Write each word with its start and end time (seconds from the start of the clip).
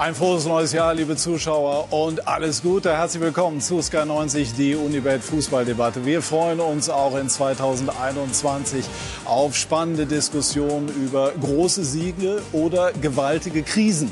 Ein 0.00 0.14
frohes 0.14 0.46
neues 0.46 0.72
Jahr, 0.72 0.94
liebe 0.94 1.14
Zuschauer, 1.14 1.92
und 1.92 2.26
alles 2.26 2.62
Gute. 2.62 2.90
Herzlich 2.90 3.22
willkommen 3.22 3.60
zu 3.60 3.82
Sky 3.82 4.06
90, 4.06 4.54
die 4.54 4.74
Unibet 4.74 5.22
Fußballdebatte. 5.22 6.06
Wir 6.06 6.22
freuen 6.22 6.58
uns 6.58 6.88
auch 6.88 7.18
in 7.18 7.28
2021 7.28 8.86
auf 9.26 9.54
spannende 9.54 10.06
Diskussionen 10.06 10.88
über 10.88 11.32
große 11.38 11.84
Siege 11.84 12.40
oder 12.52 12.92
gewaltige 12.92 13.62
Krisen. 13.62 14.10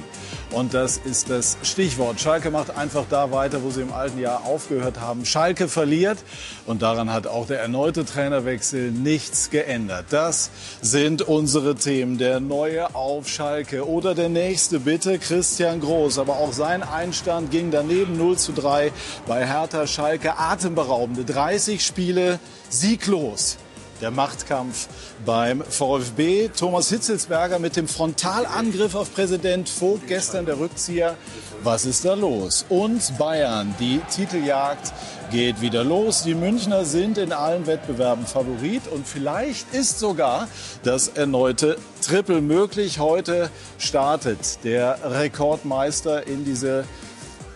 Und 0.50 0.72
das 0.72 0.96
ist 0.96 1.28
das 1.28 1.58
Stichwort. 1.62 2.20
Schalke 2.20 2.50
macht 2.50 2.76
einfach 2.76 3.04
da 3.10 3.30
weiter, 3.30 3.62
wo 3.62 3.70
sie 3.70 3.82
im 3.82 3.92
alten 3.92 4.18
Jahr 4.18 4.44
aufgehört 4.46 4.98
haben. 4.98 5.26
Schalke 5.26 5.68
verliert 5.68 6.18
und 6.66 6.80
daran 6.80 7.12
hat 7.12 7.26
auch 7.26 7.46
der 7.46 7.60
erneute 7.60 8.06
Trainerwechsel 8.06 8.90
nichts 8.90 9.50
geändert. 9.50 10.06
Das 10.10 10.50
sind 10.80 11.20
unsere 11.20 11.74
Themen. 11.74 12.16
Der 12.16 12.40
neue 12.40 12.94
auf 12.94 13.28
Schalke 13.28 13.86
oder 13.86 14.14
der 14.14 14.30
nächste 14.30 14.80
bitte 14.80 15.18
Christian 15.18 15.80
Groß. 15.80 16.18
Aber 16.18 16.36
auch 16.38 16.54
sein 16.54 16.82
Einstand 16.82 17.50
ging 17.50 17.70
daneben 17.70 18.16
0 18.16 18.38
zu 18.38 18.52
3 18.52 18.90
bei 19.26 19.46
Hertha 19.46 19.86
Schalke. 19.86 20.38
Atemberaubende 20.38 21.24
30 21.24 21.84
Spiele 21.84 22.40
sieglos 22.70 23.58
der 24.00 24.10
Machtkampf 24.10 24.88
beim 25.24 25.62
VfB. 25.62 26.48
Thomas 26.48 26.88
Hitzelsberger 26.88 27.58
mit 27.58 27.76
dem 27.76 27.88
Frontalangriff 27.88 28.94
auf 28.94 29.14
Präsident 29.14 29.68
Vogt, 29.68 30.06
gestern 30.06 30.46
der 30.46 30.58
Rückzieher. 30.58 31.16
Was 31.62 31.84
ist 31.84 32.04
da 32.04 32.14
los? 32.14 32.64
Und 32.68 33.18
Bayern, 33.18 33.74
die 33.80 34.00
Titeljagd 34.14 34.92
geht 35.30 35.60
wieder 35.60 35.84
los. 35.84 36.22
Die 36.22 36.34
Münchner 36.34 36.84
sind 36.84 37.18
in 37.18 37.32
allen 37.32 37.66
Wettbewerben 37.66 38.26
Favorit 38.26 38.82
und 38.88 39.06
vielleicht 39.06 39.74
ist 39.74 39.98
sogar 39.98 40.48
das 40.84 41.08
erneute 41.08 41.76
Triple 42.06 42.40
möglich. 42.40 42.98
Heute 42.98 43.50
startet 43.78 44.64
der 44.64 44.98
Rekordmeister 45.02 46.26
in 46.26 46.44
diese 46.44 46.84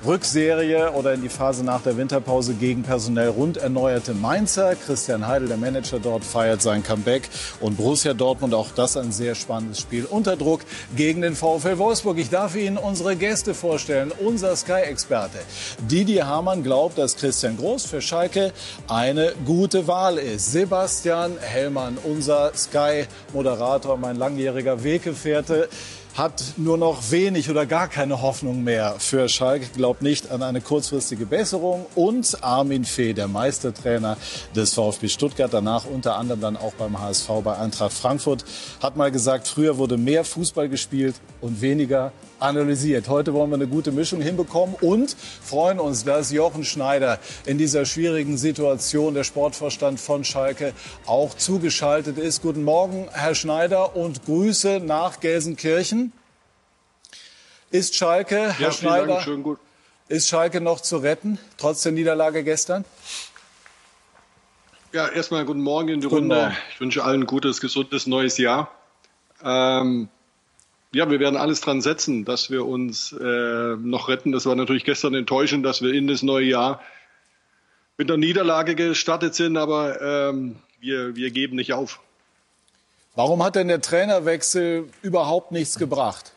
Rückserie 0.05 0.93
oder 0.93 1.15
in 1.15 1.23
die 1.23 1.29
Phase 1.29 1.65
nach 1.65 1.83
der 1.83 1.97
Winterpause 1.97 2.55
gegen 2.55 2.83
personell 2.83 3.29
rund 3.29 3.57
erneuerte 3.57 4.15
Mainzer. 4.15 4.75
Christian 4.75 5.29
Heidel, 5.29 5.49
der 5.49 5.57
Manager 5.57 6.01
dort, 6.01 6.25
feiert 6.25 6.61
sein 6.61 6.83
Comeback. 6.83 7.29
Und 7.61 7.77
Borussia 7.77 8.13
Dortmund, 8.13 8.53
auch 8.53 8.71
das 8.75 8.97
ein 8.97 9.13
sehr 9.13 9.35
spannendes 9.35 9.79
Spiel. 9.81 10.05
Unter 10.05 10.37
Druck 10.37 10.63
gegen 10.97 11.23
den 11.23 11.37
VfL 11.37 11.79
Wolfsburg. 11.79 12.19
Ich 12.19 12.31
darf 12.31 12.57
Ihnen 12.57 12.79
unsere 12.79 13.15
Gäste 13.15 13.55
vorstellen. 13.55 14.13
Unser 14.19 14.57
Sky-Experte 14.57 15.39
Didier 15.89 16.27
Hamann 16.27 16.65
glaubt, 16.65 16.99
dass 16.99 17.17
Christian 17.17 17.57
Groß 17.57 17.87
für 17.87 18.03
Schalke 18.03 18.53
eine 18.89 19.33
gute 19.47 19.87
Wahl 19.87 20.19
ist. 20.19 20.51
Sebastian 20.51 21.39
Hellmann, 21.41 21.97
unser 22.03 22.53
Sky-Moderator, 22.55 23.97
mein 23.97 24.17
langjähriger 24.17 24.83
Weggefährte 24.83 25.69
hat 26.15 26.43
nur 26.57 26.77
noch 26.77 27.11
wenig 27.11 27.49
oder 27.49 27.65
gar 27.65 27.89
keine 27.89 28.21
Hoffnung 28.21 28.63
mehr 28.65 28.97
für 28.99 29.29
Schalke, 29.29 29.67
glaubt 29.75 30.03
nicht 30.03 30.31
an 30.31 30.43
eine 30.43 30.61
kurzfristige 30.61 31.27
Besserung. 31.27 31.87
Und 31.95 32.43
Armin 32.43 32.85
Fee, 32.85 33.15
der 33.15 33.29
Meistertrainer 33.29 34.17
des 34.55 34.75
VfB 34.75 35.09
Stuttgart, 35.09 35.53
danach 35.53 35.87
unter 35.87 36.17
anderem 36.17 36.41
dann 36.41 36.57
auch 36.57 36.75
beim 36.75 37.01
HSV 37.01 37.29
bei 37.43 37.57
Eintracht 37.57 37.93
Frankfurt, 37.93 38.45
hat 38.83 38.97
mal 38.97 39.11
gesagt, 39.11 39.49
früher 39.49 39.79
wurde 39.79 39.97
mehr 39.97 40.25
Fußball 40.25 40.69
gespielt 40.69 41.15
und 41.41 41.61
weniger 41.61 42.13
analysiert. 42.43 43.09
Heute 43.09 43.33
wollen 43.33 43.51
wir 43.51 43.55
eine 43.55 43.67
gute 43.67 43.93
Mischung 43.93 44.21
hinbekommen 44.21 44.75
und 44.81 45.17
freuen 45.43 45.79
uns, 45.81 46.05
dass 46.05 46.33
Jochen 46.33 46.65
Schneider 46.65 47.19
in 47.47 47.57
dieser 47.57 47.87
schwierigen 47.87 48.37
Situation, 48.37 49.15
der 49.15 49.25
Sportvorstand 49.25 50.01
von 50.01 50.25
Schalke, 50.25 50.75
auch 51.07 51.35
zugeschaltet 51.35 52.19
ist. 52.19 52.43
Guten 52.43 52.65
Morgen, 52.65 53.09
Herr 53.13 53.35
Schneider, 53.35 53.97
und 53.97 54.25
Grüße 54.25 54.81
nach 54.85 55.21
Gelsenkirchen. 55.21 56.13
Ist 57.71 57.95
Schalke, 57.95 58.53
Herr 58.59 58.73
Schneider, 58.73 59.23
Dank, 59.25 59.59
ist 60.09 60.29
Schalke 60.29 60.61
noch 60.61 60.81
zu 60.81 60.99
retten, 60.99 61.39
trotz 61.57 61.83
der 61.83 61.93
Niederlage 61.93 62.45
gestern? 62.45 62.85
Ja, 64.93 65.09
erstmal 65.09 65.47
guten 65.47 65.63
Morgen 65.63 65.89
in 65.89 66.01
die 66.03 66.09
guten 66.09 66.31
Runde. 66.31 66.37
Morgen. 66.37 66.57
Ich 66.75 66.81
wünsche 66.81 67.03
allen 67.03 67.23
ein 67.23 67.27
gutes, 67.27 67.63
gesundes 67.63 68.07
neues 68.07 68.37
Jahr. 68.37 68.71
Ähm, 69.43 70.11
ja, 70.95 71.11
wir 71.11 71.21
werden 71.21 71.37
alles 71.37 71.61
dran 71.61 71.81
setzen, 71.81 72.25
dass 72.25 72.51
wir 72.51 72.67
uns 72.67 73.13
äh, 73.13 73.77
noch 73.77 74.09
retten. 74.09 74.33
Das 74.33 74.45
war 74.45 74.55
natürlich 74.55 74.85
gestern 74.85 75.15
enttäuschend, 75.15 75.65
dass 75.65 75.81
wir 75.81 75.93
in 75.93 76.07
das 76.07 76.23
neue 76.23 76.47
Jahr 76.47 76.83
mit 77.97 78.11
einer 78.11 78.19
Niederlage 78.19 78.75
gestartet 78.75 79.35
sind, 79.35 79.57
aber 79.57 80.01
ähm, 80.03 80.57
wir, 80.81 81.17
wir 81.17 81.31
geben 81.31 81.57
nicht 81.57 81.73
auf. 81.73 82.01
Warum 83.15 83.43
hat 83.43 83.57
denn 83.57 83.69
der 83.69 83.81
Trainerwechsel 83.81 84.89
überhaupt 85.03 85.53
nichts 85.53 85.79
gebracht? 85.79 86.33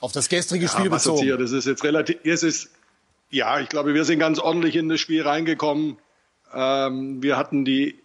Auf 0.00 0.12
das 0.12 0.28
gestrige 0.28 0.68
Spiel 0.68 0.86
ja, 0.86 0.90
bezogen. 0.90 1.22
Hier, 1.22 1.36
das 1.36 1.52
ist 1.52 1.66
jetzt 1.66 1.82
relativ, 1.84 2.18
es 2.24 2.42
ist, 2.42 2.70
ja, 3.30 3.60
ich 3.60 3.68
glaube, 3.68 3.94
wir 3.94 4.04
sind 4.04 4.18
ganz 4.18 4.38
ordentlich 4.38 4.76
in 4.76 4.88
das 4.88 5.00
Spiel 5.00 5.22
reingekommen. 5.22 5.96
Ähm, 6.52 7.22
wir 7.22 7.36
hatten 7.36 7.64
die 7.64 7.98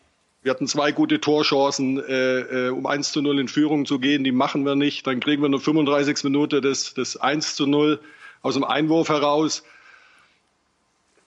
wir 0.43 0.51
hatten 0.51 0.67
zwei 0.67 0.91
gute 0.91 1.21
Torchancen, 1.21 1.99
äh, 1.99 2.39
äh, 2.39 2.69
um 2.69 2.85
1 2.85 3.11
zu 3.11 3.21
0 3.21 3.39
in 3.39 3.47
Führung 3.47 3.85
zu 3.85 3.99
gehen. 3.99 4.23
Die 4.23 4.31
machen 4.31 4.65
wir 4.65 4.75
nicht. 4.75 5.05
Dann 5.05 5.19
kriegen 5.19 5.41
wir 5.41 5.49
nur 5.49 5.59
35 5.59 6.23
Minuten 6.23 6.61
des, 6.61 6.95
des 6.95 7.17
1 7.17 7.55
zu 7.55 7.67
0 7.67 7.99
aus 8.41 8.55
dem 8.55 8.63
Einwurf 8.63 9.09
heraus. 9.09 9.63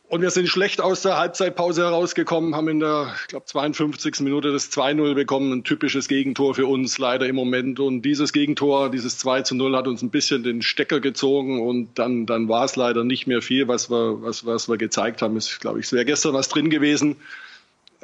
Und 0.08 0.20
wir 0.20 0.30
sind 0.30 0.48
schlecht 0.48 0.80
aus 0.80 1.02
der 1.02 1.16
Halbzeitpause 1.16 1.82
herausgekommen, 1.82 2.54
haben 2.54 2.69
in 2.69 2.80
der, 2.80 3.14
ich 3.22 3.28
glaube, 3.28 3.47
52. 3.47 4.20
Minute 4.20 4.52
das 4.52 4.70
2-0 4.70 5.14
bekommen. 5.14 5.52
Ein 5.52 5.64
typisches 5.64 6.08
Gegentor 6.08 6.54
für 6.54 6.66
uns 6.66 6.98
leider 6.98 7.26
im 7.26 7.36
Moment. 7.36 7.81
Und 7.81 8.02
dieses 8.02 8.32
Gegentor, 8.32 8.91
dieses 8.91 9.16
2 9.19 9.42
zu 9.42 9.54
0 9.54 9.76
hat 9.76 9.86
uns 9.86 10.02
ein 10.02 10.10
bisschen 10.10 10.42
den 10.42 10.60
Stecker 10.60 11.00
gezogen 11.00 11.66
und 11.66 11.98
dann, 11.98 12.26
dann 12.26 12.48
war 12.48 12.64
es 12.64 12.76
leider 12.76 13.02
nicht 13.02 13.26
mehr 13.26 13.42
viel, 13.42 13.66
was 13.66 13.91
wir, 13.91 14.22
was, 14.22 14.44
was 14.44 14.69
wir 14.69 14.76
gezeigt 14.76 15.22
haben. 15.22 15.36
Ich 15.36 15.58
glaube, 15.60 15.78
es 15.78 15.92
wäre 15.92 16.04
gestern 16.04 16.34
was 16.34 16.48
drin 16.48 16.69
gewesen. 16.69 17.16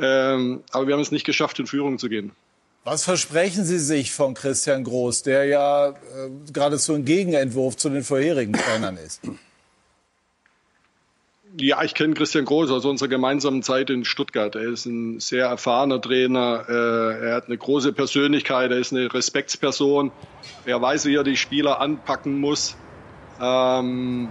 Ähm, 0.01 0.63
aber 0.71 0.87
wir 0.87 0.95
haben 0.95 1.03
es 1.03 1.13
nicht 1.13 1.25
geschafft, 1.25 1.59
in 1.59 1.67
Führung 1.67 1.99
zu 1.99 2.09
gehen. 2.09 2.33
Was 2.85 3.05
versprechen 3.05 3.65
Sie 3.65 3.79
sich 3.79 4.13
von 4.13 4.35
Christian 4.35 4.85
Groß, 4.85 5.23
der 5.23 5.45
ja 5.45 5.89
äh, 5.91 5.95
geradezu 6.53 6.95
ein 6.95 7.05
Gegenentwurf 7.05 7.77
zu 7.77 7.91
den 7.91 8.03
vorherigen 8.03 8.55
Trainern 8.55 8.97
ist? 8.97 9.21
Ja, 11.59 11.83
ich 11.83 11.95
kenne 11.95 12.15
Christian 12.15 12.45
Groß 12.45 12.71
aus 12.71 12.85
unserer 12.85 13.09
gemeinsamen 13.09 13.63
Zeit 13.63 13.91
in 13.91 14.05
Stuttgart. 14.05 14.55
Er 14.55 14.63
ist 14.73 14.87
ein 14.87 15.21
sehr 15.21 15.47
erfahrener 15.47 16.01
Trainer. 16.01 16.65
Äh, 16.69 17.27
er 17.29 17.35
hat 17.35 17.47
eine 17.49 17.59
große 17.59 17.93
Persönlichkeit. 17.93 18.71
Er 18.71 18.79
ist 18.79 18.93
eine 18.93 19.13
Respektsperson. 19.13 20.13
Er 20.65 20.81
weiß, 20.81 21.07
wie 21.07 21.17
er 21.17 21.25
die 21.25 21.37
Spieler 21.37 21.81
anpacken 21.81 22.39
muss. 22.39 22.77
Ähm, 23.41 24.29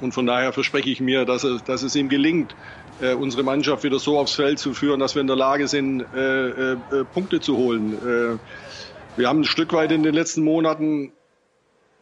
und 0.00 0.12
von 0.12 0.26
daher 0.26 0.52
verspreche 0.52 0.90
ich 0.90 1.00
mir, 1.00 1.24
dass, 1.24 1.44
er, 1.44 1.58
dass 1.58 1.82
es 1.82 1.96
ihm 1.96 2.08
gelingt, 2.08 2.54
äh, 3.02 3.14
unsere 3.14 3.42
Mannschaft 3.42 3.84
wieder 3.84 3.98
so 3.98 4.18
aufs 4.18 4.34
Feld 4.34 4.58
zu 4.58 4.72
führen, 4.72 5.00
dass 5.00 5.14
wir 5.14 5.20
in 5.20 5.26
der 5.26 5.36
Lage 5.36 5.68
sind, 5.68 6.04
äh, 6.14 6.48
äh, 6.48 6.72
äh, 6.72 7.04
Punkte 7.12 7.40
zu 7.40 7.56
holen. 7.56 7.94
Äh, 7.94 8.38
wir 9.18 9.28
haben 9.28 9.40
ein 9.40 9.44
Stück 9.44 9.72
weit 9.72 9.92
in 9.92 10.02
den 10.02 10.14
letzten 10.14 10.42
Monaten 10.42 11.12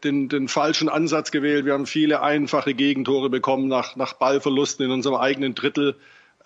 den, 0.05 0.29
den 0.29 0.49
falschen 0.49 0.89
Ansatz 0.89 1.31
gewählt. 1.31 1.65
Wir 1.65 1.73
haben 1.73 1.87
viele 1.87 2.23
einfache 2.23 2.75
Gegentore 2.75 3.31
bekommen 3.31 3.69
nach, 3.69 3.97
nach 3.97 4.13
Ballverlusten 4.13 4.87
in 4.87 4.93
unserem 4.93 5.17
eigenen 5.17 5.55
Drittel. 5.55 5.97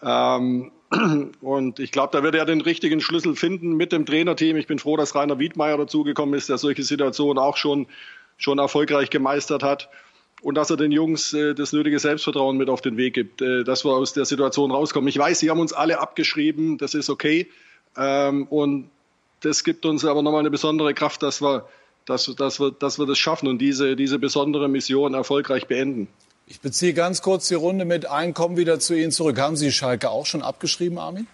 Ähm, 0.02 0.72
und 1.40 1.80
ich 1.80 1.92
glaube, 1.92 2.16
da 2.16 2.22
wird 2.22 2.34
er 2.34 2.46
den 2.46 2.60
richtigen 2.60 3.00
Schlüssel 3.00 3.36
finden 3.36 3.74
mit 3.74 3.92
dem 3.92 4.06
Trainerteam. 4.06 4.56
Ich 4.56 4.66
bin 4.66 4.78
froh, 4.78 4.96
dass 4.96 5.14
Rainer 5.14 5.38
Wiedmeier 5.38 5.76
dazugekommen 5.76 6.34
ist, 6.34 6.48
der 6.48 6.58
solche 6.58 6.82
Situationen 6.82 7.38
auch 7.38 7.56
schon, 7.56 7.86
schon 8.38 8.58
erfolgreich 8.58 9.10
gemeistert 9.10 9.62
hat 9.62 9.88
und 10.42 10.56
dass 10.56 10.70
er 10.70 10.76
den 10.76 10.92
Jungs 10.92 11.32
äh, 11.32 11.54
das 11.54 11.72
nötige 11.72 11.98
Selbstvertrauen 11.98 12.56
mit 12.56 12.68
auf 12.68 12.80
den 12.80 12.96
Weg 12.96 13.14
gibt, 13.14 13.42
äh, 13.42 13.64
dass 13.64 13.84
wir 13.84 13.92
aus 13.92 14.12
der 14.12 14.24
Situation 14.24 14.70
rauskommen. 14.70 15.08
Ich 15.08 15.18
weiß, 15.18 15.38
sie 15.38 15.50
haben 15.50 15.60
uns 15.60 15.72
alle 15.72 16.00
abgeschrieben, 16.00 16.78
das 16.78 16.94
ist 16.94 17.10
okay. 17.10 17.48
Ähm, 17.96 18.46
und 18.48 18.90
das 19.40 19.64
gibt 19.64 19.86
uns 19.86 20.04
aber 20.04 20.22
nochmal 20.22 20.40
eine 20.40 20.50
besondere 20.50 20.94
Kraft, 20.94 21.22
dass 21.22 21.40
wir, 21.40 21.66
dass, 22.06 22.26
dass, 22.36 22.60
wir, 22.60 22.70
dass 22.70 22.98
wir 22.98 23.06
das 23.06 23.18
schaffen 23.18 23.48
und 23.48 23.58
diese, 23.58 23.96
diese 23.96 24.18
besondere 24.18 24.68
Mission 24.68 25.14
erfolgreich 25.14 25.66
beenden. 25.66 26.08
Ich 26.46 26.60
beziehe 26.60 26.92
ganz 26.92 27.22
kurz 27.22 27.48
die 27.48 27.54
Runde 27.54 27.84
mit 27.84 28.06
ein, 28.06 28.34
kommen 28.34 28.56
wieder 28.56 28.78
zu 28.78 28.94
Ihnen 28.94 29.12
zurück. 29.12 29.38
Haben 29.38 29.56
Sie 29.56 29.72
Schalke 29.72 30.10
auch 30.10 30.26
schon 30.26 30.42
abgeschrieben, 30.42 30.98
Armin? 30.98 31.26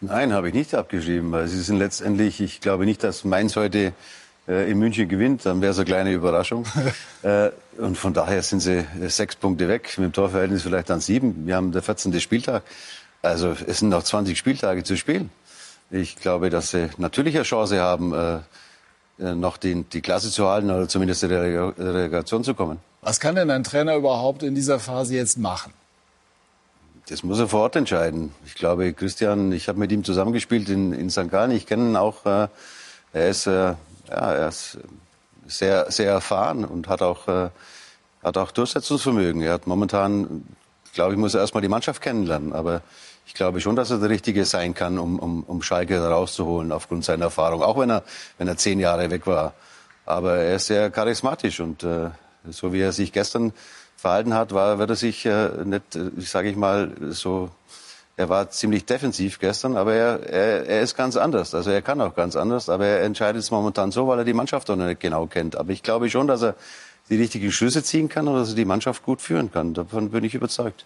Nein, 0.00 0.32
habe 0.32 0.48
ich 0.48 0.54
nicht 0.54 0.76
abgeschrieben, 0.76 1.32
weil 1.32 1.48
sie 1.48 1.60
sind 1.60 1.78
letztendlich, 1.78 2.40
ich 2.40 2.60
glaube 2.60 2.84
nicht, 2.84 3.02
dass 3.02 3.24
Mainz 3.24 3.56
heute 3.56 3.92
in 4.48 4.78
München 4.78 5.08
gewinnt, 5.08 5.44
dann 5.44 5.60
wäre 5.60 5.72
es 5.72 5.78
eine 5.78 5.84
kleine 5.84 6.12
Überraschung. 6.12 6.64
äh, 7.22 7.50
und 7.76 7.98
von 7.98 8.14
daher 8.14 8.42
sind 8.42 8.60
sie 8.60 8.78
äh, 8.78 9.08
sechs 9.08 9.36
Punkte 9.36 9.68
weg, 9.68 9.94
mit 9.98 10.06
dem 10.06 10.12
Torverhältnis 10.12 10.62
vielleicht 10.62 10.88
dann 10.88 11.00
sieben. 11.00 11.46
Wir 11.46 11.56
haben 11.56 11.70
der 11.72 11.82
14. 11.82 12.18
Spieltag. 12.20 12.62
Also 13.20 13.54
es 13.66 13.80
sind 13.80 13.90
noch 13.90 14.02
20 14.02 14.38
Spieltage 14.38 14.84
zu 14.84 14.96
spielen. 14.96 15.30
Ich 15.90 16.16
glaube, 16.16 16.50
dass 16.50 16.70
sie 16.70 16.88
natürlich 16.96 17.34
eine 17.34 17.44
Chance 17.44 17.80
haben, 17.80 18.14
äh, 18.14 18.36
äh 19.20 19.34
noch 19.34 19.58
den, 19.58 19.88
die 19.90 20.00
Klasse 20.00 20.30
zu 20.30 20.48
halten 20.48 20.70
oder 20.70 20.88
zumindest 20.88 21.22
in 21.24 21.28
die 21.28 21.34
Relegation 21.34 22.42
zu 22.42 22.54
kommen. 22.54 22.78
Was 23.02 23.20
kann 23.20 23.34
denn 23.34 23.50
ein 23.50 23.64
Trainer 23.64 23.96
überhaupt 23.96 24.42
in 24.42 24.54
dieser 24.54 24.78
Phase 24.78 25.14
jetzt 25.14 25.38
machen? 25.38 25.72
Das 27.08 27.22
muss 27.22 27.38
er 27.38 27.48
vor 27.48 27.60
Ort 27.60 27.76
entscheiden. 27.76 28.34
Ich 28.44 28.54
glaube, 28.54 28.92
Christian, 28.92 29.52
ich 29.52 29.68
habe 29.68 29.78
mit 29.78 29.92
ihm 29.92 30.04
zusammengespielt 30.04 30.68
in, 30.68 30.92
in 30.92 31.10
St. 31.10 31.30
Gallen. 31.30 31.50
Ich 31.50 31.66
kenne 31.66 31.90
ihn 31.90 31.96
auch. 31.96 32.26
Äh, 32.26 32.48
er 33.14 33.28
ist 33.30 33.46
äh, 33.46 33.74
ja, 34.08 34.32
er 34.32 34.48
ist 34.48 34.78
sehr, 35.46 35.90
sehr 35.90 36.12
erfahren 36.12 36.64
und 36.64 36.88
hat 36.88 37.02
auch, 37.02 37.28
äh, 37.28 37.50
hat 38.22 38.36
auch 38.36 38.50
Durchsetzungsvermögen. 38.50 39.42
Er 39.42 39.54
hat 39.54 39.66
momentan, 39.66 40.44
glaube 40.94 41.14
ich, 41.14 41.18
muss 41.18 41.34
er 41.34 41.40
erstmal 41.40 41.62
die 41.62 41.68
Mannschaft 41.68 42.02
kennenlernen. 42.02 42.52
Aber 42.52 42.82
ich 43.26 43.34
glaube 43.34 43.60
schon, 43.60 43.76
dass 43.76 43.90
er 43.90 43.98
der 43.98 44.10
Richtige 44.10 44.44
sein 44.44 44.74
kann, 44.74 44.98
um, 44.98 45.18
um, 45.18 45.44
um 45.44 45.62
Schalke 45.62 45.98
rauszuholen 46.00 46.72
aufgrund 46.72 47.04
seiner 47.04 47.26
Erfahrung. 47.26 47.62
Auch 47.62 47.78
wenn 47.78 47.90
er, 47.90 48.02
wenn 48.38 48.48
er 48.48 48.56
zehn 48.56 48.80
Jahre 48.80 49.10
weg 49.10 49.26
war. 49.26 49.54
Aber 50.06 50.36
er 50.36 50.56
ist 50.56 50.66
sehr 50.66 50.90
charismatisch 50.90 51.60
und 51.60 51.82
äh, 51.82 52.10
so 52.48 52.72
wie 52.72 52.80
er 52.80 52.92
sich 52.92 53.12
gestern 53.12 53.52
verhalten 53.96 54.32
hat, 54.32 54.52
war, 54.52 54.78
wird 54.78 54.90
er 54.90 54.96
sich 54.96 55.26
äh, 55.26 55.50
nicht, 55.64 55.96
äh, 55.96 56.10
sage 56.18 56.48
ich 56.48 56.56
mal, 56.56 56.90
so 57.10 57.50
er 58.18 58.28
war 58.28 58.50
ziemlich 58.50 58.84
defensiv 58.84 59.38
gestern, 59.38 59.76
aber 59.76 59.94
er, 59.94 60.28
er, 60.28 60.66
er 60.66 60.82
ist 60.82 60.96
ganz 60.96 61.16
anders. 61.16 61.54
Also 61.54 61.70
er 61.70 61.82
kann 61.82 62.00
auch 62.00 62.16
ganz 62.16 62.34
anders, 62.34 62.68
aber 62.68 62.84
er 62.84 63.02
entscheidet 63.02 63.40
es 63.40 63.52
momentan 63.52 63.92
so, 63.92 64.08
weil 64.08 64.18
er 64.18 64.24
die 64.24 64.32
Mannschaft 64.32 64.68
auch 64.70 64.76
nicht 64.76 64.98
genau 64.98 65.26
kennt. 65.26 65.54
Aber 65.54 65.70
ich 65.70 65.84
glaube 65.84 66.10
schon, 66.10 66.26
dass 66.26 66.42
er 66.42 66.56
die 67.10 67.16
richtigen 67.16 67.52
Schlüsse 67.52 67.84
ziehen 67.84 68.08
kann 68.08 68.26
und 68.26 68.34
dass 68.34 68.48
er 68.48 68.54
die 68.56 68.64
Mannschaft 68.64 69.04
gut 69.04 69.20
führen 69.20 69.52
kann. 69.52 69.72
Davon 69.72 70.10
bin 70.10 70.24
ich 70.24 70.34
überzeugt. 70.34 70.84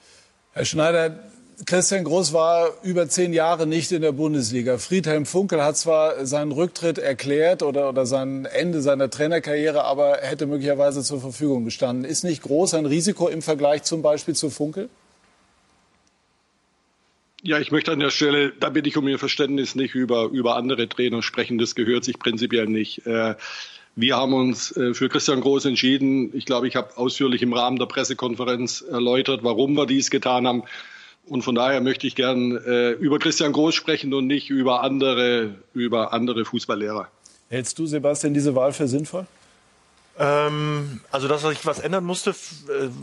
Herr 0.52 0.66
Schneider, 0.66 1.20
Christian 1.64 2.04
Groß 2.04 2.34
war 2.34 2.68
über 2.82 3.08
zehn 3.08 3.32
Jahre 3.32 3.66
nicht 3.66 3.92
in 3.92 4.02
der 4.02 4.12
Bundesliga. 4.12 4.76
Friedhelm 4.76 5.24
Funkel 5.24 5.64
hat 5.64 5.78
zwar 5.78 6.26
seinen 6.26 6.52
Rücktritt 6.52 6.98
erklärt 6.98 7.62
oder, 7.62 7.88
oder 7.88 8.04
sein 8.04 8.44
Ende 8.44 8.82
seiner 8.82 9.08
Trainerkarriere, 9.08 9.84
aber 9.84 10.18
hätte 10.20 10.44
möglicherweise 10.44 11.02
zur 11.02 11.22
Verfügung 11.22 11.64
gestanden. 11.64 12.04
Ist 12.04 12.24
nicht 12.24 12.42
groß 12.42 12.74
ein 12.74 12.84
Risiko 12.84 13.28
im 13.28 13.40
Vergleich 13.40 13.84
zum 13.84 14.02
Beispiel 14.02 14.34
zu 14.34 14.50
Funkel? 14.50 14.90
Ja, 17.44 17.58
ich 17.58 17.72
möchte 17.72 17.90
an 17.90 17.98
der 17.98 18.10
Stelle, 18.10 18.52
da 18.58 18.70
bitte 18.70 18.88
ich 18.88 18.96
um 18.96 19.08
Ihr 19.08 19.18
Verständnis, 19.18 19.74
nicht 19.74 19.96
über, 19.96 20.26
über 20.26 20.56
andere 20.56 20.88
Trainer 20.88 21.22
sprechen. 21.22 21.58
Das 21.58 21.74
gehört 21.74 22.04
sich 22.04 22.20
prinzipiell 22.20 22.66
nicht. 22.66 23.04
Äh, 23.04 23.34
wir 23.96 24.16
haben 24.16 24.32
uns 24.32 24.76
äh, 24.76 24.94
für 24.94 25.08
Christian 25.08 25.40
Groß 25.40 25.64
entschieden. 25.64 26.30
Ich 26.36 26.46
glaube, 26.46 26.68
ich 26.68 26.76
habe 26.76 26.96
ausführlich 26.96 27.42
im 27.42 27.52
Rahmen 27.52 27.78
der 27.80 27.86
Pressekonferenz 27.86 28.82
erläutert, 28.82 29.42
warum 29.42 29.76
wir 29.76 29.86
dies 29.86 30.10
getan 30.10 30.46
haben. 30.46 30.62
Und 31.26 31.42
von 31.42 31.56
daher 31.56 31.80
möchte 31.80 32.06
ich 32.06 32.14
gern 32.14 32.56
äh, 32.56 32.92
über 32.92 33.18
Christian 33.18 33.52
Groß 33.52 33.74
sprechen 33.74 34.14
und 34.14 34.28
nicht 34.28 34.48
über 34.48 34.84
andere, 34.84 35.56
über 35.74 36.12
andere 36.12 36.44
Fußballlehrer. 36.44 37.08
Hältst 37.48 37.76
du, 37.76 37.86
Sebastian, 37.86 38.34
diese 38.34 38.54
Wahl 38.54 38.72
für 38.72 38.86
sinnvoll? 38.86 39.26
Ähm, 40.22 41.00
also, 41.10 41.26
dass 41.26 41.42
sich 41.42 41.66
was 41.66 41.80
ändern 41.80 42.04
musste, 42.04 42.30
äh, 42.30 42.34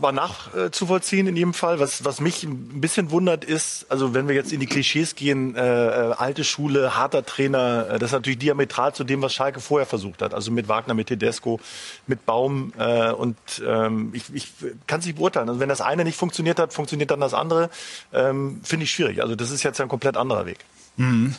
war 0.00 0.12
nachzuvollziehen 0.12 1.26
in 1.26 1.36
jedem 1.36 1.52
Fall. 1.52 1.78
Was, 1.78 2.02
was 2.02 2.18
mich 2.18 2.44
ein 2.44 2.80
bisschen 2.80 3.10
wundert 3.10 3.44
ist, 3.44 3.84
also 3.90 4.14
wenn 4.14 4.26
wir 4.26 4.34
jetzt 4.34 4.54
in 4.54 4.60
die 4.60 4.66
Klischees 4.66 5.14
gehen, 5.16 5.54
äh, 5.54 5.60
äh, 5.60 6.12
alte 6.14 6.44
Schule, 6.44 6.96
harter 6.96 7.26
Trainer, 7.26 7.88
äh, 7.90 7.98
das 7.98 8.08
ist 8.08 8.12
natürlich 8.12 8.38
diametral 8.38 8.94
zu 8.94 9.04
dem, 9.04 9.20
was 9.20 9.34
Schalke 9.34 9.60
vorher 9.60 9.84
versucht 9.84 10.22
hat. 10.22 10.32
Also 10.32 10.50
mit 10.50 10.68
Wagner, 10.68 10.94
mit 10.94 11.08
Tedesco, 11.08 11.60
mit 12.06 12.24
Baum. 12.24 12.72
Äh, 12.78 13.10
und 13.10 13.36
ähm, 13.66 14.12
ich, 14.14 14.24
ich 14.32 14.50
kann 14.86 15.00
es 15.00 15.06
nicht 15.06 15.18
beurteilen. 15.18 15.50
Also 15.50 15.60
wenn 15.60 15.68
das 15.68 15.82
eine 15.82 16.04
nicht 16.04 16.16
funktioniert 16.16 16.58
hat, 16.58 16.72
funktioniert 16.72 17.10
dann 17.10 17.20
das 17.20 17.34
andere. 17.34 17.68
Ähm, 18.14 18.62
Finde 18.64 18.84
ich 18.84 18.92
schwierig. 18.92 19.20
Also 19.20 19.36
das 19.36 19.50
ist 19.50 19.62
jetzt 19.62 19.78
ein 19.78 19.88
komplett 19.88 20.16
anderer 20.16 20.46
Weg. 20.46 20.60
Mhm. 20.96 21.36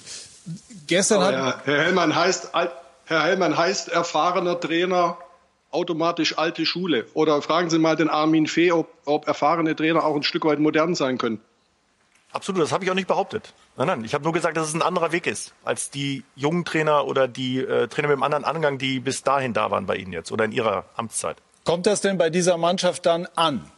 Gestern 0.85 1.23
hat... 1.23 1.33
Herr, 1.33 1.61
Herr 1.65 1.83
Hellmann 1.85 2.15
heißt... 2.15 2.51
Herr 2.53 3.23
Hellmann 3.23 3.57
heißt 3.57 3.89
erfahrener 3.89 4.59
Trainer 4.59 5.17
automatisch 5.71 6.37
alte 6.37 6.65
Schule. 6.65 7.05
Oder 7.13 7.41
fragen 7.41 7.69
Sie 7.69 7.79
mal 7.79 7.95
den 7.95 8.09
Armin 8.09 8.47
Fee, 8.47 8.71
ob, 8.71 8.89
ob 9.05 9.27
erfahrene 9.27 9.75
Trainer 9.75 10.05
auch 10.05 10.15
ein 10.15 10.23
Stück 10.23 10.45
weit 10.45 10.59
modern 10.59 10.95
sein 10.95 11.17
können. 11.17 11.41
Absolut, 12.33 12.61
das 12.61 12.71
habe 12.71 12.85
ich 12.85 12.91
auch 12.91 12.95
nicht 12.95 13.07
behauptet. 13.07 13.53
Nein, 13.75 13.87
nein, 13.87 14.05
ich 14.05 14.13
habe 14.13 14.23
nur 14.23 14.31
gesagt, 14.31 14.55
dass 14.55 14.67
es 14.67 14.73
ein 14.73 14.81
anderer 14.81 15.11
Weg 15.11 15.27
ist 15.27 15.53
als 15.65 15.89
die 15.89 16.23
jungen 16.35 16.63
Trainer 16.63 17.05
oder 17.05 17.27
die 17.27 17.59
äh, 17.59 17.87
Trainer 17.87 18.07
mit 18.07 18.15
einem 18.15 18.23
anderen 18.23 18.45
Angang, 18.45 18.77
die 18.77 18.99
bis 18.99 19.23
dahin 19.23 19.53
da 19.53 19.69
waren 19.71 19.85
bei 19.85 19.95
Ihnen 19.97 20.13
jetzt 20.13 20.31
oder 20.31 20.45
in 20.45 20.51
Ihrer 20.51 20.85
Amtszeit. 20.95 21.37
Kommt 21.65 21.85
das 21.85 22.01
denn 22.01 22.17
bei 22.17 22.29
dieser 22.29 22.57
Mannschaft 22.57 23.05
dann 23.05 23.27
an? 23.35 23.69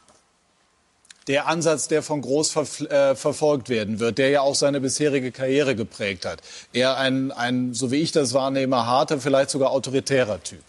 Der 1.27 1.47
Ansatz, 1.47 1.87
der 1.87 2.03
von 2.03 2.21
Groß 2.21 2.51
ver 2.51 2.91
äh, 2.91 3.15
verfolgt 3.15 3.69
werden 3.69 3.99
wird, 3.99 4.17
der 4.17 4.29
ja 4.29 4.41
auch 4.41 4.55
seine 4.55 4.81
bisherige 4.81 5.31
Karriere 5.31 5.75
geprägt 5.75 6.25
hat. 6.25 6.41
Eher 6.73 6.97
ein, 6.97 7.31
ein, 7.31 7.73
so 7.73 7.91
wie 7.91 8.01
ich 8.01 8.11
das 8.11 8.33
wahrnehme, 8.33 8.85
harter, 8.85 9.19
vielleicht 9.19 9.49
sogar 9.49 9.71
autoritärer 9.71 10.43
Typ. 10.43 10.61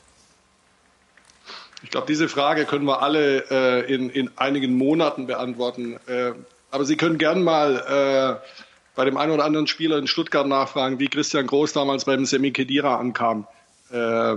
Ich 1.85 1.91
glaube, 1.91 2.07
diese 2.07 2.31
Frage 2.31 2.65
können 2.65 2.87
wir 2.87 3.03
alle 3.03 3.45
äh, 3.51 3.95
in, 3.95 4.09
in 4.09 4.31
einigen 4.37 4.75
Monaten 4.75 5.27
beantworten. 5.27 5.99
Äh, 6.07 6.33
aber 6.71 6.87
Sie 6.87 6.97
können 6.97 7.19
gern 7.19 7.45
mal 7.45 8.41
äh, 8.43 8.49
bei 8.95 9.05
dem 9.05 9.19
einen 9.19 9.33
oder 9.33 9.45
anderen 9.45 9.67
Spieler 9.67 9.99
in 9.99 10.07
Stuttgart 10.07 10.47
nachfragen, 10.47 10.99
wie 10.99 11.09
Christian 11.09 11.47
Groß 11.47 11.75
damals 11.75 12.07
beim 12.07 12.25
Semi 12.25 12.53
Kedira 12.53 12.97
ankam. 12.97 13.47
Äh, 13.93 14.37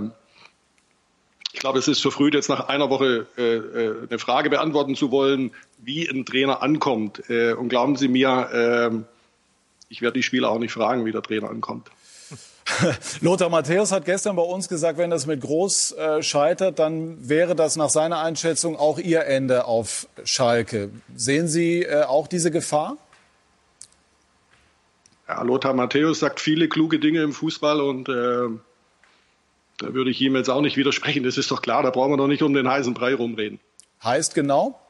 ich 1.54 1.60
glaube, 1.60 1.78
es 1.78 1.88
ist 1.88 2.02
verfrüht, 2.02 2.34
jetzt 2.34 2.50
nach 2.50 2.68
einer 2.68 2.90
Woche 2.90 3.26
äh, 3.38 3.42
äh, 3.42 3.94
eine 4.10 4.18
Frage 4.18 4.50
beantworten 4.50 4.94
zu 4.94 5.10
wollen, 5.10 5.52
wie 5.78 6.06
ein 6.06 6.26
Trainer 6.26 6.62
ankommt. 6.62 7.30
Und 7.30 7.70
glauben 7.70 7.96
Sie 7.96 8.08
mir, 8.08 9.06
ich 9.88 10.02
werde 10.02 10.18
die 10.18 10.22
Spieler 10.22 10.50
auch 10.50 10.58
nicht 10.58 10.72
fragen, 10.72 11.06
wie 11.06 11.12
der 11.12 11.22
Trainer 11.22 11.48
ankommt. 11.48 11.88
Lothar 13.20 13.48
Matthäus 13.48 13.92
hat 13.92 14.04
gestern 14.04 14.36
bei 14.36 14.42
uns 14.42 14.68
gesagt, 14.68 14.98
wenn 14.98 15.10
das 15.10 15.26
mit 15.26 15.40
Groß 15.40 15.92
äh, 15.92 16.22
scheitert, 16.22 16.78
dann 16.78 17.28
wäre 17.28 17.54
das 17.54 17.76
nach 17.76 17.90
seiner 17.90 18.20
Einschätzung 18.20 18.76
auch 18.76 18.98
Ihr 18.98 19.24
Ende 19.24 19.64
auf 19.64 20.06
Schalke. 20.24 20.90
Sehen 21.14 21.48
Sie 21.48 21.82
äh, 21.82 22.04
auch 22.04 22.26
diese 22.26 22.50
Gefahr? 22.50 22.96
Ja, 25.26 25.42
Lothar 25.42 25.74
Matthäus 25.74 26.20
sagt 26.20 26.40
viele 26.40 26.68
kluge 26.68 26.98
Dinge 26.98 27.22
im 27.22 27.32
Fußball 27.32 27.80
und 27.80 28.08
äh, 28.08 28.48
da 29.78 29.94
würde 29.94 30.10
ich 30.10 30.20
ihm 30.20 30.36
jetzt 30.36 30.48
auch 30.48 30.60
nicht 30.60 30.76
widersprechen. 30.76 31.22
Das 31.22 31.36
ist 31.36 31.50
doch 31.50 31.62
klar, 31.62 31.82
da 31.82 31.90
brauchen 31.90 32.12
wir 32.12 32.16
doch 32.16 32.26
nicht 32.26 32.42
um 32.42 32.54
den 32.54 32.68
heißen 32.68 32.94
Brei 32.94 33.14
rumreden. 33.14 33.60
Heißt 34.02 34.34
genau? 34.34 34.80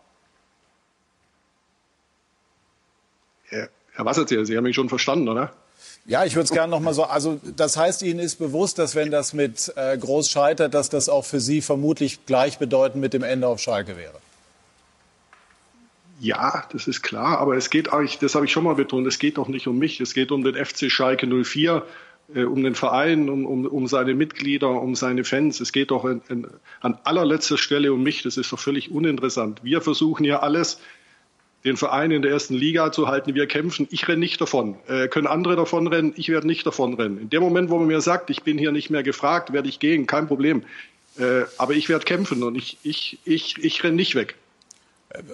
Ja, 3.51 3.67
Herr 3.93 4.05
Wasserzieher, 4.05 4.45
Sie 4.45 4.57
haben 4.57 4.65
mich 4.65 4.77
schon 4.77 4.89
verstanden, 4.89 5.29
oder? 5.29 5.53
Ja, 6.09 6.25
ich 6.25 6.35
würde 6.35 6.45
es 6.45 6.51
gerne 6.51 6.71
noch 6.71 6.81
mal 6.81 6.95
so. 6.95 7.05
Also 7.05 7.39
das 7.55 7.77
heißt, 7.77 8.03
Ihnen 8.03 8.19
ist 8.19 8.37
bewusst, 8.37 8.79
dass 8.79 8.95
wenn 8.95 9.11
das 9.11 9.35
mit 9.35 9.71
äh, 9.77 9.97
Groß 9.99 10.31
scheitert, 10.31 10.73
dass 10.73 10.89
das 10.89 11.11
auch 11.11 11.27
für 11.27 11.39
Sie 11.39 11.61
vermutlich 11.61 12.25
gleichbedeutend 12.25 12.99
mit 12.99 13.13
dem 13.13 13.23
Ende 13.23 13.47
auf 13.47 13.61
Schalke 13.61 13.99
wäre. 13.99 14.15
Ja, 16.19 16.65
das 16.73 16.89
ist 16.89 17.03
klar, 17.03 17.39
aber 17.39 17.57
es 17.57 17.69
geht 17.69 17.93
eigentlich, 17.93 18.19
das 18.19 18.35
habe 18.35 18.47
ich 18.47 18.53
schon 18.53 18.65
mal 18.65 18.75
betont, 18.75 19.07
es 19.07 19.19
geht 19.19 19.37
doch 19.37 19.49
nicht 19.49 19.69
um 19.69 19.79
mich, 19.79 20.01
es 20.01 20.15
geht 20.15 20.33
um 20.33 20.43
den 20.43 20.55
FC 20.55 20.91
Schalke 20.91 21.27
04, 21.27 21.85
äh, 22.35 22.45
um 22.45 22.63
den 22.63 22.75
Verein, 22.75 23.29
um, 23.29 23.45
um, 23.45 23.67
um 23.67 23.87
seine 23.87 24.15
Mitglieder, 24.15 24.71
um 24.71 24.95
seine 24.95 25.25
Fans. 25.25 25.61
Es 25.61 25.73
geht 25.73 25.91
doch 25.91 26.07
in, 26.07 26.23
in, 26.31 26.47
an 26.81 26.99
allerletzter 27.05 27.59
Stelle 27.59 27.93
um 27.93 28.03
mich, 28.03 28.23
das 28.23 28.39
ist 28.39 28.51
doch 28.51 28.59
völlig 28.59 28.91
uninteressant. 28.91 29.63
Wir 29.63 29.83
versuchen 29.83 30.25
ja 30.25 30.41
alles, 30.41 30.81
den 31.65 31.77
Verein 31.77 32.11
in 32.11 32.23
der 32.23 32.31
ersten 32.31 32.55
Liga 32.55 32.93
zu 32.93 33.09
halten. 33.09 33.35
Wir 33.35 33.47
kämpfen. 33.47 33.89
Ich 33.91 34.07
renne 34.07 34.21
nicht 34.21 34.41
davon. 34.41 34.77
Äh, 34.87 35.09
können 35.09 35.27
andere 35.27 35.57
davon 35.57 35.87
rennen? 35.87 36.13
Ich 36.17 36.29
werde 36.29 36.47
nicht 36.47 36.67
davon 36.67 36.95
rennen. 36.95 37.19
In 37.19 37.31
dem 37.31 37.43
Moment, 37.43 37.71
wo 37.71 37.79
man 37.79 37.89
mir 37.89 38.01
sagt, 38.01 38.31
ich 38.31 38.43
bin 38.43 38.59
hier 38.59 38.73
nicht 38.73 38.91
mehr 38.91 39.03
gefragt, 39.03 39.53
werde 39.53 39.69
ich 39.69 39.81
gehen. 39.81 40.07
Kein 40.07 40.29
Problem. 40.29 40.63
Äh, 41.19 41.43
aber 41.57 41.75
ich 41.75 41.89
werde 41.89 42.05
kämpfen 42.05 42.43
und 42.43 42.55
ich, 42.55 42.79
ich, 42.83 43.19
ich, 43.25 43.57
ich 43.59 43.83
renne 43.83 43.97
nicht 43.97 44.15
weg. 44.15 44.37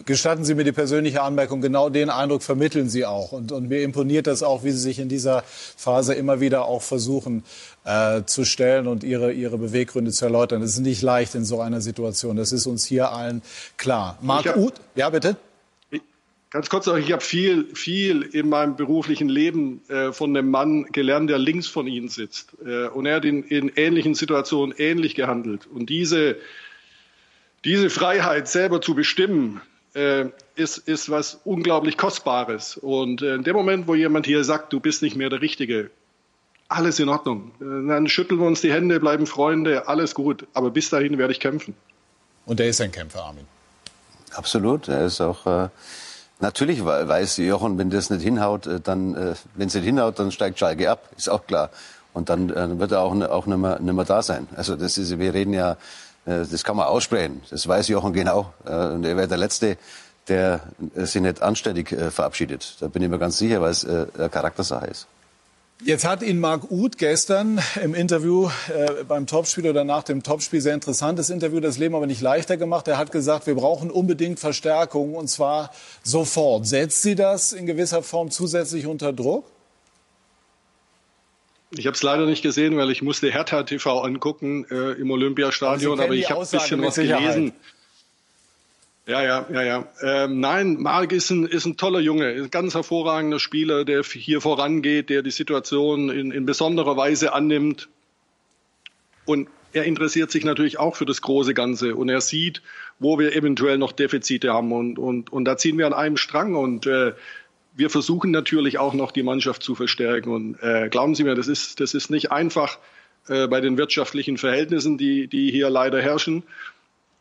Gestatten 0.07 0.45
Sie 0.45 0.54
mir 0.54 0.62
die 0.62 0.71
persönliche 0.71 1.21
Anmerkung, 1.23 1.61
genau 1.61 1.88
den 1.88 2.09
Eindruck 2.09 2.45
vermitteln 2.45 2.88
Sie 2.88 3.04
auch. 3.04 3.33
Und, 3.33 3.50
und 3.50 3.69
mir 3.69 3.83
imponiert 3.83 4.28
das 4.28 4.45
auch, 4.45 4.62
wie 4.62 4.71
Sie 4.71 4.78
sich 4.78 5.00
in 5.00 5.09
dieser 5.09 5.43
Phase 5.43 6.14
immer 6.14 6.40
wieder 6.40 6.66
auch 6.66 6.81
versuchen 6.81 7.43
äh, 7.85 8.23
zu 8.25 8.45
stellen 8.45 8.87
und 8.87 9.02
Ihre, 9.02 9.33
Ihre 9.33 9.59
Beweggründe 9.59 10.12
zu 10.12 10.26
erläutern. 10.26 10.61
Das 10.61 10.71
ist 10.71 10.78
nicht 10.78 11.02
leicht 11.02 11.35
in 11.35 11.45
so 11.45 11.61
einer 11.61 11.81
Situation. 11.81 12.37
Das 12.37 12.52
ist 12.52 12.66
uns 12.66 12.87
hier 12.87 13.11
allen 13.11 13.43
klar. 13.76 14.16
Marc 14.23 14.57
Uth, 14.57 14.75
ja 14.95 15.11
bitte? 15.11 15.37
Ganz 16.54 16.70
kurz 16.70 16.87
noch, 16.87 16.96
ich 16.96 17.11
habe 17.11 17.20
viel, 17.20 17.75
viel 17.75 18.23
in 18.23 18.49
meinem 18.49 18.76
beruflichen 18.76 19.28
Leben 19.28 19.80
äh, 19.88 20.12
von 20.12 20.37
einem 20.37 20.52
Mann 20.52 20.84
gelernt, 20.84 21.28
der 21.28 21.37
links 21.37 21.66
von 21.66 21.88
Ihnen 21.88 22.08
sitzt. 22.08 22.52
Äh, 22.64 22.87
und 22.87 23.06
er 23.06 23.16
hat 23.16 23.25
in, 23.25 23.42
in 23.42 23.73
ähnlichen 23.75 24.14
Situationen 24.14 24.73
ähnlich 24.78 25.16
gehandelt. 25.16 25.66
Und 25.66 25.90
diese, 25.90 26.37
diese 27.64 27.90
Freiheit, 27.90 28.46
selber 28.46 28.80
zu 28.80 28.94
bestimmen, 28.94 29.62
äh, 29.94 30.26
ist, 30.54 30.78
ist 30.78 31.11
was 31.11 31.40
unglaublich 31.42 31.96
Kostbares. 31.96 32.76
Und 32.76 33.20
äh, 33.20 33.34
in 33.34 33.42
dem 33.42 33.56
Moment, 33.56 33.88
wo 33.88 33.96
jemand 33.96 34.25
hier 34.25 34.44
sagt, 34.44 34.73
du 34.73 34.78
bist 34.78 35.02
nicht 35.02 35.16
mehr 35.16 35.30
der 35.30 35.40
Richtige, 35.40 35.90
alles 36.68 37.00
in 37.00 37.08
Ordnung. 37.08 37.50
Äh, 37.61 37.88
dann 37.88 38.06
schütteln 38.06 38.38
wir 38.38 38.46
uns 38.46 38.61
die 38.61 38.73
Hände, 38.73 39.00
bleiben 39.00 39.26
Freunde, 39.26 39.88
alles 39.88 40.14
gut. 40.14 40.46
Aber 40.54 40.70
bis 40.70 40.88
dahin 40.88 41.18
werde 41.18 41.32
ich 41.32 41.40
kämpfen. 41.40 41.75
Und 42.46 42.61
er 42.61 42.68
ist 42.68 42.80
ein 42.80 42.92
Kämpfer, 42.92 43.25
Armin. 43.25 43.46
Absolut. 44.30 44.87
Er 44.87 45.06
ist 45.06 45.20
auch 45.20 45.46
äh, 45.46 45.68
Natürlich 46.41 46.85
weiß 46.85 47.37
Jochen, 47.38 47.79
wenn 47.79 47.91
das 47.91 48.11
nicht 48.11 48.23
hinhaut, 48.23 48.67
äh, 48.67 48.81
dann, 48.81 49.14
äh, 49.14 49.35
wenn 49.55 49.69
es 49.69 49.75
nicht 49.75 49.85
hinhaut, 49.85 50.19
dann 50.19 50.33
steigt 50.33 50.59
Schalke 50.59 50.91
ab, 50.91 51.09
ist 51.17 51.29
auch 51.29 51.47
klar. 51.47 51.71
Und 52.12 52.29
dann 52.29 52.50
äh, 52.50 52.79
wird 52.79 52.93
er 52.93 53.00
auch, 53.00 53.14
auch 53.14 53.47
nicht, 53.47 53.59
mehr, 53.59 53.79
nicht 53.79 53.95
mehr 53.95 54.05
da 54.05 54.23
sein. 54.23 54.49
Also 54.57 54.76
das 54.76 54.99
ist, 54.99 55.19
wir 55.19 55.35
reden 55.35 55.53
ja, 55.53 55.76
das 56.26 56.64
kann 56.64 56.76
man 56.76 56.87
aussprechen. 56.87 57.43
Das 57.50 57.69
weiß 57.69 57.88
Jochen 57.88 58.14
genau. 58.14 58.55
Und 58.64 59.05
er 59.05 59.14
wäre 59.14 59.29
der 59.29 59.37
Letzte, 59.37 59.76
der 60.29 60.62
sich 60.95 61.21
nicht 61.21 61.43
anständig 61.43 61.95
verabschiedet. 62.11 62.76
Da 62.81 62.88
bin 62.88 63.03
ich 63.03 63.11
mir 63.11 63.19
ganz 63.19 63.37
sicher, 63.37 63.61
weil 63.61 63.73
es 63.73 63.85
eine 63.85 64.31
Charaktersache 64.31 64.87
ist. 64.87 65.07
Jetzt 65.85 66.07
hat 66.07 66.23
ihn 66.23 66.41
Marc 66.41 66.71
Uth 66.71 66.97
gestern 66.97 67.61
im 67.83 67.95
Interview 67.95 68.49
äh, 68.75 69.05
beim 69.05 69.26
Topspiel 69.26 69.69
oder 69.69 69.85
nach 69.85 70.03
dem 70.03 70.23
Topspiel 70.23 70.62
sehr 70.62 70.73
interessantes 70.73 71.29
Interview, 71.29 71.61
das 71.61 71.76
Leben 71.76 71.95
aber 71.95 72.07
nicht 72.07 72.23
leichter 72.23 72.57
gemacht. 72.57 72.88
Er 72.88 72.97
hat 72.97 73.12
gesagt, 73.12 73.47
wir 73.47 73.55
brauchen 73.55 73.91
unbedingt 73.91 74.41
Verstärkung 74.41 75.14
und 75.14 75.29
zwar 75.29 75.71
sofort. 76.03 76.67
Setzt 76.67 77.03
Sie 77.03 77.14
das 77.14 77.53
in 77.53 77.67
gewisser 77.67 78.03
Form 78.03 78.31
zusätzlich 78.31 78.87
unter 78.87 79.12
Druck? 79.12 79.45
Ich 81.71 81.87
habe 81.87 81.95
es 81.95 82.03
leider 82.03 82.25
nicht 82.25 82.43
gesehen, 82.43 82.79
weil 82.79 82.91
ich 82.91 83.03
musste 83.03 83.31
Hertha 83.31 83.64
TV 83.64 84.00
angucken 84.00 84.64
äh, 84.71 84.93
im 84.93 85.11
Olympiastadion, 85.11 85.99
aber, 85.99 86.05
aber 86.05 86.14
ich 86.14 86.31
habe 86.31 86.41
ein 86.41 86.49
bisschen 86.50 86.81
was 86.83 86.95
gelesen. 86.95 87.53
Ja, 89.06 89.23
ja, 89.23 89.46
ja, 89.52 89.62
ja. 89.62 89.88
Ähm, 90.00 90.40
nein, 90.40 90.76
Marc 90.80 91.12
ist 91.12 91.30
ein, 91.30 91.44
ist 91.44 91.66
ein 91.66 91.76
toller 91.76 92.00
Junge, 92.00 92.26
ein 92.28 92.50
ganz 92.50 92.75
hervorragender 92.75 93.38
Spieler, 93.38 93.84
der 93.84 94.02
hier 94.02 94.40
vorangeht, 94.40 95.11
der 95.11 95.23
die 95.23 95.30
Situation 95.30 96.08
in, 96.08 96.30
in 96.30 96.46
besonderer 96.46 96.96
Weise 96.96 97.34
annimmt. 97.34 97.88
Und 99.26 99.49
er 99.75 99.84
interessiert 99.84 100.30
sich 100.30 100.44
natürlich 100.44 100.78
auch 100.78 100.96
für 100.96 101.04
das 101.04 101.20
große 101.20 101.52
Ganze. 101.52 101.96
Und 101.96 102.08
er 102.08 102.23
sieht, 102.23 102.62
wo 102.99 103.18
wir 103.18 103.37
eventuell 103.37 103.76
noch 103.76 103.92
Defizite 103.92 104.54
haben. 104.54 104.73
Und, 104.73 104.99
und, 104.99 105.30
und 105.30 105.44
da 105.44 105.58
ziehen 105.58 105.76
wir 105.76 105.87
an 105.87 105.92
einem 105.92 106.16
Strang. 106.16 106.54
Und 106.54 106.87
äh, 106.87 107.12
wir 107.76 107.90
versuchen 107.90 108.30
natürlich 108.30 108.78
auch 108.78 108.94
noch 108.94 109.12
die 109.12 109.23
Mannschaft 109.23 109.62
zu 109.62 109.75
verstärken. 109.75 110.32
Und 110.32 110.62
äh, 110.62 110.88
glauben 110.88 111.14
Sie 111.14 111.25
mir, 111.25 111.34
das 111.34 111.49
ist, 111.49 111.80
das 111.80 111.92
ist 111.92 112.08
nicht 112.08 112.32
einfach 112.32 112.78
äh, 113.28 113.49
bei 113.49 113.61
den 113.61 113.76
wirtschaftlichen 113.76 114.38
Verhältnissen, 114.38 114.96
die, 114.96 115.26
die 115.26 115.50
hier 115.50 115.68
leider 115.68 116.00
herrschen 116.00 116.42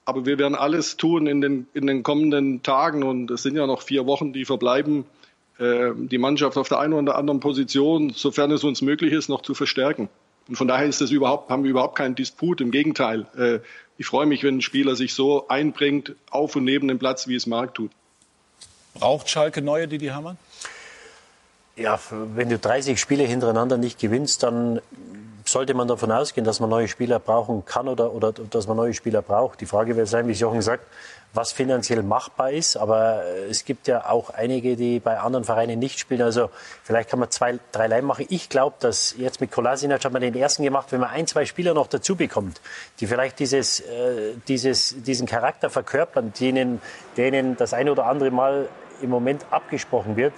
aber 0.06 0.26
wir 0.26 0.38
werden 0.38 0.56
alles 0.56 0.98
tun 0.98 1.28
in 1.28 1.42
den, 1.42 1.68
in 1.74 1.88
den 1.88 2.04
kommenden 2.04 2.64
Tagen 2.64 3.04
und 3.04 3.32
es 3.32 3.44
sind 3.44 3.56
ja 3.56 3.66
noch 3.68 3.82
vier 3.82 4.06
Wochen, 4.06 4.34
die 4.34 4.46
verbleiben, 4.46 5.06
äh, 5.60 5.92
die 5.96 6.18
Mannschaft 6.18 6.58
auf 6.58 6.68
der 6.68 6.80
einen 6.80 6.94
oder 6.94 7.16
anderen 7.16 7.40
Position, 7.40 8.12
sofern 8.12 8.52
es 8.52 8.64
uns 8.64 8.82
möglich 8.82 9.14
ist, 9.14 9.30
noch 9.30 9.42
zu 9.42 9.54
verstärken. 9.54 10.10
Und 10.48 10.58
von 10.58 10.68
daher 10.68 10.88
ist 10.88 11.00
das 11.00 11.12
überhaupt, 11.12 11.50
haben 11.50 11.64
wir 11.64 11.72
überhaupt 11.72 11.98
keinen 11.98 12.16
Disput. 12.16 12.60
Im 12.60 12.72
Gegenteil. 12.72 13.26
Äh, 13.38 13.60
ich 13.98 14.08
freue 14.08 14.26
mich, 14.26 14.44
wenn 14.44 14.58
ein 14.58 14.62
Spieler 14.62 14.96
sich 14.96 15.14
so 15.14 15.48
einbringt, 15.48 16.16
auf 16.30 16.56
und 16.56 16.66
neben 16.66 16.88
dem 16.88 17.00
Platz, 17.00 17.28
wie 17.28 17.36
es 17.36 17.48
Marc 17.48 17.76
tut. 17.76 17.92
Braucht 18.96 19.30
Schalke 19.30 19.62
neue 19.62 19.88
Didi 19.88 20.08
Hamann? 20.08 20.38
Ja, 21.76 22.00
wenn 22.36 22.50
du 22.50 22.60
30 22.60 23.00
Spiele 23.00 23.24
hintereinander 23.24 23.78
nicht 23.78 24.00
gewinnst, 24.00 24.44
dann 24.44 24.82
sollte 25.54 25.74
man 25.74 25.88
davon 25.88 26.12
ausgehen, 26.12 26.44
dass 26.44 26.60
man 26.60 26.70
neue 26.70 26.88
Spieler 26.88 27.20
brauchen 27.20 27.64
kann 27.64 27.88
oder, 27.88 28.14
oder 28.14 28.34
dass 28.34 28.68
man 28.68 28.76
neue 28.76 28.94
Spieler 28.94 29.22
braucht. 29.22 29.62
Die 29.62 29.66
Frage 29.66 29.96
wird 29.96 30.08
sein, 30.08 30.28
wie 30.28 30.34
Jochen 30.34 30.62
sagt, 30.62 30.86
was 31.34 31.52
finanziell 31.52 32.04
machbar 32.04 32.52
ist. 32.52 32.76
Aber 32.76 33.24
äh, 33.24 33.46
es 33.46 33.64
gibt 33.64 33.88
ja 33.88 34.10
auch 34.10 34.32
einige, 34.32 34.76
die 34.76 35.00
bei 35.00 35.20
anderen 35.20 35.46
Vereinen 35.46 35.80
nicht 35.80 36.00
spielen. 36.00 36.22
Also 36.22 36.50
vielleicht 36.84 37.10
kann 37.10 37.20
man 37.20 37.32
zwei, 37.32 37.60
drei 37.72 37.88
Leim 37.88 38.06
machen. 38.06 38.26
Ich 38.30 38.50
glaube, 38.50 38.76
dass 38.80 39.16
jetzt 39.18 39.42
mit 39.42 39.52
Kolasinac 39.52 40.04
hat 40.04 40.12
man 40.12 40.22
den 40.22 40.36
ersten 40.36 40.64
gemacht, 40.64 40.92
wenn 40.92 41.00
man 41.00 41.10
ein, 41.10 41.28
zwei 41.28 41.46
Spieler 41.46 41.74
noch 41.74 41.88
dazu 41.88 42.16
bekommt, 42.16 42.60
die 43.00 43.08
vielleicht 43.08 43.40
dieses, 43.40 43.80
äh, 43.80 44.34
dieses, 44.48 45.04
diesen 45.04 45.28
Charakter 45.28 45.70
verkörpern, 45.70 46.34
denen, 46.40 46.82
denen 47.16 47.56
das 47.58 47.74
eine 47.74 47.92
oder 47.92 48.06
andere 48.08 48.32
Mal 48.32 48.68
im 49.02 49.10
Moment 49.10 49.46
abgesprochen 49.50 50.16
wird, 50.16 50.34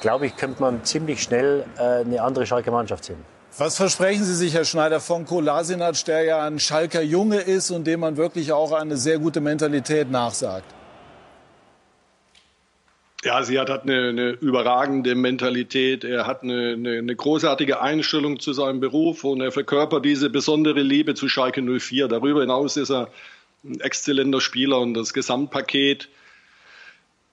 glaube 0.00 0.26
ich, 0.26 0.36
könnte 0.36 0.62
man 0.62 0.84
ziemlich 0.84 1.22
schnell 1.22 1.64
äh, 1.76 2.00
eine 2.00 2.22
andere 2.22 2.46
Schalke 2.46 2.70
Mannschaft 2.70 3.04
sehen. 3.04 3.39
Was 3.60 3.76
versprechen 3.76 4.24
Sie 4.24 4.34
sich, 4.34 4.54
Herr 4.54 4.64
Schneider, 4.64 5.00
von 5.00 5.26
Kolasinac, 5.26 6.02
der 6.06 6.22
ja 6.24 6.46
ein 6.46 6.58
Schalker 6.58 7.02
Junge 7.02 7.40
ist 7.40 7.70
und 7.70 7.86
dem 7.86 8.00
man 8.00 8.16
wirklich 8.16 8.52
auch 8.52 8.72
eine 8.72 8.96
sehr 8.96 9.18
gute 9.18 9.42
Mentalität 9.42 10.10
nachsagt? 10.10 10.64
Ja, 13.22 13.42
sie 13.42 13.58
hat, 13.58 13.68
hat 13.68 13.82
eine, 13.82 14.08
eine 14.08 14.30
überragende 14.30 15.14
Mentalität. 15.14 16.04
Er 16.04 16.26
hat 16.26 16.42
eine, 16.42 16.72
eine, 16.72 16.98
eine, 17.00 17.14
großartige 17.14 17.82
Einstellung 17.82 18.40
zu 18.40 18.54
seinem 18.54 18.80
Beruf 18.80 19.24
und 19.24 19.42
er 19.42 19.52
verkörpert 19.52 20.06
diese 20.06 20.30
besondere 20.30 20.80
Liebe 20.80 21.14
zu 21.14 21.28
Schalke 21.28 21.60
04. 21.60 22.08
Darüber 22.08 22.40
hinaus 22.40 22.78
ist 22.78 22.90
er 22.90 23.10
ein 23.62 23.78
exzellenter 23.80 24.40
Spieler 24.40 24.80
und 24.80 24.94
das 24.94 25.12
Gesamtpaket 25.12 26.08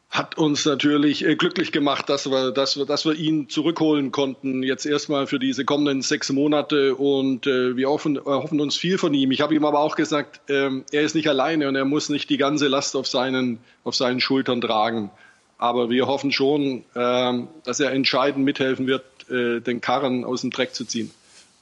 hat 0.10 0.38
uns 0.38 0.66
natürlich 0.66 1.26
äh, 1.26 1.36
glücklich 1.36 1.72
gemacht, 1.72 2.10
dass 2.10 2.30
wir, 2.30 2.52
dass 2.52 2.78
wir, 2.78 2.86
dass 2.86 3.06
wir 3.06 3.14
ihn 3.14 3.50
zurückholen 3.50 4.12
konnten. 4.12 4.64
Jetzt 4.64 4.86
erstmal 4.86 5.28
für 5.28 5.38
diese 5.38 5.66
kommenden 5.66 6.02
sechs 6.02 6.32
Monate 6.32 6.96
und 6.96 7.46
äh, 7.46 7.76
wir 7.76 7.90
hoffen, 7.90 8.18
hoffen 8.24 8.62
uns 8.62 8.76
viel 8.78 8.98
von 8.98 9.14
ihm. 9.14 9.32
Ich 9.32 9.42
habe 9.42 9.54
ihm 9.54 9.66
aber 9.66 9.80
auch 9.80 9.96
gesagt, 9.96 10.40
ähm, 10.50 10.86
er 10.92 11.02
ist 11.02 11.14
nicht 11.14 11.28
alleine 11.28 11.68
und 11.68 11.76
er 11.76 11.86
muss 11.86 12.10
nicht 12.10 12.30
die 12.30 12.38
ganze 12.38 12.68
Last 12.68 12.96
auf 12.96 13.08
seinen, 13.08 13.60
auf 13.84 13.96
seinen 13.96 14.22
Schultern 14.22 14.62
tragen. 14.62 15.12
Aber 15.58 15.90
wir 15.90 16.08
hoffen 16.08 16.32
schon, 16.32 16.84
äh, 16.94 17.34
dass 17.64 17.80
er 17.80 17.92
entscheidend 17.92 18.46
mithelfen 18.46 18.88
wird, 18.88 19.04
äh, 19.30 19.60
den 19.60 19.82
Karren 19.82 20.24
aus 20.24 20.42
dem 20.42 20.52
Dreck 20.52 20.74
zu 20.74 20.86
ziehen. 20.86 21.12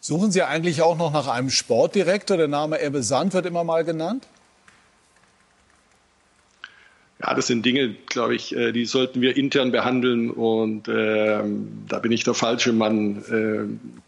Suchen 0.01 0.31
Sie 0.31 0.43
eigentlich 0.43 0.83
auch 0.83 0.97
noch 0.97 1.11
nach 1.11 1.27
einem 1.27 1.49
Sportdirektor? 1.49 2.37
Der 2.37 2.47
Name 2.47 2.79
Ebbe 2.79 3.01
Sand 3.01 3.33
wird 3.33 3.47
immer 3.47 3.63
mal 3.63 3.83
genannt. 3.83 4.27
Ja, 7.25 7.33
das 7.33 7.47
sind 7.47 7.65
Dinge, 7.65 7.95
glaube 8.05 8.35
ich, 8.35 8.55
äh, 8.55 8.71
die 8.71 8.85
sollten 8.85 9.19
wir 9.19 9.35
intern 9.35 9.71
behandeln 9.71 10.29
und 10.29 10.87
äh, 10.87 11.41
da 11.87 11.99
bin 11.99 12.11
ich 12.11 12.23
der 12.23 12.35
falsche 12.35 12.71
Mann, 12.71 13.23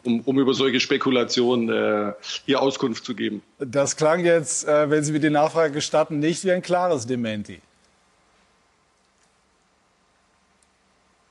äh, 0.03 0.07
um, 0.07 0.21
um, 0.21 0.39
über 0.39 0.53
solche 0.53 0.79
Spekulationen 0.79 1.69
äh, 1.69 2.13
hier 2.45 2.61
Auskunft 2.61 3.05
zu 3.05 3.15
geben. 3.15 3.41
Das 3.57 3.95
klang 3.95 4.23
jetzt, 4.23 4.67
äh, 4.67 4.91
wenn 4.91 5.03
Sie 5.03 5.13
mir 5.13 5.19
die 5.19 5.31
Nachfrage 5.31 5.73
gestatten, 5.73 6.19
nicht 6.19 6.43
wie 6.45 6.51
ein 6.51 6.61
klares 6.61 7.07
Dementi. 7.07 7.59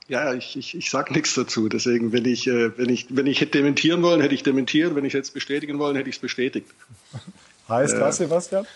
Ja, 0.09 0.33
ich, 0.33 0.57
ich, 0.57 0.75
ich 0.75 0.89
sage 0.89 1.13
nichts 1.13 1.35
dazu. 1.35 1.69
Deswegen, 1.69 2.11
wenn 2.11 2.25
ich, 2.25 2.47
äh, 2.47 2.77
wenn, 2.77 2.89
ich, 2.89 3.07
wenn 3.09 3.27
ich 3.27 3.39
hätte 3.39 3.59
dementieren 3.59 4.03
wollen, 4.03 4.19
hätte 4.19 4.35
ich 4.35 4.43
dementiert. 4.43 4.93
Wenn 4.95 5.05
ich 5.05 5.13
es 5.13 5.17
jetzt 5.17 5.33
bestätigen 5.33 5.79
wollen, 5.79 5.95
hätte 5.95 6.09
ich 6.09 6.15
es 6.15 6.21
bestätigt. 6.21 6.67
heißt 7.69 7.97
das, 7.97 8.17
Sebastian? 8.17 8.67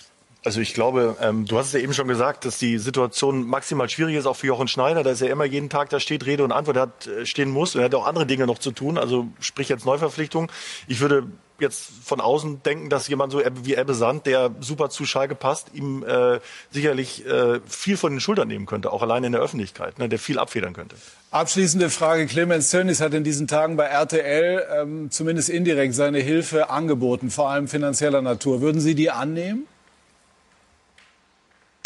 Also 0.44 0.60
ich 0.60 0.74
glaube, 0.74 1.18
ähm, 1.22 1.46
du 1.46 1.58
hast 1.60 1.68
es 1.68 1.74
ja 1.74 1.80
eben 1.80 1.94
schon 1.94 2.08
gesagt, 2.08 2.46
dass 2.46 2.58
die 2.58 2.80
Situation 2.80 3.46
maximal 3.46 3.88
schwierig 3.90 4.16
ist, 4.16 4.26
auch 4.26 4.36
für 4.36 4.48
Jochen 4.48 4.68
Schneider, 4.68 5.04
dass 5.04 5.22
er 5.22 5.30
immer 5.30 5.46
jeden 5.46 5.70
Tag 5.70 5.90
da 5.90 6.00
steht, 6.00 6.26
Rede 6.26 6.44
und 6.44 6.52
Antwort 6.52 6.78
hat, 6.78 7.08
äh, 7.08 7.28
stehen 7.28 7.52
muss. 7.52 7.76
Und 7.76 7.82
er 7.82 7.86
hat 7.86 7.96
auch 7.96 8.08
andere 8.08 8.26
Dinge 8.26 8.48
noch 8.48 8.58
zu 8.58 8.72
tun, 8.72 8.98
also 8.98 9.28
sprich 9.40 9.70
jetzt 9.70 9.86
Neuverpflichtung. 9.86 10.52
Ich 10.88 11.00
würde 11.00 11.28
jetzt 11.60 11.92
von 12.04 12.20
außen 12.20 12.64
denken, 12.64 12.90
dass 12.90 13.08
jemand 13.08 13.32
so 13.32 13.40
wie 13.64 13.76
Ebbe 13.76 13.94
Sand, 13.94 14.26
der 14.26 14.50
super 14.62 14.90
zu 14.90 15.06
Schalke 15.06 15.36
passt, 15.36 15.76
ihm 15.76 16.04
äh, 16.04 16.40
sicherlich 16.72 17.24
äh, 17.28 17.60
viel 17.68 17.96
von 17.96 18.12
den 18.12 18.20
Schultern 18.20 18.48
nehmen 18.48 18.66
könnte, 18.66 18.92
auch 18.92 19.04
allein 19.04 19.24
in 19.24 19.34
der 19.34 19.42
Öffentlichkeit, 19.42 20.00
ne, 20.00 20.10
der 20.10 20.18
viel 20.18 20.40
abfedern 20.40 20.74
könnte. 20.74 20.96
Abschließende 21.30 21.92
Frage. 21.92 22.26
Clemens 22.26 22.72
Tönnies 22.72 23.00
hat 23.00 23.14
in 23.14 23.24
diesen 23.24 23.48
Tagen 23.48 23.78
bei 23.78 23.86
RTL 23.86 24.66
ähm, 24.76 25.12
zumindest 25.12 25.50
indirekt 25.50 25.94
seine 25.94 26.18
Hilfe 26.18 26.72
angeboten, 26.72 27.30
vor 27.30 27.50
allem 27.50 27.68
finanzieller 27.68 28.24
Natur. 28.24 28.62
Würden 28.62 28.82
Sie 28.82 28.96
die 28.96 29.12
annehmen? 29.12 29.68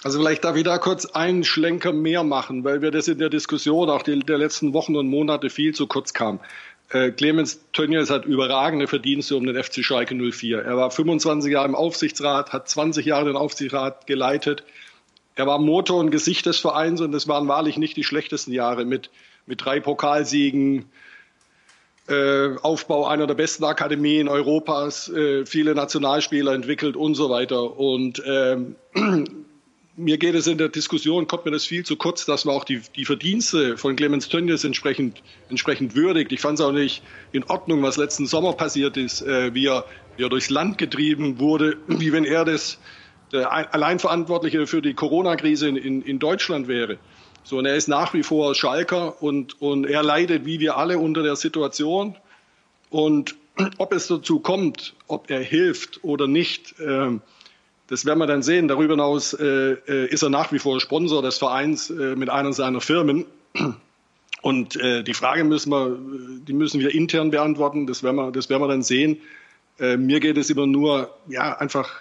Also 0.06 0.20
vielleicht 0.20 0.44
darf 0.44 0.56
ich 0.56 0.64
da 0.64 0.78
kurz 0.78 1.08
einen 1.08 1.44
Schlenker 1.44 1.92
mehr 1.92 2.24
machen, 2.24 2.64
weil 2.64 2.84
wir 2.84 2.92
das 2.92 3.08
in 3.08 3.18
der 3.18 3.32
Diskussion 3.32 3.90
auch 3.90 4.04
die, 4.04 4.20
der 4.20 4.38
letzten 4.38 4.72
Wochen 4.72 4.96
und 4.96 5.08
Monate 5.08 5.50
viel 5.50 5.74
zu 5.74 5.88
kurz 5.88 6.14
kam. 6.14 6.40
Äh, 6.90 7.10
Clemens 7.10 7.60
Tönnies 7.74 8.12
hat 8.12 8.24
überragende 8.24 8.86
Verdienste 8.86 9.36
um 9.36 9.48
den 9.48 9.56
FC 9.56 9.84
Schalke 9.84 10.14
04. 10.14 10.60
Er 10.62 10.78
war 10.78 10.92
25 10.92 11.52
Jahre 11.52 11.68
im 11.68 11.74
Aufsichtsrat, 11.74 12.54
hat 12.54 12.70
20 12.70 13.04
Jahre 13.04 13.26
den 13.26 13.36
Aufsichtsrat 13.36 14.06
geleitet. 14.06 14.64
Er 15.34 15.48
war 15.48 15.58
Motor 15.58 15.98
und 15.98 16.12
Gesicht 16.12 16.46
des 16.46 16.60
Vereins 16.60 17.02
und 17.02 17.12
es 17.16 17.28
waren 17.28 17.48
wahrlich 17.48 17.80
nicht 17.80 17.98
die 17.98 18.04
schlechtesten 18.04 18.54
Jahre 18.54 18.86
mit, 18.86 19.10
mit 19.48 19.66
drei 19.66 19.80
Pokalsiegen, 19.80 20.86
äh, 22.10 22.56
Aufbau 22.62 23.08
einer 23.08 23.26
der 23.26 23.34
besten 23.34 23.64
Akademien 23.64 24.28
Europas, 24.28 25.10
äh, 25.10 25.48
viele 25.48 25.74
Nationalspieler 25.74 26.54
entwickelt 26.54 26.96
und 26.96 27.16
so 27.16 27.32
weiter. 27.32 27.80
Und 27.80 28.22
ähm, 28.24 28.76
mir 29.98 30.18
geht 30.18 30.36
es 30.36 30.48
in 30.48 30.58
der 30.58 30.70
Diskussion, 30.70 31.28
kommt 31.28 31.46
mir 31.46 31.52
das 31.52 31.66
viel 31.66 31.86
zu 31.86 31.96
kurz, 31.96 32.26
dass 32.26 32.46
man 32.46 32.56
auch 32.56 32.66
die, 32.66 32.82
die 32.96 33.06
Verdienste 33.06 33.78
von 33.78 33.96
Clemens 33.96 34.28
Tönnies 34.28 34.64
entsprechend, 34.64 35.22
entsprechend 35.50 35.96
würdigt. 35.96 36.32
Ich 36.32 36.42
fand 36.42 36.60
es 36.60 36.66
auch 36.66 36.72
nicht 36.72 37.02
in 37.32 37.44
Ordnung, 37.46 37.82
was 37.82 37.98
letzten 37.98 38.26
Sommer 38.26 38.54
passiert 38.54 38.98
ist, 38.98 39.22
äh, 39.22 39.54
wie, 39.54 39.68
er, 39.68 39.86
wie 40.18 40.24
er 40.24 40.30
durchs 40.30 40.50
Land 40.50 40.78
getrieben 40.78 41.40
wurde, 41.40 41.78
wie 41.88 42.12
wenn 42.12 42.26
er 42.26 42.46
das 42.46 42.80
der 43.32 43.52
Alleinverantwortliche 43.52 44.68
für 44.68 44.82
die 44.82 44.94
Corona-Krise 44.94 45.68
in, 45.70 46.02
in, 46.04 46.20
Deutschland 46.20 46.68
wäre. 46.68 47.00
So, 47.44 47.58
und 47.58 47.66
er 47.66 47.76
ist 47.76 47.88
nach 47.88 48.14
wie 48.14 48.22
vor 48.22 48.54
Schalker 48.54 49.22
und, 49.22 49.60
und 49.62 49.86
er 49.86 50.04
leidet 50.04 50.46
wie 50.46 50.60
wir 50.60 50.78
alle 50.78 51.00
unter 51.00 51.24
der 51.24 51.36
Situation. 51.36 52.16
Und 52.90 53.36
ob 53.78 53.94
es 53.94 54.08
dazu 54.08 54.40
kommt, 54.40 54.94
ob 55.08 55.30
er 55.30 55.42
hilft 55.42 56.04
oder 56.04 56.28
nicht, 56.28 56.80
äh, 56.80 57.18
das 57.88 58.06
werden 58.06 58.20
wir 58.20 58.28
dann 58.28 58.42
sehen. 58.42 58.68
Darüber 58.68 58.94
hinaus 58.94 59.34
äh, 59.34 59.74
äh, 59.74 60.08
ist 60.08 60.24
er 60.24 60.30
nach 60.30 60.52
wie 60.52 60.60
vor 60.60 60.80
Sponsor 60.80 61.22
des 61.22 61.38
Vereins 61.38 61.90
äh, 61.90 62.16
mit 62.16 62.30
einer 62.30 62.54
seiner 62.54 62.82
Firmen. 62.82 63.26
Und 64.42 64.76
äh, 64.76 65.04
die 65.04 65.14
Frage 65.14 65.44
müssen 65.44 65.72
wir, 65.72 65.98
die 66.48 66.54
müssen 66.54 66.80
wir 66.80 66.94
intern 66.94 67.32
beantworten. 67.32 67.88
Das 67.88 68.04
werden 68.04 68.18
wir, 68.18 68.32
das 68.32 68.50
werden 68.50 68.62
wir 68.62 68.68
dann 68.68 68.84
sehen. 68.84 69.18
Äh, 69.80 69.98
mir 69.98 70.20
geht 70.20 70.38
es 70.38 70.50
immer 70.50 70.68
nur, 70.68 71.16
ja, 71.28 71.58
einfach, 71.58 71.92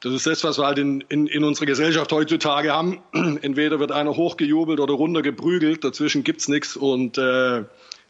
das 0.00 0.12
ist 0.12 0.26
das, 0.26 0.42
was 0.44 0.58
wir 0.58 0.66
halt 0.66 0.78
in, 0.78 1.02
in, 1.08 1.26
in 1.26 1.44
unserer 1.44 1.66
Gesellschaft 1.66 2.10
heutzutage 2.12 2.72
haben. 2.72 3.00
Entweder 3.42 3.78
wird 3.78 3.92
einer 3.92 4.16
hochgejubelt 4.16 4.80
oder 4.80 4.94
runtergeprügelt. 4.94 5.84
Dazwischen 5.84 6.24
gibt's 6.24 6.48
nichts. 6.48 6.76
Und 6.76 7.18
äh, 7.18 7.64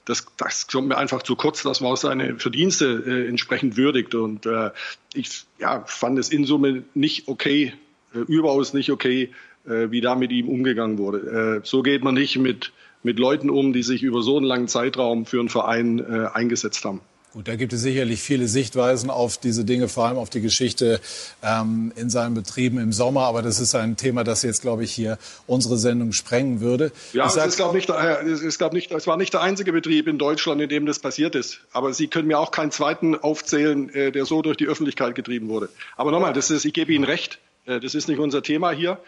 das, 0.05 0.27
das 0.37 0.67
kommt 0.67 0.89
mir 0.89 0.99
einfach 0.99 1.23
zu 1.23 1.37
kurz, 1.37 1.63
dass 1.63 1.81
man 1.81 1.93
auch 1.93 1.97
seine 1.97 2.39
Verdienste 2.39 3.05
äh, 3.07 3.29
entsprechend 3.29 3.77
würdigt. 3.77 4.15
Und 4.15 4.47
äh, 4.47 4.71
ich 5.15 5.45
ja, 5.59 5.85
fand 5.87 6.19
es 6.19 6.31
in 6.31 6.45
Summe 6.45 6.85
nicht 6.95 7.29
okay, 7.29 7.73
äh, 8.15 8.19
überaus 8.19 8.75
nicht 8.75 8.91
okay, 8.91 9.31
äh, 9.67 9.91
wie 9.91 10.01
da 10.01 10.15
mit 10.15 10.33
ihm 10.33 10.49
umgegangen 10.49 10.99
wurde. 10.99 11.61
Äh, 11.63 11.67
so 11.67 11.83
geht 11.83 12.03
man 12.03 12.15
nicht 12.15 12.37
mit, 12.39 12.73
mit 13.03 13.19
Leuten 13.19 13.51
um, 13.51 13.73
die 13.73 13.83
sich 13.83 14.03
über 14.03 14.23
so 14.23 14.37
einen 14.37 14.47
langen 14.47 14.69
Zeitraum 14.69 15.27
für 15.27 15.39
einen 15.39 15.49
Verein 15.49 15.99
äh, 15.99 16.27
eingesetzt 16.33 16.85
haben. 16.85 17.01
Gut, 17.33 17.49
da 17.49 17.57
gibt 17.57 17.73
es 17.73 17.81
sicherlich 17.81 18.21
viele 18.21 18.47
Sichtweisen 18.47 19.09
auf 19.09 19.39
diese 19.39 19.65
Dinge, 19.65 19.89
vor 19.89 20.07
allem 20.07 20.19
auf 20.19 20.29
die 20.29 20.43
Geschichte 20.43 21.01
ähm, 21.43 21.91
in 21.97 22.11
seinen 22.11 22.35
Betrieben 22.35 22.79
im 22.79 22.93
Sommer. 22.93 23.23
Aber 23.23 23.41
das 23.41 23.59
ist 23.59 23.75
ein 23.75 23.97
Thema, 23.97 24.23
das 24.23 24.43
jetzt, 24.43 24.61
glaube 24.61 24.85
ich, 24.85 24.93
hier 24.93 25.17
unsere 25.47 25.79
Sendung 25.79 26.13
sprengen 26.13 26.61
würde. 26.61 26.93
Ja, 27.15 27.27
es 27.27 27.37
ist, 27.37 27.57
glaube 27.57 27.75
nicht, 27.75 27.89
es 27.89 28.43
ist, 28.43 28.59
glaube 28.59 28.75
nicht, 28.75 28.93
es 28.93 29.07
war 29.07 29.17
nicht 29.17 29.33
der 29.33 29.41
einzige 29.41 29.73
Betrieb 29.73 30.09
in 30.09 30.19
Deutschland, 30.19 30.61
in 30.61 30.69
dem 30.69 30.85
das 30.85 30.99
passiert 30.99 31.35
ist. 31.35 31.61
Aber 31.73 31.95
Sie 31.95 32.07
können 32.07 32.29
mir 32.29 32.39
auch 32.39 32.51
keinen 32.51 32.71
zweiten 32.71 33.15
aufzählen, 33.15 33.89
äh, 33.95 34.13
der 34.13 34.27
so 34.27 34.43
durch 34.43 34.59
die 34.59 34.67
Öffentlichkeit 34.67 35.15
getrieben 35.15 35.49
wurde. 35.49 35.71
Aber 35.97 36.11
nochmal, 36.11 36.35
das 36.35 36.51
ist, 36.51 36.67
ich 36.67 36.75
gebe 36.75 36.93
Ihnen 36.93 37.05
recht. 37.05 37.39
Äh, 37.65 37.81
das 37.81 37.95
ist 37.95 38.09
nicht 38.09 38.19
unser 38.19 38.43
Thema 38.43 38.73
hier. 38.73 38.99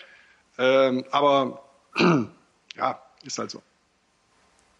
Ähm, 0.56 1.04
aber 1.10 1.62
ja, 2.74 3.02
ist 3.22 3.36
halt 3.36 3.50
so. 3.50 3.60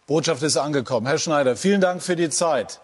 Botschaft 0.07 0.43
ist 0.43 0.57
angekommen. 0.57 1.07
Herr 1.07 1.19
Schneider, 1.19 1.57
vielen 1.57 1.83
Dank 1.83 2.03
für 2.03 2.17
die 2.17 2.31
Zeit 2.31 2.81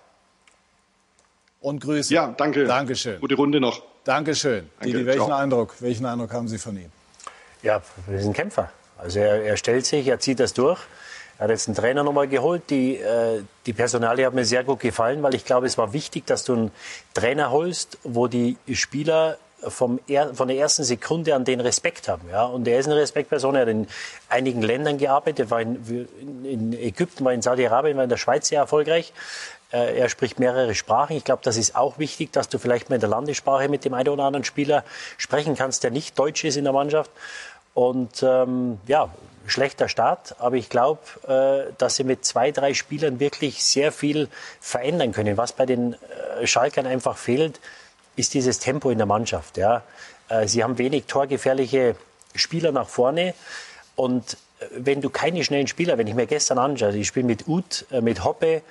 und 1.61 1.81
Grüße. 1.81 2.13
Ja, 2.13 2.35
danke. 2.37 2.65
Dankeschön. 2.65 3.21
Gute 3.21 3.37
Runde 3.37 3.61
noch. 3.61 3.83
Dankeschön. 4.05 4.71
Danke, 4.79 4.93
Didi, 4.93 5.07
welchen 5.07 5.27
ciao. 5.27 5.39
Eindruck, 5.39 5.75
welchen 5.81 6.07
Eindruck 6.07 6.33
haben 6.33 6.49
Sie 6.49 6.59
von 6.59 6.77
ihm? 6.77 6.91
Ja, 7.63 7.83
er 8.09 8.15
ist 8.15 8.27
ein 8.27 8.33
Kämpfer. 8.33 8.71
Also 8.99 9.21
er, 9.21 9.43
er 9.43 9.57
stellt 9.57 9.87
sich, 9.87 10.07
er 10.07 10.19
zieht 10.19 10.41
das 10.41 10.53
durch. 10.55 10.81
Er 11.39 11.45
hat 11.45 11.51
jetzt 11.51 11.69
einen 11.69 11.77
Trainer 11.77 12.03
nochmal 12.03 12.29
geholt. 12.29 12.69
Die, 12.69 12.97
äh, 12.97 13.43
die 13.67 13.73
Personalie 13.73 14.27
hat 14.27 14.35
mir 14.35 14.45
sehr 14.45 14.65
gut 14.65 14.81
gefallen, 14.81 15.23
weil 15.23 15.35
ich 15.35 15.45
glaube, 15.45 15.67
es 15.67 15.79
war 15.79 15.93
wichtig, 15.93 16.27
dass 16.27 16.45
du 16.45 16.53
einen 16.53 16.71
Trainer 17.15 17.51
holst, 17.51 17.99
wo 18.03 18.27
die 18.27 18.57
Spieler 18.73 19.39
vom 19.69 20.01
er, 20.07 20.35
von 20.35 20.49
der 20.49 20.57
ersten 20.57 20.85
Sekunde 20.85 21.35
an 21.35 21.45
den 21.45 21.61
Respekt 21.61 22.09
haben. 22.09 22.29
Ja? 22.31 22.45
Und 22.45 22.67
er 22.67 22.79
ist 22.79 22.87
eine 22.87 22.97
Respektperson. 22.97 23.55
Er 23.55 23.63
hat 23.63 23.69
in 23.69 23.87
einigen 24.29 24.63
Ländern 24.63 24.99
gearbeitet, 24.99 25.51
war 25.51 25.61
in, 25.61 26.09
in 26.45 26.73
Ägypten, 26.73 27.25
war 27.25 27.33
in 27.33 27.43
Saudi-Arabien, 27.43 27.97
war 27.97 28.05
in 28.05 28.11
der 28.11 28.17
Schweiz 28.17 28.49
sehr 28.49 28.61
erfolgreich. 28.61 29.13
Äh, 29.73 29.99
Er 29.99 30.09
spricht 30.09 30.39
mehrere 30.39 30.75
Sprachen. 30.75 31.17
Ich 31.17 31.25
glaube, 31.25 31.43
das 31.45 31.57
ist 31.57 31.77
auch 31.77 31.99
wichtig, 31.99 32.33
dass 32.33 32.49
du 32.49 32.59
vielleicht 32.59 32.91
mal 32.91 32.97
in 32.97 33.01
der 33.01 33.11
Landessprache 33.11 33.69
mit 33.69 33.85
dem 33.85 33.95
einen 33.95 34.09
oder 34.09 34.25
anderen 34.25 34.45
Spieler 34.45 34.85
sprechen 35.17 35.57
kannst, 35.57 35.85
der 35.85 35.91
nicht 35.91 36.19
Deutsch 36.19 36.45
ist 36.45 36.57
in 36.57 36.65
der 36.65 36.73
Mannschaft. 36.73 37.11
Und 37.75 38.23
ähm, 38.23 38.81
ja, 38.87 39.11
schlechter 39.47 39.89
Start, 39.89 40.35
aber 40.39 40.57
ich 40.57 40.69
glaube, 40.69 41.01
äh, 41.27 41.73
dass 41.79 41.97
sie 41.97 42.05
mit 42.05 42.25
zwei, 42.25 42.51
drei 42.51 42.75
Spielern 42.75 43.21
wirklich 43.21 43.63
sehr 43.65 43.93
viel 43.93 44.29
verändern 44.61 45.13
können. 45.13 45.37
Was 45.37 45.53
bei 45.53 45.67
den 45.67 45.95
äh, 46.41 46.47
Schalkern 46.47 46.87
einfach 46.87 47.17
fehlt, 47.17 47.61
ist 48.17 48.35
dieses 48.35 48.59
Tempo 48.59 48.91
in 48.91 48.99
der 48.99 49.07
Mannschaft. 49.07 49.57
Ja. 49.57 49.83
Äh, 50.29 50.47
sie 50.47 50.63
haben 50.63 50.79
wenig 50.79 51.05
torgefährliche 51.07 51.97
Spieler 52.35 52.73
nach 52.73 52.89
vorne 52.89 53.35
und 53.97 54.35
äh, 54.61 54.67
wenn 54.73 55.01
du 55.01 55.11
keine 55.11 55.43
schnellen 55.45 55.67
Spieler, 55.67 55.99
wenn 55.99 56.07
ich 56.07 56.15
mir 56.15 56.27
gestern 56.27 56.59
anschaue, 56.59 56.97
ich 56.97 57.07
spiele 57.07 57.27
mit 57.27 57.49
Uth, 57.49 57.87
äh, 57.91 58.01
mit 58.01 58.25
Hoppe, 58.25 58.63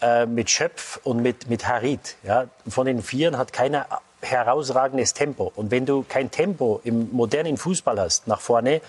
äh, 0.00 0.26
mit 0.26 0.50
Schöpf 0.50 1.00
und 1.04 1.22
mit, 1.22 1.48
mit 1.48 1.66
Harit. 1.66 2.16
Ja. 2.22 2.46
Von 2.68 2.86
den 2.86 3.02
Vieren 3.02 3.36
hat 3.36 3.52
keiner 3.52 3.86
herausragendes 4.20 5.14
Tempo. 5.14 5.52
Und 5.54 5.70
wenn 5.70 5.86
du 5.86 6.04
kein 6.08 6.30
Tempo 6.30 6.80
im 6.82 7.10
modernen 7.12 7.56
Fußball 7.56 8.00
hast 8.00 8.26
nach 8.26 8.40
vorne, 8.40 8.80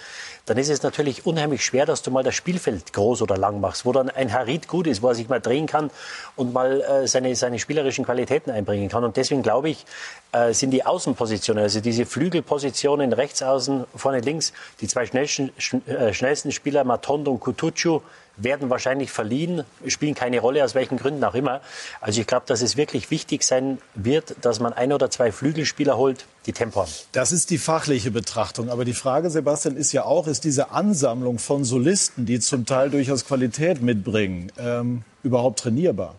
dann 0.47 0.57
ist 0.57 0.69
es 0.69 0.81
natürlich 0.81 1.25
unheimlich 1.27 1.63
schwer, 1.63 1.85
dass 1.85 2.01
du 2.01 2.09
mal 2.09 2.23
das 2.23 2.33
Spielfeld 2.33 2.93
groß 2.93 3.21
oder 3.21 3.37
lang 3.37 3.59
machst, 3.61 3.85
wo 3.85 3.91
dann 3.91 4.09
ein 4.09 4.33
Harit 4.33 4.67
gut 4.67 4.87
ist, 4.87 5.03
wo 5.03 5.09
er 5.09 5.15
sich 5.15 5.29
mal 5.29 5.39
drehen 5.39 5.67
kann 5.67 5.91
und 6.35 6.53
mal 6.53 6.81
äh, 6.81 7.07
seine, 7.07 7.35
seine 7.35 7.59
spielerischen 7.59 8.05
Qualitäten 8.05 8.49
einbringen 8.49 8.89
kann. 8.89 9.03
Und 9.03 9.17
deswegen 9.17 9.43
glaube 9.43 9.69
ich, 9.69 9.85
äh, 10.31 10.53
sind 10.53 10.71
die 10.71 10.83
Außenpositionen, 10.83 11.61
also 11.61 11.79
diese 11.79 12.07
Flügelpositionen 12.07 13.13
rechts 13.13 13.43
außen, 13.43 13.85
vorne 13.95 14.21
links, 14.21 14.53
die 14.81 14.87
zwei 14.87 15.05
schnellsten, 15.05 15.51
schn 15.59 15.87
äh, 15.87 16.11
schnellsten 16.13 16.51
Spieler, 16.51 16.83
Matondo 16.83 17.31
und 17.31 17.39
Kutucu, 17.39 18.01
werden 18.43 18.69
wahrscheinlich 18.69 19.11
verliehen, 19.11 19.63
spielen 19.87 20.15
keine 20.15 20.39
Rolle, 20.39 20.63
aus 20.63 20.75
welchen 20.75 20.97
Gründen 20.97 21.23
auch 21.23 21.35
immer. 21.35 21.61
Also 22.01 22.21
ich 22.21 22.27
glaube, 22.27 22.45
dass 22.47 22.61
es 22.61 22.77
wirklich 22.77 23.11
wichtig 23.11 23.43
sein 23.43 23.79
wird, 23.95 24.35
dass 24.41 24.59
man 24.59 24.73
ein 24.73 24.93
oder 24.93 25.09
zwei 25.09 25.31
Flügelspieler 25.31 25.97
holt, 25.97 26.25
die 26.45 26.53
Tempo 26.53 26.81
haben. 26.81 26.91
Das 27.11 27.31
ist 27.31 27.49
die 27.49 27.57
fachliche 27.57 28.11
Betrachtung. 28.11 28.69
Aber 28.69 28.85
die 28.85 28.93
Frage, 28.93 29.29
Sebastian, 29.29 29.75
ist 29.75 29.91
ja 29.91 30.03
auch, 30.05 30.27
ist 30.27 30.43
diese 30.43 30.71
Ansammlung 30.71 31.39
von 31.39 31.63
Solisten, 31.63 32.25
die 32.25 32.39
zum 32.39 32.65
Teil 32.65 32.89
durchaus 32.89 33.25
Qualität 33.25 33.81
mitbringen, 33.81 34.51
ähm, 34.57 35.03
überhaupt 35.23 35.59
trainierbar? 35.59 36.15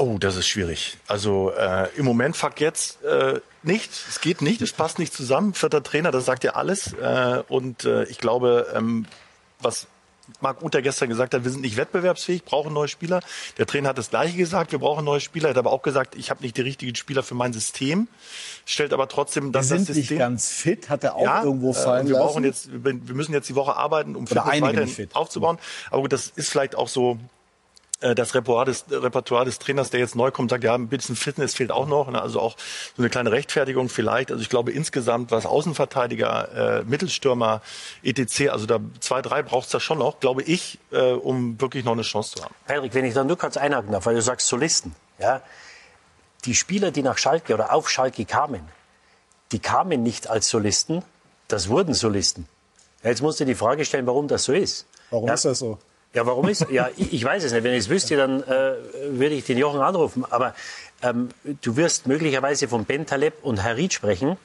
Oh, 0.00 0.16
das 0.18 0.36
ist 0.36 0.46
schwierig. 0.46 0.96
Also 1.08 1.50
äh, 1.58 1.88
im 1.96 2.04
Moment 2.04 2.36
fuck 2.36 2.60
jetzt 2.60 3.02
äh, 3.02 3.40
nicht. 3.64 3.90
Es 4.08 4.20
geht 4.20 4.42
nicht. 4.42 4.62
Es 4.62 4.72
passt 4.72 5.00
nicht 5.00 5.12
zusammen. 5.12 5.54
Vierter 5.54 5.82
Trainer, 5.82 6.12
das 6.12 6.24
sagt 6.24 6.44
ja 6.44 6.52
alles. 6.52 6.92
Äh, 6.92 7.42
und 7.48 7.84
äh, 7.84 8.04
ich 8.04 8.18
glaube, 8.18 8.68
ähm, 8.76 9.06
was 9.60 9.88
Marc 10.40 10.62
Uter 10.62 10.82
gestern 10.82 11.08
gesagt 11.08 11.34
hat, 11.34 11.44
wir 11.44 11.50
sind 11.50 11.62
nicht 11.62 11.76
wettbewerbsfähig, 11.76 12.44
brauchen 12.44 12.72
neue 12.72 12.88
Spieler. 12.88 13.20
Der 13.56 13.66
Trainer 13.66 13.90
hat 13.90 13.98
das 13.98 14.10
Gleiche 14.10 14.36
gesagt, 14.36 14.72
wir 14.72 14.78
brauchen 14.78 15.04
neue 15.04 15.20
Spieler. 15.20 15.48
Er 15.48 15.50
hat 15.50 15.58
aber 15.58 15.72
auch 15.72 15.82
gesagt, 15.82 16.14
ich 16.16 16.30
habe 16.30 16.42
nicht 16.42 16.56
die 16.56 16.62
richtigen 16.62 16.94
Spieler 16.94 17.22
für 17.22 17.34
mein 17.34 17.52
System. 17.52 18.08
Stellt 18.64 18.92
aber 18.92 19.08
trotzdem 19.08 19.52
dass 19.52 19.68
sind 19.68 19.88
das 19.88 19.96
nicht 19.96 20.08
System 20.08 20.18
ganz 20.18 20.50
fit, 20.50 20.88
hat 20.90 21.04
er 21.04 21.16
auch 21.16 21.22
ja, 21.22 21.42
irgendwo 21.42 21.70
äh, 21.70 21.74
fallen 21.74 22.06
wir 22.06 22.14
lassen. 22.14 22.26
brauchen 22.26 22.44
jetzt, 22.44 22.70
wir 22.72 23.08
wir 23.08 23.14
müssen 23.14 23.32
jetzt 23.32 23.48
die 23.48 23.54
Woche 23.54 23.76
arbeiten, 23.76 24.16
um 24.16 24.26
Fitness 24.26 24.46
weiterhin 24.46 24.80
nicht 24.80 24.94
fit. 24.94 25.16
aufzubauen. 25.16 25.58
Aber 25.90 26.02
gut, 26.02 26.12
das 26.12 26.32
ist 26.34 26.50
vielleicht 26.50 26.74
auch 26.76 26.88
so 26.88 27.14
äh, 27.14 27.18
das 28.00 28.34
Repertoire 28.34 28.64
des, 28.64 28.84
Repertoire 28.90 29.44
des 29.44 29.58
Trainers, 29.58 29.90
der 29.90 29.98
jetzt 29.98 30.14
neu 30.14 30.30
kommt, 30.30 30.50
sagt, 30.50 30.62
ja, 30.62 30.74
ein 30.74 30.86
bisschen 30.86 31.16
Fitness 31.16 31.54
fehlt 31.54 31.72
auch 31.72 31.86
noch. 31.86 32.08
Ne? 32.10 32.22
Also 32.22 32.40
auch 32.40 32.56
so 32.96 33.02
eine 33.02 33.10
kleine 33.10 33.32
Rechtfertigung 33.32 33.88
vielleicht. 33.88 34.30
Also 34.30 34.40
ich 34.40 34.48
glaube 34.48 34.70
insgesamt, 34.70 35.32
was 35.32 35.46
Außenverteidiger, 35.46 36.80
äh, 36.80 36.84
Mittelstürmer, 36.84 37.60
etc., 38.04 38.50
also 38.50 38.66
da 38.66 38.78
zwei, 39.00 39.20
drei 39.20 39.42
braucht 39.42 39.66
es 39.66 39.72
da 39.72 39.80
schon 39.80 39.98
noch, 39.98 40.20
glaube 40.20 40.42
ich, 40.42 40.78
äh, 40.92 41.12
um 41.12 41.60
wirklich 41.60 41.84
noch 41.84 41.92
eine 41.92 42.02
Chance 42.02 42.36
zu 42.36 42.44
haben. 42.44 42.54
Patrick, 42.66 42.94
wenn 42.94 43.04
ich 43.04 43.14
da 43.14 43.24
nur 43.24 43.36
kurz 43.36 43.56
einhaken 43.56 43.90
darf, 43.90 44.06
weil 44.06 44.14
du 44.14 44.22
sagst 44.22 44.46
Solisten. 44.46 44.94
Ja? 45.18 45.42
Die 46.44 46.54
Spieler, 46.54 46.92
die 46.92 47.02
nach 47.02 47.18
Schalke 47.18 47.52
oder 47.52 47.72
auf 47.72 47.90
Schalke 47.90 48.24
kamen, 48.24 48.60
die 49.50 49.58
kamen 49.58 50.04
nicht 50.04 50.30
als 50.30 50.48
Solisten, 50.48 51.02
das 51.48 51.68
wurden 51.68 51.94
Solisten. 51.94 52.46
Jetzt 53.02 53.22
musst 53.22 53.40
du 53.40 53.44
die 53.44 53.54
Frage 53.54 53.84
stellen, 53.84 54.06
warum 54.06 54.28
das 54.28 54.44
so 54.44 54.52
ist. 54.52 54.86
Warum 55.10 55.26
ja, 55.26 55.34
ist 55.34 55.44
das 55.44 55.58
so? 55.58 55.78
Ja, 56.14 56.26
warum 56.26 56.48
ist? 56.48 56.66
Ja, 56.70 56.88
ich, 56.96 57.12
ich 57.12 57.24
weiß 57.24 57.44
es 57.44 57.52
nicht. 57.52 57.64
Wenn 57.64 57.74
ich 57.74 57.80
es 57.80 57.88
wüsste, 57.88 58.16
dann 58.16 58.42
äh, 58.42 58.74
würde 59.10 59.34
ich 59.34 59.44
den 59.44 59.58
Jochen 59.58 59.80
anrufen. 59.80 60.24
Aber 60.28 60.54
ähm, 61.02 61.28
du 61.62 61.76
wirst 61.76 62.06
möglicherweise 62.06 62.66
von 62.68 62.84
Ben 62.84 63.06
Taleb 63.06 63.34
und 63.42 63.62
Harid 63.62 63.92
sprechen, 63.92 64.36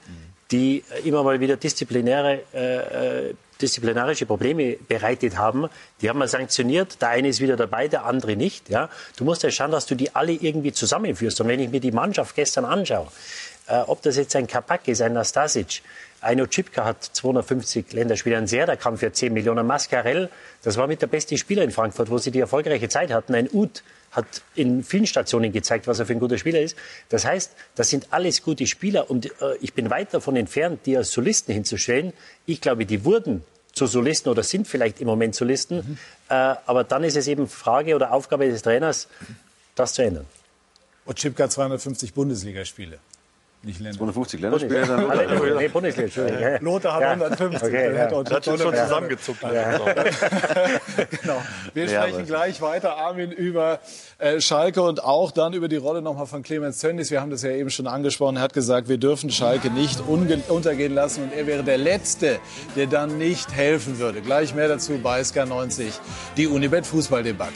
die 0.51 0.83
immer 1.03 1.23
mal 1.23 1.39
wieder 1.39 1.57
disziplinäre, 1.57 2.41
äh, 2.53 3.29
äh, 3.29 3.33
disziplinarische 3.61 4.25
Probleme 4.25 4.75
bereitet 4.87 5.37
haben. 5.37 5.67
Die 6.01 6.09
haben 6.09 6.19
wir 6.19 6.27
sanktioniert. 6.27 7.01
Der 7.01 7.09
eine 7.09 7.29
ist 7.29 7.39
wieder 7.39 7.55
dabei, 7.55 7.87
der 7.87 8.05
andere 8.05 8.35
nicht. 8.35 8.69
Ja? 8.69 8.89
Du 9.15 9.23
musst 9.23 9.41
ja 9.43 9.49
schauen, 9.49 9.71
dass 9.71 9.85
du 9.85 9.95
die 9.95 10.13
alle 10.13 10.33
irgendwie 10.33 10.73
zusammenführst. 10.73 11.39
Und 11.41 11.47
wenn 11.47 11.59
ich 11.59 11.69
mir 11.69 11.79
die 11.79 11.91
Mannschaft 11.91 12.35
gestern 12.35 12.65
anschaue, 12.65 13.07
äh, 13.67 13.77
ob 13.77 14.01
das 14.01 14.17
jetzt 14.17 14.35
ein 14.35 14.47
Kapak 14.47 14.87
ist, 14.87 15.01
ein 15.01 15.13
Nastasic, 15.13 15.81
Aino 16.23 16.45
Cipka 16.49 16.85
hat 16.85 17.03
250 17.03 17.91
Länderspiele, 17.91 18.37
ein 18.37 18.47
der 18.47 18.77
kam 18.77 18.97
für 18.97 19.11
10 19.11 19.33
Millionen. 19.33 19.67
Mascarell, 19.67 20.29
das 20.63 20.77
war 20.77 20.87
mit 20.87 21.01
der 21.01 21.07
beste 21.07 21.37
Spieler 21.37 21.63
in 21.63 21.71
Frankfurt, 21.71 22.09
wo 22.09 22.17
sie 22.17 22.31
die 22.31 22.39
erfolgreiche 22.39 22.87
Zeit 22.87 23.11
hatten. 23.11 23.35
Ein 23.35 23.49
Uth 23.51 23.83
hat 24.11 24.25
in 24.55 24.83
vielen 24.83 25.07
Stationen 25.07 25.51
gezeigt, 25.51 25.87
was 25.87 25.99
er 25.99 26.05
für 26.05 26.13
ein 26.13 26.19
guter 26.19 26.37
Spieler 26.37 26.61
ist. 26.61 26.77
Das 27.09 27.25
heißt, 27.25 27.51
das 27.75 27.89
sind 27.89 28.07
alles 28.11 28.41
gute 28.41 28.67
Spieler 28.67 29.09
und 29.09 29.25
äh, 29.25 29.55
ich 29.59 29.73
bin 29.73 29.89
weit 29.89 30.13
davon 30.13 30.35
entfernt, 30.35 30.81
die 30.85 30.95
als 30.95 31.11
Solisten 31.11 31.53
hinzustellen. 31.53 32.13
Ich 32.45 32.61
glaube, 32.61 32.85
die 32.85 33.03
wurden 33.03 33.43
zu 33.73 33.87
Solisten 33.87 34.29
oder 34.29 34.43
sind 34.43 34.67
vielleicht 34.67 35.01
im 35.01 35.07
Moment 35.07 35.35
Solisten. 35.35 35.77
Mhm. 35.77 35.97
Äh, 36.29 36.33
aber 36.65 36.83
dann 36.83 37.03
ist 37.03 37.17
es 37.17 37.27
eben 37.27 37.47
Frage 37.47 37.95
oder 37.95 38.13
Aufgabe 38.13 38.47
des 38.47 38.61
Trainers, 38.61 39.07
das 39.75 39.93
zu 39.93 40.03
ändern. 40.03 40.25
Otschipka 41.05 41.49
250 41.49 42.13
Bundesligaspiele. 42.13 42.99
Nicht 43.65 43.79
Länder. 43.79 43.97
250 43.97 44.41
Länderspiele 44.41 44.85
dann. 44.85 45.09
Alle- 45.09 45.55
Nee, 45.57 45.67
Bundesliga, 45.69 46.03
Entschuldigung. 46.05 46.41
Ja. 46.41 46.57
Lothar 46.59 46.93
hat 46.95 47.01
Ja. 47.01 47.09
150. 47.11 47.63
Okay, 47.63 47.95
ja. 47.95 48.07
Das 48.23 48.33
hat 48.33 48.45
schon 48.45 48.53
150. 48.59 48.83
zusammengezuckt. 48.83 49.41
Genau. 51.21 51.41
Wir 51.73 51.85
Ja, 51.85 52.01
sprechen 52.03 52.25
gleich 52.25 52.61
weiter, 52.61 52.97
Armin, 52.97 53.31
über 53.31 53.79
äh, 54.19 54.41
Schalke 54.41 54.81
und 54.81 55.03
auch 55.03 55.31
dann 55.31 55.53
über 55.53 55.67
die 55.69 55.77
Rolle 55.77 56.01
nochmal 56.01 56.25
von 56.27 56.43
Clemens 56.43 56.79
Tönnies. 56.79 57.09
Wir 57.09 57.21
haben 57.21 57.31
das 57.31 57.41
ja 57.43 57.51
eben 57.51 57.69
schon 57.69 57.87
angesprochen. 57.87 58.35
Er 58.35 58.41
hat 58.41 58.53
gesagt, 58.53 58.89
wir 58.89 58.97
dürfen 58.97 59.29
Schalke 59.29 59.69
nicht 59.69 60.01
untergehen 60.01 60.93
lassen 60.93 61.23
und 61.23 61.33
er 61.33 61.47
wäre 61.47 61.63
der 61.63 61.77
Letzte, 61.77 62.39
der 62.75 62.87
dann 62.87 63.17
nicht 63.17 63.53
helfen 63.55 63.97
würde. 63.97 64.21
Gleich 64.21 64.53
mehr 64.53 64.67
dazu 64.67 64.99
bei 65.01 65.21
SK90, 65.21 65.85
die 66.35 66.47
Unibet 66.47 66.85
Fußballdebatte. 66.85 67.53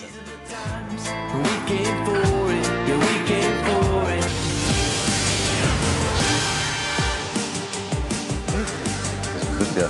Ja 9.77 9.89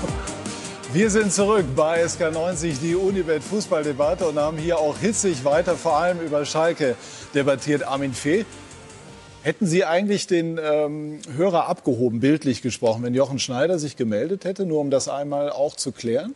Wir 0.92 1.10
sind 1.10 1.32
zurück 1.32 1.66
bei 1.74 2.04
SK90, 2.04 2.82
die 2.82 2.96
Unibet 2.96 3.42
Fußballdebatte 3.42 4.28
und 4.28 4.38
haben 4.38 4.58
hier 4.58 4.80
auch 4.80 4.98
hitzig 4.98 5.46
weiter 5.46 5.76
vor 5.76 5.96
allem 5.96 6.20
über 6.20 6.44
Schalke 6.44 6.96
debattiert. 7.34 7.84
Armin 7.84 8.14
Fee, 8.14 8.46
hätten 9.44 9.66
Sie 9.66 9.86
eigentlich 9.86 10.28
den 10.28 10.60
ähm, 10.62 11.20
Hörer 11.38 11.70
abgehoben, 11.70 12.20
bildlich 12.20 12.62
gesprochen, 12.62 13.02
wenn 13.04 13.14
Jochen 13.14 13.40
Schneider 13.40 13.80
sich 13.80 13.96
gemeldet 13.96 14.44
hätte, 14.44 14.66
nur 14.66 14.82
um 14.82 14.90
das 14.90 15.08
einmal 15.08 15.52
auch 15.52 15.78
zu 15.78 15.94
klären? 15.94 16.36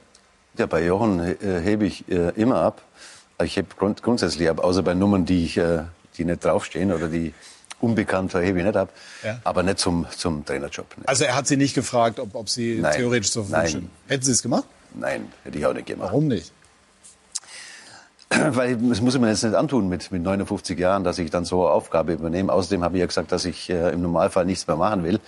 Ja, 0.57 0.65
bei 0.65 0.85
Jochen 0.85 1.19
äh, 1.19 1.35
hebe 1.61 1.85
ich 1.85 2.09
äh, 2.09 2.29
immer 2.37 2.57
ab. 2.57 2.81
Ich 3.43 3.57
heb 3.57 3.77
grund 3.77 4.01
grundsätzlich 4.01 4.49
ab, 4.49 4.59
außer 4.59 4.81
bei 4.81 4.93
Nummern, 4.93 5.25
die, 5.25 5.43
ich, 5.43 5.57
äh, 5.57 5.83
die 6.17 6.23
nicht 6.23 6.45
draufstehen 6.45 6.93
oder 6.93 7.09
die 7.09 7.33
unbekannt 7.81 8.33
hebe 8.33 8.59
ich 8.59 8.65
nicht 8.65 8.77
ab. 8.77 8.89
Ja. 9.23 9.39
Aber 9.43 9.63
nicht 9.63 9.79
zum, 9.79 10.05
zum 10.15 10.45
Trainerjob. 10.45 10.85
Ne. 10.97 11.03
Also 11.07 11.25
er 11.25 11.35
hat 11.35 11.47
Sie 11.47 11.57
nicht 11.57 11.73
gefragt, 11.73 12.19
ob, 12.19 12.35
ob 12.35 12.49
Sie 12.49 12.79
Nein. 12.81 12.95
theoretisch 12.95 13.31
zur 13.31 13.45
Verfügung 13.45 13.69
stehen. 13.69 13.89
Hätten 14.07 14.23
Sie 14.23 14.31
es 14.31 14.41
gemacht? 14.41 14.65
Nein, 14.93 15.27
hätte 15.43 15.57
ich 15.57 15.65
auch 15.65 15.73
nicht 15.73 15.87
gemacht. 15.87 16.09
Warum 16.09 16.27
nicht? 16.27 16.51
Weil 18.29 18.77
das 18.77 19.01
muss 19.01 19.15
ich 19.15 19.21
mir 19.21 19.29
jetzt 19.29 19.43
nicht 19.43 19.55
antun 19.55 19.89
mit, 19.89 20.11
mit 20.11 20.23
59 20.23 20.77
Jahren, 20.77 21.03
dass 21.03 21.19
ich 21.19 21.29
dann 21.29 21.45
so 21.45 21.63
eine 21.65 21.73
Aufgabe 21.73 22.13
übernehme. 22.13 22.51
Außerdem 22.51 22.83
habe 22.83 22.95
ich 22.97 23.01
ja 23.01 23.05
gesagt, 23.05 23.31
dass 23.31 23.45
ich 23.45 23.69
äh, 23.69 23.91
im 23.91 24.01
Normalfall 24.01 24.45
nichts 24.45 24.67
mehr 24.67 24.77
machen 24.77 25.03
will. 25.03 25.19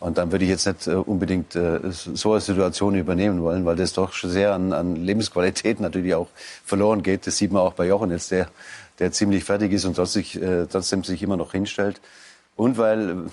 Und 0.00 0.16
dann 0.16 0.30
würde 0.30 0.44
ich 0.44 0.50
jetzt 0.50 0.66
nicht 0.66 0.86
äh, 0.86 0.94
unbedingt 0.94 1.56
äh, 1.56 1.80
so 1.90 2.32
eine 2.32 2.40
Situation 2.40 2.94
übernehmen 2.94 3.42
wollen, 3.42 3.64
weil 3.64 3.74
das 3.74 3.92
doch 3.92 4.12
sehr 4.14 4.54
an, 4.54 4.72
an 4.72 4.94
Lebensqualität 4.94 5.80
natürlich 5.80 6.14
auch 6.14 6.28
verloren 6.64 7.02
geht. 7.02 7.26
Das 7.26 7.36
sieht 7.36 7.50
man 7.50 7.62
auch 7.62 7.72
bei 7.72 7.86
Jochen 7.86 8.12
jetzt, 8.12 8.30
der, 8.30 8.48
der 8.98 9.12
ziemlich 9.12 9.44
fertig 9.44 9.72
ist 9.72 9.84
und 9.84 9.94
trotzdem, 9.94 10.24
äh, 10.42 10.66
trotzdem 10.66 11.04
sich 11.04 11.22
immer 11.22 11.36
noch 11.36 11.52
hinstellt. 11.52 12.00
Und 12.56 12.76
weil, 12.78 13.26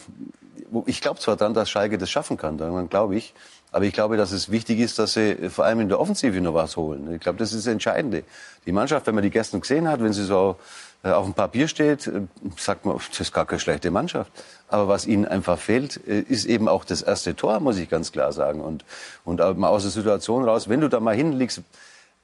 ich 0.86 1.02
glaube 1.02 1.20
zwar 1.20 1.36
daran, 1.36 1.54
dass 1.54 1.70
Schalke 1.70 1.98
das 1.98 2.10
schaffen 2.10 2.38
kann, 2.38 2.58
daran 2.58 2.90
glaube 2.90 3.16
ich. 3.16 3.34
Aber 3.72 3.84
ich 3.84 3.94
glaube, 3.94 4.16
dass 4.16 4.32
es 4.32 4.52
wichtig 4.52 4.80
ist, 4.80 5.00
dass 5.00 5.14
sie 5.14 5.32
äh, 5.32 5.50
vor 5.50 5.66
allem 5.66 5.82
in 5.82 5.90
der 5.90 6.00
Offensive 6.00 6.40
noch 6.40 6.54
was 6.54 6.78
holen. 6.78 7.14
Ich 7.14 7.20
glaube, 7.20 7.38
das 7.40 7.52
ist 7.52 7.66
das 7.66 7.74
Entscheidende. 7.74 8.24
Die 8.66 8.72
Mannschaft, 8.72 9.06
wenn 9.08 9.16
man 9.16 9.24
die 9.24 9.30
gestern 9.30 9.60
gesehen 9.60 9.90
hat, 9.90 10.02
wenn 10.02 10.14
sie 10.14 10.24
so 10.24 10.56
äh, 11.04 11.10
auf 11.10 11.26
dem 11.26 11.34
Papier 11.34 11.68
steht, 11.68 12.08
äh, 12.08 12.22
sagt 12.56 12.86
man, 12.86 12.98
das 13.10 13.20
ist 13.20 13.34
gar 13.34 13.46
keine 13.46 13.60
schlechte 13.60 13.92
Mannschaft. 13.92 14.32
Aber 14.70 14.88
was 14.88 15.06
ihnen 15.06 15.26
einfach 15.26 15.60
fehlt, 15.60 15.98
ist 15.98 16.46
eben 16.46 16.68
auch 16.68 16.86
das 16.86 17.02
erste 17.02 17.36
Tor, 17.36 17.60
muss 17.60 17.78
ich 17.78 17.90
ganz 17.90 18.12
klar 18.12 18.32
sagen. 18.32 18.62
Und, 18.62 18.86
und 19.26 19.40
mal 19.58 19.68
aus 19.68 19.84
der 19.84 19.92
Situation 19.92 20.46
raus, 20.46 20.70
wenn 20.70 20.82
du 20.82 20.88
da 20.88 21.00
mal 21.00 21.16
hinlegst, 21.16 21.62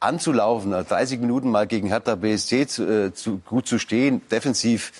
anzulaufen, 0.01 0.73
äh, 0.73 0.83
30 0.83 1.21
Minuten 1.21 1.49
mal 1.49 1.67
gegen 1.67 1.87
Hertha 1.87 2.15
BSC 2.15 2.67
zu, 2.67 2.85
äh, 2.85 3.13
zu, 3.13 3.39
gut 3.45 3.67
zu 3.67 3.79
stehen, 3.79 4.21
defensiv, 4.29 4.91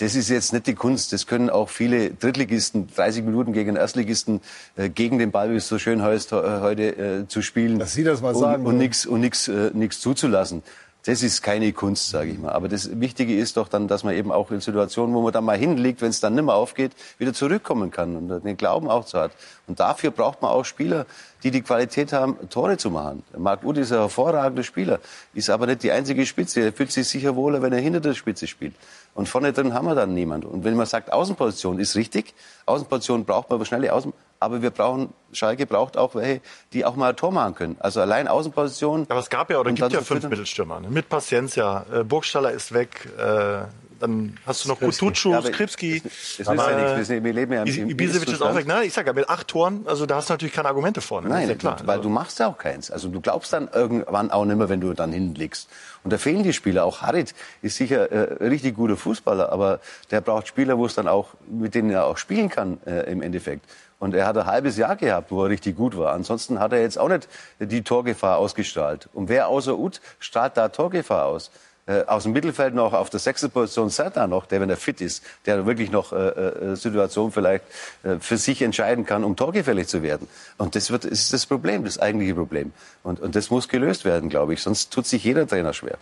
das 0.00 0.14
ist 0.14 0.28
jetzt 0.28 0.52
nicht 0.52 0.66
die 0.66 0.74
Kunst. 0.74 1.14
Das 1.14 1.26
können 1.26 1.48
auch 1.48 1.70
viele 1.70 2.10
Drittligisten, 2.10 2.88
30 2.94 3.24
Minuten 3.24 3.52
gegen 3.52 3.76
Erstligisten 3.76 4.40
äh, 4.76 4.90
gegen 4.90 5.18
den 5.18 5.30
Ball, 5.30 5.50
wie 5.50 5.56
es 5.56 5.68
so 5.68 5.78
schön 5.78 6.02
heißt, 6.02 6.32
heute 6.32 6.96
äh, 6.96 7.28
zu 7.28 7.40
spielen. 7.40 7.78
Dass 7.78 7.94
Sie 7.94 8.04
das 8.04 8.20
mal 8.20 8.34
und, 8.34 8.40
sagen 8.40 8.66
Und 8.66 8.76
nichts 8.76 9.06
und 9.06 9.20
nix, 9.20 9.48
äh, 9.48 9.70
nix 9.72 10.00
zuzulassen. 10.00 10.62
Das 11.08 11.22
ist 11.22 11.40
keine 11.40 11.72
Kunst, 11.72 12.10
sage 12.10 12.32
ich 12.32 12.38
mal. 12.38 12.52
Aber 12.52 12.68
das 12.68 13.00
Wichtige 13.00 13.34
ist 13.34 13.56
doch 13.56 13.68
dann, 13.68 13.88
dass 13.88 14.04
man 14.04 14.12
eben 14.12 14.30
auch 14.30 14.50
in 14.50 14.60
Situationen, 14.60 15.14
wo 15.14 15.22
man 15.22 15.32
dann 15.32 15.42
mal 15.42 15.56
hinlegt, 15.56 16.02
wenn 16.02 16.10
es 16.10 16.20
dann 16.20 16.34
nimmer 16.34 16.52
aufgeht, 16.52 16.92
wieder 17.16 17.32
zurückkommen 17.32 17.90
kann 17.90 18.14
und 18.14 18.44
den 18.44 18.58
Glauben 18.58 18.90
auch 18.90 19.06
so 19.06 19.18
hat. 19.18 19.32
Und 19.66 19.80
dafür 19.80 20.10
braucht 20.10 20.42
man 20.42 20.50
auch 20.50 20.66
Spieler, 20.66 21.06
die 21.42 21.50
die 21.50 21.62
Qualität 21.62 22.12
haben, 22.12 22.36
Tore 22.50 22.76
zu 22.76 22.90
machen. 22.90 23.22
Marc 23.38 23.64
Uth 23.64 23.78
ist 23.78 23.90
ein 23.90 24.00
hervorragender 24.00 24.64
Spieler, 24.64 25.00
ist 25.32 25.48
aber 25.48 25.64
nicht 25.64 25.82
die 25.82 25.92
einzige 25.92 26.26
Spitze. 26.26 26.60
Er 26.60 26.72
fühlt 26.74 26.92
sich 26.92 27.08
sicher 27.08 27.36
wohler, 27.36 27.62
wenn 27.62 27.72
er 27.72 27.80
hinter 27.80 28.00
der 28.00 28.12
Spitze 28.12 28.46
spielt. 28.46 28.74
Und 29.14 29.28
vorne 29.28 29.52
drin 29.52 29.74
haben 29.74 29.86
wir 29.86 29.94
dann 29.96 30.14
niemand. 30.14 30.44
Und 30.44 30.62
wenn 30.64 30.74
man 30.76 30.86
sagt, 30.86 31.12
Außenposition 31.12 31.78
ist 31.80 31.96
richtig, 31.96 32.34
Außenposition 32.66 33.24
braucht 33.24 33.50
man 33.50 33.56
aber 33.56 33.64
schnelle 33.64 33.92
Außen, 33.92 34.12
aber 34.40 34.62
wir 34.62 34.70
brauchen, 34.70 35.12
Schalke 35.32 35.66
braucht 35.66 35.96
auch 35.96 36.14
welche, 36.14 36.40
die 36.72 36.84
auch 36.84 36.94
mal 36.94 37.10
ein 37.10 37.16
Tor 37.16 37.32
machen 37.32 37.54
können. 37.56 37.76
Also 37.80 38.00
allein 38.00 38.28
Außenposition. 38.28 39.06
Aber 39.08 39.18
es 39.20 39.28
gab 39.30 39.50
ja 39.50 39.58
oder 39.58 39.70
gibt 39.72 39.80
ja 39.80 39.98
fünf 39.98 40.06
füttern. 40.06 40.30
Mittelstürmer. 40.30 40.78
Ne? 40.80 40.88
Mit 40.90 41.08
Paciencia. 41.08 41.84
Äh, 41.92 42.04
Burgstaller 42.04 42.52
ist 42.52 42.72
weg. 42.72 43.08
Äh, 43.18 43.62
dann 44.00 44.38
hast 44.46 44.64
du 44.64 44.68
noch. 44.68 44.78
Kutucu, 44.78 45.30
Ja, 45.32 45.42
Skripski. 45.42 46.00
Das 46.04 46.12
ist 46.38 46.46
ja 46.46 46.94
nichts. 46.94 47.08
Wir- 47.10 47.20
leben 47.32 47.52
ja 47.52 47.64
im, 47.64 47.90
Ibisevic 47.90 48.28
ist 48.28 48.40
auch 48.40 48.54
weg. 48.54 48.64
Na, 48.68 48.84
ich 48.84 48.92
sag 48.92 49.08
ja, 49.08 49.12
mit 49.12 49.28
acht 49.28 49.48
Toren, 49.48 49.80
also 49.86 50.06
da 50.06 50.14
hast 50.14 50.28
du 50.28 50.34
natürlich 50.34 50.54
keine 50.54 50.68
Argumente 50.68 51.00
vorne. 51.00 51.28
Nein, 51.28 51.42
ist 51.42 51.48
ja 51.48 51.54
klar. 51.56 51.78
weil 51.84 51.96
Also- 51.96 52.02
du 52.04 52.08
machst 52.08 52.38
ja 52.38 52.46
auch 52.46 52.58
keins. 52.58 52.92
Also 52.92 53.08
du 53.08 53.20
glaubst 53.20 53.52
dann 53.52 53.68
irgendwann 53.72 54.30
auch 54.30 54.44
nicht 54.44 54.56
mehr, 54.56 54.68
wenn 54.68 54.80
du 54.80 54.92
dann 54.94 55.10
hinlegst. 55.10 55.68
Und 56.08 56.12
da 56.14 56.16
fehlen 56.16 56.42
die 56.42 56.54
Spieler. 56.54 56.86
Auch 56.86 57.02
Harit 57.02 57.34
ist 57.60 57.76
sicher 57.76 58.10
äh, 58.10 58.42
richtig 58.42 58.76
guter 58.76 58.96
Fußballer, 58.96 59.52
aber 59.52 59.78
der 60.10 60.22
braucht 60.22 60.48
Spieler, 60.48 60.78
wo 60.78 60.86
es 60.86 60.94
dann 60.94 61.06
auch, 61.06 61.34
mit 61.46 61.74
denen 61.74 61.90
er 61.90 62.06
auch 62.06 62.16
spielen 62.16 62.48
kann 62.48 62.78
äh, 62.86 63.12
im 63.12 63.20
Endeffekt. 63.20 63.66
Und 63.98 64.14
er 64.14 64.26
hat 64.26 64.38
ein 64.38 64.46
halbes 64.46 64.78
Jahr 64.78 64.96
gehabt, 64.96 65.30
wo 65.30 65.44
er 65.44 65.50
richtig 65.50 65.76
gut 65.76 65.98
war. 65.98 66.14
Ansonsten 66.14 66.60
hat 66.60 66.72
er 66.72 66.80
jetzt 66.80 66.98
auch 66.98 67.10
nicht 67.10 67.28
die 67.58 67.82
Torgefahr 67.82 68.38
ausgestrahlt. 68.38 69.10
Und 69.12 69.28
wer 69.28 69.48
außer 69.48 69.78
Uth 69.78 70.00
strahlt 70.18 70.56
da 70.56 70.70
Torgefahr 70.70 71.26
aus? 71.26 71.50
Äh, 71.88 72.04
aus 72.06 72.24
dem 72.24 72.32
Mittelfeld 72.32 72.74
noch 72.74 72.92
auf 72.92 73.08
der 73.08 73.18
sechsten 73.18 73.50
Position 73.50 73.88
Serta 73.88 74.26
noch, 74.26 74.44
der, 74.44 74.60
wenn 74.60 74.68
er 74.68 74.76
fit 74.76 75.00
ist, 75.00 75.24
der 75.46 75.64
wirklich 75.64 75.90
noch 75.90 76.12
äh, 76.12 76.16
äh, 76.16 76.76
Situation 76.76 77.32
vielleicht 77.32 77.64
äh, 78.02 78.16
für 78.20 78.36
sich 78.36 78.60
entscheiden 78.60 79.06
kann, 79.06 79.24
um 79.24 79.36
torgefällig 79.36 79.88
zu 79.88 80.02
werden. 80.02 80.28
Und 80.58 80.74
das 80.74 80.90
wird, 80.90 81.06
ist 81.06 81.32
das 81.32 81.46
Problem, 81.46 81.84
das 81.84 81.98
eigentliche 81.98 82.34
Problem. 82.34 82.72
Und, 83.02 83.20
und 83.20 83.34
das 83.34 83.48
muss 83.48 83.68
gelöst 83.68 84.04
werden, 84.04 84.28
glaube 84.28 84.52
ich. 84.52 84.60
Sonst 84.60 84.92
tut 84.92 85.06
sich 85.06 85.24
jeder 85.24 85.46
Trainer 85.48 85.72
schwer. 85.72 85.96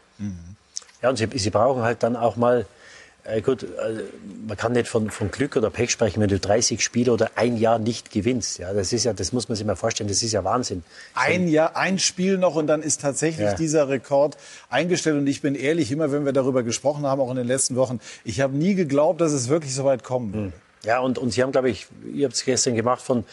Ja, 1.02 1.10
und 1.10 1.18
sie, 1.18 1.28
sie 1.34 1.50
brauchen 1.50 1.82
halt 1.82 2.02
dann 2.02 2.16
auch 2.16 2.34
mal, 2.34 2.66
äh, 3.28 3.40
gut, 3.40 3.62
äh, 3.64 3.66
man 4.46 4.56
kann 4.56 4.72
nicht 4.72 4.88
von, 4.88 5.10
von 5.10 5.30
Glück 5.30 5.56
oder 5.56 5.70
Pech 5.70 5.90
sprechen, 5.90 6.20
wenn 6.20 6.28
du 6.28 6.38
30 6.38 6.82
Spiele 6.82 7.12
oder 7.12 7.30
ein 7.36 7.56
Jahr 7.56 7.78
nicht 7.78 8.10
gewinnst. 8.10 8.58
Ja, 8.58 8.72
das 8.72 8.92
ist 8.92 9.04
ja, 9.04 9.12
das 9.12 9.32
muss 9.32 9.48
man 9.48 9.56
sich 9.56 9.66
mal 9.66 9.76
vorstellen, 9.76 10.08
das 10.08 10.22
ist 10.22 10.32
ja 10.32 10.44
Wahnsinn. 10.44 10.84
Ein 11.14 11.48
Jahr, 11.48 11.76
ein 11.76 11.98
Spiel 11.98 12.38
noch 12.38 12.54
und 12.54 12.66
dann 12.66 12.82
ist 12.82 13.00
tatsächlich 13.00 13.46
Ja. 13.46 13.54
dieser 13.54 13.88
Rekord 13.88 14.36
eingestellt. 14.70 15.16
Und 15.16 15.26
ich 15.26 15.42
bin 15.42 15.54
ehrlich, 15.54 15.90
immer 15.92 16.12
wenn 16.12 16.24
wir 16.24 16.32
darüber 16.32 16.62
gesprochen 16.62 17.04
haben, 17.06 17.20
auch 17.20 17.30
in 17.30 17.36
den 17.36 17.46
letzten 17.46 17.76
Wochen, 17.76 18.00
ich 18.24 18.40
habe 18.40 18.56
nie 18.56 18.74
geglaubt, 18.74 19.20
dass 19.20 19.32
es 19.32 19.48
wirklich 19.48 19.74
so 19.74 19.84
weit 19.84 20.04
kommen 20.04 20.32
würde. 20.32 20.52
Ja, 20.84 21.00
und, 21.00 21.18
und 21.18 21.30
sie 21.32 21.42
haben, 21.42 21.52
glaube 21.52 21.70
ich, 21.70 21.86
ihr 22.12 22.26
habt 22.26 22.36
es 22.36 22.44
gestern 22.44 22.76
gemacht, 22.76 23.02
von, 23.02 23.24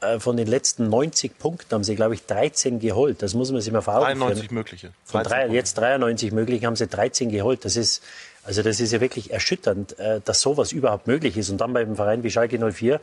äh, 0.00 0.18
von 0.18 0.36
den 0.36 0.48
letzten 0.48 0.88
90 0.88 1.38
Punkten 1.38 1.72
haben 1.72 1.84
sie, 1.84 1.94
glaube 1.94 2.14
ich, 2.14 2.26
13 2.26 2.80
geholt. 2.80 3.22
Das 3.22 3.34
muss 3.34 3.52
man 3.52 3.60
sich 3.60 3.72
mal 3.72 3.80
vor 3.82 3.94
Augen 3.96 4.06
93 4.06 4.44
führen. 4.46 4.54
mögliche. 4.54 4.90
Von 5.04 5.22
13 5.22 5.48
drei, 5.50 5.54
jetzt 5.54 5.74
93 5.78 6.32
möglich, 6.32 6.64
haben 6.64 6.74
sie 6.74 6.88
13 6.88 7.30
geholt. 7.30 7.64
Das 7.64 7.76
ist, 7.76 8.02
also 8.44 8.62
das 8.62 8.80
ist 8.80 8.92
ja 8.92 9.00
wirklich 9.00 9.32
erschütternd, 9.32 9.98
äh, 9.98 10.20
dass 10.24 10.40
sowas 10.40 10.72
überhaupt 10.72 11.06
möglich 11.06 11.36
ist. 11.36 11.50
Und 11.50 11.60
dann 11.60 11.72
bei 11.72 11.80
einem 11.80 11.96
Verein 11.96 12.22
wie 12.22 12.30
Schalke 12.30 12.58
04. 12.58 13.00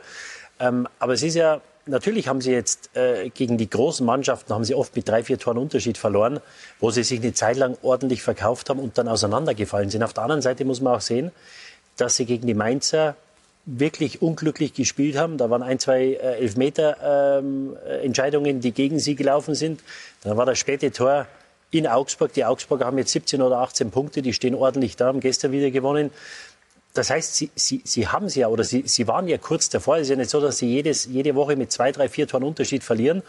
Ähm, 0.60 0.88
aber 0.98 1.12
es 1.12 1.22
ist 1.22 1.34
ja, 1.34 1.60
natürlich 1.86 2.28
haben 2.28 2.40
sie 2.40 2.52
jetzt 2.52 2.96
äh, 2.96 3.30
gegen 3.30 3.58
die 3.58 3.70
großen 3.70 4.04
Mannschaften, 4.04 4.52
haben 4.52 4.64
sie 4.64 4.74
oft 4.74 4.96
mit 4.96 5.08
drei, 5.08 5.22
vier 5.22 5.38
Toren 5.38 5.58
Unterschied 5.58 5.96
verloren, 5.96 6.40
wo 6.80 6.90
sie 6.90 7.04
sich 7.04 7.20
eine 7.20 7.32
Zeit 7.32 7.56
lang 7.56 7.78
ordentlich 7.82 8.22
verkauft 8.22 8.70
haben 8.70 8.80
und 8.80 8.98
dann 8.98 9.06
auseinandergefallen 9.08 9.90
sind. 9.90 10.02
Auf 10.02 10.12
der 10.12 10.24
anderen 10.24 10.42
Seite 10.42 10.64
muss 10.64 10.80
man 10.80 10.96
auch 10.96 11.00
sehen, 11.00 11.30
dass 11.96 12.16
sie 12.16 12.24
gegen 12.24 12.46
die 12.46 12.54
Mainzer 12.54 13.14
wirklich 13.64 14.22
unglücklich 14.22 14.72
gespielt 14.72 15.16
haben. 15.16 15.36
Da 15.36 15.50
waren 15.50 15.62
ein, 15.62 15.78
zwei 15.78 16.14
äh, 16.14 16.40
Elfmeter-Entscheidungen, 16.40 18.60
die 18.60 18.72
gegen 18.72 18.98
sie 18.98 19.14
gelaufen 19.14 19.54
sind. 19.54 19.80
Dann 20.22 20.36
war 20.36 20.46
das 20.46 20.58
späte 20.58 20.90
Tor 20.90 21.28
in 21.70 21.86
Augsburg. 21.86 22.32
Die 22.32 22.44
Augsburger 22.44 22.86
haben 22.86 22.98
jetzt 22.98 23.12
17 23.12 23.42
oder 23.42 23.58
18 23.58 23.90
Punkte, 23.90 24.22
die 24.22 24.32
stehen 24.32 24.54
ordentlich 24.54 24.96
da, 24.96 25.06
haben 25.06 25.20
gestern 25.20 25.52
wieder 25.52 25.70
gewonnen. 25.70 26.10
Das 26.94 27.10
heißt, 27.10 27.36
sie, 27.36 27.50
sie, 27.54 27.80
sie 27.84 28.08
haben 28.08 28.28
sie 28.28 28.40
ja, 28.40 28.48
oder 28.48 28.64
sie, 28.64 28.82
sie 28.86 29.06
waren 29.06 29.28
ja 29.28 29.38
kurz 29.38 29.68
davor. 29.68 29.96
Es 29.96 30.02
ist 30.02 30.10
ja 30.10 30.16
nicht 30.16 30.30
so, 30.30 30.40
dass 30.40 30.58
sie 30.58 30.66
jedes, 30.66 31.04
jede 31.04 31.34
Woche 31.34 31.54
mit 31.54 31.70
zwei, 31.70 31.92
drei, 31.92 32.08
vier 32.08 32.26
Toren 32.26 32.44
Unterschied 32.44 32.82
verlieren. 32.82 33.22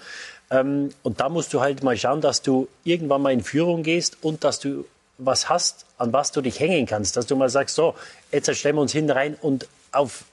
Ähm, 0.49 0.89
und 1.03 1.19
da 1.19 1.29
musst 1.29 1.53
du 1.53 1.61
halt 1.61 1.83
mal 1.83 1.95
schauen, 1.97 2.21
dass 2.21 2.41
du 2.41 2.67
irgendwann 2.83 3.21
mal 3.21 3.33
in 3.33 3.43
Führung 3.43 3.83
gehst 3.83 4.17
und 4.21 4.43
dass 4.43 4.59
du 4.59 4.85
was 5.17 5.49
hast, 5.49 5.85
an 5.97 6.13
was 6.13 6.31
du 6.31 6.41
dich 6.41 6.59
hängen 6.59 6.85
kannst. 6.85 7.17
Dass 7.17 7.27
du 7.27 7.35
mal 7.35 7.49
sagst, 7.49 7.75
so, 7.75 7.95
jetzt 8.31 8.53
stellen 8.55 8.75
wir 8.75 8.81
uns 8.81 8.93
hinten 8.93 9.11
rein 9.11 9.37
und 9.41 9.67
auf, 9.91 10.23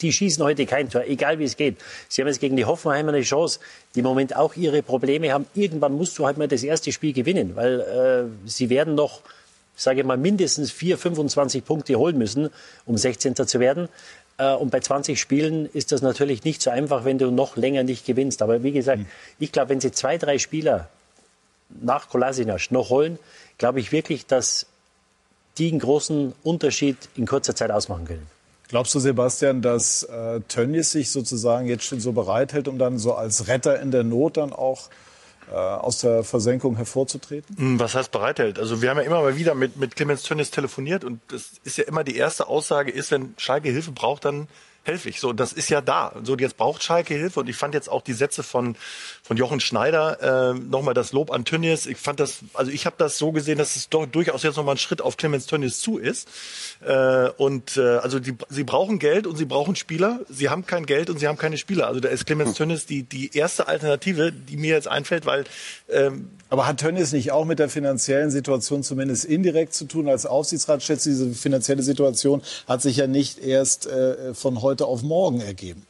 die 0.00 0.12
schießen 0.12 0.42
heute 0.42 0.66
kein 0.66 0.90
Tor, 0.90 1.02
egal 1.06 1.38
wie 1.38 1.44
es 1.44 1.56
geht. 1.56 1.76
Sie 2.08 2.22
haben 2.22 2.28
jetzt 2.28 2.40
gegen 2.40 2.56
die 2.56 2.64
Hoffenheimer 2.64 3.12
eine 3.12 3.22
Chance, 3.22 3.60
die 3.94 4.00
im 4.00 4.04
Moment 4.04 4.36
auch 4.36 4.54
ihre 4.56 4.82
Probleme 4.82 5.32
haben. 5.32 5.46
Irgendwann 5.54 5.92
musst 5.94 6.18
du 6.18 6.26
halt 6.26 6.38
mal 6.38 6.48
das 6.48 6.62
erste 6.62 6.92
Spiel 6.92 7.12
gewinnen, 7.12 7.56
weil 7.56 7.80
äh, 7.80 8.48
sie 8.48 8.70
werden 8.70 8.94
noch, 8.94 9.20
sage 9.76 10.00
ich 10.00 10.06
mal, 10.06 10.16
mindestens 10.16 10.70
4, 10.70 10.98
25 10.98 11.64
Punkte 11.64 11.96
holen 11.96 12.18
müssen, 12.18 12.50
um 12.84 12.96
16. 12.96 13.34
zu 13.34 13.60
werden. 13.60 13.88
Äh, 14.38 14.54
Und 14.54 14.70
bei 14.70 14.80
20 14.80 15.20
Spielen 15.20 15.66
ist 15.72 15.92
das 15.92 16.02
natürlich 16.02 16.44
nicht 16.44 16.62
so 16.62 16.70
einfach, 16.70 17.04
wenn 17.04 17.18
du 17.18 17.30
noch 17.30 17.56
länger 17.56 17.82
nicht 17.82 18.06
gewinnst. 18.06 18.42
Aber 18.42 18.62
wie 18.62 18.72
gesagt, 18.72 19.02
ich 19.38 19.52
glaube, 19.52 19.70
wenn 19.70 19.80
sie 19.80 19.92
zwei, 19.92 20.18
drei 20.18 20.38
Spieler 20.38 20.88
nach 21.68 22.08
Kolasinac 22.08 22.70
noch 22.70 22.90
holen, 22.90 23.18
glaube 23.58 23.80
ich 23.80 23.92
wirklich, 23.92 24.26
dass 24.26 24.66
die 25.58 25.70
einen 25.70 25.80
großen 25.80 26.34
Unterschied 26.42 26.96
in 27.16 27.26
kurzer 27.26 27.54
Zeit 27.54 27.70
ausmachen 27.70 28.04
können. 28.04 28.35
Glaubst 28.68 28.94
du, 28.94 28.98
Sebastian, 28.98 29.62
dass 29.62 30.02
äh, 30.04 30.40
Tönnies 30.48 30.90
sich 30.90 31.10
sozusagen 31.10 31.66
jetzt 31.66 31.84
schon 31.84 32.00
so 32.00 32.12
bereithält, 32.12 32.68
um 32.68 32.78
dann 32.78 32.98
so 32.98 33.14
als 33.14 33.46
Retter 33.46 33.80
in 33.80 33.90
der 33.90 34.02
Not 34.02 34.36
dann 34.36 34.52
auch 34.52 34.88
äh, 35.50 35.54
aus 35.54 36.00
der 36.00 36.24
Versenkung 36.24 36.76
hervorzutreten? 36.76 37.56
Hm, 37.56 37.80
Was 37.80 37.94
heißt 37.94 38.10
bereithält? 38.10 38.58
Also 38.58 38.82
wir 38.82 38.90
haben 38.90 38.98
ja 38.98 39.04
immer 39.04 39.20
mal 39.20 39.36
wieder 39.36 39.54
mit, 39.54 39.76
mit 39.76 39.94
Clemens 39.94 40.22
Tönnies 40.22 40.50
telefoniert 40.50 41.04
und 41.04 41.20
das 41.28 41.52
ist 41.62 41.78
ja 41.78 41.84
immer 41.84 42.02
die 42.02 42.16
erste 42.16 42.48
Aussage 42.48 42.90
ist, 42.90 43.10
wenn 43.12 43.34
Schalke 43.36 43.68
Hilfe 43.70 43.92
braucht, 43.92 44.24
dann 44.24 44.48
helfe 44.82 45.08
ich. 45.08 45.20
So, 45.20 45.32
das 45.32 45.52
ist 45.52 45.68
ja 45.68 45.80
da. 45.80 46.12
So, 46.22 46.36
jetzt 46.36 46.56
braucht 46.56 46.82
Schalke 46.82 47.14
Hilfe 47.14 47.40
und 47.40 47.48
ich 47.48 47.56
fand 47.56 47.74
jetzt 47.74 47.88
auch 47.88 48.02
die 48.02 48.12
Sätze 48.12 48.42
von 48.42 48.76
von 49.26 49.36
Jochen 49.36 49.58
Schneider 49.58 50.52
äh, 50.52 50.54
nochmal 50.54 50.94
das 50.94 51.12
Lob 51.12 51.32
an 51.32 51.44
Tönnies. 51.44 51.86
Ich 51.86 51.96
fand 51.96 52.20
das, 52.20 52.38
also 52.54 52.70
ich 52.70 52.86
habe 52.86 52.94
das 52.96 53.18
so 53.18 53.32
gesehen, 53.32 53.58
dass 53.58 53.74
es 53.74 53.88
doch 53.88 54.06
durchaus 54.06 54.44
jetzt 54.44 54.56
nochmal 54.56 54.76
ein 54.76 54.78
Schritt 54.78 55.02
auf 55.02 55.16
Clemens 55.16 55.46
Tönnies 55.46 55.80
zu 55.80 55.98
ist. 55.98 56.28
Äh, 56.86 57.30
und 57.36 57.76
äh, 57.76 57.96
also 57.96 58.20
die, 58.20 58.36
sie 58.48 58.62
brauchen 58.62 59.00
Geld 59.00 59.26
und 59.26 59.36
sie 59.36 59.44
brauchen 59.44 59.74
Spieler. 59.74 60.20
Sie 60.28 60.48
haben 60.48 60.64
kein 60.64 60.86
Geld 60.86 61.10
und 61.10 61.18
sie 61.18 61.26
haben 61.26 61.38
keine 61.38 61.58
Spieler. 61.58 61.88
Also 61.88 61.98
da 61.98 62.08
ist 62.08 62.24
Clemens 62.24 62.54
Tönnies 62.54 62.86
die 62.86 63.02
die 63.02 63.36
erste 63.36 63.66
Alternative, 63.66 64.30
die 64.30 64.56
mir 64.56 64.74
jetzt 64.74 64.86
einfällt, 64.86 65.26
weil 65.26 65.44
ähm, 65.88 66.30
Aber 66.48 66.68
hat 66.68 66.78
Tönnies 66.78 67.12
nicht 67.12 67.32
auch 67.32 67.44
mit 67.44 67.58
der 67.58 67.68
finanziellen 67.68 68.30
Situation 68.30 68.84
zumindest 68.84 69.24
indirekt 69.24 69.74
zu 69.74 69.86
tun? 69.86 70.08
Als 70.08 70.24
Aufsichtsrat 70.24 70.84
schätzt 70.84 71.04
diese 71.04 71.30
finanzielle 71.32 71.82
Situation 71.82 72.42
hat 72.68 72.80
sich 72.80 72.98
ja 72.98 73.08
nicht 73.08 73.40
erst 73.40 73.86
äh, 73.86 74.34
von 74.34 74.62
heute 74.62 74.86
auf 74.86 75.02
morgen 75.02 75.40
ergeben. 75.40 75.84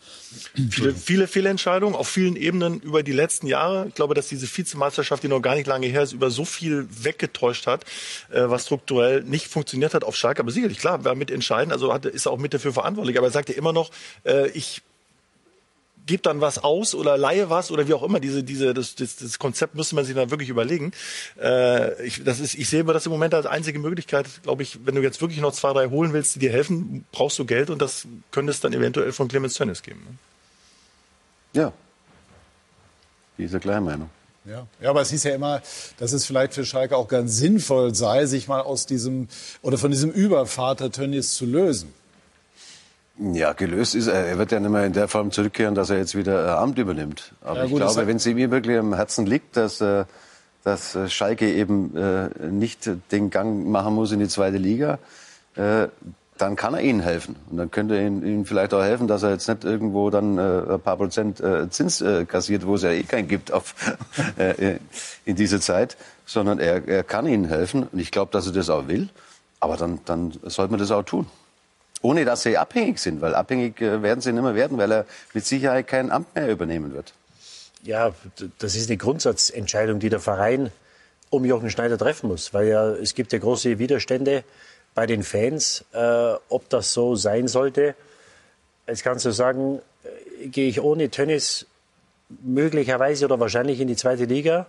Viele, 0.70 0.94
viele 0.94 1.28
Fehlentscheidungen 1.28 1.94
auf 1.94 2.08
vielen 2.08 2.36
Ebenen 2.36 2.80
über 2.80 3.02
die 3.02 3.12
letzten 3.12 3.46
Jahre. 3.46 3.86
Ich 3.88 3.94
glaube, 3.94 4.14
dass 4.14 4.28
diese 4.28 4.46
Vizemeisterschaft, 4.46 5.22
die 5.22 5.28
noch 5.28 5.40
gar 5.40 5.54
nicht 5.54 5.66
lange 5.66 5.86
her 5.86 6.02
ist, 6.02 6.12
über 6.12 6.30
so 6.30 6.44
viel 6.44 6.86
weggetäuscht 6.90 7.66
hat, 7.66 7.84
äh, 8.30 8.42
was 8.46 8.66
strukturell 8.66 9.22
nicht 9.22 9.48
funktioniert 9.48 9.94
hat 9.94 10.04
auf 10.04 10.16
Schalke. 10.16 10.40
Aber 10.40 10.50
sicherlich, 10.50 10.78
klar, 10.78 11.04
wer 11.04 11.14
mit 11.14 11.30
entscheiden, 11.30 11.72
also 11.72 11.92
hat, 11.92 12.06
ist 12.06 12.26
er 12.26 12.32
auch 12.32 12.38
mit 12.38 12.54
dafür 12.54 12.72
verantwortlich. 12.72 13.18
Aber 13.18 13.28
er 13.28 13.32
sagt 13.32 13.48
ja 13.48 13.54
immer 13.54 13.72
noch, 13.72 13.90
äh, 14.24 14.48
ich 14.50 14.82
gebe 16.06 16.22
dann 16.22 16.40
was 16.40 16.58
aus 16.58 16.94
oder 16.94 17.18
leihe 17.18 17.50
was 17.50 17.70
oder 17.70 17.86
wie 17.88 17.94
auch 17.94 18.02
immer. 18.02 18.20
Diese, 18.20 18.42
diese, 18.42 18.72
das, 18.72 18.94
das, 18.94 19.16
das 19.16 19.38
Konzept 19.38 19.74
müsste 19.74 19.94
man 19.94 20.04
sich 20.04 20.14
dann 20.14 20.30
wirklich 20.30 20.48
überlegen. 20.48 20.92
Äh, 21.40 22.06
ich, 22.06 22.24
das 22.24 22.40
ist, 22.40 22.54
ich 22.54 22.68
sehe 22.68 22.84
das 22.84 23.06
im 23.06 23.12
Moment 23.12 23.34
als 23.34 23.46
einzige 23.46 23.78
Möglichkeit, 23.78 24.26
glaube 24.42 24.62
ich, 24.62 24.86
wenn 24.86 24.94
du 24.94 25.02
jetzt 25.02 25.20
wirklich 25.20 25.40
noch 25.40 25.52
zwei, 25.52 25.72
drei 25.72 25.88
holen 25.88 26.12
willst, 26.12 26.36
die 26.36 26.38
dir 26.38 26.52
helfen, 26.52 27.04
brauchst 27.12 27.38
du 27.38 27.44
Geld 27.44 27.70
und 27.70 27.82
das 27.82 28.06
könnte 28.30 28.50
es 28.50 28.60
dann 28.60 28.72
eventuell 28.72 29.12
von 29.12 29.28
Clemens 29.28 29.54
Tönnies 29.54 29.82
geben. 29.82 30.00
Ne? 31.52 31.60
Ja. 31.60 31.72
Diese 33.38 33.60
Kleinmeinung. 33.60 34.10
Ja. 34.44 34.66
ja, 34.80 34.90
aber 34.90 35.00
es 35.00 35.10
hieß 35.10 35.24
ja 35.24 35.34
immer, 35.34 35.60
dass 35.98 36.12
es 36.12 36.24
vielleicht 36.24 36.54
für 36.54 36.64
Schalke 36.64 36.96
auch 36.96 37.08
ganz 37.08 37.36
sinnvoll 37.36 37.96
sei, 37.96 38.26
sich 38.26 38.46
mal 38.46 38.60
aus 38.60 38.86
diesem 38.86 39.26
oder 39.60 39.76
von 39.76 39.90
diesem 39.90 40.12
Übervater 40.12 40.92
Tönnies 40.92 41.34
zu 41.34 41.46
lösen. 41.46 41.92
Ja, 43.18 43.52
gelöst 43.54 43.94
ist 43.94 44.08
er. 44.08 44.26
Er 44.26 44.38
wird 44.38 44.52
ja 44.52 44.60
nicht 44.60 44.70
mehr 44.70 44.84
in 44.84 44.92
der 44.92 45.08
Form 45.08 45.30
zurückkehren, 45.30 45.74
dass 45.74 45.88
er 45.90 45.98
jetzt 45.98 46.14
wieder 46.14 46.46
äh, 46.46 46.50
Amt 46.50 46.78
übernimmt. 46.78 47.32
Aber 47.42 47.60
Ja, 47.60 47.64
ich 47.64 47.70
gut, 47.70 47.80
das 47.80 47.88
glaube, 47.94 48.00
hat- 48.02 48.08
wenn 48.08 48.16
es 48.16 48.26
ihm 48.26 48.50
wirklich 48.50 48.78
am 48.78 48.94
Herzen 48.94 49.24
liegt, 49.26 49.56
dass, 49.56 49.80
äh, 49.80 50.04
dass 50.64 50.94
äh, 50.94 51.08
Schalke 51.08 51.50
eben 51.50 51.96
äh, 51.96 52.28
nicht 52.50 52.90
den 53.12 53.30
Gang 53.30 53.66
machen 53.66 53.94
muss 53.94 54.12
in 54.12 54.18
die 54.20 54.28
zweite 54.28 54.58
Liga, 54.58 54.98
äh, 55.54 55.88
dann 56.36 56.54
kann 56.56 56.74
er 56.74 56.82
ihnen 56.82 57.00
helfen. 57.00 57.36
Und 57.50 57.56
dann 57.56 57.70
könnte 57.70 57.94
er 57.96 58.06
ihnen, 58.06 58.22
ihnen 58.22 58.44
vielleicht 58.44 58.74
auch 58.74 58.82
helfen, 58.82 59.08
dass 59.08 59.22
er 59.22 59.30
jetzt 59.30 59.48
nicht 59.48 59.64
irgendwo 59.64 60.10
dann 60.10 60.36
äh, 60.36 60.74
ein 60.74 60.80
paar 60.82 60.98
Prozent 60.98 61.40
äh, 61.40 61.70
Zins 61.70 62.02
äh, 62.02 62.26
kassiert, 62.26 62.66
wo 62.66 62.74
es 62.74 62.82
ja 62.82 62.90
eh 62.90 63.04
keinen 63.04 63.28
gibt 63.28 63.50
auf, 63.50 63.74
äh, 64.36 64.76
in 65.24 65.36
dieser 65.36 65.62
Zeit, 65.62 65.96
sondern 66.26 66.58
er, 66.58 66.86
er 66.86 67.02
kann 67.02 67.26
ihnen 67.26 67.46
helfen. 67.46 67.84
Und 67.90 67.98
ich 67.98 68.10
glaube, 68.10 68.30
dass 68.32 68.46
er 68.46 68.52
das 68.52 68.68
auch 68.68 68.86
will. 68.88 69.08
Aber 69.60 69.78
dann, 69.78 70.00
dann 70.04 70.34
sollte 70.42 70.70
man 70.72 70.78
das 70.80 70.90
auch 70.90 71.04
tun. 71.04 71.24
Ohne 72.02 72.24
dass 72.24 72.42
sie 72.42 72.56
abhängig 72.56 72.98
sind, 72.98 73.20
weil 73.20 73.34
abhängig 73.34 73.80
äh, 73.80 74.02
werden 74.02 74.20
sie 74.20 74.32
nicht 74.32 74.42
mehr 74.42 74.54
werden, 74.54 74.78
weil 74.78 74.92
er 74.92 75.06
mit 75.32 75.46
Sicherheit 75.46 75.86
kein 75.86 76.10
Amt 76.10 76.34
mehr 76.34 76.50
übernehmen 76.50 76.92
wird. 76.92 77.12
Ja, 77.82 78.12
das 78.58 78.74
ist 78.74 78.90
eine 78.90 78.96
Grundsatzentscheidung, 78.96 80.00
die 80.00 80.08
der 80.08 80.20
Verein 80.20 80.72
um 81.30 81.44
Jochen 81.44 81.70
Schneider 81.70 81.98
treffen 81.98 82.28
muss, 82.28 82.52
weil 82.52 82.68
ja 82.68 82.90
es 82.90 83.14
gibt 83.14 83.32
ja 83.32 83.38
große 83.38 83.78
Widerstände 83.78 84.44
bei 84.94 85.06
den 85.06 85.22
Fans, 85.22 85.84
äh, 85.92 86.34
ob 86.48 86.68
das 86.68 86.92
so 86.92 87.16
sein 87.16 87.48
sollte. 87.48 87.94
Jetzt 88.86 89.02
kannst 89.02 89.24
du 89.24 89.30
sagen, 89.30 89.80
äh, 90.02 90.48
gehe 90.48 90.68
ich 90.68 90.80
ohne 90.80 91.08
Tennis 91.10 91.66
möglicherweise 92.28 93.24
oder 93.24 93.38
wahrscheinlich 93.40 93.80
in 93.80 93.88
die 93.88 93.96
zweite 93.96 94.24
Liga 94.24 94.66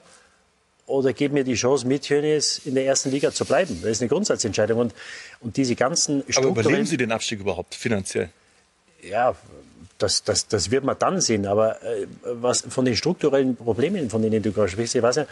oder 0.88 1.14
gebe 1.14 1.34
mir 1.34 1.44
die 1.44 1.54
Chance, 1.54 1.86
mit 1.86 2.04
Tennis 2.04 2.60
in 2.66 2.74
der 2.74 2.86
ersten 2.86 3.12
Liga 3.12 3.32
zu 3.32 3.46
bleiben. 3.46 3.80
Das 3.82 3.92
ist 3.92 4.02
eine 4.02 4.10
Grundsatzentscheidung 4.10 4.80
und, 4.80 4.94
und 5.42 5.56
diese 5.56 5.76
ganzen 5.76 6.24
Aber 6.36 6.48
überleben 6.48 6.86
Sie 6.86 6.98
den 6.98 7.12
Abstieg 7.12 7.40
überhaupt 7.40 7.76
finanziell? 7.76 8.30
ja, 9.04 9.36
das, 9.98 10.24
das, 10.24 10.48
das 10.48 10.72
wird 10.72 10.84
man 10.84 10.98
dann 11.00 11.22
sehen. 11.22 11.46
Aber 11.48 11.82
äh, 11.84 12.08
was 12.24 12.62
von 12.62 12.86
den 12.86 12.96
strukturellen 12.96 13.56
Problemen, 13.56 14.10
von 14.10 14.22
denen 14.22 14.42
du 14.42 14.52
gerade 14.52 14.70
sprichst, 14.70 14.96
ich 14.96 15.02
weiß 15.02 15.18
ja, 15.18 15.26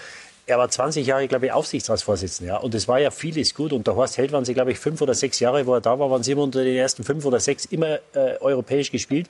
er 0.47 0.59
war 0.59 0.69
20 0.69 1.05
Jahre, 1.07 1.27
glaube 1.27 1.47
ich, 1.47 1.51
Aufsichtsratsvorsitzender. 1.51 2.53
Ja, 2.53 2.59
und 2.59 2.75
es 2.75 2.87
war 2.87 2.99
ja 2.99 3.09
vieles 3.09 3.55
gut. 3.55 3.73
Und 3.73 3.87
der 3.87 3.95
Horst 3.95 4.17
Held 4.17 4.31
waren 4.31 4.45
sie, 4.45 4.53
glaube 4.53 4.71
ich, 4.71 4.79
fünf 4.79 5.01
oder 5.01 5.15
sechs 5.15 5.39
Jahre, 5.39 5.65
wo 5.65 5.73
er 5.73 5.81
da 5.81 5.97
war, 5.97 6.11
waren 6.11 6.21
sie 6.21 6.33
immer 6.33 6.43
unter 6.43 6.63
den 6.63 6.75
ersten 6.75 7.03
fünf 7.03 7.25
oder 7.25 7.39
sechs 7.39 7.65
immer 7.65 7.99
äh, 8.13 8.37
europäisch 8.39 8.91
gespielt. 8.91 9.27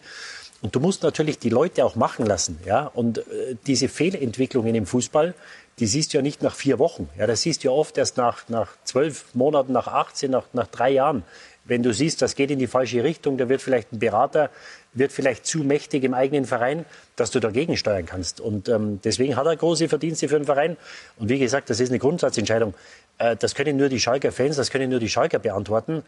Und 0.62 0.76
du 0.76 0.80
musst 0.80 1.04
natürlich 1.04 1.40
die 1.40 1.50
Leute 1.50 1.86
auch 1.86 1.96
machen 1.96 2.26
lassen. 2.26 2.60
Ja? 2.66 2.88
Und 2.94 3.20
äh, 3.20 3.56
diese 3.66 3.88
Fehlentwicklungen 3.88 4.76
im 4.76 4.86
Fußball, 4.86 5.36
die 5.80 5.88
siehst 5.88 6.14
du 6.14 6.18
ja 6.18 6.22
nicht 6.22 6.42
nach 6.42 6.56
vier 6.56 6.80
Wochen. 6.80 7.10
Ja, 7.18 7.28
das 7.28 7.42
siehst 7.42 7.64
du 7.64 7.68
ja 7.68 7.74
oft 7.74 7.98
erst 7.98 8.18
nach, 8.18 8.48
nach 8.48 8.70
zwölf 8.86 9.26
Monaten, 9.34 9.74
nach 9.74 9.88
18, 9.88 10.32
nach, 10.32 10.46
nach 10.54 10.68
drei 10.68 10.92
Jahren. 10.92 11.24
Wenn 11.66 11.84
du 11.84 11.94
siehst, 11.94 12.22
das 12.22 12.36
geht 12.36 12.52
in 12.52 12.60
die 12.60 12.68
falsche 12.68 13.04
Richtung, 13.04 13.38
da 13.38 13.50
wird 13.50 13.62
vielleicht 13.62 13.92
ein 13.92 14.00
Berater, 14.00 14.52
wird 14.94 15.12
vielleicht 15.12 15.46
zu 15.46 15.60
mächtig 15.60 16.04
im 16.04 16.14
eigenen 16.14 16.46
Verein, 16.46 16.86
dass 17.16 17.32
du 17.32 17.40
dagegen 17.40 17.76
steuern 17.76 18.06
kannst. 18.06 18.40
Und 18.40 18.70
ähm, 18.70 19.02
deswegen 19.04 19.36
hat 19.36 19.48
er 19.48 19.56
große 19.56 19.90
Verdienste 19.90 20.30
für 20.30 20.38
den 20.38 20.46
Verein. 20.46 20.78
Und 21.18 21.30
wie 21.30 21.40
gesagt, 21.40 21.70
das 21.70 21.80
ist 21.80 21.90
eine 21.90 22.00
Grundsatzentscheidung. 22.00 22.76
Äh, 23.18 23.36
das 23.36 23.56
können 23.56 23.78
nur 23.78 23.90
die 23.90 24.00
Schalker 24.00 24.32
Fans, 24.32 24.56
das 24.56 24.70
können 24.70 24.90
nur 24.92 25.00
die 25.00 25.10
Schalker 25.10 25.40
beantworten. 25.40 26.04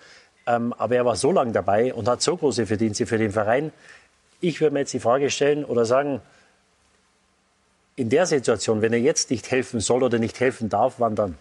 Ähm, 0.45 0.73
aber 0.77 0.95
er 0.95 1.05
war 1.05 1.15
so 1.15 1.31
lange 1.31 1.51
dabei 1.51 1.93
und 1.93 2.07
hat 2.07 2.21
so 2.21 2.37
große 2.37 2.67
Verdienste 2.67 3.05
für 3.05 3.17
den 3.17 3.31
Verein. 3.31 3.71
Ich 4.39 4.61
würde 4.61 4.73
mir 4.73 4.81
jetzt 4.81 4.93
die 4.93 4.99
Frage 4.99 5.31
stellen 5.31 5.65
oder 5.65 5.85
sagen, 5.85 6.21
in 7.97 8.09
der 8.09 8.25
Situation, 8.27 8.81
wenn 8.81 8.93
er 8.93 8.99
jetzt 8.99 9.31
nicht 9.31 9.51
helfen 9.51 9.81
soll 9.81 10.03
oder 10.03 10.19
nicht 10.19 10.39
helfen 10.39 10.69
darf, 10.69 10.95
wann 10.99 11.15
dann? 11.15 11.37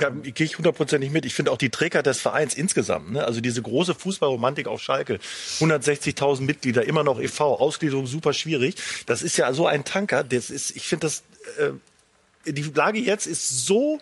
Ja, 0.00 0.08
gehe 0.08 0.46
ich 0.46 0.56
hundertprozentig 0.56 1.10
mit. 1.10 1.26
Ich 1.26 1.34
finde 1.34 1.52
auch 1.52 1.58
die 1.58 1.68
Träger 1.68 2.02
des 2.02 2.20
Vereins 2.20 2.54
insgesamt, 2.54 3.12
ne? 3.12 3.24
also 3.24 3.42
diese 3.42 3.60
große 3.60 3.94
Fußballromantik 3.94 4.66
auf 4.66 4.80
Schalke, 4.80 5.20
160.000 5.58 6.40
Mitglieder, 6.40 6.86
immer 6.86 7.04
noch 7.04 7.20
e.V., 7.20 7.58
Ausgliederung 7.58 8.06
super 8.06 8.32
schwierig. 8.32 8.76
Das 9.04 9.22
ist 9.22 9.36
ja 9.36 9.52
so 9.52 9.66
ein 9.66 9.84
Tanker. 9.84 10.24
Das 10.24 10.48
ist, 10.48 10.74
ich 10.74 10.88
finde 10.88 11.06
das, 11.06 11.22
äh, 11.58 12.50
die 12.50 12.62
Lage 12.62 12.98
jetzt 12.98 13.26
ist 13.26 13.66
so 13.66 14.00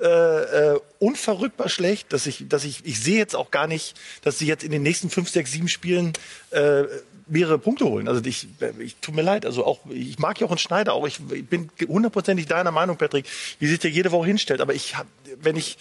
äh, 0.00 0.04
äh, 0.04 0.80
unverrückbar 0.98 1.68
schlecht, 1.68 2.12
dass 2.12 2.26
ich, 2.26 2.48
dass 2.48 2.64
ich, 2.64 2.84
ich 2.84 3.00
sehe 3.00 3.18
jetzt 3.18 3.36
auch 3.36 3.52
gar 3.52 3.68
nicht, 3.68 3.94
dass 4.22 4.38
sie 4.38 4.46
jetzt 4.46 4.64
in 4.64 4.72
den 4.72 4.82
nächsten 4.82 5.10
fünf, 5.10 5.30
sechs, 5.30 5.52
sieben 5.52 5.68
Spielen 5.68 6.12
äh, 6.50 6.82
mehrere 7.26 7.58
Punkte 7.58 7.84
holen. 7.86 8.08
Also 8.08 8.24
ich, 8.24 8.48
ich 8.78 8.96
tut 8.96 9.14
mir 9.14 9.22
leid. 9.22 9.46
Also 9.46 9.64
auch 9.64 9.80
ich 9.88 10.18
mag 10.18 10.40
Jochen 10.40 10.58
Schneider 10.58 10.94
auch. 10.94 11.06
Ich, 11.06 11.20
ich 11.32 11.46
bin 11.46 11.70
hundertprozentig 11.86 12.46
deiner 12.46 12.70
Meinung, 12.70 12.96
Patrick, 12.96 13.26
wie 13.58 13.66
sich 13.66 13.78
der 13.78 13.90
jede 13.90 14.12
Woche 14.12 14.26
hinstellt. 14.26 14.60
Aber 14.60 14.74
ich 14.74 14.94
wenn 15.40 15.56
ich 15.56 15.76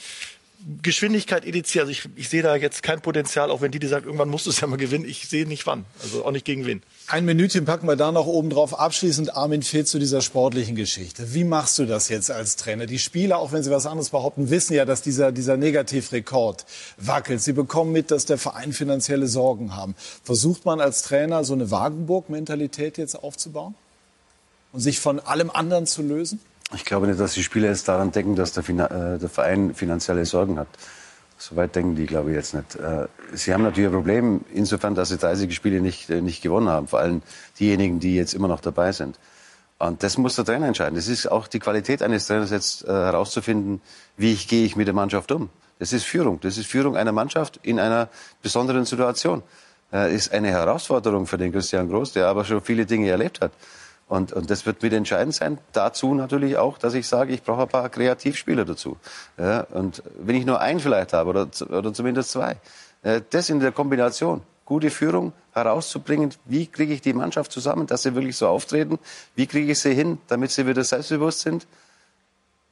Geschwindigkeit 0.81 1.45
EDC, 1.45 1.77
also 1.77 1.91
ich, 1.91 2.09
ich 2.15 2.27
sehe 2.27 2.41
da 2.41 2.55
jetzt 2.55 2.81
kein 2.81 2.99
Potenzial, 2.99 3.51
auch 3.51 3.61
wenn 3.61 3.71
Didi 3.71 3.87
sagt, 3.87 4.07
irgendwann 4.07 4.29
musst 4.29 4.47
du 4.47 4.49
es 4.49 4.59
ja 4.59 4.65
mal 4.65 4.77
gewinnen. 4.77 5.05
Ich 5.05 5.27
sehe 5.29 5.45
nicht 5.45 5.67
wann. 5.67 5.85
Also 6.01 6.25
auch 6.25 6.31
nicht 6.31 6.43
gegen 6.43 6.65
wen. 6.65 6.81
Ein 7.05 7.25
Minütchen 7.25 7.65
packen 7.65 7.87
wir 7.87 7.95
da 7.95 8.11
noch 8.11 8.25
oben 8.25 8.49
drauf. 8.49 8.79
Abschließend 8.79 9.37
Armin 9.37 9.61
Fee 9.61 9.85
zu 9.85 9.99
dieser 9.99 10.21
sportlichen 10.21 10.75
Geschichte. 10.75 11.35
Wie 11.35 11.43
machst 11.43 11.77
du 11.77 11.85
das 11.85 12.09
jetzt 12.09 12.31
als 12.31 12.55
Trainer? 12.55 12.87
Die 12.87 12.97
Spieler, 12.97 13.37
auch 13.37 13.51
wenn 13.51 13.61
sie 13.61 13.69
was 13.69 13.85
anderes 13.85 14.09
behaupten, 14.09 14.49
wissen 14.49 14.73
ja, 14.73 14.85
dass 14.85 15.03
dieser, 15.03 15.31
dieser 15.31 15.55
Negativrekord 15.55 16.65
wackelt. 16.97 17.43
Sie 17.43 17.53
bekommen 17.53 17.91
mit, 17.91 18.09
dass 18.09 18.25
der 18.25 18.39
Verein 18.39 18.73
finanzielle 18.73 19.27
Sorgen 19.27 19.75
haben. 19.75 19.93
Versucht 20.23 20.65
man 20.65 20.81
als 20.81 21.03
Trainer 21.03 21.43
so 21.43 21.53
eine 21.53 21.69
Wagenburg-Mentalität 21.69 22.97
jetzt 22.97 23.21
aufzubauen? 23.23 23.75
Und 24.71 24.79
sich 24.79 24.99
von 24.99 25.19
allem 25.19 25.51
anderen 25.51 25.85
zu 25.85 26.01
lösen? 26.01 26.39
Ich 26.73 26.83
glaube 26.83 27.07
nicht, 27.07 27.19
dass 27.19 27.33
die 27.33 27.43
Spieler 27.43 27.69
jetzt 27.69 27.87
daran 27.87 28.11
denken, 28.11 28.35
dass 28.35 28.53
der, 28.53 28.63
Fina 28.63 28.87
äh, 28.87 29.19
der 29.19 29.29
Verein 29.29 29.75
finanzielle 29.75 30.25
Sorgen 30.25 30.57
hat. 30.57 30.67
Soweit 31.37 31.75
denken 31.75 31.95
die, 31.95 32.05
glaube 32.05 32.31
ich, 32.31 32.35
jetzt 32.35 32.53
nicht. 32.53 32.75
Äh, 32.75 33.07
sie 33.33 33.53
haben 33.53 33.63
natürlich 33.63 33.89
ein 33.89 33.93
Problem, 33.93 34.45
insofern, 34.53 34.95
dass 34.95 35.09
sie 35.09 35.17
30 35.17 35.53
Spiele 35.53 35.81
nicht, 35.81 36.09
äh, 36.09 36.21
nicht 36.21 36.41
gewonnen 36.41 36.69
haben. 36.69 36.87
Vor 36.87 36.99
allem 36.99 37.21
diejenigen, 37.59 37.99
die 37.99 38.15
jetzt 38.15 38.33
immer 38.33 38.47
noch 38.47 38.61
dabei 38.61 38.91
sind. 38.91 39.19
Und 39.77 40.01
das 40.03 40.17
muss 40.17 40.35
der 40.35 40.45
Trainer 40.45 40.67
entscheiden. 40.67 40.95
Das 40.95 41.07
ist 41.07 41.27
auch 41.27 41.47
die 41.47 41.59
Qualität 41.59 42.01
eines 42.01 42.27
Trainers 42.27 42.49
jetzt 42.49 42.87
herauszufinden, 42.87 43.81
wie 44.15 44.31
ich, 44.31 44.47
gehe 44.47 44.65
ich 44.65 44.77
mit 44.77 44.87
der 44.87 44.93
Mannschaft 44.93 45.33
um. 45.33 45.49
Das 45.79 45.91
ist 45.91 46.05
Führung. 46.05 46.39
Das 46.39 46.57
ist 46.57 46.67
Führung 46.67 46.95
einer 46.95 47.11
Mannschaft 47.11 47.59
in 47.61 47.79
einer 47.79 48.07
besonderen 48.41 48.85
Situation. 48.85 49.43
Äh, 49.91 50.15
ist 50.15 50.31
eine 50.33 50.49
Herausforderung 50.49 51.27
für 51.27 51.37
den 51.37 51.51
Christian 51.51 51.89
Groß, 51.89 52.13
der 52.13 52.27
aber 52.27 52.45
schon 52.45 52.61
viele 52.61 52.85
Dinge 52.85 53.09
erlebt 53.09 53.41
hat. 53.41 53.51
Und, 54.07 54.33
und 54.33 54.49
das 54.51 54.67
wird 54.67 54.83
mit 54.83 54.93
entscheidend 54.93 55.33
sein. 55.33 55.57
Dazu 55.73 56.13
natürlich 56.13 56.57
auch, 56.57 56.77
dass 56.77 56.93
ich 56.93 57.07
sage, 57.07 57.33
ich 57.33 57.41
brauche 57.41 57.63
ein 57.63 57.67
paar 57.67 57.89
Kreativspieler 57.89 58.63
dazu. 58.63 58.97
Ja, 59.37 59.61
und 59.71 60.03
wenn 60.19 60.35
ich 60.35 60.45
nur 60.45 60.59
einen 60.59 60.79
vielleicht 60.79 61.13
habe 61.13 61.31
oder, 61.31 61.47
oder 61.69 61.91
zumindest 61.91 62.31
zwei, 62.31 62.57
äh, 63.01 63.21
das 63.31 63.49
in 63.49 63.59
der 63.59 63.71
Kombination, 63.71 64.41
gute 64.63 64.91
Führung 64.91 65.33
herauszubringen, 65.53 66.33
wie 66.45 66.67
kriege 66.67 66.93
ich 66.93 67.01
die 67.01 67.13
Mannschaft 67.13 67.51
zusammen, 67.51 67.87
dass 67.87 68.03
sie 68.03 68.13
wirklich 68.13 68.37
so 68.37 68.47
auftreten, 68.47 68.99
wie 69.35 69.47
kriege 69.47 69.71
ich 69.71 69.79
sie 69.79 69.93
hin, 69.95 70.19
damit 70.27 70.51
sie 70.51 70.67
wieder 70.67 70.83
selbstbewusst 70.83 71.41
sind, 71.41 71.65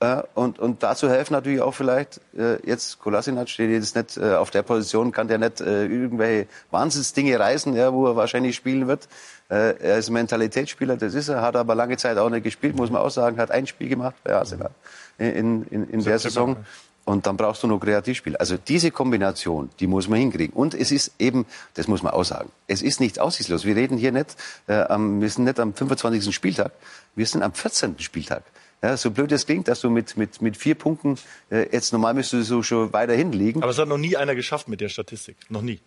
Äh, 0.03 0.23
und, 0.33 0.59
und 0.59 0.83
dazu 0.83 1.09
helfen 1.09 1.33
natürlich 1.33 1.61
auch 1.61 1.73
vielleicht, 1.73 2.19
äh, 2.37 2.57
jetzt 2.67 2.99
Kolasinac 2.99 3.47
steht 3.47 3.71
jetzt 3.71 3.95
nicht 3.95 4.19
auf 4.19 4.51
der 4.51 4.61
Position, 4.61 5.13
kann 5.13 5.29
der 5.29 5.37
nicht 5.37 5.61
irgendwelche 5.61 6.47
Wahnsinnsdinge 6.71 7.39
reißen, 7.39 7.73
ja, 7.73 7.93
wo 7.93 8.07
er 8.07 8.15
wahrscheinlich 8.17 8.55
spielen 8.55 8.87
wird. 8.87 9.07
Äh, 9.53 9.77
er 9.79 9.97
ist 9.99 10.09
ein 10.09 10.13
Mentalitätsspieler, 10.13 10.97
das 10.97 11.13
ist 11.13 11.29
er, 11.29 11.43
hat 11.43 11.55
aber 11.55 11.75
lange 11.75 11.95
Zeit 11.97 12.17
auch 12.17 12.29
nicht 12.29 12.43
gespielt, 12.43 12.75
muss 12.75 12.89
man 12.89 13.03
auch 13.03 13.11
sagen, 13.11 13.37
hat 13.37 13.51
ein 13.51 13.67
Spiel 13.67 13.87
gemacht 13.87 14.15
bei 14.23 14.33
Arsenal 14.33 14.71
in, 15.19 15.63
in, 15.67 15.87
in 15.89 16.03
der 16.03 16.17
Saison. 16.17 16.57
Und 17.05 17.27
dann 17.27 17.35
brauchst 17.35 17.61
du 17.61 17.67
noch 17.67 17.79
Kreativspiel. 17.79 18.37
Also 18.37 18.55
diese 18.57 18.89
Kombination, 18.89 19.69
die 19.79 19.87
muss 19.87 20.07
man 20.07 20.19
hinkriegen. 20.19 20.55
Und 20.55 20.73
es 20.73 20.89
ist 20.89 21.11
eben, 21.19 21.45
das 21.73 21.87
muss 21.87 22.01
man 22.01 22.13
auch 22.13 22.23
sagen, 22.23 22.49
es 22.65 22.81
ist 22.81 23.01
nicht 23.01 23.19
aussichtslos. 23.19 23.65
Wir 23.65 23.75
reden 23.75 23.97
hier 23.97 24.13
nicht, 24.13 24.37
äh, 24.67 24.75
am, 24.75 25.21
wir 25.21 25.29
sind 25.29 25.43
nicht 25.43 25.59
am 25.59 25.73
25. 25.73 26.33
Spieltag, 26.33 26.71
wir 27.15 27.25
sind 27.27 27.43
am 27.43 27.53
14. 27.53 27.99
Spieltag. 27.99 28.43
Ja, 28.81 28.97
so 28.97 29.11
blöd 29.11 29.31
es 29.33 29.45
klingt, 29.45 29.67
dass 29.67 29.81
du 29.81 29.89
mit, 29.89 30.17
mit, 30.17 30.41
mit 30.41 30.57
vier 30.57 30.75
Punkten, 30.75 31.17
äh, 31.51 31.67
jetzt 31.71 31.93
normal 31.93 32.13
müsstest 32.13 32.49
du 32.49 32.55
so 32.55 32.63
schon 32.63 32.93
weiter 32.93 33.13
hinliegen. 33.13 33.61
Aber 33.61 33.71
es 33.71 33.77
hat 33.77 33.87
noch 33.87 33.97
nie 33.97 34.17
einer 34.17 34.33
geschafft 34.33 34.67
mit 34.67 34.81
der 34.81 34.89
Statistik. 34.89 35.35
Noch 35.49 35.61
nie. 35.61 35.79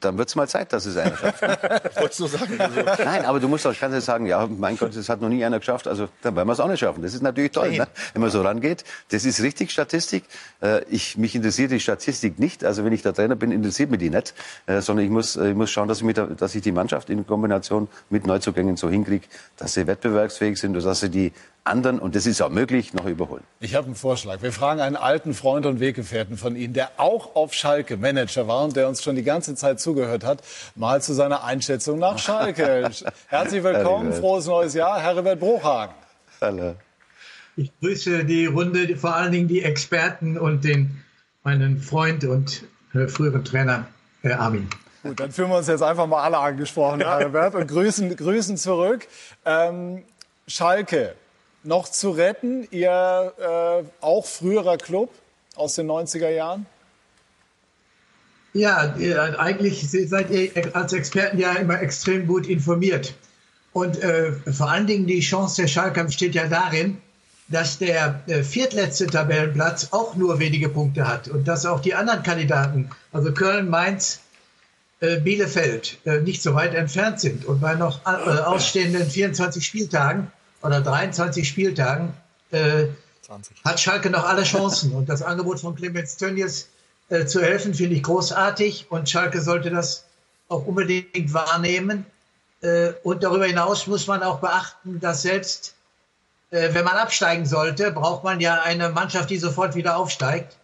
Dann 0.00 0.16
wird's 0.18 0.34
mal 0.34 0.48
Zeit, 0.48 0.72
dass 0.72 0.86
es 0.86 0.96
einer 0.96 1.16
schafft. 1.16 1.42
Ich 1.42 1.96
wollte 1.96 2.12
es 2.12 2.18
nur 2.18 2.28
sagen. 2.28 2.60
Also, 2.60 2.80
Nein, 3.04 3.24
aber 3.24 3.40
du 3.40 3.48
musst 3.48 3.66
auch 3.66 3.74
kannst 3.78 3.94
nicht 3.94 4.04
sagen, 4.04 4.26
ja, 4.26 4.46
mein 4.46 4.76
Gott, 4.76 4.96
das 4.96 5.08
hat 5.08 5.20
noch 5.20 5.28
nie 5.28 5.44
einer 5.44 5.58
geschafft, 5.58 5.86
also 5.86 6.08
dann 6.22 6.36
werden 6.36 6.48
wir 6.48 6.52
es 6.52 6.60
auch 6.60 6.68
nicht 6.68 6.80
schaffen. 6.80 7.02
Das 7.02 7.14
ist 7.14 7.22
natürlich 7.22 7.52
toll, 7.52 7.70
ne? 7.70 7.86
wenn 8.12 8.22
man 8.22 8.30
so 8.30 8.42
rangeht. 8.42 8.84
Das 9.10 9.24
ist 9.24 9.42
richtig 9.42 9.70
Statistik. 9.70 10.24
Äh, 10.62 10.84
ich, 10.88 11.16
mich 11.16 11.34
interessiert 11.34 11.70
die 11.70 11.80
Statistik 11.80 12.38
nicht. 12.38 12.64
Also 12.64 12.84
wenn 12.84 12.92
ich 12.92 13.02
der 13.02 13.14
Trainer 13.14 13.36
bin, 13.36 13.52
interessiert 13.52 13.90
mich 13.90 14.00
die 14.00 14.10
nicht, 14.10 14.34
äh, 14.66 14.80
sondern 14.80 15.04
ich 15.04 15.10
muss, 15.10 15.36
äh, 15.36 15.50
ich 15.50 15.54
muss 15.54 15.70
schauen, 15.70 15.88
dass 15.88 16.00
ich, 16.00 16.14
der, 16.14 16.28
dass 16.28 16.54
ich 16.54 16.62
die 16.62 16.72
Mannschaft 16.72 17.10
in 17.10 17.26
Kombination 17.26 17.88
mit 18.10 18.26
Neuzugängen 18.26 18.76
so 18.76 18.88
hinkriege, 18.88 19.26
dass 19.56 19.74
sie 19.74 19.86
wettbewerbsfähig 19.86 20.58
sind 20.58 20.76
und 20.76 20.84
dass 20.84 21.00
sie 21.00 21.10
die 21.10 21.32
anderen, 21.64 21.98
und 21.98 22.14
das 22.14 22.26
ist 22.26 22.42
auch 22.42 22.50
möglich, 22.50 22.92
noch 22.92 23.06
überholen. 23.06 23.42
Ich 23.60 23.74
habe 23.74 23.86
einen 23.86 23.94
Vorschlag. 23.94 24.42
Wir 24.42 24.52
fragen 24.52 24.80
einen 24.80 24.96
alten 24.96 25.32
Freund 25.32 25.64
und 25.64 25.80
Weggefährten 25.80 26.36
von 26.36 26.56
Ihnen, 26.56 26.74
der 26.74 26.90
auch 26.98 27.34
auf 27.34 27.54
Schalke 27.54 27.96
Manager 27.96 28.46
war 28.46 28.64
und 28.64 28.76
der 28.76 28.86
uns 28.86 29.02
schon 29.02 29.16
die 29.16 29.22
ganze 29.22 29.54
Zeit 29.54 29.80
zugehört 29.80 30.24
hat, 30.24 30.42
mal 30.74 31.00
zu 31.00 31.14
seiner 31.14 31.42
Einschätzung 31.42 31.98
nach 31.98 32.18
Schalke. 32.18 32.90
Herzlich 33.28 33.62
willkommen, 33.64 34.12
frohes 34.12 34.46
neues 34.46 34.74
Jahr, 34.74 35.00
Herbert 35.00 35.40
Bruchhagen. 35.40 35.94
Hallo. 36.40 36.74
Ich 37.56 37.70
grüße 37.80 38.24
die 38.24 38.46
Runde, 38.46 38.96
vor 38.96 39.14
allen 39.14 39.32
Dingen 39.32 39.48
die 39.48 39.62
Experten 39.62 40.36
und 40.36 40.64
den, 40.64 41.02
meinen 41.44 41.80
Freund 41.80 42.24
und 42.24 42.64
äh, 42.92 43.06
früheren 43.06 43.44
Trainer 43.44 43.86
äh, 44.22 44.32
Armin. 44.32 44.68
Gut, 45.02 45.20
dann 45.20 45.30
fühlen 45.30 45.50
wir 45.50 45.58
uns 45.58 45.68
jetzt 45.68 45.82
einfach 45.82 46.06
mal 46.06 46.22
alle 46.22 46.38
angesprochen, 46.38 47.00
Herbert, 47.00 47.54
und 47.54 47.66
grüßen, 47.68 48.14
grüßen 48.16 48.56
zurück. 48.56 49.06
Ähm, 49.44 50.02
Schalke, 50.46 51.14
noch 51.64 51.88
zu 51.88 52.10
retten, 52.10 52.68
Ihr 52.70 53.32
äh, 53.38 53.84
auch 54.00 54.26
früherer 54.26 54.76
Club 54.76 55.10
aus 55.56 55.74
den 55.74 55.90
90er 55.90 56.30
Jahren? 56.30 56.66
Ja, 58.52 58.94
ihr, 58.98 59.40
eigentlich 59.40 59.90
seid 59.90 60.30
ihr 60.30 60.76
als 60.76 60.92
Experten 60.92 61.38
ja 61.38 61.54
immer 61.54 61.80
extrem 61.82 62.26
gut 62.26 62.46
informiert. 62.46 63.14
Und 63.72 64.00
äh, 64.00 64.32
vor 64.52 64.70
allen 64.70 64.86
Dingen 64.86 65.08
die 65.08 65.18
Chance 65.18 65.62
der 65.62 65.68
Schalke 65.68 66.04
besteht 66.04 66.36
ja 66.36 66.46
darin, 66.46 66.98
dass 67.48 67.78
der 67.78 68.22
äh, 68.26 68.44
viertletzte 68.44 69.06
Tabellenplatz 69.06 69.88
auch 69.90 70.14
nur 70.14 70.38
wenige 70.38 70.68
Punkte 70.68 71.08
hat 71.08 71.26
und 71.26 71.48
dass 71.48 71.66
auch 71.66 71.80
die 71.80 71.94
anderen 71.94 72.22
Kandidaten, 72.22 72.90
also 73.12 73.32
Köln, 73.32 73.68
Mainz, 73.68 74.20
äh, 75.00 75.18
Bielefeld, 75.18 75.98
äh, 76.04 76.20
nicht 76.20 76.40
so 76.40 76.54
weit 76.54 76.74
entfernt 76.74 77.18
sind. 77.18 77.44
Und 77.44 77.60
bei 77.60 77.74
noch 77.74 78.06
äh, 78.06 78.08
ausstehenden 78.08 79.04
24 79.04 79.66
Spieltagen 79.66 80.30
oder 80.64 80.80
23 80.80 81.46
Spieltagen 81.46 82.14
äh, 82.50 82.86
hat 83.64 83.80
Schalke 83.80 84.10
noch 84.10 84.24
alle 84.24 84.42
Chancen. 84.42 84.92
Und 84.96 85.08
das 85.08 85.22
Angebot 85.22 85.60
von 85.60 85.74
Clemens 85.76 86.16
Tönnies 86.16 86.68
äh, 87.10 87.26
zu 87.26 87.42
helfen, 87.42 87.74
finde 87.74 87.96
ich 87.96 88.02
großartig. 88.02 88.86
Und 88.90 89.08
Schalke 89.08 89.40
sollte 89.40 89.70
das 89.70 90.04
auch 90.48 90.66
unbedingt 90.66 91.32
wahrnehmen. 91.32 92.06
Äh, 92.62 92.92
und 93.02 93.22
darüber 93.22 93.46
hinaus 93.46 93.86
muss 93.86 94.06
man 94.06 94.22
auch 94.22 94.40
beachten, 94.40 95.00
dass 95.00 95.22
selbst 95.22 95.74
äh, 96.50 96.72
wenn 96.72 96.84
man 96.84 96.96
absteigen 96.96 97.46
sollte, 97.46 97.90
braucht 97.92 98.24
man 98.24 98.40
ja 98.40 98.62
eine 98.62 98.88
Mannschaft, 98.88 99.30
die 99.30 99.38
sofort 99.38 99.74
wieder 99.74 99.96
aufsteigt. 99.96 100.56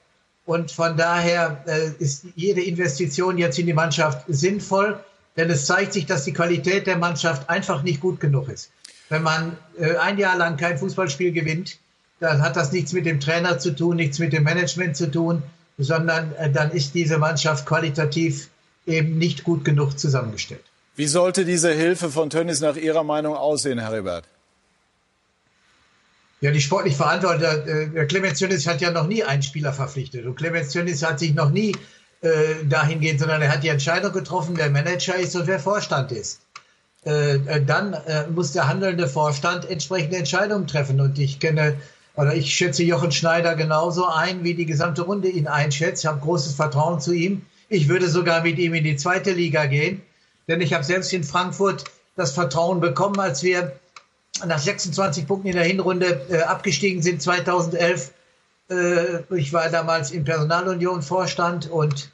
Und 0.47 0.71
von 0.71 0.97
daher 0.97 1.63
äh, 1.67 1.91
ist 2.03 2.25
jede 2.35 2.63
Investition 2.63 3.39
jetzt 3.39 3.59
in 3.59 3.67
die 3.67 3.75
Mannschaft 3.75 4.25
sinnvoll, 4.29 4.99
denn 5.37 5.51
es 5.51 5.67
zeigt 5.67 5.93
sich, 5.93 6.07
dass 6.07 6.25
die 6.25 6.33
Qualität 6.33 6.87
der 6.87 6.97
Mannschaft 6.97 7.49
einfach 7.51 7.83
nicht 7.83 8.01
gut 8.01 8.21
genug 8.21 8.49
ist. 8.49 8.71
Wenn 9.11 9.23
man 9.23 9.57
äh, 9.79 9.97
ein 9.97 10.17
Jahr 10.19 10.39
lang 10.39 10.57
kein 10.57 10.79
Fußballspiel 10.79 11.33
gewinnt, 11.33 11.79
dann 12.21 12.41
hat 12.41 12.57
das 12.57 12.73
nichts 12.73 12.93
mit 12.93 13.05
dem 13.05 13.21
Trainer 13.21 13.59
zu 13.59 13.75
tun, 13.75 13.97
nichts 13.97 14.19
mit 14.19 14.33
dem 14.33 14.45
Management 14.45 14.97
zu 14.97 15.11
tun, 15.11 15.43
sondern 15.77 16.33
äh, 16.37 16.51
dann 16.51 16.71
ist 16.71 16.95
diese 16.95 17.19
Mannschaft 17.19 17.67
qualitativ 17.67 18.49
eben 18.87 19.19
nicht 19.19 19.45
gut 19.45 19.65
genug 19.65 19.99
zusammengestellt. 19.99 20.63
Wie 20.97 21.07
sollte 21.07 21.45
diese 21.45 21.73
Hilfe 21.73 22.11
von 22.11 22.31
Tönnies 22.31 22.61
nach 22.61 22.77
Ihrer 22.77 23.05
Meinung 23.05 23.35
aussehen, 23.35 23.79
Herbert? 23.79 24.25
Ja, 26.41 26.53
die 26.53 26.61
sportlich 26.61 26.97
Verantwortliche, 26.97 27.65
äh, 27.67 27.89
der 27.89 28.07
Clemens 28.07 28.39
Tönnies 28.39 28.67
hat 28.67 28.81
ja 28.81 28.93
noch 28.93 29.09
nie 29.09 29.25
einen 29.25 29.43
Spieler 29.43 29.73
verpflichtet. 29.73 30.25
Und 30.25 30.37
Clemens 30.37 30.71
Tönnies 30.71 31.03
hat 31.03 31.19
sich 31.19 31.35
noch 31.35 31.51
nie 31.51 31.75
äh, 32.21 32.65
dahingehend, 32.65 33.19
sondern 33.19 33.43
er 33.43 33.53
hat 33.53 33.65
die 33.65 33.69
Entscheidung 33.69 34.13
getroffen, 34.13 34.57
wer 34.57 34.71
Manager 34.71 35.17
ist 35.17 35.35
und 35.35 35.49
wer 35.49 35.59
Vorstand 35.59 36.13
ist. 36.13 36.41
Äh, 37.05 37.37
äh, 37.37 37.65
dann 37.65 37.95
äh, 37.95 38.27
muss 38.29 38.53
der 38.53 38.69
handelnde 38.69 39.09
Vorstand 39.09 39.69
entsprechende 39.69 40.17
Entscheidungen 40.17 40.67
treffen. 40.67 41.01
Und 41.01 41.19
ich 41.19 41.41
kenne, 41.41 41.77
oder 42.17 42.35
ich 42.35 42.55
schätze 42.55 42.83
Jochen 42.83 43.13
Schneider 43.13 43.55
genauso 43.55 44.07
ein, 44.07 44.45
wie 44.45 44.55
die 44.55 44.67
gesamte 44.67 45.03
Runde 45.03 45.29
ihn 45.29 45.47
einschätzt. 45.47 46.05
Ich 46.05 46.09
habe 46.09 46.21
großes 46.21 46.55
Vertrauen 46.55 47.01
zu 47.01 47.13
ihm. 47.13 47.43
Ich 47.69 47.89
würde 47.89 48.09
sogar 48.09 48.43
mit 48.43 48.59
ihm 48.59 48.75
in 48.75 48.85
die 48.85 48.97
zweite 48.97 49.33
Liga 49.33 49.67
gehen. 49.67 50.03
Denn 50.49 50.61
ich 50.61 50.75
habe 50.75 50.85
selbst 50.85 51.13
in 51.13 51.25
Frankfurt 51.25 51.85
das 52.17 52.33
Vertrauen 52.33 52.81
bekommen, 52.81 53.19
als 53.19 53.43
wir 53.43 53.73
nach 54.45 54.59
26 54.59 55.27
Punkten 55.27 55.49
in 55.49 55.55
der 55.55 55.65
Hinrunde 55.65 56.27
äh, 56.29 56.43
abgestiegen 56.43 57.03
sind 57.03 57.23
2011. 57.23 58.13
Äh, 58.69 59.35
ich 59.37 59.53
war 59.53 59.69
damals 59.71 60.11
in 60.11 60.25
Personalunion 60.25 61.03
Vorstand 61.03 61.71
und 61.71 62.11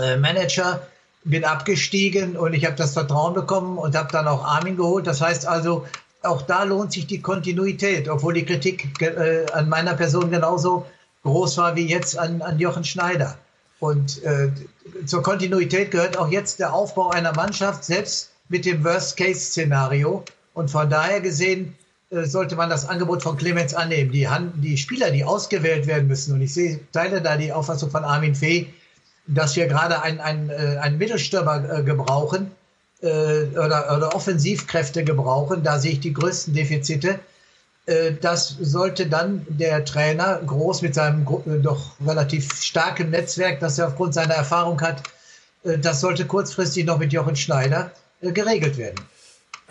äh, 0.00 0.16
Manager, 0.16 0.86
bin 1.24 1.44
abgestiegen 1.44 2.36
und 2.36 2.52
ich 2.54 2.64
habe 2.64 2.76
das 2.76 2.92
Vertrauen 2.94 3.34
bekommen 3.34 3.78
und 3.78 3.96
habe 3.96 4.10
dann 4.12 4.26
auch 4.26 4.44
Armin 4.44 4.76
geholt. 4.76 5.06
Das 5.06 5.20
heißt 5.20 5.46
also, 5.46 5.86
auch 6.22 6.42
da 6.42 6.64
lohnt 6.64 6.92
sich 6.92 7.06
die 7.06 7.20
Kontinuität, 7.20 8.08
obwohl 8.08 8.34
die 8.34 8.44
Kritik 8.44 9.00
äh, 9.00 9.46
an 9.52 9.68
meiner 9.68 9.94
Person 9.94 10.30
genauso 10.30 10.86
groß 11.22 11.58
war 11.58 11.76
wie 11.76 11.86
jetzt 11.86 12.18
an, 12.18 12.42
an 12.42 12.58
Jochen 12.58 12.84
Schneider. 12.84 13.38
Und 13.78 14.22
äh, 14.22 14.50
zur 15.06 15.22
Kontinuität 15.22 15.90
gehört 15.90 16.16
auch 16.16 16.30
jetzt 16.30 16.60
der 16.60 16.72
Aufbau 16.72 17.10
einer 17.10 17.34
Mannschaft, 17.34 17.84
selbst 17.84 18.30
mit 18.48 18.64
dem 18.64 18.84
Worst-Case-Szenario. 18.84 20.24
Und 20.54 20.70
von 20.70 20.88
daher 20.88 21.20
gesehen 21.20 21.74
äh, 22.10 22.24
sollte 22.24 22.54
man 22.54 22.70
das 22.70 22.88
Angebot 22.88 23.22
von 23.22 23.36
Clemens 23.36 23.74
annehmen. 23.74 24.12
Die, 24.12 24.28
Han 24.28 24.52
die 24.56 24.76
Spieler, 24.76 25.10
die 25.10 25.24
ausgewählt 25.24 25.86
werden 25.86 26.06
müssen, 26.06 26.34
und 26.34 26.42
ich 26.42 26.54
sehe, 26.54 26.80
teile 26.92 27.22
da 27.22 27.36
die 27.36 27.52
Auffassung 27.52 27.90
von 27.90 28.04
Armin 28.04 28.34
Fee, 28.34 28.72
dass 29.26 29.56
wir 29.56 29.66
gerade 29.66 30.02
einen, 30.02 30.20
einen, 30.20 30.50
äh, 30.50 30.78
einen 30.80 30.98
Mittelstürmer 30.98 31.78
äh, 31.78 31.82
gebrauchen 31.82 32.50
äh, 33.00 33.44
oder, 33.52 33.96
oder 33.96 34.14
Offensivkräfte 34.14 35.04
gebrauchen. 35.04 35.62
Da 35.62 35.78
sehe 35.78 35.92
ich 35.92 36.00
die 36.00 36.12
größten 36.12 36.54
Defizite. 36.54 37.18
Das 38.20 38.54
sollte 38.60 39.08
dann 39.08 39.44
der 39.48 39.84
Trainer 39.84 40.40
groß 40.46 40.82
mit 40.82 40.94
seinem 40.94 41.26
doch 41.64 41.96
relativ 42.06 42.62
starken 42.62 43.10
Netzwerk, 43.10 43.58
das 43.58 43.76
er 43.76 43.88
aufgrund 43.88 44.14
seiner 44.14 44.34
Erfahrung 44.34 44.80
hat, 44.80 45.02
das 45.64 46.00
sollte 46.00 46.24
kurzfristig 46.24 46.84
noch 46.84 47.00
mit 47.00 47.12
Jochen 47.12 47.34
Schneider 47.34 47.90
geregelt 48.20 48.76
werden. 48.76 49.04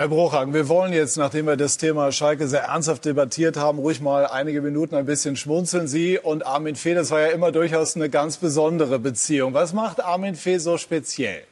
Herr 0.01 0.07
Bruchhagen, 0.07 0.51
wir 0.55 0.67
wollen 0.67 0.93
jetzt, 0.93 1.15
nachdem 1.17 1.45
wir 1.45 1.57
das 1.57 1.77
Thema 1.77 2.11
Schalke 2.11 2.47
sehr 2.47 2.63
ernsthaft 2.63 3.05
debattiert 3.05 3.55
haben, 3.55 3.77
ruhig 3.77 4.01
mal 4.01 4.25
einige 4.25 4.59
Minuten 4.59 4.95
ein 4.95 5.05
bisschen 5.05 5.35
schmunzeln. 5.35 5.87
Sie 5.87 6.17
und 6.17 6.43
Armin 6.43 6.75
Fee, 6.75 6.95
das 6.95 7.11
war 7.11 7.19
ja 7.19 7.27
immer 7.27 7.51
durchaus 7.51 7.95
eine 7.95 8.09
ganz 8.09 8.37
besondere 8.37 8.97
Beziehung. 8.97 9.53
Was 9.53 9.73
macht 9.73 10.03
Armin 10.03 10.33
Fee 10.33 10.57
so 10.57 10.79
speziell? 10.79 11.43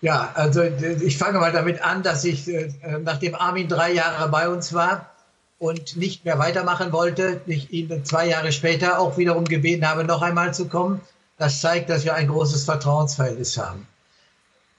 Ja, 0.00 0.30
also 0.32 0.62
ich 0.62 1.18
fange 1.18 1.38
mal 1.40 1.52
damit 1.52 1.82
an, 1.84 2.02
dass 2.02 2.24
ich, 2.24 2.48
äh, 2.48 2.72
nachdem 3.02 3.34
Armin 3.34 3.68
drei 3.68 3.92
Jahre 3.92 4.30
bei 4.30 4.48
uns 4.48 4.72
war 4.72 5.10
und 5.58 5.94
nicht 5.94 6.24
mehr 6.24 6.38
weitermachen 6.38 6.90
wollte, 6.90 7.42
ich 7.44 7.70
ihn 7.70 8.02
zwei 8.06 8.28
Jahre 8.28 8.52
später 8.52 8.98
auch 8.98 9.18
wiederum 9.18 9.44
gebeten 9.44 9.86
habe, 9.86 10.04
noch 10.04 10.22
einmal 10.22 10.54
zu 10.54 10.68
kommen. 10.68 11.02
Das 11.36 11.60
zeigt, 11.60 11.90
dass 11.90 12.06
wir 12.06 12.14
ein 12.14 12.28
großes 12.28 12.64
Vertrauensverhältnis 12.64 13.58
haben. 13.58 13.86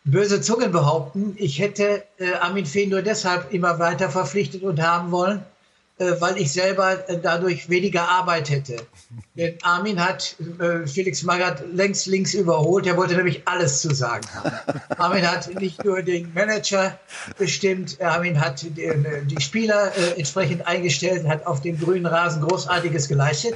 Böse 0.03 0.41
Zungen 0.41 0.71
behaupten, 0.71 1.35
ich 1.37 1.59
hätte 1.59 2.03
äh, 2.17 2.33
Armin 2.33 2.65
Fee 2.65 2.87
nur 2.87 3.03
deshalb 3.03 3.53
immer 3.53 3.77
weiter 3.77 4.09
verpflichtet 4.09 4.63
und 4.63 4.81
haben 4.81 5.11
wollen, 5.11 5.45
äh, 5.99 6.13
weil 6.19 6.39
ich 6.39 6.51
selber 6.51 7.07
äh, 7.07 7.19
dadurch 7.21 7.69
weniger 7.69 8.09
Arbeit 8.09 8.49
hätte. 8.49 8.77
Denn 9.35 9.59
Armin 9.61 10.03
hat 10.03 10.35
äh, 10.59 10.87
Felix 10.87 11.21
Magath 11.21 11.63
längst 11.71 12.07
links 12.07 12.33
überholt. 12.33 12.87
Er 12.87 12.97
wollte 12.97 13.15
nämlich 13.15 13.47
alles 13.47 13.81
zu 13.81 13.93
sagen 13.93 14.27
haben. 14.33 14.81
Armin 14.97 15.29
hat 15.29 15.53
nicht 15.59 15.83
nur 15.85 16.01
den 16.01 16.33
Manager 16.33 16.99
bestimmt, 17.37 18.01
Armin 18.01 18.41
hat 18.41 18.63
die, 18.63 18.83
äh, 18.83 19.23
die 19.23 19.39
Spieler 19.39 19.91
äh, 19.95 20.17
entsprechend 20.17 20.65
eingestellt, 20.65 21.27
hat 21.27 21.45
auf 21.45 21.61
dem 21.61 21.79
grünen 21.79 22.07
Rasen 22.07 22.41
Großartiges 22.41 23.07
geleistet. 23.07 23.53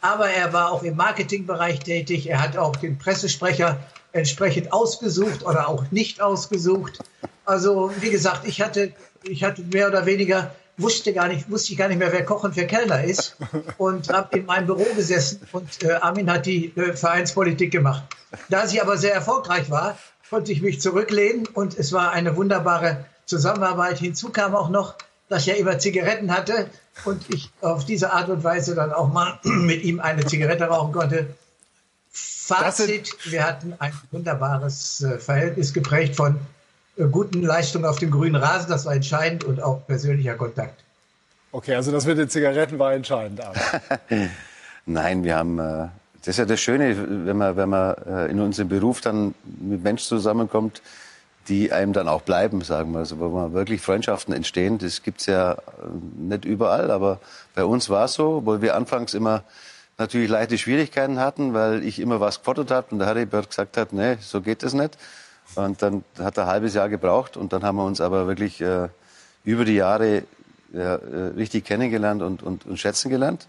Aber 0.00 0.30
er 0.30 0.54
war 0.54 0.72
auch 0.72 0.82
im 0.82 0.96
Marketingbereich 0.96 1.80
tätig. 1.80 2.28
Er 2.28 2.42
hat 2.42 2.56
auch 2.56 2.76
den 2.76 2.98
Pressesprecher 2.98 3.78
entsprechend 4.14 4.72
ausgesucht 4.72 5.44
oder 5.44 5.68
auch 5.68 5.90
nicht 5.90 6.22
ausgesucht. 6.22 7.00
Also 7.44 7.92
wie 8.00 8.10
gesagt, 8.10 8.46
ich 8.46 8.62
hatte, 8.62 8.92
ich 9.24 9.44
hatte 9.44 9.62
mehr 9.62 9.88
oder 9.88 10.06
weniger 10.06 10.54
wusste 10.76 11.12
gar 11.12 11.28
nicht, 11.28 11.50
wusste 11.50 11.72
ich 11.72 11.78
gar 11.78 11.88
nicht 11.88 11.98
mehr, 11.98 12.12
wer 12.12 12.24
Koch 12.24 12.44
und 12.44 12.56
wer 12.56 12.66
Kellner 12.66 13.04
ist 13.04 13.36
und 13.78 14.08
habe 14.12 14.38
in 14.38 14.46
meinem 14.46 14.66
Büro 14.66 14.86
gesessen 14.96 15.40
und 15.52 15.82
äh, 15.82 15.92
Armin 15.92 16.30
hat 16.30 16.46
die 16.46 16.72
äh, 16.76 16.96
Vereinspolitik 16.96 17.70
gemacht. 17.70 18.02
Da 18.48 18.66
sie 18.66 18.80
aber 18.80 18.96
sehr 18.96 19.14
erfolgreich 19.14 19.70
war, 19.70 19.96
konnte 20.30 20.52
ich 20.52 20.62
mich 20.62 20.80
zurücklehnen 20.80 21.46
und 21.46 21.78
es 21.78 21.92
war 21.92 22.10
eine 22.10 22.36
wunderbare 22.36 23.04
Zusammenarbeit. 23.26 23.98
Hinzu 23.98 24.30
kam 24.30 24.54
auch 24.54 24.68
noch, 24.68 24.94
dass 25.28 25.46
er 25.46 25.56
immer 25.58 25.78
Zigaretten 25.78 26.32
hatte 26.32 26.68
und 27.04 27.22
ich 27.32 27.50
auf 27.60 27.84
diese 27.84 28.12
Art 28.12 28.28
und 28.28 28.42
Weise 28.42 28.74
dann 28.74 28.92
auch 28.92 29.12
mal 29.12 29.38
mit 29.44 29.84
ihm 29.84 30.00
eine 30.00 30.24
Zigarette 30.26 30.64
rauchen 30.64 30.92
konnte. 30.92 31.28
Fazit, 32.46 33.16
wir 33.24 33.44
hatten 33.44 33.74
ein 33.78 33.92
wunderbares 34.10 35.02
äh, 35.02 35.18
Verhältnis 35.18 35.72
geprägt 35.72 36.16
von 36.16 36.38
äh, 36.96 37.04
guten 37.04 37.42
Leistungen 37.42 37.86
auf 37.86 37.98
dem 37.98 38.10
grünen 38.10 38.36
Rasen, 38.36 38.70
das 38.70 38.84
war 38.84 38.94
entscheidend 38.94 39.44
und 39.44 39.62
auch 39.62 39.86
persönlicher 39.86 40.34
Kontakt. 40.34 40.84
Okay, 41.52 41.74
also 41.74 41.90
das 41.90 42.04
mit 42.04 42.18
den 42.18 42.28
Zigaretten 42.28 42.78
war 42.78 42.92
entscheidend. 42.92 43.40
Aber. 43.40 43.54
Nein, 44.86 45.24
wir 45.24 45.36
haben, 45.36 45.58
äh, 45.58 45.88
das 46.18 46.28
ist 46.28 46.38
ja 46.38 46.44
das 46.44 46.60
Schöne, 46.60 47.26
wenn 47.26 47.36
man, 47.38 47.56
wenn 47.56 47.68
man 47.68 48.28
in 48.30 48.40
unserem 48.40 48.68
Beruf 48.68 49.00
dann 49.00 49.34
mit 49.44 49.82
Menschen 49.82 50.08
zusammenkommt, 50.08 50.82
die 51.48 51.72
einem 51.72 51.92
dann 51.92 52.08
auch 52.08 52.22
bleiben, 52.22 52.62
sagen 52.62 52.92
wir, 52.92 53.00
also 53.00 53.18
wo 53.18 53.28
man 53.28 53.52
wirklich 53.52 53.80
Freundschaften 53.80 54.34
entstehen. 54.34 54.78
Das 54.78 55.02
gibt's 55.02 55.26
ja 55.26 55.52
äh, 55.52 55.56
nicht 56.16 56.44
überall, 56.44 56.90
aber 56.90 57.20
bei 57.54 57.64
uns 57.64 57.90
war 57.90 58.06
es 58.06 58.14
so, 58.14 58.36
obwohl 58.36 58.62
wir 58.62 58.74
anfangs 58.74 59.14
immer 59.14 59.44
natürlich 59.98 60.28
leichte 60.28 60.58
Schwierigkeiten 60.58 61.18
hatten, 61.18 61.54
weil 61.54 61.84
ich 61.84 62.00
immer 62.00 62.20
was 62.20 62.38
gefordert 62.38 62.70
habe 62.70 62.88
und 62.90 62.98
der 62.98 63.08
Heribert 63.08 63.48
gesagt 63.48 63.76
hat, 63.76 63.92
nee, 63.92 64.16
so 64.20 64.40
geht 64.40 64.62
das 64.62 64.72
nicht. 64.72 64.98
Und 65.54 65.82
dann 65.82 66.04
hat 66.18 66.36
er 66.36 66.44
ein 66.44 66.50
halbes 66.50 66.74
Jahr 66.74 66.88
gebraucht 66.88 67.36
und 67.36 67.52
dann 67.52 67.62
haben 67.62 67.76
wir 67.76 67.84
uns 67.84 68.00
aber 68.00 68.26
wirklich 68.26 68.60
äh, 68.60 68.88
über 69.44 69.64
die 69.64 69.74
Jahre 69.74 70.24
ja, 70.72 70.96
äh, 70.96 71.32
richtig 71.36 71.64
kennengelernt 71.64 72.22
und, 72.22 72.42
und, 72.42 72.66
und 72.66 72.78
schätzen 72.78 73.10
gelernt. 73.10 73.46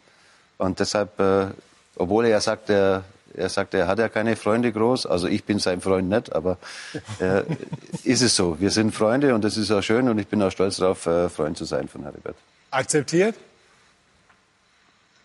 Und 0.57 0.79
deshalb, 0.79 1.19
äh, 1.19 1.47
obwohl 1.95 2.25
er 2.25 2.31
ja 2.31 2.41
sagt, 2.41 2.69
er, 2.69 3.03
er 3.33 3.49
sagt, 3.49 3.73
er 3.73 3.87
hat 3.87 3.99
ja 3.99 4.07
keine 4.07 4.35
Freunde 4.35 4.71
groß, 4.71 5.05
also 5.05 5.27
ich 5.27 5.43
bin 5.43 5.59
sein 5.59 5.81
Freund 5.81 6.09
nicht, 6.09 6.33
aber 6.33 6.57
äh, 7.19 7.43
ist 8.03 8.21
es 8.21 8.35
so. 8.35 8.59
Wir 8.59 8.69
sind 8.69 8.93
Freunde 8.93 9.33
und 9.33 9.43
das 9.43 9.57
ist 9.57 9.71
auch 9.71 9.81
schön 9.81 10.07
und 10.07 10.19
ich 10.19 10.27
bin 10.27 10.41
auch 10.43 10.51
stolz 10.51 10.77
darauf, 10.77 11.05
äh, 11.07 11.29
Freund 11.29 11.57
zu 11.57 11.65
sein 11.65 11.87
von 11.87 12.03
Heribert. 12.03 12.35
Akzeptiert? 12.71 13.35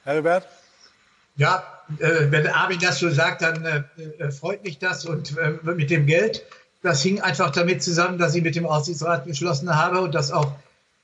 Heribert? 0.05 0.47
Ja, 1.41 1.65
äh, 1.99 2.31
wenn 2.31 2.47
Armin 2.47 2.79
das 2.81 2.99
so 2.99 3.09
sagt, 3.11 3.41
dann 3.43 3.65
äh, 3.65 3.83
äh, 4.19 4.31
freut 4.31 4.63
mich 4.63 4.79
das. 4.79 5.07
Und 5.07 5.37
äh, 5.39 5.53
mit 5.75 5.89
dem 5.91 6.05
Geld, 6.07 6.45
das 6.83 7.03
hing 7.03 7.21
einfach 7.23 7.51
damit 7.51 7.83
zusammen, 7.83 8.19
dass 8.19 8.35
ich 8.35 8.43
mit 8.43 8.55
dem 8.57 8.67
Aufsichtsrat 8.67 9.25
beschlossen 9.25 9.75
habe 9.75 10.01
und 10.03 10.15
das 10.15 10.31
auch 10.33 10.53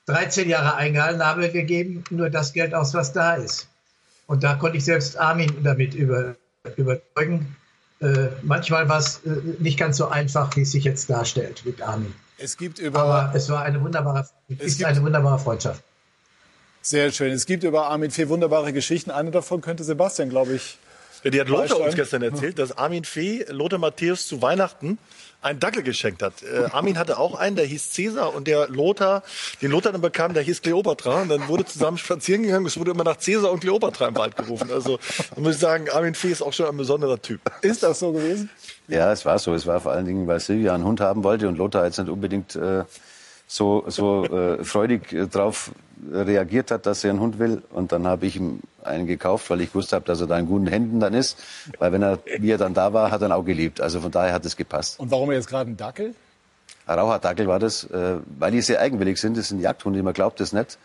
13 0.06 0.48
Jahre 0.48 0.74
eingehalten 0.76 1.24
habe, 1.24 1.52
wir 1.52 1.64
geben 1.64 2.04
nur 2.10 2.28
das 2.30 2.52
Geld 2.52 2.74
aus, 2.74 2.92
was 2.94 3.12
da 3.12 3.34
ist. 3.36 3.68
Und 4.26 4.42
da 4.44 4.54
konnte 4.56 4.76
ich 4.76 4.84
selbst 4.84 5.16
Armin 5.18 5.50
damit 5.64 5.94
über, 5.94 6.36
überzeugen. 6.76 7.56
Äh, 8.00 8.28
manchmal 8.42 8.88
war 8.90 8.98
es 8.98 9.22
äh, 9.24 9.30
nicht 9.58 9.78
ganz 9.78 9.96
so 9.96 10.08
einfach, 10.08 10.54
wie 10.56 10.62
es 10.62 10.72
sich 10.72 10.84
jetzt 10.84 11.08
darstellt 11.08 11.62
mit 11.64 11.80
Armin. 11.80 12.14
Es 12.38 12.58
gibt 12.58 12.78
über. 12.78 13.00
Aber 13.00 13.32
es 13.34 13.48
war 13.48 13.62
eine 13.62 13.80
wunderbare, 13.80 14.28
es 14.48 14.60
ist 14.60 14.76
gibt- 14.78 14.88
eine 14.90 15.02
wunderbare 15.02 15.38
Freundschaft. 15.38 15.82
Sehr 16.88 17.10
schön. 17.10 17.32
Es 17.32 17.46
gibt 17.46 17.64
über 17.64 17.88
Armin 17.88 18.12
vier 18.12 18.28
wunderbare 18.28 18.72
Geschichten. 18.72 19.10
Eine 19.10 19.32
davon 19.32 19.60
könnte 19.60 19.82
Sebastian, 19.82 20.28
glaube 20.28 20.52
ich. 20.52 20.78
Ja, 21.24 21.30
die 21.30 21.40
hat 21.40 21.48
Lothar 21.48 21.80
uns 21.80 21.96
gestern 21.96 22.22
erzählt, 22.22 22.60
dass 22.60 22.78
Armin 22.78 23.02
Fee 23.02 23.44
Lothar 23.48 23.80
Matthäus 23.80 24.28
zu 24.28 24.40
Weihnachten 24.40 24.96
einen 25.42 25.58
Dackel 25.58 25.82
geschenkt 25.82 26.22
hat. 26.22 26.44
Äh, 26.44 26.66
Armin 26.70 26.96
hatte 26.96 27.18
auch 27.18 27.34
einen, 27.34 27.56
der 27.56 27.64
hieß 27.64 27.90
Cäsar 27.90 28.36
und 28.36 28.46
der 28.46 28.68
Lothar, 28.68 29.24
den 29.62 29.72
Lothar 29.72 29.90
dann 29.90 30.00
bekam, 30.00 30.32
der 30.32 30.44
hieß 30.44 30.62
Kleopatra 30.62 31.22
und 31.22 31.28
dann 31.28 31.48
wurde 31.48 31.64
zusammen 31.64 31.98
spazieren 31.98 32.44
gegangen. 32.44 32.66
Es 32.66 32.78
wurde 32.78 32.92
immer 32.92 33.02
nach 33.02 33.16
Cäsar 33.16 33.50
und 33.50 33.58
Kleopatra 33.58 34.06
im 34.06 34.16
Wald 34.16 34.36
gerufen. 34.36 34.70
Also 34.70 35.00
da 35.34 35.40
muss 35.40 35.56
ich 35.56 35.60
sagen, 35.60 35.90
Armin 35.90 36.14
Fee 36.14 36.30
ist 36.30 36.40
auch 36.40 36.52
schon 36.52 36.66
ein 36.66 36.76
besonderer 36.76 37.20
Typ. 37.20 37.40
Ist 37.62 37.82
das 37.82 37.98
so 37.98 38.12
gewesen? 38.12 38.48
Ja, 38.86 39.10
es 39.10 39.24
war 39.24 39.40
so. 39.40 39.54
Es 39.54 39.66
war 39.66 39.80
vor 39.80 39.90
allen 39.90 40.06
Dingen, 40.06 40.28
weil 40.28 40.38
Silvia 40.38 40.72
einen 40.72 40.84
Hund 40.84 41.00
haben 41.00 41.24
wollte 41.24 41.48
und 41.48 41.58
Lothar 41.58 41.84
jetzt 41.84 41.98
nicht 41.98 42.10
unbedingt 42.10 42.54
äh, 42.54 42.84
so, 43.46 43.84
so 43.86 44.24
äh, 44.24 44.64
freudig 44.64 45.12
äh, 45.12 45.26
drauf 45.26 45.70
reagiert 46.12 46.70
hat, 46.70 46.86
dass 46.86 47.04
er 47.04 47.10
einen 47.10 47.20
Hund 47.20 47.38
will. 47.38 47.62
Und 47.70 47.92
dann 47.92 48.06
habe 48.06 48.26
ich 48.26 48.36
ihm 48.36 48.60
einen 48.82 49.06
gekauft, 49.06 49.48
weil 49.50 49.60
ich 49.60 49.72
gewusst 49.72 49.92
habe, 49.92 50.04
dass 50.04 50.20
er 50.20 50.26
da 50.26 50.38
in 50.38 50.46
guten 50.46 50.66
Händen 50.66 51.00
dann 51.00 51.14
ist. 51.14 51.38
Weil 51.78 51.92
wenn 51.92 52.02
er, 52.02 52.18
wie 52.38 52.50
er 52.50 52.58
dann 52.58 52.74
da 52.74 52.92
war, 52.92 53.10
hat 53.10 53.22
er 53.22 53.28
ihn 53.28 53.32
auch 53.32 53.44
geliebt. 53.44 53.80
Also 53.80 54.00
von 54.00 54.10
daher 54.10 54.32
hat 54.32 54.44
es 54.44 54.56
gepasst. 54.56 55.00
Und 55.00 55.10
warum 55.10 55.32
jetzt 55.32 55.48
gerade 55.48 55.70
ein 55.70 55.76
Dackel? 55.76 56.14
Raucherdackel 56.88 57.48
war 57.48 57.58
das, 57.58 57.84
äh, 57.84 58.16
weil 58.38 58.52
die 58.52 58.60
sehr 58.60 58.80
eigenwillig 58.80 59.18
sind. 59.18 59.36
Das 59.36 59.48
sind 59.48 59.60
Jagdhunde, 59.60 60.02
man 60.02 60.14
glaubt 60.14 60.40
es 60.40 60.52
nicht. 60.52 60.78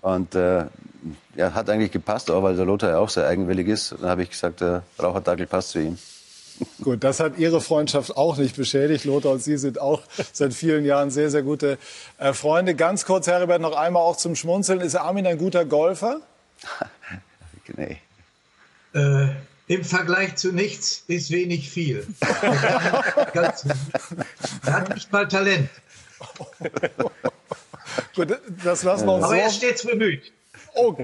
Und 0.00 0.34
äh, 0.34 0.64
ja, 1.36 1.54
hat 1.54 1.68
eigentlich 1.68 1.92
gepasst, 1.92 2.30
auch 2.30 2.42
weil 2.42 2.56
der 2.56 2.64
Lothar 2.64 2.90
ja 2.90 2.98
auch 2.98 3.10
sehr 3.10 3.26
eigenwillig 3.26 3.68
ist. 3.68 3.94
Dann 4.00 4.08
habe 4.08 4.22
ich 4.22 4.30
gesagt, 4.30 4.60
der 4.60 4.82
Raucherdackel 5.00 5.46
passt 5.46 5.70
zu 5.70 5.80
ihm. 5.80 5.98
Gut, 6.82 7.04
das 7.04 7.20
hat 7.20 7.38
Ihre 7.38 7.60
Freundschaft 7.60 8.16
auch 8.16 8.36
nicht 8.36 8.56
beschädigt. 8.56 9.04
Lothar 9.04 9.32
und 9.32 9.42
Sie 9.42 9.56
sind 9.56 9.80
auch 9.80 10.02
seit 10.32 10.54
vielen 10.54 10.84
Jahren 10.84 11.10
sehr, 11.10 11.30
sehr 11.30 11.42
gute 11.42 11.78
äh, 12.18 12.32
Freunde. 12.32 12.74
Ganz 12.74 13.04
kurz, 13.04 13.26
Heribert, 13.26 13.60
noch 13.60 13.76
einmal 13.76 14.02
auch 14.02 14.16
zum 14.16 14.34
Schmunzeln. 14.34 14.80
Ist 14.80 14.96
Armin 14.96 15.26
ein 15.26 15.38
guter 15.38 15.64
Golfer? 15.64 16.20
Nee. 17.76 17.96
Äh, 18.92 19.28
Im 19.68 19.84
Vergleich 19.84 20.34
zu 20.34 20.52
nichts 20.52 21.04
ist 21.06 21.30
wenig 21.30 21.70
viel. 21.70 22.06
Er 23.34 24.72
hat 24.72 24.94
nicht 24.94 25.10
mal 25.10 25.26
Talent, 25.26 25.70
Gut, 28.14 28.38
das 28.64 28.82
lassen 28.82 29.06
wir 29.06 29.14
uns 29.14 29.24
aber 29.24 29.36
er 29.36 29.46
ist 29.46 29.54
so. 29.54 29.58
stets 29.66 29.86
bemüht. 29.86 30.32
Oh, 30.74 30.94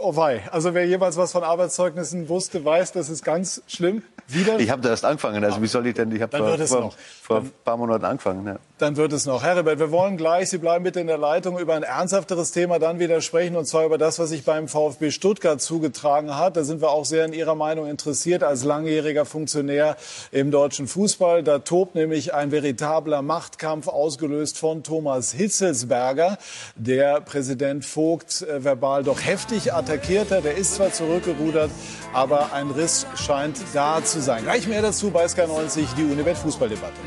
oh 0.00 0.16
wei. 0.16 0.42
Also 0.50 0.72
wer 0.72 0.86
jemals 0.86 1.16
was 1.16 1.32
von 1.32 1.44
Arbeitszeugnissen 1.44 2.28
wusste, 2.28 2.64
weiß, 2.64 2.92
das 2.92 3.10
ist 3.10 3.24
ganz 3.24 3.62
schlimm. 3.66 4.02
Wieder 4.26 4.58
Ich 4.58 4.70
habe 4.70 4.82
da 4.82 4.90
erst 4.90 5.04
angefangen. 5.06 5.42
Also 5.42 5.62
wie 5.62 5.66
soll 5.66 5.86
ich 5.86 5.94
denn? 5.94 6.14
Ich 6.14 6.20
habe 6.20 6.30
Dann 6.32 6.42
vor, 6.42 6.50
wird 6.50 6.60
es 6.60 6.70
vor, 6.70 6.80
noch. 6.80 6.96
vor 7.22 7.36
ein 7.38 7.52
paar 7.64 7.76
Monaten 7.78 8.04
angefangen. 8.04 8.46
Ja. 8.46 8.56
Dann 8.76 8.96
wird 8.96 9.12
es 9.14 9.24
noch. 9.24 9.42
Heribert, 9.42 9.78
wir 9.78 9.90
wollen 9.90 10.18
gleich, 10.18 10.50
Sie 10.50 10.58
bleiben 10.58 10.84
bitte 10.84 11.00
in 11.00 11.06
der 11.06 11.16
Leitung, 11.16 11.58
über 11.58 11.74
ein 11.74 11.82
ernsthafteres 11.82 12.52
Thema 12.52 12.78
dann 12.78 12.98
wieder 12.98 13.22
sprechen, 13.22 13.56
und 13.56 13.64
zwar 13.66 13.86
über 13.86 13.96
das, 13.96 14.18
was 14.18 14.28
sich 14.28 14.44
beim 14.44 14.68
VfB 14.68 15.10
Stuttgart 15.10 15.60
zugetragen 15.62 16.36
hat. 16.36 16.56
Da 16.58 16.64
sind 16.64 16.82
wir 16.82 16.90
auch 16.90 17.06
sehr 17.06 17.24
in 17.24 17.32
Ihrer 17.32 17.54
Meinung 17.54 17.86
interessiert 17.86 18.42
als 18.42 18.64
langjähriger 18.64 19.24
Funktionär 19.24 19.96
im 20.30 20.50
deutschen 20.50 20.88
Fußball. 20.88 21.42
Da 21.42 21.60
tobt 21.60 21.94
nämlich 21.94 22.34
ein 22.34 22.50
veritabler 22.50 23.22
Machtkampf, 23.22 23.88
ausgelöst 23.88 24.58
von 24.58 24.82
Thomas 24.82 25.32
Hitzelsberger, 25.32 26.36
der 26.76 27.22
Präsident 27.22 27.84
Vogt 27.86 28.42
äh, 28.42 28.62
verbal 28.62 29.04
doch 29.04 29.17
heftig 29.24 29.72
attackiert 29.72 30.30
hat. 30.30 30.44
Er 30.44 30.56
ist 30.56 30.74
zwar 30.74 30.92
zurückgerudert, 30.92 31.70
aber 32.12 32.52
ein 32.52 32.70
Riss 32.70 33.06
scheint 33.14 33.58
da 33.74 34.02
zu 34.02 34.20
sein. 34.20 34.42
Gleich 34.42 34.66
mehr 34.66 34.82
dazu 34.82 35.10
bei 35.10 35.24
SK90, 35.24 35.94
die 35.96 36.04
Unibet 36.04 36.36
Fußballdebatte. 36.38 37.00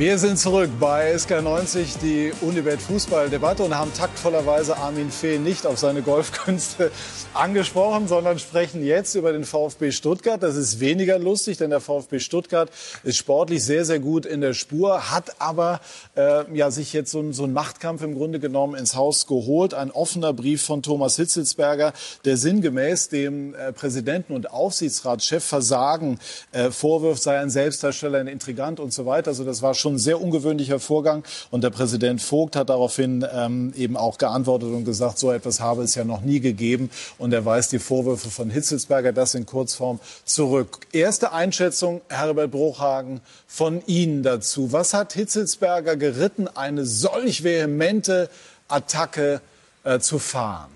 Wir 0.00 0.16
sind 0.16 0.38
zurück 0.38 0.70
bei 0.80 1.14
SK90, 1.14 1.98
die 2.00 2.32
Unibet 2.40 2.80
Fußballdebatte 2.80 3.62
und 3.64 3.76
haben 3.76 3.92
taktvollerweise 3.92 4.78
Armin 4.78 5.10
Fee 5.10 5.38
nicht 5.38 5.66
auf 5.66 5.78
seine 5.78 6.00
Golfkünste 6.00 6.90
angesprochen, 7.34 8.08
sondern 8.08 8.38
sprechen 8.38 8.82
jetzt 8.82 9.14
über 9.14 9.30
den 9.30 9.44
VfB 9.44 9.92
Stuttgart. 9.92 10.42
Das 10.42 10.56
ist 10.56 10.80
weniger 10.80 11.18
lustig, 11.18 11.58
denn 11.58 11.68
der 11.68 11.80
VfB 11.80 12.18
Stuttgart 12.18 12.70
ist 13.04 13.18
sportlich 13.18 13.62
sehr, 13.62 13.84
sehr 13.84 13.98
gut 13.98 14.24
in 14.24 14.40
der 14.40 14.54
Spur, 14.54 15.10
hat 15.10 15.38
aber 15.38 15.82
äh, 16.16 16.50
ja, 16.56 16.70
sich 16.70 16.94
jetzt 16.94 17.10
so, 17.10 17.30
so 17.32 17.44
einen 17.44 17.52
Machtkampf 17.52 18.00
im 18.00 18.14
Grunde 18.14 18.40
genommen 18.40 18.76
ins 18.76 18.96
Haus 18.96 19.26
geholt. 19.26 19.74
Ein 19.74 19.90
offener 19.90 20.32
Brief 20.32 20.62
von 20.62 20.82
Thomas 20.82 21.16
Hitzelsberger, 21.16 21.92
der 22.24 22.38
sinngemäß 22.38 23.10
dem 23.10 23.54
äh, 23.54 23.74
Präsidenten 23.74 24.32
und 24.32 24.50
Aufsichtsratschef 24.50 25.44
Versagen 25.44 26.18
äh, 26.52 26.70
vorwirft, 26.70 27.22
sei 27.22 27.38
ein 27.38 27.50
Selbstdarsteller, 27.50 28.18
ein 28.20 28.28
Intrigant 28.28 28.80
und 28.80 28.94
so 28.94 29.04
weiter. 29.04 29.28
Also 29.28 29.44
das 29.44 29.60
war 29.60 29.74
schon 29.74 29.89
ein 29.90 29.98
sehr 29.98 30.20
ungewöhnlicher 30.20 30.80
Vorgang. 30.80 31.24
Und 31.50 31.62
der 31.64 31.70
Präsident 31.70 32.22
Vogt 32.22 32.56
hat 32.56 32.70
daraufhin 32.70 33.26
ähm, 33.32 33.72
eben 33.76 33.96
auch 33.96 34.18
geantwortet 34.18 34.68
und 34.68 34.84
gesagt, 34.84 35.18
so 35.18 35.30
etwas 35.30 35.60
habe 35.60 35.82
es 35.82 35.94
ja 35.94 36.04
noch 36.04 36.22
nie 36.22 36.40
gegeben. 36.40 36.90
Und 37.18 37.32
er 37.32 37.44
weist 37.44 37.72
die 37.72 37.78
Vorwürfe 37.78 38.30
von 38.30 38.50
Hitzelsberger, 38.50 39.12
das 39.12 39.34
in 39.34 39.46
Kurzform, 39.46 40.00
zurück. 40.24 40.78
Erste 40.92 41.32
Einschätzung, 41.32 42.00
Herbert 42.08 42.50
Bruchhagen, 42.50 43.20
von 43.46 43.82
Ihnen 43.86 44.22
dazu. 44.22 44.72
Was 44.72 44.94
hat 44.94 45.12
Hitzelsberger 45.12 45.96
geritten, 45.96 46.48
eine 46.48 46.86
solch 46.86 47.44
vehemente 47.44 48.30
Attacke 48.68 49.40
äh, 49.84 49.98
zu 49.98 50.18
fahren? 50.18 50.70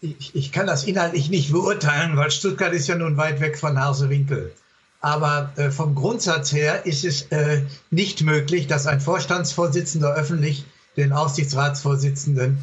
Ich, 0.00 0.34
ich 0.34 0.52
kann 0.52 0.66
das 0.66 0.84
inhaltlich 0.84 1.28
nicht 1.28 1.50
beurteilen, 1.50 2.16
weil 2.16 2.30
Stuttgart 2.30 2.72
ist 2.72 2.86
ja 2.86 2.94
nun 2.94 3.16
weit 3.16 3.40
weg 3.40 3.58
von 3.58 3.82
Hausewinkel. 3.82 4.52
Aber 5.00 5.52
äh, 5.56 5.70
vom 5.70 5.94
Grundsatz 5.94 6.52
her 6.52 6.86
ist 6.86 7.04
es 7.04 7.22
äh, 7.30 7.62
nicht 7.90 8.22
möglich, 8.22 8.66
dass 8.66 8.86
ein 8.86 9.00
Vorstandsvorsitzender 9.00 10.14
öffentlich 10.14 10.64
den 10.96 11.12
Aufsichtsratsvorsitzenden 11.12 12.58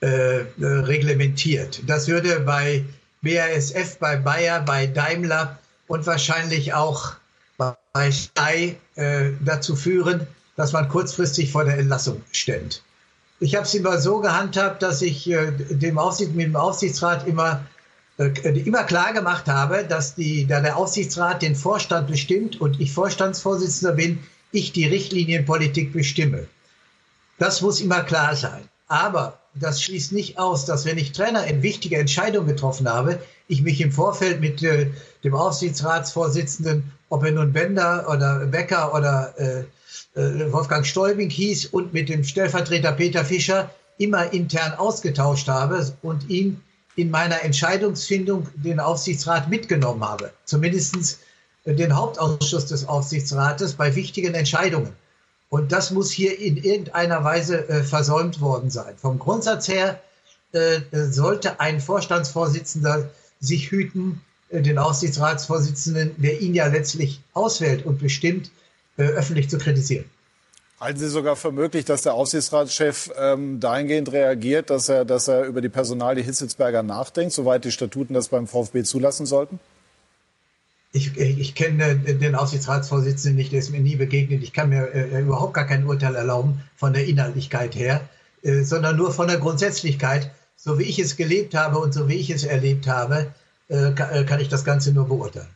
äh, 0.00 0.40
äh, 0.40 0.44
reglementiert. 0.60 1.82
Das 1.86 2.08
würde 2.08 2.40
bei 2.40 2.84
BASF, 3.22 3.98
bei 3.98 4.16
Bayer, 4.16 4.60
bei 4.60 4.86
Daimler 4.86 5.58
und 5.86 6.06
wahrscheinlich 6.06 6.74
auch 6.74 7.14
bei 7.92 8.10
Stey 8.10 8.78
äh, 8.94 9.30
dazu 9.44 9.76
führen, 9.76 10.26
dass 10.56 10.72
man 10.72 10.88
kurzfristig 10.88 11.52
vor 11.52 11.64
der 11.64 11.78
Entlassung 11.78 12.22
stellt. 12.32 12.82
Ich 13.40 13.54
habe 13.54 13.66
es 13.66 13.74
immer 13.74 13.98
so 13.98 14.20
gehandhabt, 14.20 14.82
dass 14.82 15.02
ich 15.02 15.28
äh, 15.30 15.50
dem 15.52 15.98
Aufsicht, 15.98 16.34
mit 16.34 16.46
dem 16.46 16.56
Aufsichtsrat 16.56 17.26
immer 17.26 17.64
immer 18.18 18.84
klar 18.84 19.12
gemacht 19.12 19.48
habe, 19.48 19.84
dass 19.88 20.14
die, 20.14 20.46
da 20.46 20.60
der 20.60 20.76
Aufsichtsrat 20.76 21.42
den 21.42 21.56
Vorstand 21.56 22.08
bestimmt 22.08 22.60
und 22.60 22.80
ich 22.80 22.92
Vorstandsvorsitzender 22.92 23.94
bin, 23.94 24.18
ich 24.52 24.72
die 24.72 24.86
Richtlinienpolitik 24.86 25.92
bestimme. 25.92 26.46
Das 27.38 27.62
muss 27.62 27.80
immer 27.80 28.02
klar 28.02 28.36
sein. 28.36 28.68
Aber 28.86 29.40
das 29.54 29.82
schließt 29.82 30.12
nicht 30.12 30.38
aus, 30.38 30.66
dass 30.66 30.84
wenn 30.84 30.98
ich 30.98 31.12
Trainer 31.12 31.46
in 31.46 31.62
wichtige 31.62 31.98
Entscheidungen 31.98 32.46
getroffen 32.46 32.88
habe, 32.88 33.20
ich 33.48 33.62
mich 33.62 33.80
im 33.80 33.92
Vorfeld 33.92 34.40
mit 34.40 34.62
äh, 34.62 34.90
dem 35.24 35.34
Aufsichtsratsvorsitzenden, 35.34 36.92
ob 37.08 37.24
er 37.24 37.32
nun 37.32 37.52
Bender 37.52 38.06
oder 38.10 38.46
Becker 38.46 38.94
oder 38.94 39.34
äh, 39.38 39.64
äh, 40.18 40.52
Wolfgang 40.52 40.86
Stäubing 40.86 41.30
hieß 41.30 41.66
und 41.66 41.92
mit 41.92 42.08
dem 42.08 42.24
Stellvertreter 42.24 42.92
Peter 42.92 43.24
Fischer 43.24 43.70
immer 43.98 44.32
intern 44.32 44.74
ausgetauscht 44.74 45.48
habe 45.48 45.92
und 46.02 46.28
ihn 46.30 46.60
in 46.96 47.10
meiner 47.10 47.42
Entscheidungsfindung 47.42 48.48
den 48.54 48.80
Aufsichtsrat 48.80 49.48
mitgenommen 49.48 50.04
habe. 50.04 50.32
Zumindest 50.44 51.18
den 51.64 51.96
Hauptausschuss 51.96 52.66
des 52.66 52.88
Aufsichtsrates 52.88 53.74
bei 53.74 53.94
wichtigen 53.94 54.34
Entscheidungen. 54.34 54.92
Und 55.48 55.70
das 55.70 55.90
muss 55.90 56.10
hier 56.10 56.38
in 56.38 56.56
irgendeiner 56.56 57.24
Weise 57.24 57.68
äh, 57.68 57.82
versäumt 57.82 58.40
worden 58.40 58.70
sein. 58.70 58.94
Vom 58.96 59.18
Grundsatz 59.18 59.68
her 59.68 60.00
äh, 60.52 60.80
sollte 60.92 61.60
ein 61.60 61.80
Vorstandsvorsitzender 61.80 63.10
sich 63.38 63.70
hüten, 63.70 64.22
äh, 64.48 64.62
den 64.62 64.78
Aufsichtsratsvorsitzenden, 64.78 66.14
der 66.16 66.40
ihn 66.40 66.54
ja 66.54 66.66
letztlich 66.66 67.20
auswählt 67.34 67.84
und 67.84 67.98
bestimmt, 67.98 68.50
äh, 68.96 69.04
öffentlich 69.04 69.50
zu 69.50 69.58
kritisieren. 69.58 70.06
Halten 70.82 70.98
Sie 70.98 71.08
sogar 71.08 71.36
für 71.36 71.52
möglich, 71.52 71.84
dass 71.84 72.02
der 72.02 72.14
Aufsichtsratschef 72.14 73.12
ähm, 73.16 73.60
dahingehend 73.60 74.10
reagiert, 74.10 74.68
dass 74.68 74.88
er, 74.88 75.04
dass 75.04 75.28
er 75.28 75.44
über 75.44 75.60
die 75.60 75.68
Personalie 75.68 76.24
Hitzelsberger 76.24 76.82
nachdenkt, 76.82 77.32
soweit 77.34 77.64
die 77.64 77.70
Statuten 77.70 78.14
das 78.14 78.30
beim 78.30 78.48
VfB 78.48 78.82
zulassen 78.82 79.24
sollten? 79.24 79.60
Ich, 80.90 81.16
ich 81.16 81.54
kenne 81.54 81.94
den 81.94 82.34
Aufsichtsratsvorsitzenden 82.34 83.36
nicht, 83.36 83.52
der 83.52 83.60
ist 83.60 83.70
mir 83.70 83.78
nie 83.78 83.94
begegnet. 83.94 84.42
Ich 84.42 84.52
kann 84.52 84.70
mir 84.70 84.92
äh, 84.92 85.20
überhaupt 85.20 85.54
gar 85.54 85.68
kein 85.68 85.86
Urteil 85.86 86.16
erlauben 86.16 86.64
von 86.74 86.92
der 86.92 87.06
Inhaltlichkeit 87.06 87.76
her, 87.76 88.00
äh, 88.42 88.64
sondern 88.64 88.96
nur 88.96 89.12
von 89.12 89.28
der 89.28 89.38
Grundsätzlichkeit. 89.38 90.32
So 90.56 90.80
wie 90.80 90.84
ich 90.84 90.98
es 90.98 91.16
gelebt 91.16 91.54
habe 91.54 91.78
und 91.78 91.94
so 91.94 92.08
wie 92.08 92.16
ich 92.16 92.30
es 92.30 92.42
erlebt 92.42 92.88
habe, 92.88 93.32
äh, 93.68 93.90
äh, 93.90 94.24
kann 94.24 94.40
ich 94.40 94.48
das 94.48 94.64
Ganze 94.64 94.90
nur 94.90 95.06
beurteilen. 95.06 95.46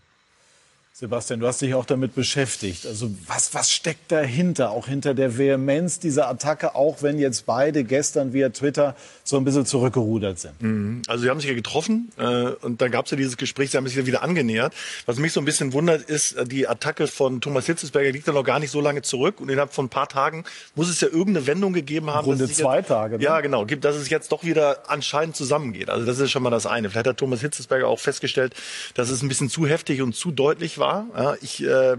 Sebastian, 0.99 1.41
du 1.41 1.47
hast 1.47 1.61
dich 1.61 1.75
auch 1.75 1.85
damit 1.85 2.15
beschäftigt. 2.15 2.87
Also 2.87 3.11
was, 3.27 3.53
was 3.53 3.71
steckt 3.71 4.11
dahinter, 4.11 4.71
auch 4.71 4.89
hinter 4.89 5.13
der 5.13 5.37
Vehemenz 5.37 5.99
dieser 5.99 6.27
Attacke, 6.27 6.75
auch 6.75 7.03
wenn 7.03 7.19
jetzt 7.19 7.45
beide 7.45 7.85
gestern 7.85 8.33
via 8.33 8.49
Twitter 8.49 8.97
so 9.23 9.37
ein 9.37 9.45
bisschen 9.45 9.67
zurückgerudert 9.67 10.39
sind? 10.39 10.63
Mhm. 10.63 11.03
Also 11.07 11.25
sie 11.25 11.29
haben 11.29 11.39
sich 11.39 11.51
ja 11.51 11.55
getroffen 11.55 12.11
äh, 12.17 12.47
und 12.63 12.81
dann 12.81 12.91
gab 12.91 13.05
es 13.05 13.11
ja 13.11 13.19
dieses 13.19 13.37
Gespräch, 13.37 13.73
sie 13.73 13.77
haben 13.77 13.87
sich 13.87 13.95
ja 13.95 14.07
wieder 14.07 14.23
angenähert. 14.23 14.73
Was 15.05 15.19
mich 15.19 15.35
so 15.35 15.41
ein 15.43 15.45
bisschen 15.45 15.75
wundert, 15.75 16.01
ist, 16.01 16.33
äh, 16.33 16.47
die 16.47 16.67
Attacke 16.67 17.09
von 17.09 17.43
Thomas 17.43 17.67
Hitzelsberger 17.67 18.11
liegt 18.11 18.27
ja 18.27 18.33
noch 18.33 18.45
gar 18.45 18.59
nicht 18.59 18.71
so 18.71 18.81
lange 18.81 19.03
zurück 19.03 19.39
und 19.39 19.51
innerhalb 19.51 19.75
von 19.75 19.85
ein 19.85 19.91
paar 19.91 20.09
Tagen 20.09 20.45
muss 20.77 20.89
es 20.89 20.99
ja 21.03 21.09
irgendeine 21.09 21.47
Wendung 21.47 21.75
gegeben 21.75 22.09
haben. 22.09 22.25
Runde 22.25 22.51
zwei 22.51 22.79
jetzt, 22.79 22.89
Tage, 22.89 23.19
ne? 23.19 23.23
Ja, 23.23 23.43
genau, 23.43 23.67
gibt, 23.67 23.85
dass 23.85 23.97
es 23.97 24.09
jetzt 24.09 24.33
doch 24.33 24.45
wieder 24.45 24.89
anscheinend 24.89 25.37
zusammengeht. 25.37 25.91
Also 25.91 26.07
das 26.07 26.19
ist 26.21 26.31
schon 26.31 26.43
mal 26.43 26.49
das 26.49 26.65
eine. 26.65 26.89
Vielleicht 26.89 27.07
hat 27.07 27.19
Thomas 27.19 27.43
Hitzelsberger 27.43 27.87
auch 27.87 28.01
festgestellt, 28.01 28.55
dass 28.95 29.11
es 29.11 29.21
ein 29.21 29.29
bisschen 29.29 29.51
zu 29.51 29.67
heftig 29.67 30.01
und 30.01 30.15
zu 30.15 30.31
deutlich 30.31 30.79
war. 30.79 30.86
Ja, 30.87 31.37
ich 31.41 31.65
äh, 31.65 31.97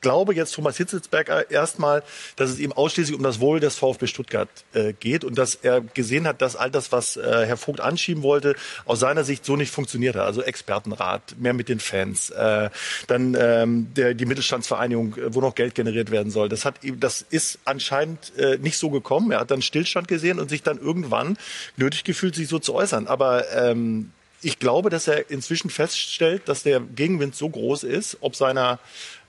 glaube 0.00 0.34
jetzt 0.34 0.54
Thomas 0.54 0.76
Hitzelsberger 0.76 1.50
erstmal, 1.50 2.02
dass 2.36 2.50
es 2.50 2.58
ihm 2.58 2.72
ausschließlich 2.72 3.16
um 3.16 3.22
das 3.22 3.40
Wohl 3.40 3.60
des 3.60 3.76
VfB 3.76 4.06
Stuttgart 4.06 4.48
äh, 4.72 4.92
geht 4.92 5.24
und 5.24 5.36
dass 5.36 5.54
er 5.56 5.80
gesehen 5.80 6.26
hat, 6.26 6.40
dass 6.42 6.56
all 6.56 6.70
das, 6.70 6.92
was 6.92 7.16
äh, 7.16 7.46
Herr 7.46 7.56
Vogt 7.56 7.80
anschieben 7.80 8.22
wollte, 8.22 8.54
aus 8.84 9.00
seiner 9.00 9.24
Sicht 9.24 9.44
so 9.44 9.56
nicht 9.56 9.72
funktioniert 9.72 10.16
hat. 10.16 10.22
Also 10.22 10.42
Expertenrat, 10.42 11.36
mehr 11.38 11.52
mit 11.52 11.68
den 11.68 11.80
Fans, 11.80 12.30
äh, 12.30 12.70
dann 13.06 13.36
ähm, 13.38 13.88
der, 13.94 14.14
die 14.14 14.26
Mittelstandsvereinigung, 14.26 15.16
äh, 15.16 15.34
wo 15.34 15.40
noch 15.40 15.54
Geld 15.54 15.74
generiert 15.74 16.10
werden 16.10 16.30
soll. 16.30 16.48
Das 16.48 16.64
hat 16.64 16.76
das 16.98 17.22
ist 17.22 17.58
anscheinend 17.64 18.36
äh, 18.36 18.58
nicht 18.58 18.78
so 18.78 18.90
gekommen. 18.90 19.32
Er 19.32 19.40
hat 19.40 19.50
dann 19.50 19.62
Stillstand 19.62 20.08
gesehen 20.08 20.38
und 20.38 20.48
sich 20.48 20.62
dann 20.62 20.78
irgendwann 20.78 21.36
nötig 21.76 22.04
gefühlt, 22.04 22.34
sich 22.34 22.48
so 22.48 22.58
zu 22.58 22.74
äußern. 22.74 23.06
Aber 23.06 23.50
ähm, 23.52 24.12
ich 24.42 24.58
glaube, 24.58 24.90
dass 24.90 25.08
er 25.08 25.30
inzwischen 25.30 25.70
feststellt, 25.70 26.48
dass 26.48 26.62
der 26.62 26.80
Gegenwind 26.80 27.34
so 27.34 27.48
groß 27.48 27.84
ist, 27.84 28.18
ob 28.20 28.36
seiner, 28.36 28.78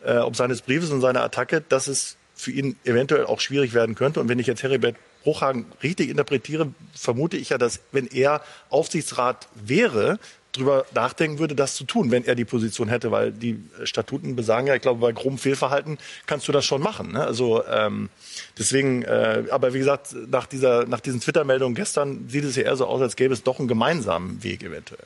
äh, 0.03 0.17
ob 0.17 0.35
seines 0.35 0.61
Briefes 0.61 0.91
und 0.91 1.01
seiner 1.01 1.23
Attacke, 1.23 1.61
dass 1.67 1.87
es 1.87 2.17
für 2.35 2.51
ihn 2.51 2.77
eventuell 2.85 3.25
auch 3.25 3.41
schwierig 3.41 3.73
werden 3.73 3.95
könnte. 3.95 4.19
Und 4.19 4.29
wenn 4.29 4.39
ich 4.39 4.47
jetzt 4.47 4.63
Heribert 4.63 4.95
Bruchhagen 5.23 5.65
richtig 5.83 6.09
interpretiere, 6.09 6.73
vermute 6.93 7.35
ich 7.35 7.49
ja, 7.49 7.57
dass 7.57 7.81
wenn 7.91 8.07
er 8.07 8.41
Aufsichtsrat 8.69 9.49
wäre, 9.53 10.19
drüber 10.51 10.85
nachdenken 10.93 11.39
würde, 11.39 11.55
das 11.55 11.75
zu 11.75 11.83
tun, 11.83 12.11
wenn 12.11 12.25
er 12.25 12.35
die 12.35 12.45
Position 12.45 12.89
hätte, 12.89 13.11
weil 13.11 13.31
die 13.31 13.63
Statuten 13.83 14.35
besagen 14.35 14.67
ja, 14.67 14.75
ich 14.75 14.81
glaube, 14.81 14.99
bei 14.99 15.11
grobem 15.11 15.37
Fehlverhalten 15.37 15.97
kannst 16.25 16.47
du 16.47 16.51
das 16.51 16.65
schon 16.65 16.81
machen. 16.81 17.11
Ne? 17.13 17.23
Also 17.23 17.63
ähm, 17.67 18.09
deswegen, 18.57 19.03
äh, 19.03 19.43
aber 19.51 19.73
wie 19.73 19.79
gesagt, 19.79 20.15
nach 20.27 20.47
dieser, 20.47 20.85
nach 20.85 20.99
diesen 20.99 21.21
Twitter-Meldungen 21.21 21.75
gestern 21.75 22.27
sieht 22.29 22.43
es 22.43 22.55
ja 22.55 22.63
eher 22.63 22.75
so 22.75 22.87
aus, 22.87 23.01
als 23.01 23.15
gäbe 23.15 23.33
es 23.33 23.43
doch 23.43 23.59
einen 23.59 23.67
gemeinsamen 23.67 24.43
Weg 24.43 24.63
eventuell. 24.63 25.05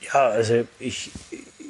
Ja, 0.00 0.28
also 0.28 0.66
ich, 0.78 1.10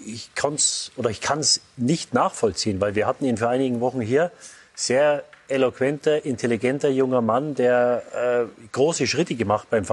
ich 0.07 0.35
kann 0.35 0.57
oder 0.97 1.11
ich 1.11 1.21
kann 1.21 1.41
es 1.41 1.61
nicht 1.77 2.15
nachvollziehen, 2.15 2.81
weil 2.81 2.95
wir 2.95 3.07
hatten 3.07 3.25
ihn 3.25 3.37
vor 3.37 3.49
einigen 3.49 3.81
Wochen 3.81 4.01
hier. 4.01 4.33
Sehr 4.75 5.25
eloquenter, 5.49 6.25
intelligenter 6.25 6.89
junger 6.89 7.21
Mann, 7.21 7.55
der 7.55 8.03
äh, 8.15 8.67
große 8.73 9.07
Schritte 9.07 9.35
gemacht, 9.35 9.69
beim, 9.71 9.85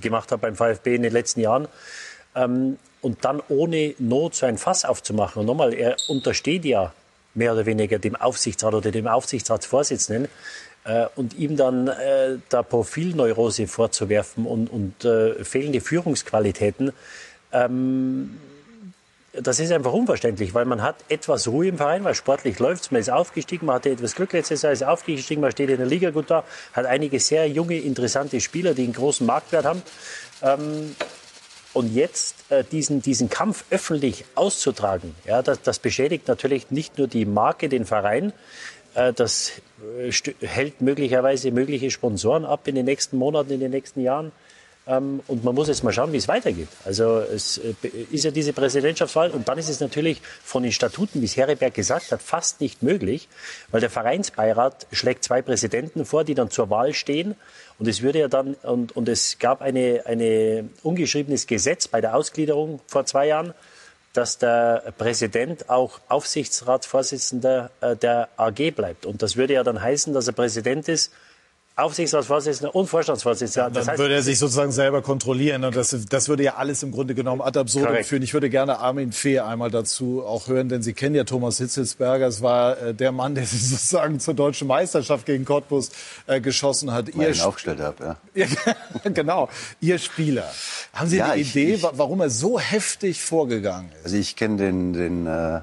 gemacht 0.00 0.32
hat 0.32 0.40
beim 0.40 0.56
VfB 0.56 0.96
in 0.96 1.02
den 1.02 1.12
letzten 1.12 1.40
Jahren. 1.40 1.68
Ähm, 2.34 2.78
und 3.00 3.24
dann 3.24 3.42
ohne 3.48 3.94
Not 3.98 4.34
so 4.34 4.46
ein 4.46 4.58
Fass 4.58 4.84
aufzumachen. 4.84 5.40
Und 5.40 5.46
nochmal, 5.46 5.74
er 5.74 5.96
untersteht 6.08 6.64
ja 6.64 6.92
mehr 7.34 7.52
oder 7.52 7.66
weniger 7.66 7.98
dem 7.98 8.16
Aufsichtsrat 8.16 8.74
oder 8.74 8.90
dem 8.90 9.06
Aufsichtsratsvorsitzenden. 9.06 10.28
Äh, 10.84 11.06
und 11.16 11.34
ihm 11.34 11.56
dann 11.56 11.88
äh, 11.88 12.38
da 12.48 12.62
Profilneurose 12.62 13.66
vorzuwerfen 13.66 14.46
und, 14.46 14.68
und 14.68 15.04
äh, 15.04 15.44
fehlende 15.44 15.80
Führungsqualitäten, 15.80 16.92
das 19.42 19.60
ist 19.60 19.72
einfach 19.72 19.92
unverständlich, 19.92 20.54
weil 20.54 20.64
man 20.64 20.82
hat 20.82 20.96
etwas 21.08 21.48
Ruhe 21.48 21.68
im 21.68 21.76
Verein, 21.76 22.04
weil 22.04 22.14
sportlich 22.14 22.58
läuft 22.58 22.92
man 22.92 23.00
ist 23.00 23.10
aufgestiegen, 23.10 23.66
man 23.66 23.76
hatte 23.76 23.90
etwas 23.90 24.14
Glück 24.14 24.32
letztes 24.32 24.62
Jahr, 24.62 24.72
ist 24.72 24.84
aufgestiegen, 24.84 25.40
man 25.40 25.50
steht 25.50 25.70
in 25.70 25.78
der 25.78 25.86
Liga 25.86 26.10
gut 26.10 26.30
da, 26.30 26.44
hat 26.72 26.86
einige 26.86 27.20
sehr 27.20 27.48
junge, 27.48 27.78
interessante 27.78 28.40
Spieler, 28.40 28.74
die 28.74 28.84
einen 28.84 28.92
großen 28.92 29.26
Marktwert 29.26 29.64
haben. 29.64 29.82
Ähm, 30.42 30.96
Und 31.74 31.92
jetzt 31.92 32.36
äh, 32.50 32.62
diesen, 32.62 33.02
diesen 33.02 33.28
Kampf 33.28 33.64
öffentlich 33.70 34.24
auszutragen, 34.36 35.12
ja, 35.26 35.42
das, 35.42 35.60
das 35.60 35.80
beschädigt 35.80 36.28
natürlich 36.28 36.70
nicht 36.70 36.98
nur 36.98 37.08
die 37.08 37.24
Marke, 37.24 37.68
den 37.68 37.84
Verein, 37.84 38.32
äh, 38.94 39.12
das 39.12 39.50
äh, 39.98 40.12
hält 40.46 40.80
möglicherweise 40.80 41.50
mögliche 41.50 41.90
Sponsoren 41.90 42.44
ab 42.44 42.68
in 42.68 42.76
den 42.76 42.84
nächsten 42.84 43.16
Monaten, 43.16 43.50
in 43.50 43.58
den 43.58 43.72
nächsten 43.72 44.00
Jahren. 44.02 44.30
Ähm, 44.86 45.20
und 45.28 45.44
man 45.44 45.54
muss 45.54 45.68
jetzt 45.68 45.82
mal 45.82 45.92
schauen, 45.92 46.12
wie 46.12 46.18
es 46.18 46.28
weitergeht. 46.28 46.68
Also 46.84 47.18
es 47.18 47.58
äh, 47.58 47.74
ist 48.10 48.24
ja 48.24 48.30
diese 48.30 48.52
Präsidentschaftswahl 48.52 49.30
und 49.30 49.48
dann 49.48 49.56
ist 49.56 49.70
es 49.70 49.80
natürlich 49.80 50.20
von 50.42 50.62
den 50.62 50.72
Statuten, 50.72 51.22
wie 51.22 51.24
es 51.24 51.36
Herreberg 51.36 51.72
gesagt 51.72 52.12
hat, 52.12 52.20
fast 52.20 52.60
nicht 52.60 52.82
möglich, 52.82 53.28
weil 53.70 53.80
der 53.80 53.90
Vereinsbeirat 53.90 54.86
schlägt 54.92 55.24
zwei 55.24 55.40
Präsidenten 55.40 56.04
vor, 56.04 56.24
die 56.24 56.34
dann 56.34 56.50
zur 56.50 56.68
Wahl 56.68 56.92
stehen. 56.92 57.34
Und 57.78 57.88
es 57.88 58.02
würde 58.02 58.20
ja 58.20 58.28
dann, 58.28 58.54
und, 58.62 58.94
und 58.94 59.08
es 59.08 59.38
gab 59.38 59.62
eine, 59.62 60.02
eine 60.04 60.68
ungeschriebenes 60.82 61.46
Gesetz 61.46 61.88
bei 61.88 62.00
der 62.00 62.14
Ausgliederung 62.14 62.80
vor 62.86 63.06
zwei 63.06 63.26
Jahren, 63.26 63.54
dass 64.12 64.38
der 64.38 64.92
Präsident 64.96 65.70
auch 65.70 66.00
Aufsichtsratsvorsitzender 66.08 67.70
äh, 67.80 67.96
der 67.96 68.28
AG 68.36 68.70
bleibt. 68.76 69.06
Und 69.06 69.22
das 69.22 69.36
würde 69.36 69.54
ja 69.54 69.64
dann 69.64 69.80
heißen, 69.80 70.12
dass 70.12 70.28
er 70.28 70.34
Präsident 70.34 70.88
ist, 70.88 71.12
Aufsichtsratsvorsitzender 71.76 72.74
und 72.74 72.86
Vorstandsvorsitzender. 72.86 73.64
Dann 73.70 73.74
Das 73.74 73.88
heißt, 73.88 73.98
würde 73.98 74.14
er 74.14 74.22
sich 74.22 74.38
sozusagen 74.38 74.70
selber 74.72 75.02
kontrollieren. 75.02 75.64
Und 75.64 75.74
das, 75.74 75.96
das 76.08 76.28
würde 76.28 76.44
ja 76.44 76.54
alles 76.54 76.82
im 76.82 76.92
Grunde 76.92 77.14
genommen 77.14 77.40
ad 77.42 77.58
absurdum 77.58 77.88
Korrekt. 77.88 78.06
führen. 78.08 78.22
Ich 78.22 78.32
würde 78.32 78.48
gerne 78.48 78.78
Armin 78.78 79.10
Fee 79.12 79.40
einmal 79.40 79.70
dazu 79.70 80.22
auch 80.24 80.46
hören, 80.48 80.68
denn 80.68 80.82
Sie 80.82 80.92
kennen 80.92 81.14
ja 81.16 81.24
Thomas 81.24 81.58
Hitzelsberger. 81.58 82.26
Es 82.28 82.42
war 82.42 82.80
äh, 82.80 82.94
der 82.94 83.10
Mann, 83.12 83.34
der 83.34 83.44
sich 83.46 83.62
sozusagen 83.68 84.20
zur 84.20 84.34
deutschen 84.34 84.68
Meisterschaft 84.68 85.26
gegen 85.26 85.44
Cottbus 85.44 85.90
äh, 86.26 86.40
geschossen 86.40 86.92
hat. 86.92 87.08
Weil 87.16 87.24
Ihr 87.26 87.30
ich 87.30 87.38
ihn 87.38 87.44
aufgestellt 87.44 87.80
habe. 87.80 88.16
Ja. 88.34 88.46
Genau. 89.04 89.48
Ihr 89.80 89.98
Spieler. 89.98 90.50
Haben 90.92 91.08
Sie 91.08 91.16
Ja, 91.18 91.32
eine 91.32 91.40
ich- 91.42 91.50
Idee, 91.54 91.74
ich- 91.74 91.82
wa- 91.82 91.92
warum 91.94 92.20
er 92.20 92.30
so 92.30 92.58
heftig 92.58 93.20
vorgegangen 93.22 93.90
ist? 93.98 94.04
Also 94.04 94.16
ich 94.16 94.36
kenne 94.36 94.56
den, 94.56 94.92
den 94.92 95.26
äh, 95.26 95.60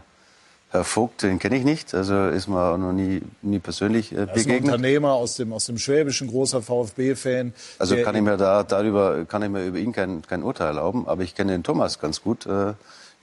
Herr 0.71 0.85
Vogt, 0.85 1.23
den 1.23 1.37
kenne 1.37 1.57
ich 1.57 1.65
nicht. 1.65 1.93
Also 1.93 2.27
ist 2.29 2.47
mir 2.47 2.61
auch 2.61 2.77
noch 2.77 2.93
nie, 2.93 3.21
nie 3.41 3.59
persönlich 3.59 4.13
äh, 4.13 4.15
Er 4.15 4.23
ist 4.23 4.29
ein 4.29 4.35
begegnet. 4.35 4.73
Unternehmer 4.73 5.11
aus 5.11 5.35
dem, 5.35 5.51
aus 5.51 5.65
dem 5.65 5.77
Schwäbischen, 5.77 6.27
großer 6.29 6.61
VfB-Fan. 6.61 7.53
Also 7.77 7.97
kann 7.97 8.15
ich 8.15 8.21
mir 8.21 8.37
da 8.37 8.63
darüber 8.63 9.25
kann 9.25 9.43
ich 9.43 9.49
mir 9.49 9.65
über 9.65 9.77
ihn 9.77 9.91
kein, 9.91 10.21
kein 10.21 10.43
Urteil 10.43 10.67
erlauben. 10.67 11.07
Aber 11.07 11.23
ich 11.23 11.35
kenne 11.35 11.51
den 11.51 11.63
Thomas 11.63 11.99
ganz 11.99 12.21
gut. 12.21 12.45
Äh, 12.45 12.73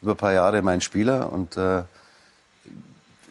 über 0.02 0.12
ein 0.12 0.16
paar 0.16 0.32
Jahre 0.32 0.62
mein 0.62 0.80
Spieler 0.80 1.32
und 1.32 1.56
äh, 1.56 1.82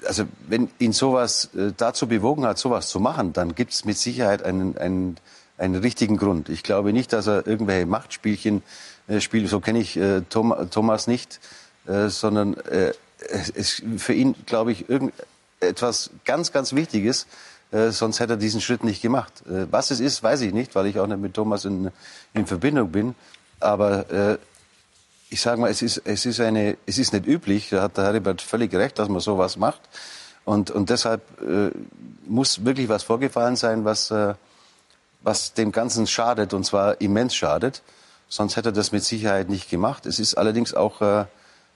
also 0.06 0.24
wenn 0.48 0.70
ihn 0.80 0.94
sowas 0.94 1.50
äh, 1.56 1.72
dazu 1.76 2.08
bewogen 2.08 2.46
hat, 2.46 2.58
sowas 2.58 2.90
zu 2.90 3.00
machen, 3.00 3.34
dann 3.34 3.56
gibt 3.56 3.74
es 3.74 3.86
mit 3.86 3.98
Sicherheit 3.98 4.44
einen, 4.44 4.78
einen, 4.78 5.18
einen 5.58 5.76
richtigen 5.76 6.18
Grund. 6.18 6.50
Ich 6.50 6.64
glaube 6.64 6.94
nicht, 6.94 7.14
dass 7.14 7.28
er 7.28 7.48
irgendwelche 7.48 7.86
Machtspielchen 7.86 8.64
äh, 9.08 9.20
spielt. 9.22 9.50
So 9.50 9.60
kenne 9.60 9.80
ich 9.80 9.98
äh, 9.98 10.22
Thomas 10.22 11.08
nicht, 11.08 11.40
äh, 11.88 12.10
sondern 12.10 12.56
äh, 12.58 12.94
es 13.30 13.50
ist 13.50 13.84
für 13.98 14.14
ihn, 14.14 14.36
glaube 14.46 14.72
ich, 14.72 14.90
irgendetwas 14.90 16.10
ganz, 16.26 16.52
ganz 16.52 16.74
Wichtiges. 16.74 17.28
Äh, 17.72 17.92
sonst 17.92 18.20
hätte 18.20 18.34
er 18.34 18.38
diesen 18.38 18.62
Schritt 18.62 18.84
nicht 18.84 19.02
gemacht. 19.02 19.34
Äh, 19.48 19.72
was 19.72 19.92
es 19.92 20.00
ist, 20.00 20.24
weiß 20.24 20.42
ich 20.42 20.54
nicht, 20.54 20.76
weil 20.76 20.88
ich 20.88 21.00
auch 21.00 21.08
nicht 21.08 21.20
mit 21.20 21.34
Thomas 21.34 21.66
in, 21.66 21.92
in 22.34 22.46
Verbindung 22.46 22.92
bin. 22.92 23.16
Aber 23.60 24.10
äh, 24.10 24.38
ich 25.30 25.42
sage 25.42 25.60
mal, 25.60 25.70
es 25.70 25.82
ist, 25.82 26.02
es 26.06 26.26
ist 26.26 26.40
eine, 26.40 26.78
es 26.86 26.98
ist 26.98 27.12
nicht 27.12 27.28
üblich, 27.28 27.70
da 27.70 27.82
hat 27.82 27.98
der 27.98 28.06
Heribert 28.06 28.42
völlig 28.42 28.74
recht, 28.74 28.98
dass 29.00 29.10
man 29.10 29.20
sowas 29.20 29.58
macht. 29.58 29.82
Und, 30.46 30.72
und 30.72 30.90
deshalb 30.90 31.22
äh, 31.42 31.72
muss 32.26 32.64
wirklich 32.64 32.88
was 32.88 33.04
vorgefallen 33.04 33.58
sein, 33.58 33.84
was, 33.84 34.12
äh, 34.12 34.36
was 35.22 35.54
dem 35.54 35.74
Ganzen 35.74 36.08
schadet, 36.08 36.54
und 36.54 36.66
zwar 36.66 37.02
immens 37.02 37.36
schadet. 37.36 37.82
Sonst 38.30 38.56
hätte 38.56 38.70
er 38.70 38.74
das 38.74 38.94
mit 38.94 39.04
Sicherheit 39.04 39.50
nicht 39.50 39.70
gemacht. 39.70 40.06
Es 40.06 40.20
ist 40.20 40.36
allerdings 40.36 40.74
auch, 40.74 41.02
äh, 41.02 41.26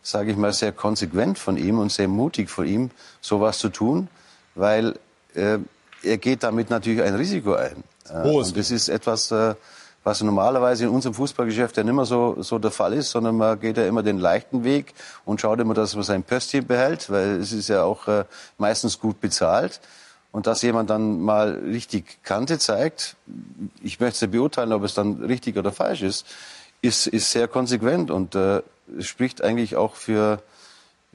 sage 0.02 0.32
ich 0.32 0.38
mal, 0.38 0.54
sehr 0.54 0.72
konsequent 0.72 1.38
von 1.38 1.58
ihm 1.58 1.80
und 1.80 1.92
sehr 1.92 2.08
mutig 2.08 2.50
von 2.50 2.66
ihm, 2.68 2.92
sowas 3.22 3.58
zu 3.60 3.70
tun, 3.70 4.08
weil 4.56 4.96
äh, 5.36 5.58
er 6.04 6.18
geht 6.18 6.44
damit 6.44 6.70
natürlich 6.70 7.02
ein 7.02 7.16
Risiko 7.16 7.54
ein. 7.54 7.84
Äh, 8.10 8.30
und 8.30 8.58
das 8.58 8.72
ist 8.72 8.90
etwas, 8.90 9.32
äh, 9.32 9.56
was 10.04 10.22
normalerweise 10.22 10.86
in 10.86 10.90
unserem 10.90 11.14
Fußballgeschäft 11.14 11.78
ja 11.78 11.84
nicht 11.84 11.94
mehr 11.94 12.06
so, 12.06 12.38
so 12.42 12.58
der 12.58 12.72
Fall 12.72 12.94
ist, 12.94 13.12
sondern 13.12 13.38
man 13.38 13.60
geht 13.60 13.78
ja 13.78 13.86
immer 13.86 14.02
den 14.02 14.18
leichten 14.18 14.64
Weg 14.64 14.94
und 15.26 15.40
schaut 15.40 15.60
immer, 15.60 15.76
dass 15.76 15.96
man 15.96 16.04
sein 16.04 16.24
Pöstchen 16.24 16.66
behält, 16.66 17.10
weil 17.12 17.40
es 17.40 17.52
ist 17.52 17.70
ja 17.70 17.84
auch 17.84 18.08
äh, 18.08 18.26
meistens 18.58 19.00
gut 19.00 19.22
bezahlt. 19.22 19.80
Und 20.32 20.48
dass 20.48 20.62
jemand 20.62 20.90
dann 20.90 21.20
mal 21.20 21.62
richtig 21.66 22.24
Kante 22.24 22.58
zeigt, 22.58 23.18
ich 23.84 24.00
möchte 24.00 24.30
beurteilen, 24.30 24.72
ob 24.72 24.84
es 24.84 24.94
dann 24.94 25.22
richtig 25.24 25.58
oder 25.58 25.74
falsch 25.74 26.04
ist, 26.04 26.26
ist, 26.82 27.06
ist 27.08 27.32
sehr 27.32 27.50
konsequent 27.50 28.10
und 28.10 28.34
äh, 28.34 28.62
spricht 29.00 29.44
eigentlich 29.44 29.76
auch 29.76 29.96
für, 29.96 30.42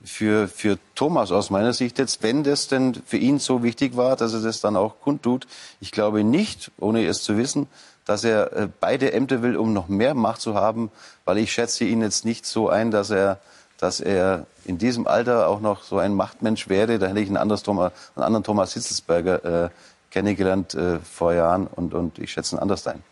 für, 0.04 0.48
für 0.48 0.78
Thomas 0.94 1.32
aus 1.32 1.50
meiner 1.50 1.72
Sicht 1.72 1.98
jetzt, 1.98 2.22
wenn 2.22 2.44
das 2.44 2.68
denn 2.68 2.94
für 3.06 3.16
ihn 3.16 3.38
so 3.38 3.62
wichtig 3.62 3.96
war, 3.96 4.16
dass 4.16 4.32
er 4.32 4.40
das 4.40 4.60
dann 4.60 4.76
auch 4.76 5.00
kundtut. 5.00 5.46
Ich 5.80 5.92
glaube 5.92 6.24
nicht, 6.24 6.70
ohne 6.78 7.06
es 7.06 7.22
zu 7.22 7.36
wissen, 7.36 7.66
dass 8.04 8.24
er 8.24 8.52
äh, 8.52 8.68
beide 8.80 9.12
Ämter 9.12 9.42
will, 9.42 9.56
um 9.56 9.72
noch 9.72 9.88
mehr 9.88 10.14
Macht 10.14 10.40
zu 10.40 10.54
haben, 10.54 10.90
weil 11.24 11.38
ich 11.38 11.52
schätze 11.52 11.84
ihn 11.84 12.02
jetzt 12.02 12.24
nicht 12.24 12.46
so 12.46 12.68
ein, 12.68 12.90
dass 12.90 13.10
er, 13.10 13.40
dass 13.78 14.00
er 14.00 14.46
in 14.64 14.78
diesem 14.78 15.06
Alter 15.06 15.48
auch 15.48 15.60
noch 15.60 15.82
so 15.82 15.98
ein 15.98 16.14
Machtmensch 16.14 16.68
wäre. 16.68 16.98
Da 16.98 17.08
hätte 17.08 17.20
ich 17.20 17.28
einen, 17.28 17.36
anderes 17.36 17.62
Thomas, 17.62 17.92
einen 18.14 18.24
anderen 18.24 18.44
Thomas 18.44 18.74
Hitzelsberger 18.74 19.64
äh, 19.64 19.68
kennengelernt 20.10 20.74
äh, 20.74 21.00
vor 21.00 21.34
Jahren 21.34 21.66
und, 21.66 21.94
und 21.94 22.18
ich 22.18 22.32
schätze 22.32 22.56
ihn 22.56 22.58
anders 22.60 22.86
ein. 22.86 23.02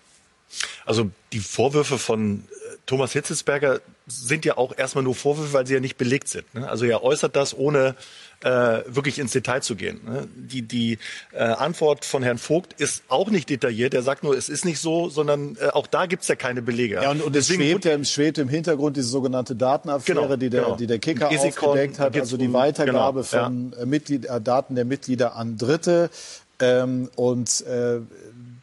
Also 0.86 1.10
die 1.32 1.40
Vorwürfe 1.40 1.98
von 1.98 2.44
Thomas 2.86 3.12
Hitzelsberger 3.12 3.80
sind 4.06 4.44
ja 4.44 4.58
auch 4.58 4.76
erstmal 4.76 5.04
nur 5.04 5.14
Vorwürfe, 5.14 5.52
weil 5.54 5.66
sie 5.66 5.72
ja 5.74 5.80
nicht 5.80 5.96
belegt 5.96 6.28
sind. 6.28 6.52
Ne? 6.54 6.68
Also 6.68 6.84
er 6.84 7.02
äußert 7.02 7.34
das, 7.34 7.56
ohne 7.56 7.94
äh, 8.42 8.48
wirklich 8.86 9.18
ins 9.18 9.32
Detail 9.32 9.60
zu 9.62 9.74
gehen. 9.74 10.00
Ne? 10.04 10.28
Die, 10.36 10.60
die 10.60 10.98
äh, 11.32 11.38
Antwort 11.44 12.04
von 12.04 12.22
Herrn 12.22 12.36
Vogt 12.36 12.74
ist 12.78 13.02
auch 13.08 13.30
nicht 13.30 13.48
detailliert. 13.48 13.94
Er 13.94 14.02
sagt 14.02 14.22
nur, 14.22 14.36
es 14.36 14.50
ist 14.50 14.66
nicht 14.66 14.78
so, 14.80 15.08
sondern 15.08 15.56
äh, 15.58 15.68
auch 15.68 15.86
da 15.86 16.04
gibt's 16.04 16.28
ja 16.28 16.34
keine 16.34 16.60
Belege. 16.60 16.96
Ja, 17.02 17.10
und, 17.10 17.22
und 17.22 17.34
es 17.34 17.46
schwebt, 17.48 17.86
ja, 17.86 17.92
im- 17.94 18.04
schwebt 18.04 18.36
im 18.36 18.50
Hintergrund 18.50 18.98
diese 18.98 19.08
sogenannte 19.08 19.56
Datenaffäre, 19.56 20.20
Genau, 20.20 20.36
die, 20.36 20.50
der, 20.50 20.62
genau. 20.64 20.76
die 20.76 20.86
der 20.86 20.98
Kicker 20.98 21.30
Gesikon, 21.30 21.68
aufgedeckt 21.70 21.98
hat, 21.98 22.14
also 22.18 22.36
die 22.36 22.48
um- 22.48 22.52
Weitergabe 22.52 23.22
genau, 23.22 23.44
von 23.44 23.72
äh, 23.80 23.86
Mitglied, 23.86 24.26
äh, 24.26 24.40
Daten 24.42 24.74
der 24.74 24.84
Mitglieder 24.84 25.36
an 25.36 25.56
Dritte. 25.56 26.10
Ähm, 26.60 27.10
und 27.16 27.62
äh, 27.66 27.98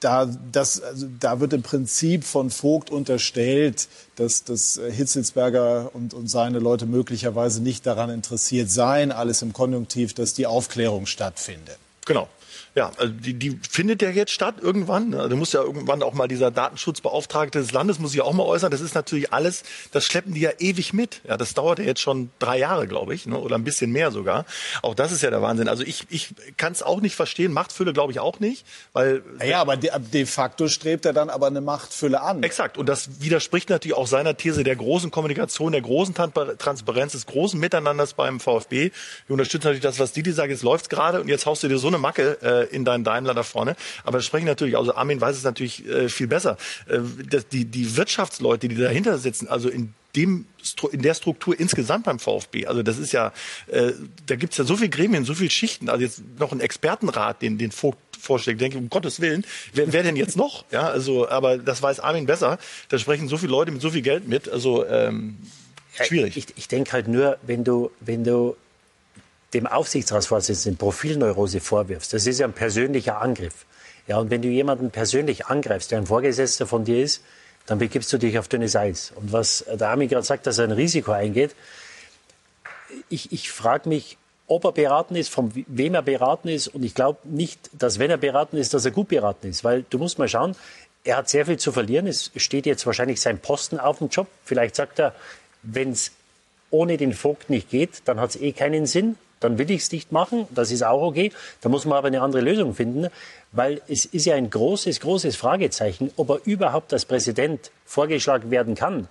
da, 0.01 0.25
das, 0.51 0.81
also, 0.81 1.07
da 1.19 1.39
wird 1.39 1.53
im 1.53 1.61
Prinzip 1.61 2.23
von 2.25 2.49
Vogt 2.49 2.89
unterstellt, 2.89 3.87
dass, 4.15 4.43
dass 4.43 4.77
äh, 4.77 4.91
Hitzelsberger 4.91 5.91
und, 5.93 6.13
und 6.13 6.27
seine 6.27 6.59
Leute 6.59 6.85
möglicherweise 6.85 7.61
nicht 7.61 7.85
daran 7.85 8.09
interessiert 8.09 8.69
seien, 8.69 9.11
alles 9.11 9.41
im 9.41 9.53
Konjunktiv, 9.53 10.13
dass 10.13 10.33
die 10.33 10.47
Aufklärung 10.47 11.05
stattfindet. 11.05 11.77
Genau. 12.05 12.27
Ja, 12.73 12.91
also 12.97 13.11
die, 13.11 13.33
die 13.33 13.59
findet 13.69 14.01
ja 14.01 14.09
jetzt 14.09 14.31
statt 14.31 14.55
irgendwann. 14.61 15.09
ne? 15.09 15.27
Da 15.27 15.35
muss 15.35 15.51
ja 15.51 15.61
irgendwann 15.61 16.01
auch 16.03 16.13
mal 16.13 16.27
dieser 16.29 16.51
Datenschutzbeauftragte 16.51 17.59
des 17.59 17.73
Landes 17.73 17.99
muss 17.99 18.11
sich 18.11 18.21
auch 18.21 18.31
mal 18.33 18.43
äußern. 18.45 18.71
Das 18.71 18.79
ist 18.79 18.95
natürlich 18.95 19.33
alles, 19.33 19.63
das 19.91 20.05
schleppen 20.05 20.33
die 20.33 20.39
ja 20.41 20.51
ewig 20.59 20.93
mit. 20.93 21.21
Ja, 21.27 21.35
das 21.35 21.53
dauert 21.53 21.79
ja 21.79 21.85
jetzt 21.85 21.99
schon 22.01 22.29
drei 22.39 22.57
Jahre, 22.59 22.87
glaube 22.87 23.13
ich, 23.13 23.25
ne? 23.25 23.37
oder 23.37 23.55
ein 23.57 23.63
bisschen 23.65 23.91
mehr 23.91 24.11
sogar. 24.11 24.45
Auch 24.81 24.95
das 24.95 25.11
ist 25.11 25.21
ja 25.21 25.29
der 25.29 25.41
Wahnsinn. 25.41 25.67
Also 25.67 25.83
ich, 25.83 26.05
ich 26.09 26.33
kann 26.55 26.71
es 26.71 26.81
auch 26.81 27.01
nicht 27.01 27.15
verstehen. 27.15 27.51
Machtfülle 27.51 27.91
glaube 27.91 28.13
ich 28.13 28.19
auch 28.21 28.39
nicht, 28.39 28.65
weil 28.93 29.21
Ja, 29.45 29.59
aber 29.61 29.75
de, 29.75 29.91
de 30.13 30.25
facto 30.25 30.67
strebt 30.69 31.05
er 31.05 31.13
dann 31.13 31.29
aber 31.29 31.47
eine 31.47 31.59
Machtfülle 31.61 32.21
an. 32.21 32.41
Exakt. 32.43 32.77
Und 32.77 32.87
das 32.87 33.21
widerspricht 33.21 33.69
natürlich 33.69 33.97
auch 33.97 34.07
seiner 34.07 34.37
These 34.37 34.63
der 34.63 34.77
großen 34.77 35.11
Kommunikation, 35.11 35.73
der 35.73 35.81
großen 35.81 36.15
Tran- 36.15 36.57
Transparenz, 36.57 37.11
des 37.11 37.25
großen 37.25 37.59
Miteinanders 37.59 38.13
beim 38.13 38.39
VfB. 38.39 38.91
Wir 39.27 39.33
unterstützen 39.33 39.65
natürlich 39.67 39.83
das, 39.83 39.99
was 39.99 40.13
Didi 40.13 40.31
sagt, 40.31 40.49
jetzt 40.51 40.63
läuft's 40.63 40.87
gerade 40.87 41.19
und 41.19 41.27
jetzt 41.27 41.45
haust 41.45 41.63
du 41.63 41.67
dir 41.67 41.77
so 41.77 41.87
eine 41.87 41.97
Macke 41.97 42.37
äh, 42.41 42.60
in 42.63 42.85
deinen 42.85 43.03
Daimler 43.03 43.33
da 43.33 43.43
vorne. 43.43 43.75
Aber 44.03 44.17
das 44.17 44.25
sprechen 44.25 44.45
natürlich, 44.45 44.77
also 44.77 44.95
Armin 44.95 45.21
weiß 45.21 45.35
es 45.35 45.43
natürlich 45.43 45.87
äh, 45.87 46.09
viel 46.09 46.27
besser. 46.27 46.57
Äh, 46.87 46.99
das, 47.29 47.47
die, 47.47 47.65
die 47.65 47.97
Wirtschaftsleute, 47.97 48.67
die 48.67 48.75
dahinter 48.75 49.17
sitzen, 49.17 49.47
also 49.47 49.69
in 49.69 49.93
dem 50.15 50.45
in 50.91 51.01
der 51.01 51.13
Struktur 51.13 51.57
insgesamt 51.57 52.05
beim 52.05 52.19
VfB. 52.19 52.67
Also 52.67 52.83
das 52.83 52.97
ist 52.97 53.13
ja, 53.13 53.31
äh, 53.67 53.93
da 54.25 54.35
gibt's 54.35 54.57
ja 54.57 54.65
so 54.65 54.75
viele 54.75 54.89
Gremien, 54.89 55.25
so 55.25 55.33
viele 55.33 55.49
Schichten. 55.49 55.89
Also 55.89 56.03
jetzt 56.03 56.21
noch 56.37 56.51
ein 56.51 56.59
Expertenrat, 56.59 57.41
den 57.41 57.57
den 57.57 57.71
Vogt 57.71 57.97
vorschlägt, 58.19 58.61
denke 58.61 58.77
ich, 58.77 58.83
um 58.83 58.89
Gottes 58.89 59.19
Willen, 59.19 59.45
wer, 59.73 59.91
wer 59.91 60.03
denn 60.03 60.15
jetzt 60.15 60.37
noch? 60.37 60.65
Ja, 60.71 60.87
also, 60.87 61.27
aber 61.29 61.57
das 61.57 61.81
weiß 61.81 61.99
Armin 61.99 62.25
besser. 62.25 62.59
Da 62.89 62.99
sprechen 62.99 63.27
so 63.27 63.37
viele 63.37 63.51
Leute 63.51 63.71
mit 63.71 63.81
so 63.81 63.89
viel 63.89 64.01
Geld 64.01 64.27
mit. 64.27 64.47
Also 64.47 64.85
ähm, 64.85 65.37
schwierig. 65.93 66.37
Ich, 66.37 66.45
ich 66.55 66.67
denke 66.67 66.91
halt 66.91 67.07
nur, 67.07 67.37
wenn 67.41 67.63
du, 67.63 67.91
wenn 67.99 68.23
du 68.23 68.55
dem 69.53 69.67
Aufsichtsratsvorsitzenden 69.67 70.77
Profilneurose 70.77 71.59
vorwirfst, 71.59 72.13
das 72.13 72.25
ist 72.27 72.39
ja 72.39 72.47
ein 72.47 72.53
persönlicher 72.53 73.21
Angriff. 73.21 73.65
Ja, 74.07 74.17
und 74.17 74.29
wenn 74.29 74.41
du 74.41 74.47
jemanden 74.47 74.91
persönlich 74.91 75.47
angreifst, 75.47 75.91
der 75.91 75.99
ein 75.99 76.07
Vorgesetzter 76.07 76.65
von 76.65 76.83
dir 76.83 77.03
ist, 77.03 77.23
dann 77.65 77.79
begibst 77.79 78.11
du 78.11 78.17
dich 78.17 78.39
auf 78.39 78.47
dünnes 78.47 78.75
Eis. 78.75 79.13
Und 79.15 79.31
was 79.31 79.63
der 79.71 79.89
Armin 79.89 80.09
gerade 80.09 80.25
sagt, 80.25 80.47
dass 80.47 80.57
er 80.57 80.65
ein 80.65 80.71
Risiko 80.71 81.11
eingeht, 81.11 81.55
ich, 83.09 83.31
ich 83.31 83.51
frage 83.51 83.87
mich, 83.87 84.17
ob 84.47 84.65
er 84.65 84.73
beraten 84.73 85.15
ist, 85.15 85.29
von 85.29 85.51
wem 85.67 85.95
er 85.95 86.01
beraten 86.01 86.49
ist. 86.49 86.67
Und 86.67 86.83
ich 86.83 86.93
glaube 86.93 87.19
nicht, 87.23 87.69
dass 87.71 87.99
wenn 87.99 88.11
er 88.11 88.17
beraten 88.17 88.57
ist, 88.57 88.73
dass 88.73 88.83
er 88.83 88.91
gut 88.91 89.07
beraten 89.07 89.47
ist. 89.47 89.63
Weil 89.63 89.85
du 89.89 89.97
musst 89.97 90.19
mal 90.19 90.27
schauen, 90.27 90.55
er 91.03 91.17
hat 91.17 91.29
sehr 91.29 91.45
viel 91.45 91.57
zu 91.57 91.71
verlieren. 91.71 92.05
Es 92.05 92.31
steht 92.35 92.65
jetzt 92.65 92.85
wahrscheinlich 92.85 93.21
sein 93.21 93.39
Posten 93.39 93.79
auf 93.79 93.99
dem 93.99 94.09
Job. 94.09 94.27
Vielleicht 94.43 94.75
sagt 94.75 94.99
er, 94.99 95.15
wenn 95.63 95.91
es 95.91 96.11
ohne 96.69 96.97
den 96.97 97.13
Vogt 97.13 97.49
nicht 97.49 97.69
geht, 97.69 98.01
dann 98.05 98.19
hat 98.19 98.31
es 98.31 98.41
eh 98.41 98.51
keinen 98.51 98.85
Sinn. 98.85 99.15
Dann 99.41 99.57
will 99.57 99.69
ich 99.69 99.81
es 99.81 99.91
nicht 99.91 100.13
machen. 100.13 100.47
Das 100.51 100.71
ist 100.71 100.83
auch 100.83 101.01
okay. 101.01 101.33
Da 101.59 101.67
muss 101.67 101.83
man 101.83 101.97
aber 101.97 102.07
eine 102.07 102.21
andere 102.21 102.41
Lösung 102.41 102.73
finden, 102.73 103.07
weil 103.51 103.81
es 103.89 104.05
ist 104.05 104.25
ja 104.25 104.35
ein 104.35 104.49
großes, 104.49 105.01
großes 105.01 105.35
Fragezeichen, 105.35 106.11
ob 106.15 106.29
er 106.29 106.39
überhaupt 106.45 106.93
als 106.93 107.03
Präsident 107.03 107.71
vorgeschlagen 107.85 108.49
werden 108.49 108.75
kann. 108.75 109.09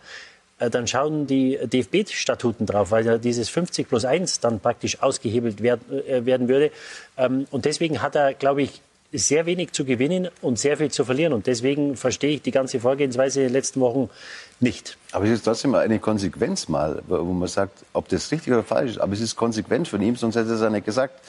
Äh, 0.58 0.70
Dann 0.70 0.86
schauen 0.86 1.26
die 1.26 1.58
DFB-Statuten 1.62 2.64
drauf, 2.64 2.90
weil 2.90 3.04
ja 3.04 3.18
dieses 3.18 3.50
50 3.50 3.88
plus 3.88 4.04
1 4.04 4.40
dann 4.40 4.60
praktisch 4.60 5.02
ausgehebelt 5.02 5.62
werden, 5.62 6.02
äh, 6.08 6.24
werden 6.24 6.48
würde. 6.48 6.70
Ähm, 7.18 7.46
Und 7.50 7.64
deswegen 7.66 8.00
hat 8.00 8.14
er, 8.14 8.32
glaube 8.32 8.62
ich, 8.62 8.80
sehr 9.12 9.46
wenig 9.46 9.72
zu 9.72 9.84
gewinnen 9.84 10.28
und 10.40 10.58
sehr 10.58 10.76
viel 10.76 10.90
zu 10.90 11.04
verlieren. 11.04 11.32
Und 11.32 11.46
deswegen 11.46 11.96
verstehe 11.96 12.30
ich 12.36 12.42
die 12.42 12.52
ganze 12.52 12.80
Vorgehensweise 12.80 13.40
in 13.40 13.48
den 13.48 13.52
letzten 13.52 13.80
Wochen 13.80 14.08
nicht. 14.60 14.96
Aber 15.12 15.24
es 15.24 15.32
ist 15.32 15.44
trotzdem 15.44 15.74
eine 15.74 15.98
Konsequenz 15.98 16.68
mal, 16.68 17.02
wo 17.08 17.24
man 17.24 17.48
sagt, 17.48 17.84
ob 17.92 18.08
das 18.08 18.30
richtig 18.30 18.52
oder 18.52 18.62
falsch 18.62 18.92
ist. 18.92 18.98
Aber 18.98 19.12
es 19.12 19.20
ist 19.20 19.34
konsequent 19.34 19.88
von 19.88 20.00
ihm, 20.00 20.16
sonst 20.16 20.36
hätte 20.36 20.50
er 20.50 20.54
es 20.54 20.60
ja 20.60 20.70
nicht 20.70 20.86
gesagt. 20.86 21.20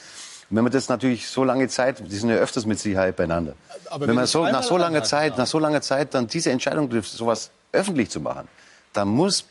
Und 0.50 0.58
wenn 0.58 0.64
man 0.64 0.74
das 0.74 0.90
natürlich 0.90 1.28
so 1.28 1.44
lange 1.44 1.70
Zeit, 1.70 2.04
die 2.06 2.16
sind 2.16 2.30
ja 2.30 2.36
öfters 2.36 2.66
mit 2.66 2.78
Sicherheit 2.78 3.16
beieinander. 3.16 3.54
Aber 3.90 4.08
wenn 4.08 4.16
man 4.16 4.28
so, 4.28 4.44
nach 4.44 4.64
so 4.64 4.78
langer 4.78 5.04
Zeit, 5.04 5.38
nach 5.38 5.48
so 5.48 5.60
langer 5.60 5.82
Zeit 5.82 6.14
dann 6.14 6.28
diese 6.28 6.52
Entscheidung 6.52 6.90
trifft, 6.90 7.10
sowas 7.10 7.52
öffentlich 7.72 8.10
zu 8.10 8.20
machen, 8.20 8.48
dann 8.94 9.08
muss, 9.08 9.46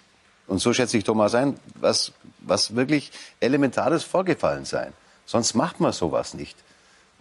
und 0.47 0.59
so 0.59 0.72
schätze 0.72 0.99
ich 0.99 1.05
Thomas 1.05 1.35
ein, 1.35 1.59
was, 1.74 2.12
was 2.41 2.76
wirklich 2.76 3.11
Elementares 3.41 4.05
vorgefallen 4.05 4.66
sein. 4.66 4.93
Sonst 5.24 5.55
macht 5.55 5.81
man 5.81 5.93
sowas 5.93 6.35
nicht. 6.35 6.57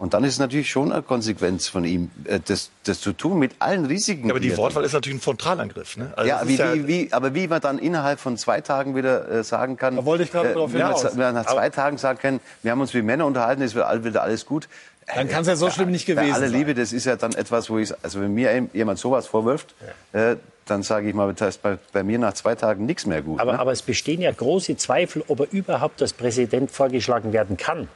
Und 0.00 0.14
dann 0.14 0.24
ist 0.24 0.32
es 0.32 0.38
natürlich 0.38 0.70
schon 0.70 0.92
eine 0.92 1.02
Konsequenz 1.02 1.68
von 1.68 1.84
ihm, 1.84 2.10
äh, 2.24 2.40
das, 2.42 2.70
das 2.84 3.02
zu 3.02 3.12
tun 3.12 3.38
mit 3.38 3.52
allen 3.58 3.84
Risiken. 3.84 4.28
Ja, 4.28 4.32
aber 4.32 4.40
die 4.40 4.56
Wortwahl 4.56 4.82
ist 4.82 4.94
natürlich 4.94 5.18
ein 5.18 5.20
Frontalangriff. 5.20 5.98
Ne? 5.98 6.10
Also 6.16 6.26
ja, 6.26 6.40
wie, 6.46 6.54
ist 6.54 6.58
ja, 6.58 6.72
wie, 6.72 6.86
wie, 6.88 7.12
aber 7.12 7.34
wie 7.34 7.46
man 7.46 7.60
dann 7.60 7.78
innerhalb 7.78 8.18
von 8.18 8.38
zwei 8.38 8.62
Tagen 8.62 8.96
wieder 8.96 9.30
äh, 9.30 9.44
sagen 9.44 9.76
kann. 9.76 9.96
Da 9.96 10.04
wollte 10.06 10.24
ich 10.24 10.32
gerade 10.32 10.54
drauf 10.54 10.72
wenn 10.72 10.80
man, 10.80 10.96
hinaus. 10.96 11.04
wenn 11.12 11.18
man 11.18 11.34
nach 11.34 11.44
zwei 11.44 11.68
Tagen 11.68 11.98
sagen 11.98 12.18
kann, 12.18 12.40
wir 12.62 12.72
haben 12.72 12.80
uns 12.80 12.94
wie 12.94 13.02
Männer 13.02 13.26
unterhalten, 13.26 13.60
es 13.60 13.74
wird 13.74 13.84
all- 13.84 14.02
wieder 14.02 14.22
alles 14.22 14.46
gut. 14.46 14.68
Dann 15.14 15.28
kann's 15.28 15.48
ja 15.48 15.56
so 15.56 15.68
schlimm 15.68 15.90
nicht 15.90 16.06
gewesen 16.06 16.32
aller 16.32 16.48
sein. 16.48 16.58
Liebe, 16.58 16.72
das 16.72 16.94
ist 16.94 17.04
ja 17.04 17.16
dann 17.16 17.34
etwas, 17.34 17.68
wo 17.68 17.76
ich, 17.76 17.92
also 18.02 18.22
wenn 18.22 18.32
mir 18.32 18.68
jemand 18.72 18.98
sowas 18.98 19.26
vorwirft, 19.26 19.74
äh, 20.12 20.36
dann 20.64 20.82
sage 20.82 21.10
ich 21.10 21.14
mal, 21.14 21.34
das 21.34 21.56
ist 21.56 21.62
bei, 21.62 21.76
bei 21.92 22.02
mir 22.04 22.18
nach 22.18 22.32
zwei 22.32 22.54
Tagen 22.54 22.86
nichts 22.86 23.04
mehr 23.04 23.20
gut. 23.20 23.38
Aber, 23.38 23.52
ne? 23.52 23.58
aber 23.58 23.72
es 23.72 23.82
bestehen 23.82 24.22
ja 24.22 24.30
große 24.32 24.78
Zweifel, 24.78 25.24
ob 25.28 25.40
er 25.40 25.52
überhaupt 25.52 26.00
als 26.00 26.14
Präsident 26.14 26.70
vorgeschlagen 26.70 27.34
werden 27.34 27.58
kann. 27.58 27.88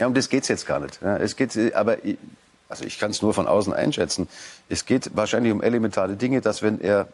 Ja, 0.00 0.06
um 0.06 0.14
das 0.14 0.30
geht's 0.30 0.48
jetzt 0.48 0.66
gar 0.66 0.80
nicht. 0.80 1.00
Ja, 1.02 1.18
es 1.18 1.36
geht, 1.36 1.74
aber 1.74 1.98
also 2.70 2.84
ich 2.84 2.98
kann 2.98 3.10
es 3.10 3.20
nur 3.20 3.34
von 3.34 3.46
außen 3.46 3.72
einschätzen. 3.74 4.28
Es 4.70 4.86
geht 4.86 5.14
wahrscheinlich 5.14 5.52
um 5.52 5.62
elementare 5.62 6.16
Dinge, 6.16 6.40
dass 6.40 6.62
wenn 6.62 6.80
er, 6.80 7.08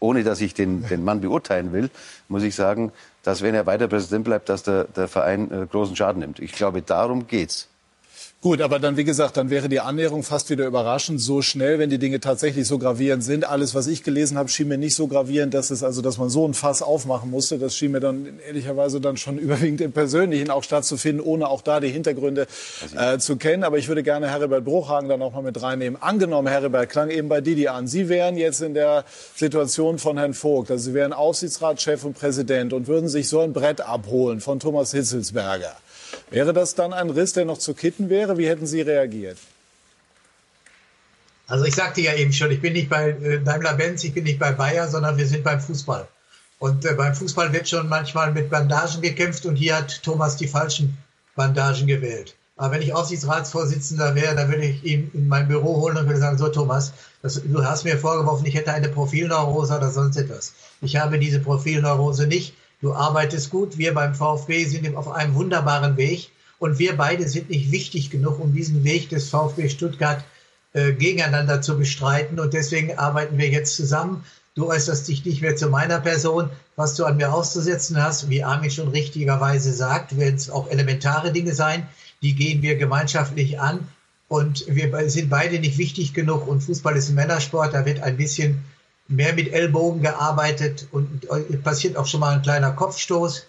ohne 0.00 0.24
dass 0.24 0.40
ich 0.40 0.54
den, 0.54 0.86
den 0.88 1.04
Mann 1.04 1.20
beurteilen 1.20 1.72
will, 1.72 1.90
muss 2.28 2.42
ich 2.42 2.54
sagen, 2.54 2.90
dass 3.22 3.42
wenn 3.42 3.54
er 3.54 3.66
weiter 3.66 3.86
Präsident 3.86 4.24
bleibt, 4.24 4.48
dass 4.48 4.62
der, 4.62 4.84
der 4.84 5.08
Verein 5.08 5.50
äh, 5.50 5.66
großen 5.66 5.94
Schaden 5.94 6.20
nimmt. 6.20 6.38
Ich 6.38 6.52
glaube, 6.52 6.80
darum 6.80 7.26
geht's. 7.26 7.68
Gut, 8.42 8.60
aber 8.60 8.80
dann, 8.80 8.96
wie 8.96 9.04
gesagt, 9.04 9.36
dann 9.36 9.50
wäre 9.50 9.68
die 9.68 9.78
Annäherung 9.78 10.24
fast 10.24 10.50
wieder 10.50 10.66
überraschend, 10.66 11.20
so 11.20 11.42
schnell, 11.42 11.78
wenn 11.78 11.90
die 11.90 11.98
Dinge 11.98 12.18
tatsächlich 12.18 12.66
so 12.66 12.76
gravierend 12.76 13.22
sind. 13.22 13.48
Alles, 13.48 13.76
was 13.76 13.86
ich 13.86 14.02
gelesen 14.02 14.36
habe, 14.36 14.48
schien 14.48 14.66
mir 14.66 14.78
nicht 14.78 14.96
so 14.96 15.06
gravierend, 15.06 15.54
dass 15.54 15.70
es 15.70 15.84
also, 15.84 16.02
dass 16.02 16.18
man 16.18 16.28
so 16.28 16.44
ein 16.44 16.52
Fass 16.52 16.82
aufmachen 16.82 17.30
musste. 17.30 17.56
Das 17.60 17.76
schien 17.76 17.92
mir 17.92 18.00
dann 18.00 18.40
ehrlicherweise 18.44 19.00
dann 19.00 19.16
schon 19.16 19.38
überwiegend 19.38 19.80
im 19.80 19.92
Persönlichen 19.92 20.50
auch 20.50 20.64
stattzufinden, 20.64 21.24
ohne 21.24 21.46
auch 21.46 21.62
da 21.62 21.78
die 21.78 21.90
Hintergründe 21.90 22.48
äh, 22.96 23.18
zu 23.18 23.36
kennen. 23.36 23.62
Aber 23.62 23.78
ich 23.78 23.86
würde 23.86 24.02
gerne 24.02 24.28
Heribert 24.28 24.64
Bruchhagen 24.64 25.08
dann 25.08 25.22
auch 25.22 25.34
mal 25.34 25.42
mit 25.42 25.62
reinnehmen. 25.62 26.02
Angenommen, 26.02 26.48
Heribert, 26.48 26.90
klang 26.90 27.10
eben 27.10 27.28
bei 27.28 27.40
Didi 27.40 27.68
an. 27.68 27.86
Sie 27.86 28.08
wären 28.08 28.36
jetzt 28.36 28.60
in 28.60 28.74
der 28.74 29.04
Situation 29.36 30.00
von 30.00 30.18
Herrn 30.18 30.34
Vogt. 30.34 30.68
Also 30.72 30.86
Sie 30.86 30.94
wären 30.94 31.12
Aufsichtsratschef 31.12 32.04
und 32.04 32.14
Präsident 32.14 32.72
und 32.72 32.88
würden 32.88 33.08
sich 33.08 33.28
so 33.28 33.38
ein 33.38 33.52
Brett 33.52 33.82
abholen 33.82 34.40
von 34.40 34.58
Thomas 34.58 34.90
Hitzelsberger. 34.90 35.76
Wäre 36.32 36.52
das 36.52 36.74
dann 36.74 36.92
ein 36.92 37.10
Riss, 37.10 37.34
der 37.34 37.44
noch 37.44 37.58
zu 37.58 37.74
kitten 37.74 38.08
wäre? 38.08 38.38
Wie 38.38 38.48
hätten 38.48 38.66
Sie 38.66 38.80
reagiert? 38.80 39.38
Also 41.46 41.66
ich 41.66 41.74
sagte 41.74 42.00
ja 42.00 42.14
eben 42.14 42.32
schon, 42.32 42.50
ich 42.50 42.62
bin 42.62 42.72
nicht 42.72 42.88
bei 42.88 43.10
äh, 43.10 43.40
Daimler-Benz, 43.40 44.04
ich 44.04 44.14
bin 44.14 44.24
nicht 44.24 44.38
bei 44.38 44.52
Bayer, 44.52 44.88
sondern 44.88 45.18
wir 45.18 45.26
sind 45.26 45.44
beim 45.44 45.60
Fußball. 45.60 46.08
Und 46.58 46.86
äh, 46.86 46.94
beim 46.94 47.14
Fußball 47.14 47.52
wird 47.52 47.68
schon 47.68 47.88
manchmal 47.88 48.32
mit 48.32 48.48
Bandagen 48.48 49.02
gekämpft 49.02 49.44
und 49.44 49.56
hier 49.56 49.76
hat 49.76 50.02
Thomas 50.02 50.36
die 50.36 50.48
falschen 50.48 50.96
Bandagen 51.34 51.86
gewählt. 51.86 52.34
Aber 52.56 52.74
wenn 52.74 52.82
ich 52.82 52.94
Aufsichtsratsvorsitzender 52.94 54.14
wäre, 54.14 54.34
dann 54.36 54.48
würde 54.48 54.64
ich 54.64 54.84
ihn 54.84 55.10
in 55.12 55.28
mein 55.28 55.48
Büro 55.48 55.80
holen 55.80 55.96
und 55.96 56.06
würde 56.06 56.20
sagen, 56.20 56.38
so 56.38 56.48
Thomas, 56.48 56.92
das, 57.20 57.42
du 57.42 57.64
hast 57.64 57.84
mir 57.84 57.98
vorgeworfen, 57.98 58.46
ich 58.46 58.54
hätte 58.54 58.72
eine 58.72 58.88
Profilneurose 58.88 59.76
oder 59.76 59.90
sonst 59.90 60.16
etwas. 60.16 60.54
Ich 60.80 60.96
habe 60.96 61.18
diese 61.18 61.40
Profilneurose 61.40 62.26
nicht. 62.26 62.54
Du 62.82 62.92
arbeitest 62.92 63.50
gut. 63.50 63.78
Wir 63.78 63.94
beim 63.94 64.14
VfB 64.14 64.64
sind 64.64 64.96
auf 64.96 65.08
einem 65.08 65.34
wunderbaren 65.34 65.96
Weg. 65.96 66.30
Und 66.58 66.78
wir 66.78 66.96
beide 66.96 67.28
sind 67.28 67.48
nicht 67.48 67.70
wichtig 67.70 68.10
genug, 68.10 68.38
um 68.38 68.52
diesen 68.52 68.84
Weg 68.84 69.08
des 69.08 69.30
VfB 69.30 69.68
Stuttgart 69.68 70.24
äh, 70.72 70.92
gegeneinander 70.92 71.62
zu 71.62 71.78
bestreiten. 71.78 72.40
Und 72.40 72.54
deswegen 72.54 72.98
arbeiten 72.98 73.38
wir 73.38 73.48
jetzt 73.48 73.76
zusammen. 73.76 74.24
Du 74.54 74.68
äußerst 74.68 75.06
dich 75.06 75.24
nicht 75.24 75.42
mehr 75.42 75.56
zu 75.56 75.68
meiner 75.68 76.00
Person. 76.00 76.50
Was 76.74 76.96
du 76.96 77.04
an 77.04 77.16
mir 77.16 77.32
auszusetzen 77.32 78.02
hast, 78.02 78.28
wie 78.28 78.42
Armin 78.42 78.70
schon 78.70 78.88
richtigerweise 78.88 79.72
sagt, 79.72 80.18
werden 80.18 80.34
es 80.34 80.50
auch 80.50 80.68
elementare 80.68 81.32
Dinge 81.32 81.54
sein. 81.54 81.86
Die 82.20 82.34
gehen 82.34 82.62
wir 82.62 82.76
gemeinschaftlich 82.76 83.60
an. 83.60 83.86
Und 84.26 84.64
wir 84.66 85.08
sind 85.08 85.30
beide 85.30 85.60
nicht 85.60 85.78
wichtig 85.78 86.14
genug. 86.14 86.48
Und 86.48 86.62
Fußball 86.62 86.96
ist 86.96 87.10
ein 87.10 87.14
Männersport. 87.14 87.74
Da 87.74 87.86
wird 87.86 88.00
ein 88.00 88.16
bisschen 88.16 88.64
mehr 89.12 89.32
mit 89.34 89.52
Ellbogen 89.52 90.02
gearbeitet 90.02 90.88
und 90.92 91.26
passiert 91.62 91.96
auch 91.96 92.06
schon 92.06 92.20
mal 92.20 92.34
ein 92.34 92.42
kleiner 92.42 92.72
Kopfstoß. 92.72 93.46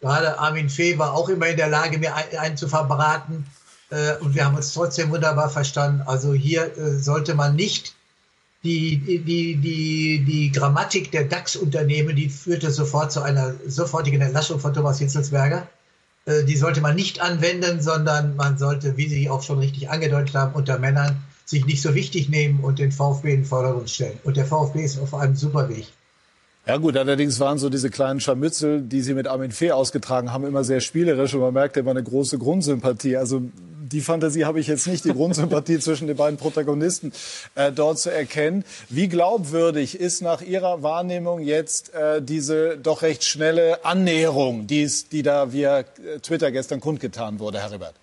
Gerade 0.00 0.38
Armin 0.38 0.68
Fee 0.68 0.98
war 0.98 1.12
auch 1.14 1.28
immer 1.28 1.46
in 1.48 1.56
der 1.56 1.68
Lage, 1.68 1.98
mir 1.98 2.14
ein- 2.14 2.38
einen 2.38 2.56
zu 2.56 2.68
verbraten. 2.68 3.46
Äh, 3.90 4.16
Und 4.20 4.34
wir 4.34 4.44
haben 4.44 4.56
uns 4.56 4.72
trotzdem 4.72 5.10
wunderbar 5.10 5.50
verstanden. 5.50 6.02
Also 6.06 6.32
hier 6.34 6.76
äh, 6.76 6.98
sollte 6.98 7.34
man 7.34 7.54
nicht 7.56 7.94
die, 8.64 8.96
die, 8.98 9.56
die, 9.56 10.24
die 10.24 10.50
Grammatik 10.52 11.10
der 11.12 11.24
DAX-Unternehmen, 11.24 12.16
die 12.16 12.30
führte 12.30 12.70
sofort 12.70 13.12
zu 13.12 13.20
einer 13.22 13.54
sofortigen 13.66 14.20
Entlassung 14.22 14.58
von 14.58 14.72
Thomas 14.72 14.98
Hitzelsberger. 14.98 15.66
Äh, 16.26 16.44
Die 16.44 16.56
sollte 16.56 16.80
man 16.80 16.96
nicht 16.96 17.20
anwenden, 17.20 17.82
sondern 17.82 18.36
man 18.36 18.56
sollte, 18.58 18.96
wie 18.96 19.08
Sie 19.08 19.28
auch 19.28 19.42
schon 19.42 19.58
richtig 19.58 19.90
angedeutet 19.90 20.34
haben, 20.34 20.54
unter 20.54 20.78
Männern 20.78 21.22
sich 21.44 21.66
nicht 21.66 21.82
so 21.82 21.94
wichtig 21.94 22.28
nehmen 22.28 22.60
und 22.62 22.78
den 22.78 22.92
VfB 22.92 23.32
in 23.34 23.40
den 23.40 23.44
Vordergrund 23.46 23.90
stellen. 23.90 24.18
Und 24.24 24.36
der 24.36 24.46
VfB 24.46 24.82
ist 24.84 24.98
auf 24.98 25.14
einem 25.14 25.36
super 25.36 25.68
Weg. 25.68 25.86
Ja 26.66 26.78
gut, 26.78 26.96
allerdings 26.96 27.38
waren 27.40 27.58
so 27.58 27.68
diese 27.68 27.90
kleinen 27.90 28.20
Scharmützel, 28.20 28.80
die 28.80 29.02
Sie 29.02 29.12
mit 29.12 29.26
Armin 29.26 29.52
Fee 29.52 29.72
ausgetragen 29.72 30.32
haben, 30.32 30.46
immer 30.46 30.64
sehr 30.64 30.80
spielerisch 30.80 31.34
und 31.34 31.40
man 31.40 31.52
merkte 31.52 31.80
immer 31.80 31.90
eine 31.90 32.02
große 32.02 32.38
Grundsympathie. 32.38 33.18
Also 33.18 33.42
die 33.92 34.00
Fantasie 34.00 34.46
habe 34.46 34.60
ich 34.60 34.66
jetzt 34.66 34.86
nicht, 34.86 35.04
die 35.04 35.12
Grundsympathie 35.12 35.78
zwischen 35.80 36.06
den 36.06 36.16
beiden 36.16 36.38
Protagonisten 36.38 37.12
äh, 37.54 37.70
dort 37.70 37.98
zu 37.98 38.10
erkennen. 38.10 38.64
Wie 38.88 39.08
glaubwürdig 39.08 40.00
ist 40.00 40.22
nach 40.22 40.40
Ihrer 40.40 40.82
Wahrnehmung 40.82 41.40
jetzt 41.40 41.92
äh, 41.92 42.22
diese 42.22 42.78
doch 42.78 43.02
recht 43.02 43.24
schnelle 43.24 43.84
Annäherung, 43.84 44.66
die, 44.66 44.84
es- 44.84 45.10
die 45.10 45.22
da 45.22 45.52
via 45.52 45.80
äh, 45.80 45.84
Twitter 46.22 46.50
gestern 46.50 46.80
kundgetan 46.80 47.40
wurde, 47.40 47.58
Herr 47.60 47.72
Ribert? 47.72 47.94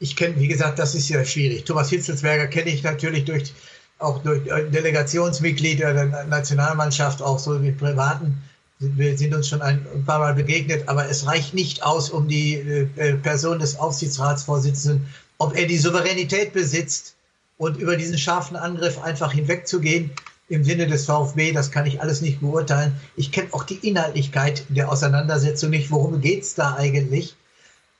Ich 0.00 0.16
kenne, 0.16 0.38
wie 0.38 0.48
gesagt, 0.48 0.78
das 0.78 0.94
ist 0.94 1.08
ja 1.08 1.24
schwierig. 1.24 1.64
Thomas 1.64 1.90
Hitzelsberger 1.90 2.46
kenne 2.46 2.70
ich 2.70 2.82
natürlich 2.82 3.24
durch, 3.24 3.52
auch 3.98 4.22
durch 4.22 4.46
äh, 4.46 4.70
Delegationsmitglieder 4.70 5.92
der 5.92 6.24
Nationalmannschaft, 6.26 7.20
auch 7.20 7.38
so 7.38 7.58
mit 7.58 7.78
Privaten. 7.78 8.42
Wir 8.78 9.18
sind 9.18 9.34
uns 9.34 9.48
schon 9.48 9.60
ein, 9.60 9.84
paar 10.06 10.20
Mal 10.20 10.34
begegnet, 10.34 10.88
aber 10.88 11.08
es 11.08 11.26
reicht 11.26 11.52
nicht 11.52 11.82
aus, 11.82 12.10
um 12.10 12.28
die 12.28 12.54
äh, 12.54 13.14
Person 13.14 13.58
des 13.58 13.76
Aufsichtsratsvorsitzenden, 13.76 15.08
ob 15.38 15.56
er 15.56 15.66
die 15.66 15.78
Souveränität 15.78 16.52
besitzt 16.52 17.16
und 17.56 17.76
über 17.76 17.96
diesen 17.96 18.18
scharfen 18.18 18.56
Angriff 18.56 19.02
einfach 19.02 19.32
hinwegzugehen 19.32 20.12
im 20.48 20.64
Sinne 20.64 20.86
des 20.86 21.04
VfB, 21.04 21.52
das 21.52 21.70
kann 21.70 21.86
ich 21.86 22.00
alles 22.00 22.20
nicht 22.22 22.40
beurteilen. 22.40 22.96
Ich 23.16 23.32
kenne 23.32 23.48
auch 23.52 23.64
die 23.64 23.86
Inhaltlichkeit 23.86 24.64
der 24.68 24.90
Auseinandersetzung 24.90 25.70
nicht. 25.70 25.90
Worum 25.90 26.20
geht's 26.20 26.54
da 26.54 26.74
eigentlich? 26.74 27.36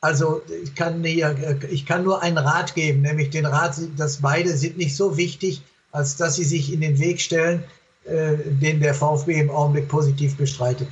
Also 0.01 0.43
ich 0.63 0.75
kann, 0.75 1.03
hier, 1.03 1.59
ich 1.71 1.85
kann 1.85 2.05
nur 2.05 2.23
einen 2.23 2.39
Rat 2.39 2.75
geben, 2.75 3.03
nämlich 3.03 3.31
den 3.31 3.47
Rat, 3.47 3.77
dass 3.97 4.19
beide 4.19 4.57
sind 4.57 4.77
nicht 4.77 4.95
so 4.95 5.17
wichtig, 5.17 5.63
als 5.91 6.17
dass 6.17 6.37
sie 6.37 6.45
sich 6.45 6.73
in 6.73 6.81
den 6.81 6.99
Weg 7.01 7.21
stellen, 7.21 7.65
äh, 8.05 8.37
den 8.37 8.81
der 8.81 8.95
VfB 8.95 9.41
im 9.41 9.51
Augenblick 9.51 9.89
positiv 9.89 10.37
bestreitet. 10.37 10.89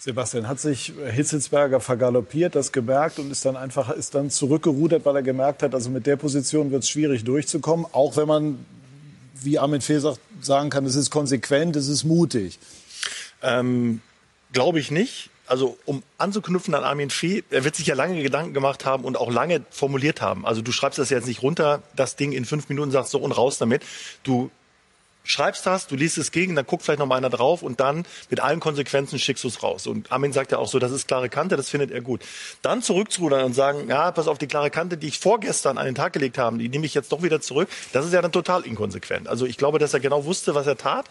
Sebastian, 0.00 0.48
hat 0.48 0.58
sich 0.58 0.92
Hitzelsberger 1.12 1.78
vergaloppiert, 1.78 2.56
das 2.56 2.72
gemerkt 2.72 3.20
und 3.20 3.30
ist 3.30 3.44
dann 3.44 3.56
einfach 3.56 3.90
ist 3.90 4.16
dann 4.16 4.30
zurückgerudert, 4.30 5.04
weil 5.04 5.14
er 5.14 5.22
gemerkt 5.22 5.62
hat, 5.62 5.74
also 5.76 5.90
mit 5.90 6.08
der 6.08 6.16
Position 6.16 6.72
wird 6.72 6.82
es 6.82 6.88
schwierig 6.88 7.22
durchzukommen, 7.22 7.86
auch 7.92 8.16
wenn 8.16 8.26
man, 8.26 8.66
wie 9.34 9.60
Armin 9.60 9.80
Fee 9.80 10.00
sagt, 10.00 10.18
sagen 10.40 10.70
kann, 10.70 10.84
es 10.86 10.96
ist 10.96 11.10
konsequent, 11.10 11.76
es 11.76 11.86
ist 11.86 12.02
mutig. 12.02 12.58
Ähm, 13.42 14.00
Glaube 14.52 14.80
ich 14.80 14.90
nicht. 14.90 15.30
Also 15.52 15.76
um 15.84 16.02
anzuknüpfen 16.16 16.74
an 16.74 16.82
Armin 16.82 17.10
Fee, 17.10 17.44
er 17.50 17.62
wird 17.62 17.76
sich 17.76 17.86
ja 17.86 17.94
lange 17.94 18.22
Gedanken 18.22 18.54
gemacht 18.54 18.86
haben 18.86 19.04
und 19.04 19.18
auch 19.18 19.30
lange 19.30 19.60
formuliert 19.68 20.22
haben. 20.22 20.46
Also 20.46 20.62
du 20.62 20.72
schreibst 20.72 20.98
das 20.98 21.10
jetzt 21.10 21.26
nicht 21.26 21.42
runter, 21.42 21.82
das 21.94 22.16
Ding 22.16 22.32
in 22.32 22.46
fünf 22.46 22.70
Minuten 22.70 22.90
sagst 22.90 23.10
so 23.10 23.18
und 23.18 23.32
raus 23.32 23.58
damit. 23.58 23.82
Du 24.22 24.50
schreibst 25.24 25.66
das, 25.66 25.88
du 25.88 25.94
liest 25.94 26.16
es 26.16 26.32
gegen, 26.32 26.56
dann 26.56 26.64
guckt 26.64 26.84
vielleicht 26.84 27.00
noch 27.00 27.06
mal 27.06 27.16
einer 27.16 27.28
drauf 27.28 27.62
und 27.62 27.80
dann 27.80 28.06
mit 28.30 28.40
allen 28.40 28.60
Konsequenzen 28.60 29.18
schickst 29.18 29.44
du 29.44 29.48
es 29.48 29.62
raus. 29.62 29.86
Und 29.86 30.10
Armin 30.10 30.32
sagt 30.32 30.52
ja 30.52 30.58
auch 30.58 30.68
so, 30.68 30.78
das 30.78 30.90
ist 30.90 31.06
klare 31.06 31.28
Kante, 31.28 31.58
das 31.58 31.68
findet 31.68 31.90
er 31.90 32.00
gut. 32.00 32.22
Dann 32.62 32.80
zurückzurudern 32.80 33.44
und 33.44 33.52
sagen, 33.52 33.90
ja, 33.90 34.10
pass 34.10 34.28
auf, 34.28 34.38
die 34.38 34.46
klare 34.46 34.70
Kante, 34.70 34.96
die 34.96 35.08
ich 35.08 35.18
vorgestern 35.18 35.76
an 35.76 35.84
den 35.84 35.94
Tag 35.94 36.14
gelegt 36.14 36.38
habe, 36.38 36.56
die 36.56 36.70
nehme 36.70 36.86
ich 36.86 36.94
jetzt 36.94 37.12
doch 37.12 37.22
wieder 37.22 37.42
zurück. 37.42 37.68
Das 37.92 38.06
ist 38.06 38.14
ja 38.14 38.22
dann 38.22 38.32
total 38.32 38.62
inkonsequent. 38.62 39.28
Also 39.28 39.44
ich 39.44 39.58
glaube, 39.58 39.78
dass 39.78 39.92
er 39.92 40.00
genau 40.00 40.24
wusste, 40.24 40.54
was 40.54 40.66
er 40.66 40.78
tat. 40.78 41.04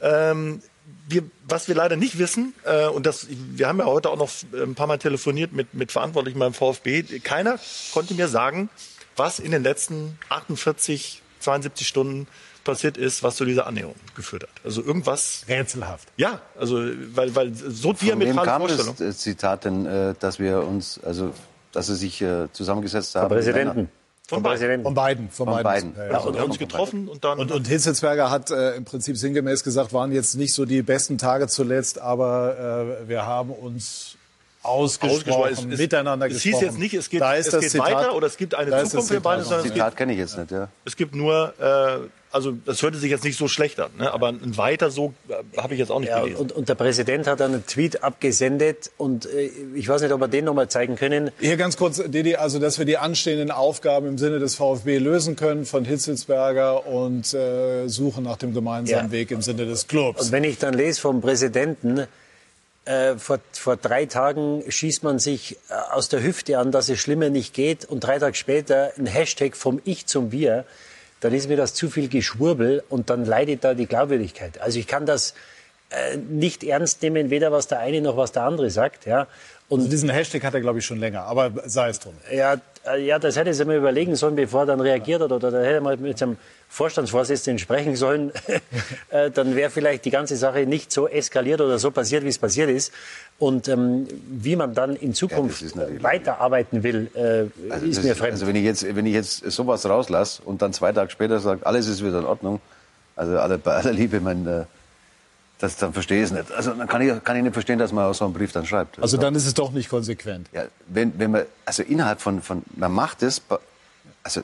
Ähm, 0.00 0.60
wir, 1.08 1.22
was 1.48 1.68
wir 1.68 1.74
leider 1.74 1.96
nicht 1.96 2.18
wissen, 2.18 2.54
äh, 2.64 2.86
und 2.86 3.06
das, 3.06 3.26
wir 3.30 3.68
haben 3.68 3.78
ja 3.78 3.86
heute 3.86 4.10
auch 4.10 4.18
noch 4.18 4.30
ein 4.52 4.74
paar 4.74 4.86
Mal 4.86 4.98
telefoniert 4.98 5.52
mit, 5.52 5.74
mit 5.74 5.92
Verantwortlichen 5.92 6.38
beim 6.38 6.52
VfB, 6.52 7.02
keiner 7.20 7.58
konnte 7.92 8.14
mir 8.14 8.28
sagen, 8.28 8.68
was 9.16 9.38
in 9.38 9.52
den 9.52 9.62
letzten 9.62 10.18
48, 10.28 11.22
72 11.40 11.86
Stunden 11.86 12.26
passiert 12.64 12.98
ist, 12.98 13.22
was 13.22 13.36
zu 13.36 13.44
dieser 13.44 13.66
Annäherung 13.66 13.94
geführt 14.14 14.42
hat. 14.42 14.64
Also 14.64 14.82
irgendwas. 14.82 15.44
Rätselhaft. 15.48 16.08
Ja, 16.16 16.40
also 16.58 16.76
weil, 17.14 17.34
weil 17.34 17.54
so 17.54 17.94
Von 17.94 18.08
wem 18.08 18.20
diametrale 18.20 18.46
kam 18.46 18.62
das 18.62 18.72
Vorstellung. 18.72 19.10
äh, 19.12 19.14
Zitat 19.14 19.64
denn, 19.64 19.86
äh, 19.86 20.14
dass 20.18 20.38
wir 20.38 20.64
uns, 20.64 21.00
also 21.02 21.32
dass 21.72 21.86
sie 21.86 21.94
sich 21.94 22.20
äh, 22.20 22.48
zusammengesetzt 22.52 23.14
haben? 23.14 23.28
Vom 23.28 23.36
Präsidenten. 23.36 23.88
Von 24.28 24.38
Vom 24.38 24.42
beiden. 24.42 24.58
Präsidenten. 24.58 24.84
Von 24.84 24.94
beiden. 24.94 25.30
Von, 25.30 25.46
Von 25.46 25.62
beiden. 25.62 25.92
beiden. 25.92 26.10
Ja, 26.10 26.18
Ja, 26.18 26.18
und 26.18 26.34
wir 26.34 26.40
haben 26.40 26.50
uns 26.50 26.58
getroffen 26.58 27.06
und 27.06 27.22
dann. 27.22 27.38
Und, 27.38 27.52
und 27.52 27.68
Hitzelsberger 27.68 28.28
hat 28.28 28.50
äh, 28.50 28.74
im 28.74 28.84
Prinzip 28.84 29.16
sinngemäß 29.16 29.62
gesagt, 29.62 29.92
waren 29.92 30.10
jetzt 30.10 30.34
nicht 30.34 30.52
so 30.52 30.64
die 30.64 30.82
besten 30.82 31.16
Tage 31.16 31.46
zuletzt, 31.46 32.00
aber 32.00 32.98
äh, 33.04 33.08
wir 33.08 33.24
haben 33.24 33.50
uns 33.50 34.15
ausgesprochen, 34.66 35.32
Ausgesprochen. 35.32 35.72
Es- 35.72 35.78
miteinander 35.78 36.26
es 36.26 36.34
gesprochen. 36.34 36.52
hieß 36.52 36.60
jetzt 36.68 36.78
nicht, 36.78 36.94
es 36.94 37.08
geht- 37.10 37.20
da 37.20 37.34
ist 37.34 37.46
es 37.46 37.52
das 37.52 37.60
geht 37.62 37.70
Zitat, 37.72 37.92
weiter 37.94 38.14
oder 38.14 38.26
es 38.26 38.36
gibt 38.36 38.54
eine 38.54 38.70
da 38.70 38.80
ist 38.80 38.90
Zukunft 38.90 39.10
das 39.10 39.16
für 39.16 39.20
beide, 39.22 39.42
sondern 39.42 39.66
es 39.66 39.72
Zitat 39.72 39.96
kenne 39.96 40.12
ich 40.12 40.18
jetzt 40.18 40.36
nicht, 40.38 40.50
ja. 40.50 40.68
es 40.84 40.96
gibt 40.96 41.14
nur, 41.14 41.54
äh, 41.58 42.08
also 42.32 42.52
das 42.66 42.82
hörte 42.82 42.98
sich 42.98 43.10
jetzt 43.10 43.24
nicht 43.24 43.38
so 43.38 43.48
schlecht 43.48 43.80
an, 43.80 43.90
ne? 43.98 44.12
aber 44.12 44.28
ein 44.28 44.56
weiter 44.58 44.90
so 44.90 45.14
äh, 45.28 45.34
habe 45.58 45.72
ich 45.74 45.80
jetzt 45.80 45.90
auch 45.90 46.00
nicht 46.00 46.10
Ja, 46.10 46.20
gelesen. 46.20 46.38
und, 46.40 46.52
und 46.52 46.68
der 46.68 46.74
Präsident 46.74 47.26
hat 47.26 47.40
einen 47.40 47.64
Tweet 47.66 48.02
abgesendet 48.02 48.90
und 48.98 49.24
äh, 49.26 49.50
ich 49.74 49.88
weiß 49.88 50.02
nicht, 50.02 50.12
ob 50.12 50.20
wir 50.20 50.28
den 50.28 50.44
nochmal 50.44 50.68
zeigen 50.68 50.96
können. 50.96 51.30
Hier 51.40 51.56
ganz 51.56 51.76
kurz, 51.76 52.02
Didi, 52.04 52.36
also 52.36 52.58
dass 52.58 52.78
wir 52.78 52.84
die 52.84 52.98
anstehenden 52.98 53.50
Aufgaben 53.50 54.06
im 54.06 54.18
Sinne 54.18 54.38
des 54.38 54.54
VfB 54.56 54.98
lösen 54.98 55.36
können 55.36 55.64
von 55.64 55.84
Hitzelsberger 55.86 56.86
und 56.86 57.32
äh, 57.32 57.88
suchen 57.88 58.24
nach 58.24 58.36
dem 58.36 58.52
gemeinsamen 58.52 59.06
Ja. 59.06 59.10
Weg 59.12 59.30
im 59.30 59.40
Sinne 59.42 59.64
des 59.66 59.86
Clubs. 59.88 60.26
Und 60.26 60.32
wenn 60.32 60.44
ich 60.44 60.58
dann 60.58 60.74
lese 60.74 61.00
vom 61.00 61.20
Präsidenten, 61.20 62.06
äh, 62.86 63.16
vor, 63.18 63.40
vor 63.52 63.76
drei 63.76 64.06
Tagen 64.06 64.64
schießt 64.66 65.02
man 65.02 65.18
sich 65.18 65.58
äh, 65.68 65.74
aus 65.92 66.08
der 66.08 66.22
Hüfte 66.22 66.58
an, 66.58 66.72
dass 66.72 66.88
es 66.88 66.98
schlimmer 67.00 67.28
nicht 67.28 67.52
geht 67.52 67.84
und 67.84 68.00
drei 68.00 68.18
Tage 68.18 68.34
später 68.34 68.92
ein 68.96 69.06
Hashtag 69.06 69.56
vom 69.56 69.80
Ich 69.84 70.06
zum 70.06 70.32
Wir, 70.32 70.64
dann 71.20 71.34
ist 71.34 71.48
mir 71.48 71.56
das 71.56 71.74
zu 71.74 71.90
viel 71.90 72.08
Geschwurbel 72.08 72.84
und 72.88 73.10
dann 73.10 73.24
leidet 73.24 73.64
da 73.64 73.74
die 73.74 73.86
Glaubwürdigkeit. 73.86 74.60
Also 74.60 74.78
ich 74.78 74.86
kann 74.86 75.06
das 75.06 75.34
äh, 75.90 76.16
nicht 76.16 76.64
ernst 76.64 77.02
nehmen, 77.02 77.30
weder 77.30 77.52
was 77.52 77.68
der 77.68 77.80
eine 77.80 78.00
noch 78.00 78.16
was 78.16 78.32
der 78.32 78.44
andere 78.44 78.70
sagt. 78.70 79.06
Ja. 79.06 79.26
Und 79.68 79.80
Also 79.80 79.90
diesen 79.90 80.10
Hashtag 80.10 80.44
hat 80.44 80.54
er, 80.54 80.60
glaube 80.60 80.78
ich, 80.78 80.86
schon 80.86 80.98
länger, 80.98 81.24
aber 81.24 81.52
sei 81.64 81.88
es 81.88 81.98
drum. 81.98 82.14
Ja, 82.32 82.60
ja, 82.94 83.18
das 83.18 83.36
hätte 83.36 83.52
sie 83.52 83.64
mal 83.64 83.76
überlegen 83.76 84.14
sollen, 84.16 84.36
bevor 84.36 84.60
er 84.60 84.66
dann 84.66 84.80
reagiert 84.80 85.20
hat. 85.22 85.32
Oder 85.32 85.50
da 85.50 85.60
hätte 85.60 85.80
mal 85.80 85.96
mit 85.96 86.16
seinem 86.18 86.36
Vorstandsvorsitzenden 86.68 87.58
sprechen 87.58 87.96
sollen. 87.96 88.32
Äh, 89.10 89.30
dann 89.30 89.54
wäre 89.54 89.70
vielleicht 89.70 90.04
die 90.04 90.10
ganze 90.10 90.36
Sache 90.36 90.66
nicht 90.66 90.90
so 90.90 91.06
eskaliert 91.08 91.60
oder 91.60 91.78
so 91.78 91.90
passiert, 91.92 92.24
wie 92.24 92.28
es 92.28 92.38
passiert 92.38 92.68
ist. 92.68 92.92
Und 93.38 93.68
ähm, 93.68 94.08
wie 94.28 94.56
man 94.56 94.74
dann 94.74 94.96
in 94.96 95.14
Zukunft 95.14 95.62
natürlich- 95.76 96.02
weiterarbeiten 96.02 96.82
will, 96.82 97.08
äh, 97.14 97.72
Also, 97.72 97.86
ist 97.86 98.02
mir 98.02 98.16
fremd. 98.16 98.32
also 98.32 98.46
wenn 98.48 98.56
ich 98.56 98.64
jetzt, 98.64 98.84
wenn 98.96 99.06
ich 99.06 99.14
jetzt 99.14 99.48
sowas 99.50 99.88
rauslasse 99.88 100.42
und 100.44 100.60
dann 100.60 100.72
zwei 100.72 100.92
Tage 100.92 101.10
später 101.10 101.38
sage, 101.38 101.64
alles 101.64 101.86
ist 101.86 102.04
wieder 102.04 102.18
in 102.18 102.24
Ordnung, 102.24 102.60
also 103.14 103.38
alle, 103.38 103.58
bei 103.66 103.72
aller 103.74 103.92
Liebe, 103.92 104.20
mein, 104.20 104.46
äh, 104.46 104.64
das, 105.58 105.76
dann 105.76 105.92
verstehe 105.92 106.18
ich 106.18 106.24
es 106.24 106.32
nicht. 106.32 106.52
Also 106.52 106.72
dann 106.72 106.86
kann 106.86 107.00
ich, 107.00 107.24
kann 107.24 107.36
ich 107.36 107.42
nicht 107.42 107.54
verstehen, 107.54 107.78
dass 107.78 107.92
man 107.92 108.04
auch 108.04 108.14
so 108.14 108.24
einen 108.24 108.34
Brief 108.34 108.52
dann 108.52 108.66
schreibt. 108.66 109.00
Also 109.00 109.16
dann 109.16 109.34
ist 109.34 109.46
es 109.46 109.54
doch 109.54 109.72
nicht 109.72 109.88
konsequent. 109.88 110.48
Ja, 110.52 110.64
wenn, 110.86 111.18
wenn 111.18 111.30
man, 111.30 111.42
also 111.64 111.82
innerhalb 111.82 112.20
von, 112.20 112.42
von, 112.42 112.62
man 112.74 112.92
macht 112.92 113.22
es, 113.22 113.40
also 114.22 114.42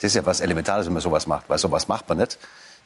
das 0.00 0.10
ist 0.10 0.14
ja 0.14 0.24
was 0.24 0.40
Elementares, 0.40 0.86
wenn 0.86 0.94
man 0.94 1.02
sowas 1.02 1.26
macht, 1.26 1.48
weil 1.48 1.58
sowas 1.58 1.88
macht 1.88 2.08
man 2.08 2.18
nicht, 2.18 2.38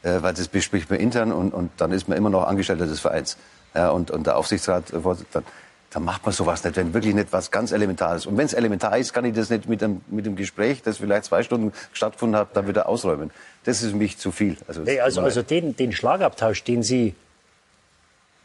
äh, 0.02 0.22
weil 0.22 0.34
das 0.34 0.48
bespricht 0.48 0.90
man 0.90 0.98
intern 0.98 1.30
und, 1.30 1.54
und 1.54 1.70
dann 1.76 1.92
ist 1.92 2.08
man 2.08 2.18
immer 2.18 2.30
noch 2.30 2.46
Angestellter 2.46 2.86
des 2.86 3.00
Vereins. 3.00 3.36
Ja, 3.74 3.90
und, 3.90 4.10
und 4.10 4.26
der 4.26 4.36
Aufsichtsrat, 4.36 4.92
äh, 4.92 4.98
dann, 5.32 5.44
dann 5.90 6.04
macht 6.04 6.24
man 6.26 6.32
sowas 6.32 6.64
nicht, 6.64 6.76
wenn 6.76 6.92
wirklich 6.92 7.14
nicht 7.14 7.32
was 7.32 7.50
ganz 7.52 7.70
Elementares. 7.70 8.26
Und 8.26 8.36
wenn 8.36 8.46
es 8.46 8.54
elementar 8.54 8.98
ist, 8.98 9.14
kann 9.14 9.24
ich 9.24 9.34
das 9.34 9.50
nicht 9.50 9.68
mit 9.68 9.80
dem, 9.80 10.00
mit 10.08 10.26
dem 10.26 10.34
Gespräch, 10.34 10.82
das 10.82 10.98
vielleicht 10.98 11.26
zwei 11.26 11.44
Stunden 11.44 11.72
stattgefunden 11.92 12.38
hat, 12.38 12.56
dann 12.56 12.66
wieder 12.66 12.88
ausräumen. 12.88 13.30
Das 13.64 13.82
ist 13.82 13.90
für 13.92 13.96
mich 13.96 14.18
zu 14.18 14.32
viel. 14.32 14.56
Also, 14.66 14.82
Nee, 14.82 15.00
also, 15.00 15.20
also 15.20 15.42
den, 15.42 15.76
den 15.76 15.92
Schlagabtausch, 15.92 16.64
den 16.64 16.82
Sie 16.82 17.14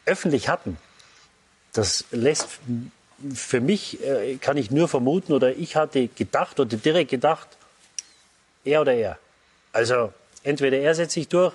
öffentlich 0.06 0.49
hatten, 0.49 0.78
das 1.74 2.06
lässt 2.12 2.47
für 3.34 3.62
mich, 3.62 4.04
äh, 4.04 4.36
kann 4.36 4.58
ich 4.58 4.72
nur 4.72 4.88
vermuten, 4.88 5.34
oder 5.34 5.56
ich 5.56 5.76
hatte 5.76 6.08
gedacht 6.08 6.60
oder 6.60 6.78
direkt 6.78 7.12
gedacht, 7.12 7.47
er 8.66 8.82
oder 8.82 8.93
er. 8.93 9.18
Also 9.72 10.14
entweder 10.43 10.78
er 10.78 10.93
setzt 10.93 11.14
sich 11.14 11.28
durch 11.28 11.54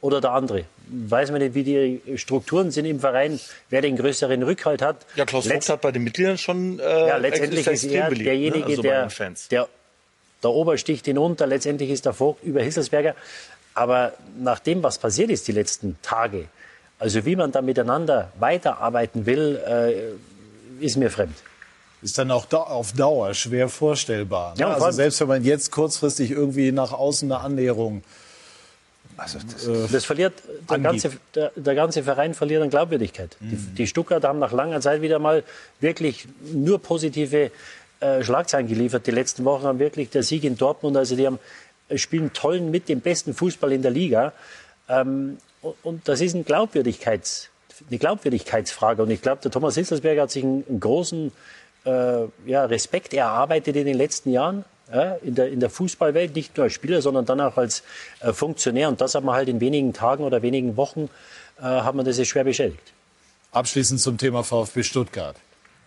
oder 0.00 0.20
der 0.20 0.32
andere. 0.32 0.64
Weiß 0.88 1.30
man 1.30 1.40
nicht, 1.40 1.54
wie 1.54 1.62
die 1.62 2.18
Strukturen 2.18 2.70
sind 2.70 2.84
im 2.86 3.00
Verein, 3.00 3.38
wer 3.68 3.82
den 3.82 3.96
größeren 3.96 4.42
Rückhalt 4.42 4.82
hat. 4.82 5.06
ja, 5.14 5.24
Klaus 5.24 5.46
Vogt 5.46 5.68
hat 5.68 5.80
bei 5.82 5.92
den 5.92 6.04
Mitgliedern 6.04 6.38
schon 6.38 6.78
äh, 6.80 6.82
ja, 6.82 7.16
letztendlich 7.18 7.66
ist 7.66 7.84
er 7.84 8.08
beliebt, 8.08 8.26
derjenige, 8.26 8.60
ne? 8.60 8.66
also 8.66 8.82
der, 8.82 9.08
der, 9.50 9.68
der 10.42 10.50
Ober 10.50 10.78
sticht 10.78 11.06
ihn 11.06 11.18
unter. 11.18 11.46
Letztendlich 11.46 11.90
ist 11.90 12.06
der 12.06 12.14
Vogt 12.14 12.42
über 12.42 12.62
Hisselsberger. 12.62 13.14
Aber 13.74 14.14
nach 14.38 14.58
dem, 14.58 14.82
was 14.82 14.98
passiert 14.98 15.30
ist 15.30 15.46
die 15.46 15.52
letzten 15.52 15.98
Tage, 16.02 16.48
also 17.00 17.24
wie 17.24 17.34
man 17.34 17.50
da 17.50 17.62
miteinander 17.62 18.30
weiterarbeiten 18.38 19.26
will, 19.26 19.60
äh, 19.66 20.84
ist 20.84 20.96
mir 20.96 21.10
fremd. 21.10 21.34
Ist 22.02 22.16
dann 22.16 22.30
auch 22.30 22.46
da, 22.46 22.58
auf 22.58 22.92
Dauer 22.92 23.34
schwer 23.34 23.68
vorstellbar. 23.68 24.54
Ne? 24.54 24.60
Ja, 24.60 24.74
also 24.74 24.90
selbst 24.92 25.20
wenn 25.20 25.28
man 25.28 25.44
jetzt 25.44 25.72
kurzfristig 25.72 26.30
irgendwie 26.30 26.72
nach 26.72 26.92
außen 26.92 27.30
eine 27.30 27.40
Annäherung 27.42 28.02
also 29.16 29.38
das, 29.38 29.92
Das 29.92 30.04
verliert 30.06 30.32
der 30.68 30.76
Angibt. 30.76 31.02
ganze, 31.02 31.10
der, 31.34 31.52
der 31.54 31.74
ganze 31.74 32.02
Verein 32.02 32.32
verliert 32.32 32.62
an 32.62 32.70
Glaubwürdigkeit. 32.70 33.36
Die, 33.40 33.56
die 33.56 33.86
Stuttgarter 33.86 34.28
haben 34.28 34.38
nach 34.38 34.52
langer 34.52 34.80
Zeit 34.80 35.02
wieder 35.02 35.18
mal 35.18 35.44
wirklich 35.78 36.26
nur 36.52 36.80
positive 36.80 37.50
äh, 38.00 38.22
Schlagzeilen 38.22 38.66
geliefert. 38.66 39.06
Die 39.06 39.10
letzten 39.10 39.44
Wochen 39.44 39.64
haben 39.64 39.78
wirklich 39.78 40.08
der 40.08 40.22
Sieg 40.22 40.44
in 40.44 40.56
Dortmund, 40.56 40.96
also 40.96 41.16
die 41.16 41.26
haben 41.26 41.38
äh, 41.90 41.98
spielen 41.98 42.32
tollen 42.32 42.70
mit 42.70 42.88
dem 42.88 43.00
besten 43.02 43.34
Fußball 43.34 43.72
in 43.72 43.82
der 43.82 43.90
Liga. 43.90 44.32
Ähm, 44.88 45.36
und, 45.82 46.08
das 46.08 46.20
ist 46.20 46.34
ein 46.34 46.44
Glaubwürdigkeits, 46.44 47.48
eine 47.88 47.98
Glaubwürdigkeitsfrage. 47.98 49.02
Und 49.02 49.10
ich 49.10 49.22
glaube, 49.22 49.42
der 49.42 49.50
Thomas 49.50 49.74
Hitzelsberger 49.74 50.22
hat 50.22 50.30
sich 50.30 50.44
einen, 50.44 50.64
einen 50.68 50.80
großen 50.80 51.32
äh, 51.84 52.22
ja, 52.46 52.64
Respekt 52.64 53.14
erarbeitet 53.14 53.76
in 53.76 53.86
den 53.86 53.96
letzten 53.96 54.30
Jahren. 54.30 54.64
Ja, 54.92 55.14
in, 55.22 55.36
der, 55.36 55.48
in 55.52 55.60
der 55.60 55.70
Fußballwelt, 55.70 56.34
nicht 56.34 56.56
nur 56.56 56.64
als 56.64 56.72
Spieler, 56.72 57.00
sondern 57.00 57.24
dann 57.24 57.40
auch 57.40 57.56
als 57.56 57.84
äh, 58.18 58.32
Funktionär. 58.32 58.88
Und 58.88 59.00
das 59.00 59.14
hat 59.14 59.22
man 59.22 59.36
halt 59.36 59.48
in 59.48 59.60
wenigen 59.60 59.92
Tagen 59.92 60.24
oder 60.24 60.42
wenigen 60.42 60.76
Wochen, 60.76 61.08
äh, 61.58 61.62
hat 61.62 61.94
man 61.94 62.04
das 62.04 62.18
jetzt 62.18 62.28
schwer 62.28 62.42
beschädigt. 62.42 62.92
Abschließend 63.52 64.00
zum 64.00 64.18
Thema 64.18 64.42
VfB 64.42 64.82
Stuttgart. 64.82 65.36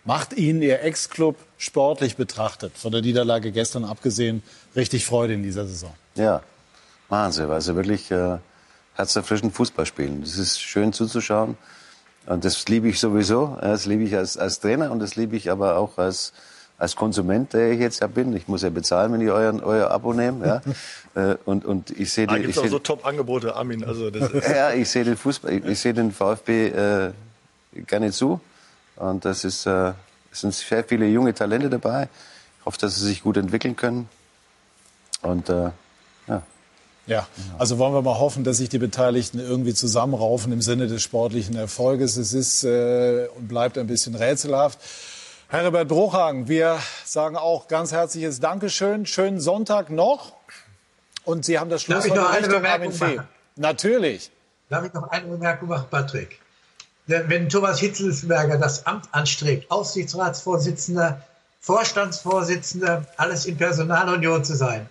Macht 0.06 0.32
Ihnen 0.34 0.62
Ihr 0.62 0.82
Ex-Club 0.82 1.36
sportlich 1.58 2.16
betrachtet, 2.16 2.76
von 2.76 2.92
der 2.92 3.02
Niederlage 3.02 3.52
gestern 3.52 3.84
abgesehen, 3.84 4.42
richtig 4.76 5.04
Freude 5.04 5.34
in 5.34 5.42
dieser 5.42 5.66
Saison? 5.66 5.94
Ja, 6.14 6.42
machen 7.08 7.32
sie, 7.32 7.48
weil 7.48 7.60
sie 7.60 7.74
wirklich 7.74 8.10
äh, 8.10 8.38
herzerfrischend 8.94 9.54
Fußball 9.54 9.86
spielen. 9.86 10.22
Das 10.22 10.38
ist 10.38 10.60
schön 10.60 10.92
zuzuschauen. 10.92 11.56
Und 12.26 12.44
das 12.44 12.66
liebe 12.68 12.88
ich 12.88 13.00
sowieso. 13.00 13.58
Das 13.60 13.86
liebe 13.86 14.04
ich 14.04 14.16
als, 14.16 14.38
als 14.38 14.60
Trainer 14.60 14.90
und 14.90 15.00
das 15.00 15.16
liebe 15.16 15.36
ich 15.36 15.50
aber 15.50 15.76
auch 15.76 15.98
als, 15.98 16.32
als 16.78 16.96
Konsument, 16.96 17.52
der 17.52 17.72
ich 17.72 17.80
jetzt 17.80 18.00
ja 18.00 18.06
bin. 18.06 18.34
Ich 18.34 18.48
muss 18.48 18.62
ja 18.62 18.70
bezahlen, 18.70 19.12
wenn 19.12 19.20
ich 19.20 19.30
euren, 19.30 19.62
euer 19.62 19.90
Abo 19.90 20.12
nehme. 20.12 20.46
Ja? 20.46 20.62
Äh, 21.16 21.36
und, 21.44 21.64
und 21.64 21.92
ich 21.92 22.12
sehe 22.12 22.26
Da 22.26 22.34
die, 22.34 22.42
gibt 22.42 22.58
auch 22.58 22.66
so 22.66 22.80
Top-Angebote, 22.80 23.54
Armin. 23.54 23.84
Also 23.84 24.10
das 24.10 24.30
ist, 24.32 24.48
ja, 24.48 24.72
ich 24.72 24.90
sehe 24.90 25.04
den 25.04 25.16
Fußball, 25.16 25.52
ich, 25.52 25.64
ich 25.64 25.78
sehe 25.78 25.94
den 25.94 26.10
VfB 26.10 26.66
äh, 26.66 27.12
gerne 27.86 28.10
zu. 28.10 28.40
Und 28.96 29.24
das 29.24 29.44
ist, 29.44 29.64
äh, 29.66 29.92
es 30.32 30.40
sind 30.40 30.52
sehr 30.52 30.82
viele 30.82 31.06
junge 31.06 31.32
Talente 31.32 31.70
dabei. 31.70 32.08
Ich 32.58 32.66
hoffe, 32.66 32.78
dass 32.80 32.96
sie 32.96 33.06
sich 33.06 33.22
gut 33.22 33.36
entwickeln 33.36 33.76
können. 33.76 34.08
Und 35.22 35.48
äh. 35.50 35.70
Ja, 37.06 37.26
also 37.58 37.78
wollen 37.78 37.92
wir 37.92 38.00
mal 38.00 38.18
hoffen, 38.18 38.44
dass 38.44 38.56
sich 38.56 38.70
die 38.70 38.78
Beteiligten 38.78 39.38
irgendwie 39.38 39.74
zusammenraufen 39.74 40.52
im 40.52 40.62
Sinne 40.62 40.86
des 40.86 41.02
sportlichen 41.02 41.54
Erfolges. 41.54 42.16
Es 42.16 42.32
ist 42.32 42.64
äh, 42.64 43.28
und 43.36 43.48
bleibt 43.48 43.76
ein 43.76 43.86
bisschen 43.86 44.14
rätselhaft. 44.14 44.78
Herbert 45.48 45.88
Bruchhagen, 45.88 46.48
wir 46.48 46.78
sagen 47.04 47.36
auch 47.36 47.68
ganz 47.68 47.92
herzliches 47.92 48.40
Dankeschön. 48.40 49.04
Schönen 49.04 49.38
Sonntag 49.38 49.90
noch. 49.90 50.32
Und 51.24 51.44
Sie 51.44 51.58
haben 51.58 51.70
das 51.70 51.84
Darf 51.84 52.04
Schlusswort 52.04 52.18
ich 52.18 52.24
noch 52.24 52.38
in 52.38 52.44
eine 52.44 52.54
Bemerkung 52.54 52.98
machen? 52.98 53.28
Natürlich. 53.56 54.30
Darf 54.70 54.84
ich 54.84 54.92
noch 54.94 55.08
eine 55.10 55.26
Bemerkung 55.26 55.68
machen, 55.68 55.86
Patrick? 55.90 56.40
Wenn 57.06 57.50
Thomas 57.50 57.78
Hitzelsberger 57.80 58.56
das 58.56 58.86
Amt 58.86 59.08
anstrebt, 59.12 59.70
Aufsichtsratsvorsitzender, 59.70 61.22
Vorstandsvorsitzender, 61.60 63.06
alles 63.18 63.44
in 63.44 63.58
Personalunion 63.58 64.42
zu 64.42 64.54
sein, 64.56 64.88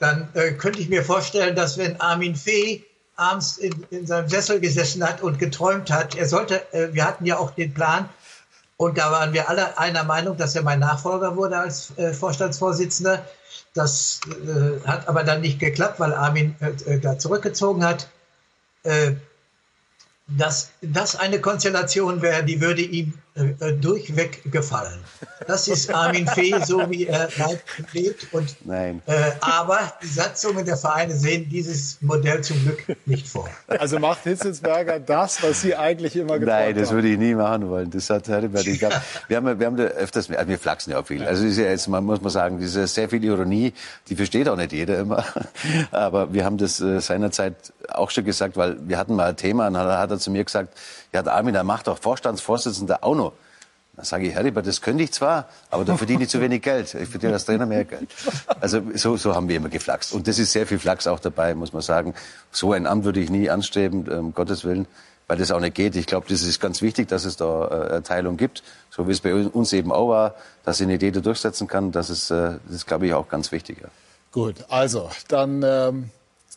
dann 0.00 0.28
äh, 0.34 0.52
könnte 0.52 0.80
ich 0.80 0.88
mir 0.88 1.04
vorstellen, 1.04 1.54
dass 1.54 1.78
wenn 1.78 2.00
Armin 2.00 2.34
Fee 2.34 2.84
abends 3.14 3.58
in, 3.58 3.86
in 3.90 4.06
seinem 4.06 4.28
Sessel 4.28 4.58
gesessen 4.58 5.06
hat 5.06 5.22
und 5.22 5.38
geträumt 5.38 5.90
hat, 5.90 6.16
er 6.16 6.26
sollte, 6.26 6.60
äh, 6.72 6.92
wir 6.92 7.04
hatten 7.04 7.26
ja 7.26 7.38
auch 7.38 7.52
den 7.52 7.72
Plan, 7.72 8.08
und 8.80 8.96
da 8.96 9.12
waren 9.12 9.34
wir 9.34 9.50
alle 9.50 9.76
einer 9.76 10.04
Meinung, 10.04 10.38
dass 10.38 10.56
er 10.56 10.62
mein 10.62 10.78
Nachfolger 10.78 11.36
wurde 11.36 11.58
als 11.58 11.92
äh, 11.98 12.14
Vorstandsvorsitzender. 12.14 13.26
Das 13.74 14.22
äh, 14.26 14.88
hat 14.88 15.06
aber 15.06 15.22
dann 15.22 15.42
nicht 15.42 15.58
geklappt, 15.58 16.00
weil 16.00 16.14
Armin 16.14 16.56
äh, 16.60 16.98
da 16.98 17.18
zurückgezogen 17.18 17.84
hat. 17.84 18.08
Äh, 18.84 19.12
dass 20.28 20.70
das 20.80 21.14
eine 21.14 21.42
Konstellation 21.42 22.22
wäre, 22.22 22.42
die 22.42 22.62
würde 22.62 22.80
ihm 22.80 23.12
äh, 23.34 23.72
durchweg 23.74 24.50
gefallen. 24.50 24.98
Das 25.46 25.68
ist 25.68 25.92
Armin 25.94 26.26
Fee, 26.26 26.54
so 26.64 26.90
wie 26.90 27.06
er 27.06 27.28
lebt. 27.92 28.32
Und, 28.32 28.56
Nein. 28.64 29.02
Äh, 29.06 29.32
aber 29.40 29.92
die 30.02 30.08
Satzungen 30.08 30.64
der 30.64 30.76
Vereine 30.76 31.14
sehen 31.14 31.48
dieses 31.48 32.02
Modell 32.02 32.42
zum 32.42 32.60
Glück 32.62 32.96
nicht 33.06 33.28
vor. 33.28 33.48
Also 33.68 33.98
macht 33.98 34.24
Hitzelsberger 34.24 34.98
das, 34.98 35.42
was 35.42 35.62
Sie 35.62 35.76
eigentlich 35.76 36.16
immer 36.16 36.38
geträumt 36.38 36.58
Nein, 36.58 36.74
das 36.74 36.88
haben. 36.88 36.96
würde 36.96 37.08
ich 37.08 37.18
nie 37.18 37.34
machen 37.34 37.70
wollen. 37.70 37.90
Das 37.90 38.10
hat 38.10 38.26
Heribert 38.28 38.66
nicht 38.66 38.80
gehabt. 38.80 39.00
Wir 39.28 39.36
haben, 39.36 39.58
wir 39.58 39.66
haben 39.66 39.76
da 39.76 39.84
öfters, 39.84 40.28
also 40.30 40.48
wir 40.48 40.58
flachsen 40.58 40.90
ja 40.90 40.98
auch 40.98 41.06
viel. 41.06 41.24
Also 41.24 41.44
ist 41.46 41.56
ja 41.56 41.64
jetzt, 41.64 41.86
man 41.88 42.04
muss 42.04 42.20
man 42.20 42.30
sagen, 42.30 42.58
diese 42.58 42.86
sehr 42.86 43.08
viel 43.08 43.22
Ironie, 43.22 43.72
die 44.08 44.16
versteht 44.16 44.48
auch 44.48 44.56
nicht 44.56 44.72
jeder 44.72 44.98
immer. 44.98 45.24
Aber 45.92 46.32
wir 46.32 46.44
haben 46.44 46.58
das 46.58 46.80
äh, 46.80 47.00
seinerzeit 47.00 47.54
auch 47.88 48.10
schon 48.10 48.24
gesagt, 48.24 48.56
weil 48.56 48.76
wir 48.88 48.98
hatten 48.98 49.14
mal 49.14 49.28
ein 49.28 49.36
Thema 49.36 49.68
und 49.68 49.74
da 49.74 49.98
hat 49.98 50.10
er 50.10 50.18
zu 50.18 50.30
mir 50.30 50.44
gesagt, 50.44 50.76
ja, 51.12 51.22
der 51.22 51.34
Armin, 51.34 51.54
der 51.54 51.64
macht 51.64 51.86
doch 51.86 51.98
Vorstandsvorsitzender 51.98 53.02
auch 53.02 53.14
noch. 53.14 53.29
Dann 54.00 54.06
sage 54.06 54.28
ich, 54.28 54.34
Heribert, 54.34 54.66
das 54.66 54.80
könnte 54.80 55.04
ich 55.04 55.12
zwar, 55.12 55.46
aber 55.68 55.84
da 55.84 55.94
verdiene 55.94 56.22
ich 56.22 56.30
zu 56.30 56.40
wenig 56.40 56.62
Geld. 56.62 56.94
Ich 56.94 57.10
verdiene 57.10 57.34
als 57.34 57.44
Trainer 57.44 57.66
mehr 57.66 57.84
Geld. 57.84 58.08
Also 58.58 58.80
so, 58.94 59.18
so 59.18 59.34
haben 59.34 59.46
wir 59.46 59.56
immer 59.56 59.68
geflaxt. 59.68 60.14
Und 60.14 60.26
das 60.26 60.38
ist 60.38 60.52
sehr 60.52 60.66
viel 60.66 60.78
Flachs 60.78 61.06
auch 61.06 61.20
dabei, 61.20 61.54
muss 61.54 61.74
man 61.74 61.82
sagen. 61.82 62.14
So 62.50 62.72
ein 62.72 62.86
Amt 62.86 63.04
würde 63.04 63.20
ich 63.20 63.28
nie 63.28 63.50
anstreben, 63.50 64.08
um 64.08 64.32
Gottes 64.32 64.64
Willen, 64.64 64.86
weil 65.26 65.36
das 65.36 65.50
auch 65.50 65.60
nicht 65.60 65.74
geht. 65.74 65.96
Ich 65.96 66.06
glaube, 66.06 66.24
das 66.30 66.40
ist 66.40 66.60
ganz 66.60 66.80
wichtig, 66.80 67.08
dass 67.08 67.26
es 67.26 67.36
da 67.36 67.98
äh, 67.98 68.00
Teilung 68.00 68.38
gibt, 68.38 68.62
so 68.88 69.06
wie 69.06 69.12
es 69.12 69.20
bei 69.20 69.34
uns 69.34 69.70
eben 69.74 69.92
auch 69.92 70.08
war, 70.08 70.34
dass 70.64 70.80
ich 70.80 70.84
eine 70.84 70.94
Idee 70.94 71.10
da 71.10 71.20
durchsetzen 71.20 71.68
kann. 71.68 71.92
Das 71.92 72.08
ist, 72.08 72.30
äh, 72.30 72.54
ist 72.70 72.86
glaube 72.86 73.06
ich, 73.06 73.12
auch 73.12 73.28
ganz 73.28 73.52
wichtig. 73.52 73.82
Ja. 73.82 73.88
Gut, 74.32 74.64
also 74.70 75.10
dann 75.28 75.62
ähm, 75.62 76.08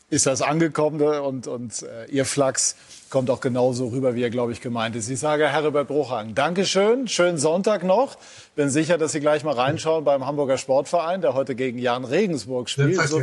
ist 0.09 0.27
das 0.27 0.41
angekommen 0.41 1.01
und, 1.01 1.47
und 1.47 1.81
äh, 1.81 2.05
Ihr 2.05 2.23
Flachs 2.23 2.77
kommt 3.13 3.29
auch 3.29 3.41
genauso 3.41 3.89
rüber, 3.89 4.15
wie 4.15 4.23
er, 4.23 4.31
glaube 4.31 4.53
ich, 4.53 4.59
gemeint 4.59 4.95
ist. 4.95 5.07
Ich 5.07 5.19
sage 5.19 5.47
Herbert 5.47 5.87
Bruchhagen, 5.87 6.33
Dankeschön, 6.33 7.07
schönen 7.07 7.37
Sonntag 7.37 7.83
noch. 7.83 8.17
Bin 8.55 8.71
sicher, 8.71 8.97
dass 8.97 9.11
Sie 9.11 9.19
gleich 9.19 9.43
mal 9.43 9.53
reinschauen 9.53 10.03
beim 10.03 10.25
Hamburger 10.25 10.57
Sportverein, 10.57 11.21
der 11.21 11.35
heute 11.35 11.53
gegen 11.53 11.77
Jan 11.77 12.05
Regensburg 12.05 12.71
spielt. 12.71 12.99
So. 13.07 13.21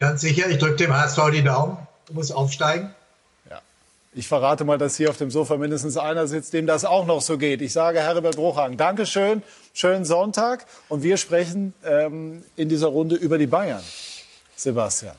Ganz 0.00 0.22
sicher, 0.22 0.48
ich 0.50 0.58
drücke 0.58 0.74
dem 0.74 0.92
HSV 0.92 1.20
die 1.32 1.44
Daumen, 1.44 1.78
muss 2.10 2.32
aufsteigen. 2.32 2.92
ja. 3.48 3.60
Ich 4.12 4.26
verrate 4.26 4.64
mal, 4.64 4.76
dass 4.76 4.96
hier 4.96 5.08
auf 5.08 5.18
dem 5.18 5.30
Sofa 5.30 5.56
mindestens 5.56 5.96
einer 5.96 6.26
sitzt, 6.26 6.52
dem 6.52 6.66
das 6.66 6.84
auch 6.84 7.06
noch 7.06 7.20
so 7.20 7.38
geht. 7.38 7.62
Ich 7.62 7.72
sage 7.72 8.00
Herbert 8.00 8.34
Bruchhagen, 8.34 8.76
Dankeschön, 8.76 9.44
schönen 9.72 10.04
Sonntag 10.04 10.66
und 10.88 11.04
wir 11.04 11.16
sprechen 11.16 11.74
ähm, 11.84 12.42
in 12.56 12.68
dieser 12.68 12.88
Runde 12.88 13.14
über 13.14 13.38
die 13.38 13.46
Bayern. 13.46 13.84
Sebastian. 14.56 15.14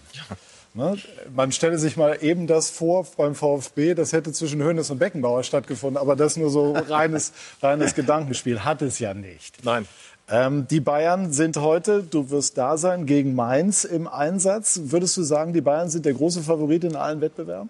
Ne? 0.76 0.98
Man 1.34 1.52
stelle 1.54 1.80
sich 1.80 1.96
mal 1.96 2.18
eben 2.22 2.48
das 2.48 2.70
vor 2.70 3.08
beim 3.16 3.34
VfB, 3.34 3.94
das 3.94 4.12
hätte 4.12 4.34
zwischen 4.34 4.62
Hönes 4.62 4.90
und 4.90 5.00
Beckenbauer 5.00 5.44
stattgefunden, 5.44 5.98
aber 5.98 6.16
das 6.18 6.36
nur 6.36 6.50
so 6.50 6.74
reines, 6.74 7.32
reines 7.62 7.96
Gedankenspiel. 7.96 8.66
Hat 8.66 8.82
es 8.82 9.00
ja 9.00 9.14
nicht. 9.14 9.64
Nein. 9.64 9.88
Ähm, 10.30 10.68
die 10.68 10.80
Bayern 10.80 11.32
sind 11.32 11.58
heute, 11.58 12.04
du 12.04 12.30
wirst 12.30 12.58
da 12.58 12.78
sein, 12.78 13.06
gegen 13.06 13.36
Mainz 13.36 13.84
im 13.84 14.08
Einsatz. 14.08 14.80
Würdest 14.86 15.16
du 15.18 15.24
sagen, 15.24 15.54
die 15.54 15.62
Bayern 15.62 15.90
sind 15.90 16.06
der 16.06 16.14
große 16.14 16.42
Favorit 16.42 16.84
in 16.84 16.96
allen 16.96 17.22
Wettbewerben? 17.22 17.70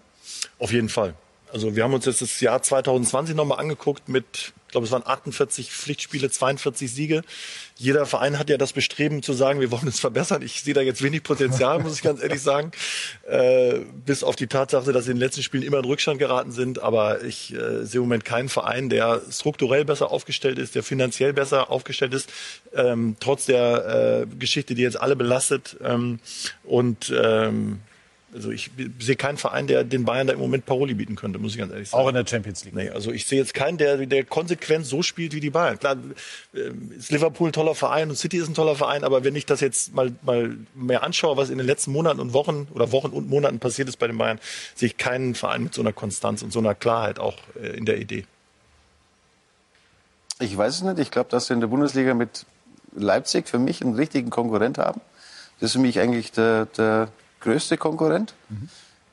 Auf 0.58 0.72
jeden 0.72 0.88
Fall. 0.88 1.14
Also 1.52 1.76
wir 1.76 1.84
haben 1.84 1.94
uns 1.94 2.06
jetzt 2.06 2.22
das 2.22 2.40
Jahr 2.40 2.60
2020 2.60 3.36
nochmal 3.36 3.60
angeguckt 3.60 4.08
mit, 4.08 4.52
glaube, 4.76 4.84
es 4.84 4.92
waren 4.92 5.06
48 5.06 5.72
Pflichtspiele, 5.72 6.30
42 6.30 6.92
Siege. 6.92 7.22
Jeder 7.76 8.04
Verein 8.04 8.38
hat 8.38 8.50
ja 8.50 8.58
das 8.58 8.74
Bestreben 8.74 9.22
zu 9.22 9.32
sagen, 9.32 9.58
wir 9.58 9.70
wollen 9.70 9.86
uns 9.86 10.00
verbessern. 10.00 10.42
Ich 10.42 10.60
sehe 10.60 10.74
da 10.74 10.82
jetzt 10.82 11.02
wenig 11.02 11.22
Potenzial, 11.22 11.78
muss 11.80 11.94
ich 11.94 12.02
ganz 12.02 12.22
ehrlich 12.22 12.42
sagen. 12.42 12.72
Äh, 13.26 13.80
bis 14.04 14.22
auf 14.22 14.36
die 14.36 14.48
Tatsache, 14.48 14.92
dass 14.92 15.06
sie 15.06 15.12
in 15.12 15.16
den 15.16 15.22
letzten 15.22 15.42
Spielen 15.42 15.62
immer 15.62 15.78
in 15.78 15.86
Rückstand 15.86 16.18
geraten 16.18 16.52
sind. 16.52 16.82
Aber 16.82 17.24
ich 17.24 17.54
äh, 17.54 17.86
sehe 17.86 18.00
im 18.00 18.02
Moment 18.02 18.26
keinen 18.26 18.50
Verein, 18.50 18.90
der 18.90 19.22
strukturell 19.30 19.86
besser 19.86 20.10
aufgestellt 20.10 20.58
ist, 20.58 20.74
der 20.74 20.82
finanziell 20.82 21.32
besser 21.32 21.70
aufgestellt 21.70 22.12
ist, 22.12 22.30
ähm, 22.74 23.16
trotz 23.18 23.46
der 23.46 24.26
äh, 24.28 24.36
Geschichte, 24.38 24.74
die 24.74 24.82
jetzt 24.82 25.00
alle 25.00 25.16
belastet. 25.16 25.78
Ähm, 25.82 26.20
und 26.64 27.10
ähm, 27.18 27.80
also 28.34 28.50
ich 28.50 28.70
sehe 28.98 29.16
keinen 29.16 29.38
Verein, 29.38 29.66
der 29.66 29.84
den 29.84 30.04
Bayern 30.04 30.26
da 30.26 30.32
im 30.32 30.40
Moment 30.40 30.66
Paroli 30.66 30.94
bieten 30.94 31.14
könnte, 31.14 31.38
muss 31.38 31.52
ich 31.52 31.58
ganz 31.58 31.72
ehrlich 31.72 31.90
sagen. 31.90 32.02
Auch 32.02 32.08
in 32.08 32.14
der 32.14 32.26
Champions 32.26 32.64
League. 32.64 32.74
Nee, 32.74 32.90
also 32.90 33.12
ich 33.12 33.26
sehe 33.26 33.38
jetzt 33.38 33.54
keinen, 33.54 33.78
der, 33.78 34.04
der 34.04 34.24
konsequent 34.24 34.84
so 34.84 35.02
spielt 35.02 35.32
wie 35.32 35.40
die 35.40 35.50
Bayern. 35.50 35.78
Klar, 35.78 35.96
äh, 36.52 36.70
ist 36.98 37.12
Liverpool 37.12 37.50
ein 37.50 37.52
toller 37.52 37.74
Verein 37.74 38.10
und 38.10 38.16
City 38.16 38.38
ist 38.38 38.48
ein 38.48 38.54
toller 38.54 38.74
Verein, 38.74 39.04
aber 39.04 39.24
wenn 39.24 39.36
ich 39.36 39.46
das 39.46 39.60
jetzt 39.60 39.94
mal, 39.94 40.12
mal 40.22 40.56
mehr 40.74 41.02
anschaue, 41.02 41.36
was 41.36 41.50
in 41.50 41.58
den 41.58 41.66
letzten 41.66 41.92
Monaten 41.92 42.20
und 42.20 42.32
Wochen 42.32 42.66
oder 42.74 42.90
Wochen 42.92 43.08
und 43.08 43.28
Monaten 43.28 43.58
passiert 43.60 43.88
ist 43.88 43.98
bei 43.98 44.08
den 44.08 44.18
Bayern, 44.18 44.40
sehe 44.74 44.88
ich 44.88 44.96
keinen 44.96 45.34
Verein 45.34 45.62
mit 45.62 45.74
so 45.74 45.80
einer 45.80 45.92
Konstanz 45.92 46.42
und 46.42 46.52
so 46.52 46.58
einer 46.58 46.74
Klarheit 46.74 47.18
auch 47.18 47.36
äh, 47.60 47.76
in 47.76 47.84
der 47.84 47.98
Idee. 47.98 48.24
Ich 50.40 50.56
weiß 50.56 50.74
es 50.74 50.82
nicht. 50.82 50.98
Ich 50.98 51.10
glaube, 51.10 51.30
dass 51.30 51.48
wir 51.48 51.54
in 51.54 51.60
der 51.60 51.68
Bundesliga 51.68 52.12
mit 52.12 52.44
Leipzig 52.94 53.48
für 53.48 53.58
mich 53.58 53.82
einen 53.82 53.94
richtigen 53.94 54.30
Konkurrent 54.30 54.78
haben. 54.78 55.00
Das 55.60 55.68
ist 55.68 55.72
für 55.72 55.78
mich 55.78 56.00
eigentlich 56.00 56.32
der, 56.32 56.66
der 56.66 57.08
größte 57.46 57.76
Konkurrent. 57.76 58.34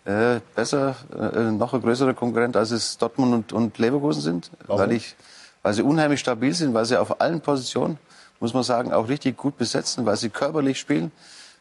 Äh, 0.05 0.41
besser, 0.55 0.95
äh, 1.17 1.51
noch 1.51 1.73
ein 1.73 1.81
größerer 1.81 2.13
Konkurrent, 2.13 2.57
als 2.57 2.71
es 2.71 2.97
Dortmund 2.97 3.34
und, 3.34 3.53
und 3.53 3.77
Leverkusen 3.77 4.21
sind. 4.21 4.51
Weil, 4.67 4.91
ich, 4.91 5.15
weil 5.61 5.73
sie 5.73 5.84
unheimlich 5.84 6.19
stabil 6.19 6.53
sind, 6.53 6.73
weil 6.73 6.86
sie 6.86 6.99
auf 6.99 7.21
allen 7.21 7.39
Positionen, 7.41 7.97
muss 8.39 8.53
man 8.53 8.63
sagen, 8.63 8.91
auch 8.91 9.07
richtig 9.07 9.38
gut 9.38 9.57
besetzen, 9.57 10.05
weil 10.05 10.17
sie 10.17 10.29
körperlich 10.29 10.79
spielen, 10.79 11.11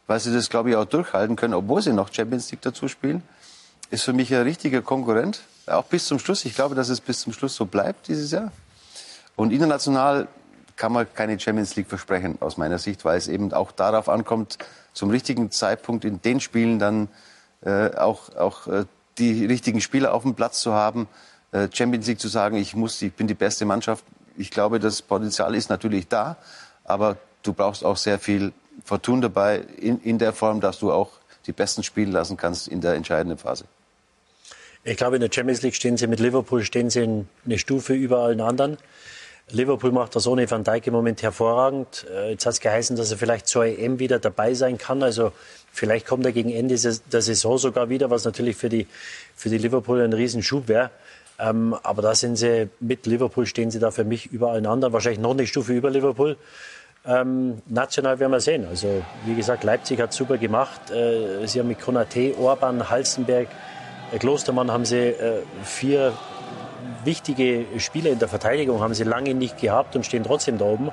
weil 0.09 0.18
sie 0.18 0.33
das, 0.33 0.49
glaube 0.49 0.70
ich, 0.70 0.77
auch 0.77 0.87
durchhalten 0.87 1.37
können, 1.37 1.55
obwohl 1.55 1.83
sie 1.83 1.93
noch 1.93 2.12
Champions 2.12 2.51
League 2.51 2.62
dazu 2.62 2.89
spielen. 2.89 3.23
Ist 3.91 4.03
für 4.03 4.14
mich 4.14 4.35
ein 4.35 4.43
richtiger 4.43 4.81
Konkurrent. 4.83 5.43
Auch 5.66 5.85
bis 5.85 6.07
zum 6.07 6.18
Schluss. 6.18 6.45
Ich 6.45 6.55
glaube, 6.55 6.75
dass 6.75 6.89
es 6.89 7.01
bis 7.01 7.20
zum 7.20 7.33
Schluss 7.33 7.55
so 7.55 7.66
bleibt 7.66 8.09
dieses 8.09 8.33
Jahr. 8.33 8.51
Und 9.37 9.53
international 9.53 10.27
kann 10.83 10.91
man 10.91 11.07
keine 11.14 11.39
Champions 11.39 11.76
League 11.76 11.87
versprechen, 11.87 12.39
aus 12.41 12.57
meiner 12.57 12.76
Sicht, 12.76 13.05
weil 13.05 13.16
es 13.16 13.28
eben 13.28 13.53
auch 13.53 13.70
darauf 13.70 14.09
ankommt, 14.09 14.59
zum 14.93 15.11
richtigen 15.11 15.53
Zeitpunkt 15.53 16.05
in 16.05 16.20
den 16.20 16.41
Spielen 16.41 16.80
dann 16.80 17.07
äh, 17.64 17.95
auch, 17.95 18.35
auch 18.35 18.66
äh, 18.66 18.85
die 19.16 19.47
richtigen 19.47 19.80
Spieler 19.80 20.12
auf 20.12 20.24
dem 20.24 20.35
Platz 20.35 20.61
zu 20.61 20.72
haben, 20.72 21.07
äh, 21.53 21.68
Champions 21.72 22.09
League 22.09 22.18
zu 22.18 22.26
sagen, 22.26 22.57
ich 22.57 22.74
muss, 22.74 23.01
ich 23.01 23.12
bin 23.12 23.28
die 23.28 23.35
beste 23.35 23.64
Mannschaft. 23.64 24.05
Ich 24.37 24.51
glaube, 24.51 24.80
das 24.80 25.03
Potenzial 25.03 25.55
ist 25.55 25.70
natürlich 25.70 26.09
da, 26.09 26.37
aber 26.83 27.16
du 27.45 27.53
brauchst 27.53 27.85
auch 27.85 27.97
sehr 27.97 28.18
viel 28.18 28.53
Fortun 28.85 29.20
dabei 29.20 29.59
in, 29.76 30.01
in 30.01 30.18
der 30.18 30.33
Form, 30.33 30.61
dass 30.61 30.80
du 30.80 30.91
auch 30.91 31.12
die 31.47 31.53
Besten 31.53 31.85
spielen 31.85 32.11
lassen 32.11 32.37
kannst 32.37 32.66
in 32.66 32.80
der 32.80 32.95
entscheidenden 32.95 33.39
Phase. 33.39 33.66
Ich 34.83 34.97
glaube, 34.97 35.14
in 35.14 35.20
der 35.22 35.30
Champions 35.33 35.62
League 35.62 35.76
stehen 35.76 35.97
sie 35.97 36.09
mit 36.09 36.18
Liverpool 36.18 36.64
stehen 36.64 36.91
sie 36.91 37.05
in 37.05 37.28
eine 37.45 37.61
Stufe 37.61 37.95
über 37.95 38.18
allen 38.18 38.41
anderen. 38.41 38.78
Liverpool 39.51 39.93
macht 39.93 40.16
das 40.16 40.26
ohne 40.26 40.51
Van 40.51 40.64
Dijk 40.64 40.86
im 40.86 40.95
Moment 40.95 41.22
hervorragend. 41.22 42.07
Äh, 42.11 42.30
Jetzt 42.30 42.47
hat 42.47 42.55
es 42.55 42.61
geheißen, 42.61 42.97
dass 42.97 43.11
er 43.11 43.18
vielleicht 43.18 43.47
zur 43.47 43.64
EM 43.64 43.99
wieder 43.99 44.18
dabei 44.18 44.55
sein 44.55 44.78
kann. 44.78 45.03
Also 45.03 45.32
vielleicht 45.72 46.07
kommt 46.07 46.24
er 46.24 46.32
gegen 46.32 46.51
Ende 46.51 46.76
der 46.76 47.22
Saison 47.22 47.59
sogar 47.59 47.88
wieder, 47.88 48.11
was 48.11 48.24
natürlich 48.24 48.57
für 48.57 48.68
die, 48.68 48.86
für 49.34 49.49
die 49.49 49.59
Liverpool 49.59 50.01
ein 50.01 50.12
Riesenschub 50.12 50.68
wäre. 50.68 50.90
Ähm, 51.38 51.74
aber 51.82 52.03
da 52.03 52.14
sind 52.14 52.36
sie, 52.36 52.68
mit 52.80 53.07
Liverpool 53.07 53.47
stehen 53.47 53.70
sie 53.70 53.78
da 53.78 53.90
für 53.90 54.05
mich 54.05 54.26
über 54.32 54.53
allen. 54.53 54.64
Wahrscheinlich 54.66 55.20
noch 55.20 55.32
eine 55.32 55.47
Stufe 55.47 55.72
über 55.72 55.90
Liverpool. 55.90 56.36
Ähm, 57.05 57.61
national 57.66 58.20
werden 58.20 58.30
wir 58.30 58.40
sehen. 58.40 58.66
Also 58.66 59.03
wie 59.26 59.34
gesagt, 59.34 59.64
Leipzig 59.64 60.01
hat 60.01 60.12
super 60.12 60.38
gemacht. 60.38 60.90
Äh, 60.90 61.47
sie 61.47 61.59
haben 61.59 61.68
mit 61.68 61.80
Konate, 61.80 62.34
Orban, 62.38 62.88
Halstenberg, 62.90 63.49
äh, 64.12 64.18
Klostermann 64.18 64.70
haben 64.70 64.84
sie 64.84 65.09
äh, 65.09 65.43
vier 65.64 66.12
wichtige 67.05 67.64
Spieler 67.78 68.11
in 68.11 68.18
der 68.18 68.28
Verteidigung 68.28 68.80
haben 68.80 68.95
sie 68.95 69.05
lange 69.05 69.35
nicht 69.35 69.59
gehabt 69.59 69.97
und 69.97 70.05
stehen 70.05 70.24
trotzdem 70.24 70.59
da 70.59 70.64
oben. 70.64 70.91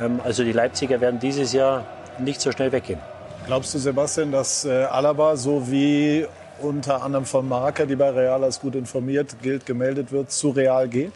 Ähm, 0.00 0.20
also 0.24 0.44
die 0.44 0.52
Leipziger 0.52 1.00
werden 1.00 1.20
dieses 1.20 1.52
Jahr 1.52 1.84
nicht 2.18 2.40
so 2.40 2.52
schnell 2.52 2.72
weggehen. 2.72 3.00
Glaubst 3.46 3.74
du, 3.74 3.78
Sebastian, 3.78 4.32
dass 4.32 4.64
äh, 4.64 4.84
Alaba, 4.84 5.36
so 5.36 5.70
wie 5.70 6.26
unter 6.60 7.02
anderem 7.02 7.24
von 7.24 7.48
Marker, 7.48 7.86
die 7.86 7.96
bei 7.96 8.10
Real 8.10 8.42
als 8.44 8.60
gut 8.60 8.74
informiert 8.74 9.36
gilt, 9.42 9.64
gemeldet 9.64 10.12
wird, 10.12 10.30
zu 10.30 10.50
Real 10.50 10.88
geht? 10.88 11.12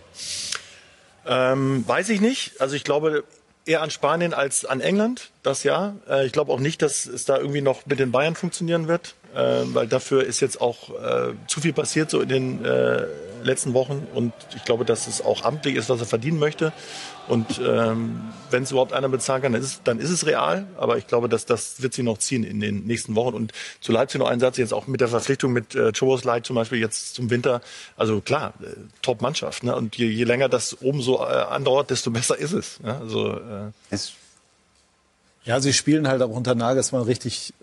Ähm, 1.26 1.84
weiß 1.86 2.08
ich 2.08 2.20
nicht. 2.20 2.60
Also 2.60 2.74
ich 2.74 2.84
glaube 2.84 3.24
eher 3.66 3.82
an 3.82 3.90
Spanien 3.90 4.34
als 4.34 4.64
an 4.64 4.80
England, 4.80 5.30
das 5.42 5.62
Jahr. 5.62 5.96
Äh, 6.08 6.26
ich 6.26 6.32
glaube 6.32 6.52
auch 6.52 6.60
nicht, 6.60 6.82
dass 6.82 7.06
es 7.06 7.24
da 7.24 7.38
irgendwie 7.38 7.60
noch 7.60 7.86
mit 7.86 8.00
den 8.00 8.12
Bayern 8.12 8.34
funktionieren 8.34 8.88
wird, 8.88 9.14
äh, 9.34 9.62
weil 9.66 9.86
dafür 9.86 10.24
ist 10.24 10.40
jetzt 10.40 10.60
auch 10.60 10.90
äh, 10.90 11.34
zu 11.46 11.60
viel 11.60 11.72
passiert 11.72 12.10
so 12.10 12.20
in 12.20 12.28
den, 12.28 12.64
letzten 13.44 13.74
Wochen 13.74 14.06
und 14.14 14.32
ich 14.56 14.64
glaube, 14.64 14.84
dass 14.84 15.06
es 15.06 15.22
auch 15.22 15.44
amtlich 15.44 15.76
ist, 15.76 15.88
was 15.88 16.00
er 16.00 16.06
verdienen 16.06 16.38
möchte. 16.38 16.72
Und 17.28 17.60
ähm, 17.64 18.32
wenn 18.50 18.64
es 18.64 18.72
überhaupt 18.72 18.92
einer 18.92 19.08
bezahlen 19.08 19.42
kann, 19.42 19.52
dann 19.52 19.62
ist, 19.62 19.68
es, 19.68 19.80
dann 19.84 20.00
ist 20.00 20.10
es 20.10 20.26
real. 20.26 20.66
Aber 20.76 20.98
ich 20.98 21.06
glaube, 21.06 21.28
dass 21.28 21.46
das 21.46 21.80
wird 21.80 21.94
sie 21.94 22.02
noch 22.02 22.18
ziehen 22.18 22.42
in 22.42 22.60
den 22.60 22.84
nächsten 22.84 23.14
Wochen. 23.14 23.34
Und 23.34 23.52
zu 23.80 23.92
Leipzig 23.92 24.18
noch 24.18 24.28
ein 24.28 24.40
Satz 24.40 24.56
jetzt 24.56 24.74
auch 24.74 24.86
mit 24.86 25.00
der 25.00 25.08
Verpflichtung 25.08 25.52
mit 25.52 25.74
äh, 25.74 25.92
Chobos 25.92 26.24
Light 26.24 26.46
zum 26.46 26.56
Beispiel 26.56 26.78
jetzt 26.78 27.14
zum 27.14 27.30
Winter. 27.30 27.60
Also 27.96 28.20
klar, 28.20 28.54
äh, 28.60 28.66
Top-Mannschaft. 29.02 29.62
Ne? 29.62 29.74
Und 29.74 29.96
je, 29.96 30.08
je 30.08 30.24
länger 30.24 30.48
das 30.48 30.82
oben 30.82 31.00
so 31.00 31.20
äh, 31.20 31.26
andauert, 31.26 31.90
desto 31.90 32.10
besser 32.10 32.36
ist 32.36 32.52
es. 32.52 32.80
Ne? 32.80 32.98
Also 32.98 33.30
äh, 33.30 33.70
Ja, 35.44 35.60
sie 35.60 35.72
spielen 35.72 36.08
halt 36.08 36.22
auch 36.22 36.30
unter 36.30 36.54
Nagelsmann 36.54 37.02
richtig 37.02 37.54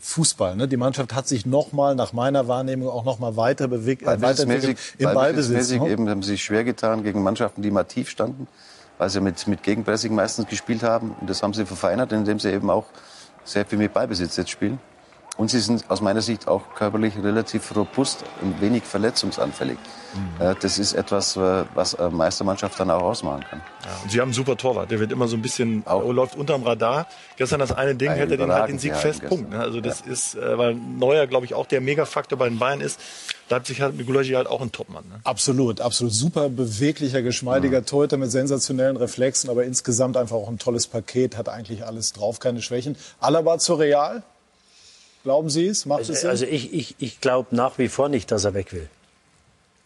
Fußball. 0.00 0.56
Ne? 0.56 0.68
Die 0.68 0.76
Mannschaft 0.76 1.14
hat 1.14 1.26
sich 1.26 1.46
nochmal, 1.46 1.94
nach 1.94 2.12
meiner 2.12 2.48
Wahrnehmung, 2.48 2.88
auch 2.88 3.04
nochmal 3.04 3.36
weiter 3.36 3.68
bewegt, 3.68 4.02
äh, 4.02 4.06
Ballbesitzmäßig, 4.06 4.76
im 4.98 5.12
Ballbesitz. 5.12 5.70
Ne? 5.70 5.88
eben 5.88 6.08
haben 6.08 6.22
sie 6.22 6.32
sich 6.32 6.44
schwer 6.44 6.64
getan 6.64 7.02
gegen 7.02 7.22
Mannschaften, 7.22 7.62
die 7.62 7.70
mal 7.70 7.84
tief 7.84 8.08
standen, 8.08 8.46
weil 8.98 9.10
sie 9.10 9.20
mit, 9.20 9.46
mit 9.46 9.62
Gegenpressing 9.62 10.14
meistens 10.14 10.48
gespielt 10.48 10.82
haben. 10.82 11.14
Und 11.20 11.28
das 11.28 11.42
haben 11.42 11.54
sie 11.54 11.66
verfeinert, 11.66 12.12
indem 12.12 12.38
sie 12.38 12.52
eben 12.52 12.70
auch 12.70 12.86
sehr 13.44 13.64
viel 13.64 13.78
mit 13.78 13.92
Ballbesitz 13.92 14.36
jetzt 14.36 14.50
spielen. 14.50 14.78
Und 15.38 15.50
sie 15.50 15.60
sind 15.60 15.88
aus 15.88 16.00
meiner 16.00 16.20
Sicht 16.20 16.48
auch 16.48 16.74
körperlich 16.74 17.14
relativ 17.22 17.74
robust 17.76 18.24
und 18.42 18.60
wenig 18.60 18.82
verletzungsanfällig. 18.82 19.78
Mhm. 20.14 20.56
Das 20.60 20.78
ist 20.80 20.94
etwas, 20.94 21.36
äh, 21.36 21.64
was 21.74 21.94
eine 21.94 22.10
Meistermannschaft 22.10 22.78
dann 22.80 22.90
auch 22.90 23.02
ausmachen 23.02 23.44
kann. 23.48 23.60
Ja, 23.84 23.90
und 24.02 24.10
sie 24.10 24.20
haben 24.20 24.28
einen 24.28 24.34
super 24.34 24.56
Torwart. 24.56 24.90
Der 24.90 24.98
wird 24.98 25.12
immer 25.12 25.28
so 25.28 25.36
ein 25.36 25.42
bisschen, 25.42 25.86
Auch. 25.86 26.10
läuft 26.10 26.34
unterm 26.34 26.64
Radar. 26.64 27.06
Gestern 27.36 27.60
das 27.60 27.70
eine 27.70 27.94
Ding, 27.94 28.08
Ein 28.10 28.18
hätte 28.18 28.34
er 28.34 28.38
den 28.38 28.52
halt 28.52 28.68
den 28.68 28.80
Sieg 28.80 28.96
fest. 28.96 29.24
Punkt. 29.28 29.50
Ne? 29.50 29.60
Also 29.60 29.80
das 29.80 30.00
ist, 30.00 30.34
äh, 30.34 30.58
weil 30.58 30.74
Neuer, 30.74 31.28
glaube 31.28 31.46
ich, 31.46 31.54
auch 31.54 31.66
der 31.66 31.80
Megafaktor 31.80 32.36
bei 32.36 32.48
den 32.48 32.58
Bayern 32.58 32.80
ist. 32.80 32.98
Leipzig 33.48 33.80
hat 33.80 33.94
mit 33.94 34.06
Gulagi 34.06 34.32
halt 34.32 34.48
auch 34.48 34.60
einen 34.60 34.72
Topmann. 34.72 35.04
Ne? 35.08 35.20
Absolut, 35.22 35.80
absolut. 35.80 36.12
Super 36.12 36.48
beweglicher, 36.48 37.22
geschmeidiger 37.22 37.84
Torhüter 37.84 38.16
mit 38.16 38.32
sensationellen 38.32 38.96
Reflexen, 38.96 39.48
aber 39.50 39.64
insgesamt 39.64 40.16
einfach 40.16 40.36
auch 40.36 40.48
ein 40.48 40.58
tolles 40.58 40.88
Paket, 40.88 41.36
hat 41.36 41.48
eigentlich 41.48 41.86
alles 41.86 42.12
drauf, 42.12 42.40
keine 42.40 42.60
Schwächen. 42.60 42.96
Alaba 43.20 43.58
zu 43.58 43.74
Real? 43.74 44.24
Glauben 45.28 45.50
Sie 45.50 45.66
es? 45.66 45.84
Macht 45.84 46.04
es 46.04 46.08
Also, 46.08 46.20
Sinn? 46.20 46.30
also 46.30 46.46
ich, 46.46 46.72
ich, 46.72 46.94
ich 47.00 47.20
glaube 47.20 47.54
nach 47.54 47.76
wie 47.76 47.88
vor 47.88 48.08
nicht, 48.08 48.30
dass 48.30 48.46
er 48.46 48.54
weg 48.54 48.72
will. 48.72 48.88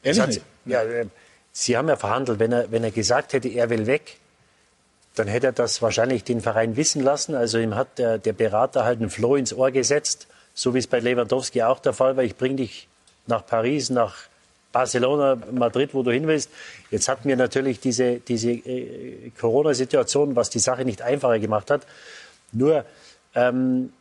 Ehrlich 0.05 0.25
nicht? 0.25 0.43
Ja, 0.67 0.85
äh, 0.85 1.07
Sie 1.51 1.77
haben 1.77 1.89
ja 1.89 1.97
verhandelt. 1.97 2.39
Wenn 2.39 2.53
er, 2.53 2.71
wenn 2.71 2.85
er 2.85 2.93
gesagt 2.93 3.33
hätte, 3.33 3.49
er 3.49 3.69
will 3.69 3.89
weg, 3.89 4.19
dann 5.17 5.27
hätte 5.27 5.49
er 5.49 5.53
das 5.53 5.83
wahrscheinlich 5.83 6.23
den 6.23 6.41
Verein 6.41 6.77
wissen 6.77 7.03
lassen. 7.03 7.35
Also 7.35 7.59
ihm 7.59 7.75
hat 7.75 7.99
der, 7.99 8.19
der 8.19 8.35
Berater 8.35 8.85
halt 8.85 9.01
einen 9.01 9.11
Floh 9.11 9.35
ins 9.35 9.53
Ohr 9.53 9.73
gesetzt, 9.73 10.29
so 10.55 10.75
wie 10.75 10.79
es 10.79 10.87
bei 10.87 11.01
Lewandowski 11.01 11.65
auch 11.65 11.81
der 11.81 11.93
Fall 11.93 12.17
war. 12.17 12.23
Ich 12.23 12.37
bringe 12.37 12.55
dich 12.55 12.87
nach 13.27 13.45
Paris, 13.45 13.91
nach 13.91 14.15
Barcelona, 14.71 15.39
Madrid, 15.51 15.93
wo 15.93 16.05
du 16.05 16.13
hin 16.13 16.29
willst. 16.29 16.51
Jetzt 16.93 17.09
hatten 17.09 17.29
wir 17.29 17.37
natürlich 17.37 17.81
diese, 17.81 18.21
diese 18.21 18.53
äh, 18.53 19.33
Corona-Situation, 19.41 20.37
was 20.37 20.51
die 20.51 20.61
Sache 20.61 20.85
nicht 20.85 21.03
einfacher 21.03 21.41
gemacht 21.41 21.69
hat. 21.69 21.85
Nur, 22.53 22.85
ähm, 23.35 23.93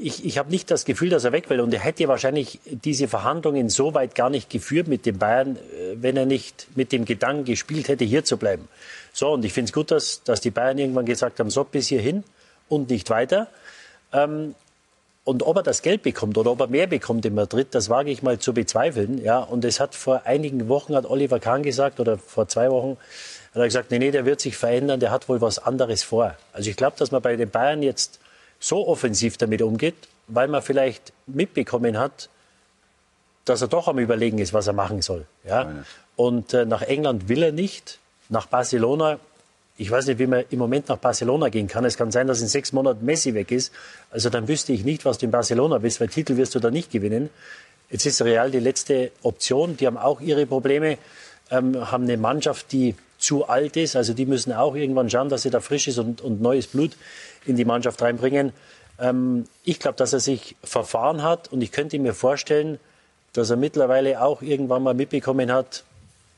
ich, 0.00 0.24
ich 0.24 0.38
habe 0.38 0.50
nicht 0.50 0.70
das 0.70 0.84
Gefühl, 0.84 1.08
dass 1.08 1.24
er 1.24 1.32
weg 1.32 1.48
will. 1.50 1.60
Und 1.60 1.72
er 1.72 1.80
hätte 1.80 2.08
wahrscheinlich 2.08 2.60
diese 2.64 3.08
Verhandlungen 3.08 3.68
so 3.68 3.94
weit 3.94 4.14
gar 4.14 4.30
nicht 4.30 4.50
geführt 4.50 4.88
mit 4.88 5.06
den 5.06 5.18
Bayern, 5.18 5.56
äh, 5.56 5.96
wenn 5.96 6.16
er 6.16 6.26
nicht 6.26 6.68
mit 6.74 6.92
dem 6.92 7.04
Gedanken 7.04 7.44
gespielt 7.44 7.88
hätte, 7.88 8.04
hier 8.04 8.24
zu 8.24 8.36
bleiben. 8.36 8.68
So, 9.12 9.32
und 9.32 9.44
ich 9.44 9.52
finde 9.52 9.70
es 9.70 9.72
gut, 9.72 9.90
dass, 9.90 10.22
dass 10.24 10.40
die 10.40 10.50
Bayern 10.50 10.78
irgendwann 10.78 11.06
gesagt 11.06 11.40
haben, 11.40 11.50
so 11.50 11.64
bis 11.64 11.88
hierhin 11.88 12.24
und 12.68 12.90
nicht 12.90 13.08
weiter. 13.08 13.48
Ähm, 14.12 14.54
und 15.24 15.42
ob 15.42 15.56
er 15.56 15.62
das 15.64 15.82
Geld 15.82 16.02
bekommt 16.02 16.38
oder 16.38 16.52
ob 16.52 16.60
er 16.60 16.68
mehr 16.68 16.86
bekommt 16.86 17.24
in 17.26 17.34
Madrid, 17.34 17.68
das 17.72 17.88
wage 17.88 18.10
ich 18.10 18.22
mal 18.22 18.38
zu 18.38 18.54
bezweifeln. 18.54 19.18
Ja, 19.24 19.40
und 19.40 19.64
es 19.64 19.80
hat 19.80 19.94
vor 19.94 20.22
einigen 20.24 20.68
Wochen, 20.68 20.94
hat 20.94 21.04
Oliver 21.04 21.40
Kahn 21.40 21.64
gesagt, 21.64 21.98
oder 21.98 22.16
vor 22.16 22.46
zwei 22.46 22.70
Wochen, 22.70 22.96
hat 23.50 23.60
er 23.60 23.64
gesagt, 23.64 23.90
nee, 23.90 23.98
nee, 23.98 24.12
der 24.12 24.24
wird 24.24 24.40
sich 24.40 24.56
verändern, 24.56 25.00
der 25.00 25.10
hat 25.10 25.28
wohl 25.28 25.40
was 25.40 25.58
anderes 25.58 26.04
vor. 26.04 26.36
Also 26.52 26.70
ich 26.70 26.76
glaube, 26.76 26.96
dass 26.98 27.10
man 27.10 27.22
bei 27.22 27.34
den 27.34 27.50
Bayern 27.50 27.82
jetzt 27.82 28.20
so 28.58 28.86
offensiv 28.88 29.36
damit 29.36 29.62
umgeht, 29.62 29.94
weil 30.28 30.48
man 30.48 30.62
vielleicht 30.62 31.12
mitbekommen 31.26 31.98
hat, 31.98 32.28
dass 33.44 33.62
er 33.62 33.68
doch 33.68 33.88
am 33.88 33.98
Überlegen 33.98 34.38
ist, 34.38 34.52
was 34.52 34.66
er 34.66 34.72
machen 34.72 35.02
soll. 35.02 35.26
Ja? 35.44 35.84
Und 36.16 36.52
äh, 36.52 36.64
nach 36.64 36.82
England 36.82 37.28
will 37.28 37.42
er 37.42 37.52
nicht, 37.52 37.98
nach 38.28 38.46
Barcelona. 38.46 39.18
Ich 39.76 39.90
weiß 39.90 40.06
nicht, 40.06 40.18
wie 40.18 40.26
man 40.26 40.44
im 40.50 40.58
Moment 40.58 40.88
nach 40.88 40.96
Barcelona 40.96 41.48
gehen 41.48 41.68
kann. 41.68 41.84
Es 41.84 41.96
kann 41.96 42.10
sein, 42.10 42.26
dass 42.26 42.40
in 42.40 42.48
sechs 42.48 42.72
Monaten 42.72 43.04
Messi 43.04 43.34
weg 43.34 43.52
ist. 43.52 43.72
Also 44.10 44.30
dann 44.30 44.48
wüsste 44.48 44.72
ich 44.72 44.84
nicht, 44.84 45.04
was 45.04 45.18
du 45.18 45.26
in 45.26 45.30
Barcelona 45.30 45.78
bist, 45.78 46.00
weil 46.00 46.08
Titel 46.08 46.36
wirst 46.36 46.54
du 46.54 46.58
da 46.58 46.70
nicht 46.70 46.90
gewinnen. 46.90 47.30
Jetzt 47.90 48.06
ist 48.06 48.20
Real 48.22 48.50
die 48.50 48.58
letzte 48.58 49.12
Option. 49.22 49.76
Die 49.76 49.86
haben 49.86 49.98
auch 49.98 50.20
ihre 50.20 50.46
Probleme, 50.46 50.98
ähm, 51.50 51.90
haben 51.90 52.04
eine 52.04 52.16
Mannschaft, 52.16 52.72
die 52.72 52.96
zu 53.18 53.48
alt 53.48 53.76
ist. 53.76 53.94
Also 53.94 54.12
die 54.12 54.26
müssen 54.26 54.52
auch 54.52 54.74
irgendwann 54.74 55.08
schauen, 55.08 55.28
dass 55.28 55.42
sie 55.42 55.50
da 55.50 55.60
frisches 55.60 55.98
und, 55.98 56.20
und 56.20 56.40
neues 56.40 56.66
Blut 56.66 56.92
in 57.46 57.56
die 57.56 57.64
Mannschaft 57.64 58.02
reinbringen. 58.02 58.52
Ähm, 58.98 59.44
ich 59.64 59.78
glaube, 59.78 59.96
dass 59.96 60.12
er 60.12 60.20
sich 60.20 60.56
verfahren 60.62 61.22
hat 61.22 61.52
und 61.52 61.60
ich 61.60 61.72
könnte 61.72 61.98
mir 61.98 62.14
vorstellen, 62.14 62.78
dass 63.32 63.50
er 63.50 63.56
mittlerweile 63.56 64.22
auch 64.22 64.42
irgendwann 64.42 64.82
mal 64.82 64.94
mitbekommen 64.94 65.52
hat, 65.52 65.84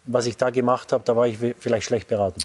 was 0.05 0.27
ich 0.27 0.37
da 0.37 0.51
gemacht 0.51 0.93
habe, 0.93 1.05
da 1.05 1.15
war 1.15 1.27
ich 1.27 1.39
vielleicht 1.59 1.87
schlecht 1.87 2.09
beraten. 2.09 2.41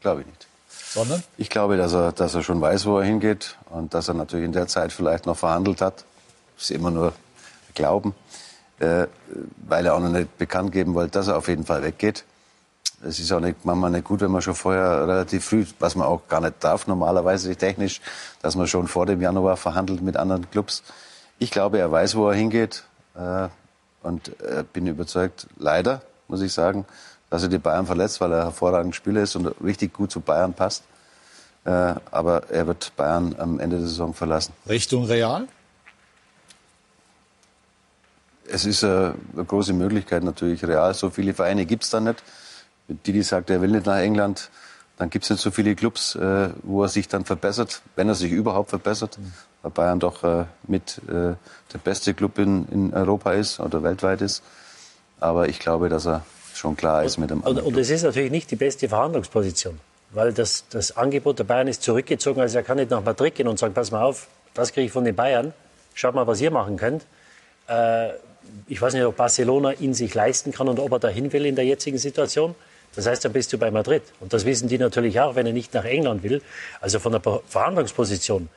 Glaube 0.00 0.20
ich 0.20 0.26
nicht. 0.26 0.46
Sondern? 0.68 1.22
Ich 1.36 1.50
glaube, 1.50 1.76
dass 1.76 1.92
er, 1.92 2.12
dass 2.12 2.34
er 2.34 2.42
schon 2.42 2.60
weiß, 2.60 2.86
wo 2.86 2.98
er 2.98 3.04
hingeht 3.04 3.56
und 3.70 3.94
dass 3.94 4.08
er 4.08 4.14
natürlich 4.14 4.46
in 4.46 4.52
der 4.52 4.66
Zeit 4.68 4.92
vielleicht 4.92 5.26
noch 5.26 5.36
verhandelt 5.36 5.80
hat. 5.80 6.04
Das 6.56 6.64
ist 6.64 6.70
immer 6.70 6.90
nur 6.90 7.12
Glauben, 7.74 8.14
äh, 8.78 9.06
weil 9.66 9.86
er 9.86 9.94
auch 9.94 10.00
noch 10.00 10.10
nicht 10.10 10.38
bekannt 10.38 10.72
geben 10.72 10.94
wollte, 10.94 11.12
dass 11.12 11.28
er 11.28 11.36
auf 11.36 11.48
jeden 11.48 11.64
Fall 11.64 11.82
weggeht. 11.82 12.24
Es 13.06 13.18
ist 13.18 13.32
auch 13.32 13.40
nicht, 13.40 13.64
manchmal 13.64 13.90
nicht 13.90 14.04
gut, 14.04 14.20
wenn 14.20 14.30
man 14.30 14.42
schon 14.42 14.54
vorher 14.54 15.06
relativ 15.06 15.44
früh, 15.44 15.66
was 15.78 15.96
man 15.96 16.06
auch 16.06 16.28
gar 16.28 16.40
nicht 16.40 16.54
darf, 16.60 16.86
normalerweise 16.86 17.54
technisch, 17.56 18.00
dass 18.42 18.56
man 18.56 18.66
schon 18.66 18.88
vor 18.88 19.06
dem 19.06 19.20
Januar 19.20 19.56
verhandelt 19.56 20.02
mit 20.02 20.16
anderen 20.16 20.50
Clubs. 20.50 20.82
Ich 21.38 21.50
glaube, 21.50 21.78
er 21.78 21.90
weiß, 21.92 22.16
wo 22.16 22.28
er 22.28 22.34
hingeht 22.34 22.84
äh, 23.14 23.48
und 24.02 24.28
äh, 24.40 24.64
bin 24.72 24.86
überzeugt, 24.86 25.46
leider, 25.58 26.02
muss 26.28 26.40
ich 26.40 26.52
sagen, 26.52 26.86
dass 27.30 27.42
er 27.42 27.48
die 27.48 27.58
Bayern 27.58 27.86
verletzt, 27.86 28.20
weil 28.20 28.32
er 28.32 28.44
hervorragend 28.44 28.94
Spieler 28.94 29.22
ist 29.22 29.36
und 29.36 29.46
richtig 29.62 29.92
gut 29.92 30.10
zu 30.10 30.20
Bayern 30.20 30.54
passt. 30.54 30.84
Äh, 31.64 31.94
aber 32.10 32.48
er 32.50 32.66
wird 32.66 32.92
Bayern 32.96 33.34
am 33.38 33.58
Ende 33.58 33.78
der 33.78 33.88
Saison 33.88 34.14
verlassen. 34.14 34.52
Richtung 34.68 35.04
Real? 35.04 35.48
Es 38.48 38.64
ist 38.64 38.84
äh, 38.84 38.86
eine 38.86 39.44
große 39.44 39.72
Möglichkeit 39.72 40.22
natürlich. 40.22 40.64
Real, 40.64 40.94
so 40.94 41.10
viele 41.10 41.34
Vereine 41.34 41.66
gibt's 41.66 41.90
da 41.90 42.00
nicht. 42.00 42.22
Didi 42.88 43.22
sagt, 43.22 43.50
er 43.50 43.60
will 43.60 43.70
nicht 43.70 43.86
nach 43.86 43.98
England. 43.98 44.50
Dann 44.96 45.10
gibt's 45.10 45.28
nicht 45.28 45.40
so 45.40 45.50
viele 45.50 45.74
Clubs, 45.74 46.14
äh, 46.14 46.48
wo 46.62 46.82
er 46.82 46.88
sich 46.88 47.08
dann 47.08 47.24
verbessert, 47.24 47.82
wenn 47.96 48.08
er 48.08 48.14
sich 48.14 48.32
überhaupt 48.32 48.70
verbessert. 48.70 49.18
Weil 49.62 49.70
Bayern 49.72 50.00
doch 50.00 50.24
äh, 50.24 50.44
mit 50.66 51.00
äh, 51.08 51.34
der 51.72 51.78
beste 51.84 52.14
Club 52.14 52.38
in, 52.38 52.66
in 52.68 52.94
Europa 52.94 53.32
ist 53.32 53.60
oder 53.60 53.82
weltweit 53.82 54.22
ist. 54.22 54.42
Aber 55.20 55.48
ich 55.48 55.58
glaube, 55.58 55.88
dass 55.88 56.06
er 56.06 56.24
schon 56.54 56.76
klar 56.76 57.04
ist 57.04 57.18
mit 57.18 57.30
dem 57.30 57.40
Und, 57.42 57.60
und 57.60 57.76
es 57.76 57.90
ist 57.90 58.02
natürlich 58.02 58.30
nicht 58.30 58.50
die 58.50 58.56
beste 58.56 58.88
Verhandlungsposition, 58.88 59.78
weil 60.12 60.32
das, 60.32 60.64
das 60.70 60.96
Angebot 60.96 61.38
der 61.38 61.44
Bayern 61.44 61.68
ist 61.68 61.82
zurückgezogen. 61.82 62.40
Also 62.40 62.56
er 62.56 62.64
kann 62.64 62.78
nicht 62.78 62.90
nach 62.90 63.04
Madrid 63.04 63.34
gehen 63.34 63.48
und 63.48 63.58
sagen, 63.58 63.74
pass 63.74 63.90
mal 63.90 64.02
auf, 64.02 64.28
das 64.54 64.72
kriege 64.72 64.86
ich 64.86 64.92
von 64.92 65.04
den 65.04 65.14
Bayern. 65.14 65.52
Schaut 65.92 66.14
mal, 66.14 66.26
was 66.26 66.40
ihr 66.40 66.50
machen 66.50 66.76
könnt. 66.78 67.04
Äh, 67.68 68.10
ich 68.66 68.80
weiß 68.80 68.94
nicht, 68.94 69.04
ob 69.04 69.16
Barcelona 69.16 69.72
ihn 69.72 69.92
sich 69.92 70.14
leisten 70.14 70.52
kann 70.52 70.68
und 70.68 70.78
ob 70.78 70.92
er 70.92 70.98
dahin 70.98 71.32
will 71.32 71.44
in 71.44 71.56
der 71.56 71.64
jetzigen 71.64 71.98
Situation. 71.98 72.54
Das 72.96 73.06
heißt, 73.06 73.24
dann 73.24 73.32
bist 73.32 73.52
du 73.52 73.58
bei 73.58 73.70
Madrid. 73.70 74.02
Und 74.20 74.32
das 74.32 74.44
wissen 74.44 74.68
die 74.68 74.78
natürlich 74.78 75.20
auch, 75.20 75.36
wenn 75.36 75.46
er 75.46 75.52
nicht 75.52 75.72
nach 75.74 75.84
England 75.84 76.22
will. 76.24 76.42
Also 76.80 76.98
von 76.98 77.12
der 77.12 77.20
Ver- 77.20 77.42
Verhandlungsposition. 77.48 78.48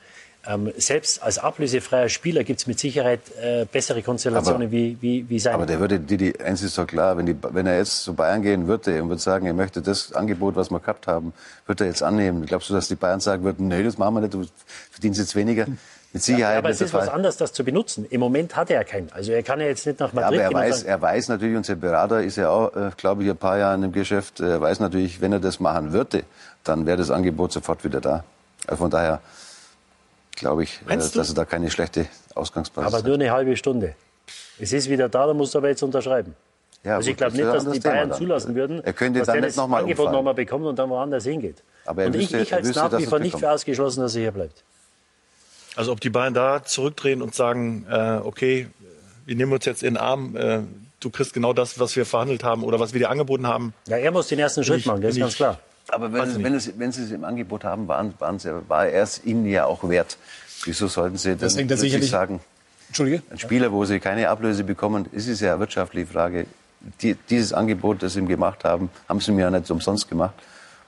Ähm, 0.46 0.72
selbst 0.78 1.22
als 1.22 1.36
ablösefreier 1.38 2.08
Spieler 2.08 2.44
gibt 2.44 2.60
es 2.60 2.66
mit 2.66 2.78
Sicherheit 2.78 3.20
äh, 3.42 3.66
bessere 3.70 4.00
Konstellationen 4.02 4.62
Aber- 4.62 4.72
wie, 4.72 4.96
wie, 5.02 5.28
wie 5.28 5.38
sein. 5.38 5.52
Aber 5.52 5.66
der 5.66 5.78
würde, 5.80 6.00
Didi, 6.00 6.32
eins 6.42 6.62
ist 6.62 6.78
doch 6.78 6.86
klar, 6.86 7.18
wenn, 7.18 7.26
die, 7.26 7.36
wenn 7.50 7.66
er 7.66 7.76
jetzt 7.76 8.02
zu 8.04 8.14
Bayern 8.14 8.40
gehen 8.40 8.66
würde 8.66 9.02
und 9.02 9.10
würde 9.10 9.20
sagen, 9.20 9.44
er 9.44 9.52
möchte 9.52 9.82
das 9.82 10.14
Angebot, 10.14 10.56
was 10.56 10.70
wir 10.70 10.80
gehabt 10.80 11.06
haben, 11.06 11.34
würde 11.66 11.84
er 11.84 11.88
jetzt 11.90 12.02
annehmen. 12.02 12.46
Glaubst 12.46 12.70
du, 12.70 12.72
dass 12.74 12.88
die 12.88 12.94
Bayern 12.94 13.20
sagen 13.20 13.44
würden, 13.44 13.68
nee, 13.68 13.82
das 13.82 13.98
machen 13.98 14.14
wir 14.14 14.20
nicht, 14.22 14.32
du 14.32 14.46
verdienst 14.90 15.20
jetzt 15.20 15.36
weniger? 15.36 15.66
Mit 16.12 16.22
Sicherheit 16.22 16.54
Ja, 16.54 16.58
aber 16.58 16.70
es 16.70 16.80
ist 16.80 16.92
was 16.92 17.08
anderes, 17.08 17.36
das 17.36 17.52
zu 17.52 17.62
benutzen. 17.64 18.04
Im 18.10 18.18
Moment 18.20 18.56
hat 18.56 18.68
er 18.70 18.76
ja 18.78 18.84
keinen. 18.84 19.12
Also 19.12 19.30
er 19.30 19.42
kann 19.44 19.60
ja 19.60 19.66
jetzt 19.66 19.86
nicht 19.86 20.00
nach 20.00 20.12
Ja, 20.12 20.20
Madrid 20.22 20.40
aber 20.40 20.42
er 20.64 20.68
weiß, 20.70 20.82
er 20.82 21.00
weiß 21.00 21.28
natürlich, 21.28 21.56
unser 21.56 21.76
Berater 21.76 22.20
ist 22.22 22.36
ja 22.36 22.50
auch, 22.50 22.74
äh, 22.74 22.90
glaube 22.96 23.22
ich, 23.22 23.30
ein 23.30 23.36
paar 23.36 23.58
Jahre 23.58 23.76
im 23.84 23.92
Geschäft. 23.92 24.40
Er 24.40 24.60
weiß 24.60 24.80
natürlich, 24.80 25.20
wenn 25.20 25.32
er 25.32 25.38
das 25.38 25.60
machen 25.60 25.92
würde, 25.92 26.24
dann 26.64 26.84
wäre 26.84 26.96
das 26.96 27.10
Angebot 27.12 27.52
sofort 27.52 27.84
wieder 27.84 28.00
da. 28.00 28.24
Also 28.66 28.82
von 28.82 28.90
daher 28.90 29.20
glaube 30.34 30.64
ich, 30.64 30.80
äh, 30.88 30.96
dass 30.96 31.14
er 31.28 31.34
da 31.34 31.44
keine 31.44 31.70
schlechte 31.70 32.06
Ausgangsbasis 32.34 32.92
aber 32.94 33.06
nur 33.06 33.14
eine 33.14 33.30
halbe 33.30 33.56
Stunde. 33.56 33.94
Es 34.58 34.72
ist 34.72 34.88
wieder 34.90 35.08
da, 35.08 35.26
da 35.26 35.34
musst 35.34 35.54
du 35.54 35.58
aber 35.58 35.68
jetzt 35.68 35.82
unterschreiben. 35.82 36.34
Ja, 36.82 36.96
also 36.96 37.10
ich 37.10 37.16
glaube 37.16 37.36
nicht, 37.36 37.44
dass 37.46 37.64
die 37.70 37.78
Thema 37.78 37.94
Bayern 37.94 38.08
dann. 38.10 38.18
zulassen 38.18 38.54
würden, 38.54 38.82
Er 38.82 38.92
könnte 38.94 39.18
dass 39.20 39.26
dann 39.26 39.34
der 39.34 39.42
nicht 39.42 39.50
das 39.50 39.56
noch 39.58 39.68
mal 39.68 39.82
Angebot 39.82 40.10
nochmal 40.10 40.34
bekommt 40.34 40.64
und 40.64 40.78
dann 40.78 40.88
woanders 40.90 41.24
hingeht. 41.24 41.62
Aber 41.84 42.02
er 42.02 42.08
und 42.08 42.14
wüsste- 42.14 42.36
ich, 42.38 42.42
ich 42.44 42.52
er 42.52 42.56
halte 42.56 42.70
es 42.70 42.76
nach 42.76 42.90
wie 42.98 43.04
er 43.04 43.08
vor 43.08 43.18
nicht 43.18 43.38
für 43.38 43.50
ausgeschlossen, 43.50 44.00
dass 44.00 44.14
er 44.14 44.22
hier 44.22 44.30
bleibt. 44.32 44.64
Also 45.76 45.92
ob 45.92 46.00
die 46.00 46.10
Bayern 46.10 46.34
da 46.34 46.64
zurückdrehen 46.64 47.22
und 47.22 47.34
sagen, 47.34 47.86
äh, 47.90 48.18
okay, 48.22 48.68
wir 49.26 49.36
nehmen 49.36 49.52
uns 49.52 49.64
jetzt 49.64 49.82
in 49.82 49.94
den 49.94 50.02
Arm, 50.02 50.36
äh, 50.36 50.60
du 51.00 51.10
kriegst 51.10 51.32
genau 51.32 51.52
das, 51.52 51.78
was 51.78 51.94
wir 51.96 52.04
verhandelt 52.06 52.42
haben 52.44 52.64
oder 52.64 52.80
was 52.80 52.92
wir 52.92 52.98
dir 53.00 53.10
angeboten 53.10 53.46
haben. 53.46 53.72
Ja, 53.86 53.96
er 53.96 54.10
muss 54.10 54.28
den 54.28 54.38
ersten 54.38 54.64
Schritt 54.64 54.80
ich- 54.80 54.86
machen, 54.86 55.02
das 55.02 55.12
ist 55.14 55.20
ganz 55.20 55.36
klar. 55.36 55.60
Aber 55.88 56.12
wenn, 56.12 56.42
wenn, 56.44 56.52
nicht. 56.52 56.68
es, 56.68 56.78
wenn 56.78 56.92
Sie 56.92 57.02
es 57.02 57.10
im 57.10 57.24
Angebot 57.24 57.64
haben, 57.64 57.88
waren, 57.88 58.14
waren 58.20 58.38
sie, 58.38 58.52
war 58.68 58.86
er 58.86 59.02
es 59.02 59.24
Ihnen 59.24 59.46
ja 59.46 59.64
auch 59.64 59.88
wert. 59.88 60.18
Wieso 60.64 60.86
sollten 60.86 61.16
Sie 61.16 61.30
dann 61.36 61.38
Das 61.68 61.80
sicherlich- 61.80 62.10
sagen, 62.10 62.40
Entschuldige? 62.88 63.22
ein 63.30 63.38
Spieler, 63.38 63.72
wo 63.72 63.84
Sie 63.84 63.98
keine 63.98 64.28
Ablöse 64.28 64.62
bekommen, 64.62 65.06
ist 65.12 65.26
es 65.26 65.40
ja 65.40 65.52
eine 65.52 65.60
wirtschaftliche 65.60 66.06
Frage. 66.06 66.46
Die, 67.02 67.14
dieses 67.28 67.52
Angebot, 67.52 68.02
das 68.02 68.12
Sie 68.12 68.20
ihm 68.20 68.28
gemacht 68.28 68.62
haben, 68.64 68.88
haben 69.08 69.20
Sie 69.20 69.32
mir 69.32 69.42
ja 69.42 69.50
nicht 69.50 69.70
umsonst 69.70 70.08
gemacht. 70.08 70.34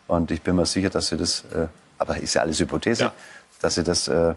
Und 0.06 0.30
ich 0.30 0.40
bin 0.42 0.54
mir 0.56 0.66
sicher, 0.66 0.90
dass 0.90 1.08
Sie 1.08 1.16
das, 1.16 1.44
äh, 1.52 1.66
aber 1.98 2.18
ist 2.18 2.34
ja 2.34 2.42
alles 2.42 2.60
Hypothese, 2.60 3.04
Ja. 3.04 3.12
dass 3.60 3.74
Sie 3.74 3.82
das, 3.82 4.06
äh, 4.08 4.34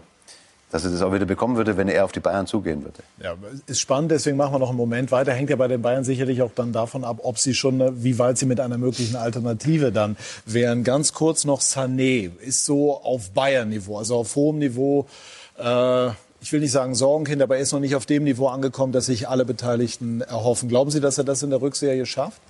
dass 0.70 0.84
er 0.84 0.90
das 0.90 1.02
auch 1.02 1.12
wieder 1.12 1.26
bekommen 1.26 1.56
würde, 1.56 1.76
wenn 1.76 1.88
er 1.88 2.04
auf 2.04 2.12
die 2.12 2.20
Bayern 2.20 2.46
zugehen 2.46 2.82
würde. 2.84 2.98
Ja, 3.22 3.34
ist 3.66 3.80
spannend, 3.80 4.10
deswegen 4.10 4.36
machen 4.36 4.54
wir 4.54 4.58
noch 4.58 4.70
einen 4.70 4.76
Moment 4.76 5.12
weiter. 5.12 5.32
Hängt 5.32 5.50
ja 5.50 5.56
bei 5.56 5.68
den 5.68 5.80
Bayern 5.80 6.04
sicherlich 6.04 6.42
auch 6.42 6.50
dann 6.54 6.72
davon 6.72 7.04
ab, 7.04 7.20
ob 7.22 7.38
sie 7.38 7.54
schon, 7.54 7.80
äh, 7.80 7.92
wie 8.02 8.18
weit 8.18 8.38
sie 8.38 8.46
mit 8.46 8.58
einer 8.60 8.78
möglichen 8.78 9.16
Alternative 9.16 9.92
dann 9.92 10.16
wären. 10.44 10.82
Ganz 10.82 11.12
kurz 11.12 11.44
noch 11.44 11.60
Sané 11.60 12.30
ist 12.40 12.64
so 12.64 12.94
auf 12.94 13.30
Bayern-Niveau, 13.30 13.98
also 13.98 14.16
auf 14.16 14.34
hohem 14.34 14.58
Niveau. 14.58 15.06
Äh, 15.58 16.08
ich 16.40 16.52
will 16.52 16.60
nicht 16.60 16.72
sagen 16.72 16.94
Sorgenkind, 16.94 17.42
aber 17.42 17.56
er 17.56 17.62
ist 17.62 17.72
noch 17.72 17.80
nicht 17.80 17.96
auf 17.96 18.06
dem 18.06 18.24
Niveau 18.24 18.48
angekommen, 18.48 18.92
dass 18.92 19.06
sich 19.06 19.28
alle 19.28 19.44
Beteiligten 19.44 20.20
erhoffen. 20.20 20.68
Glauben 20.68 20.90
Sie, 20.90 21.00
dass 21.00 21.18
er 21.18 21.24
das 21.24 21.42
in 21.42 21.50
der 21.50 21.60
Rückserie 21.60 22.06
schafft? 22.06 22.40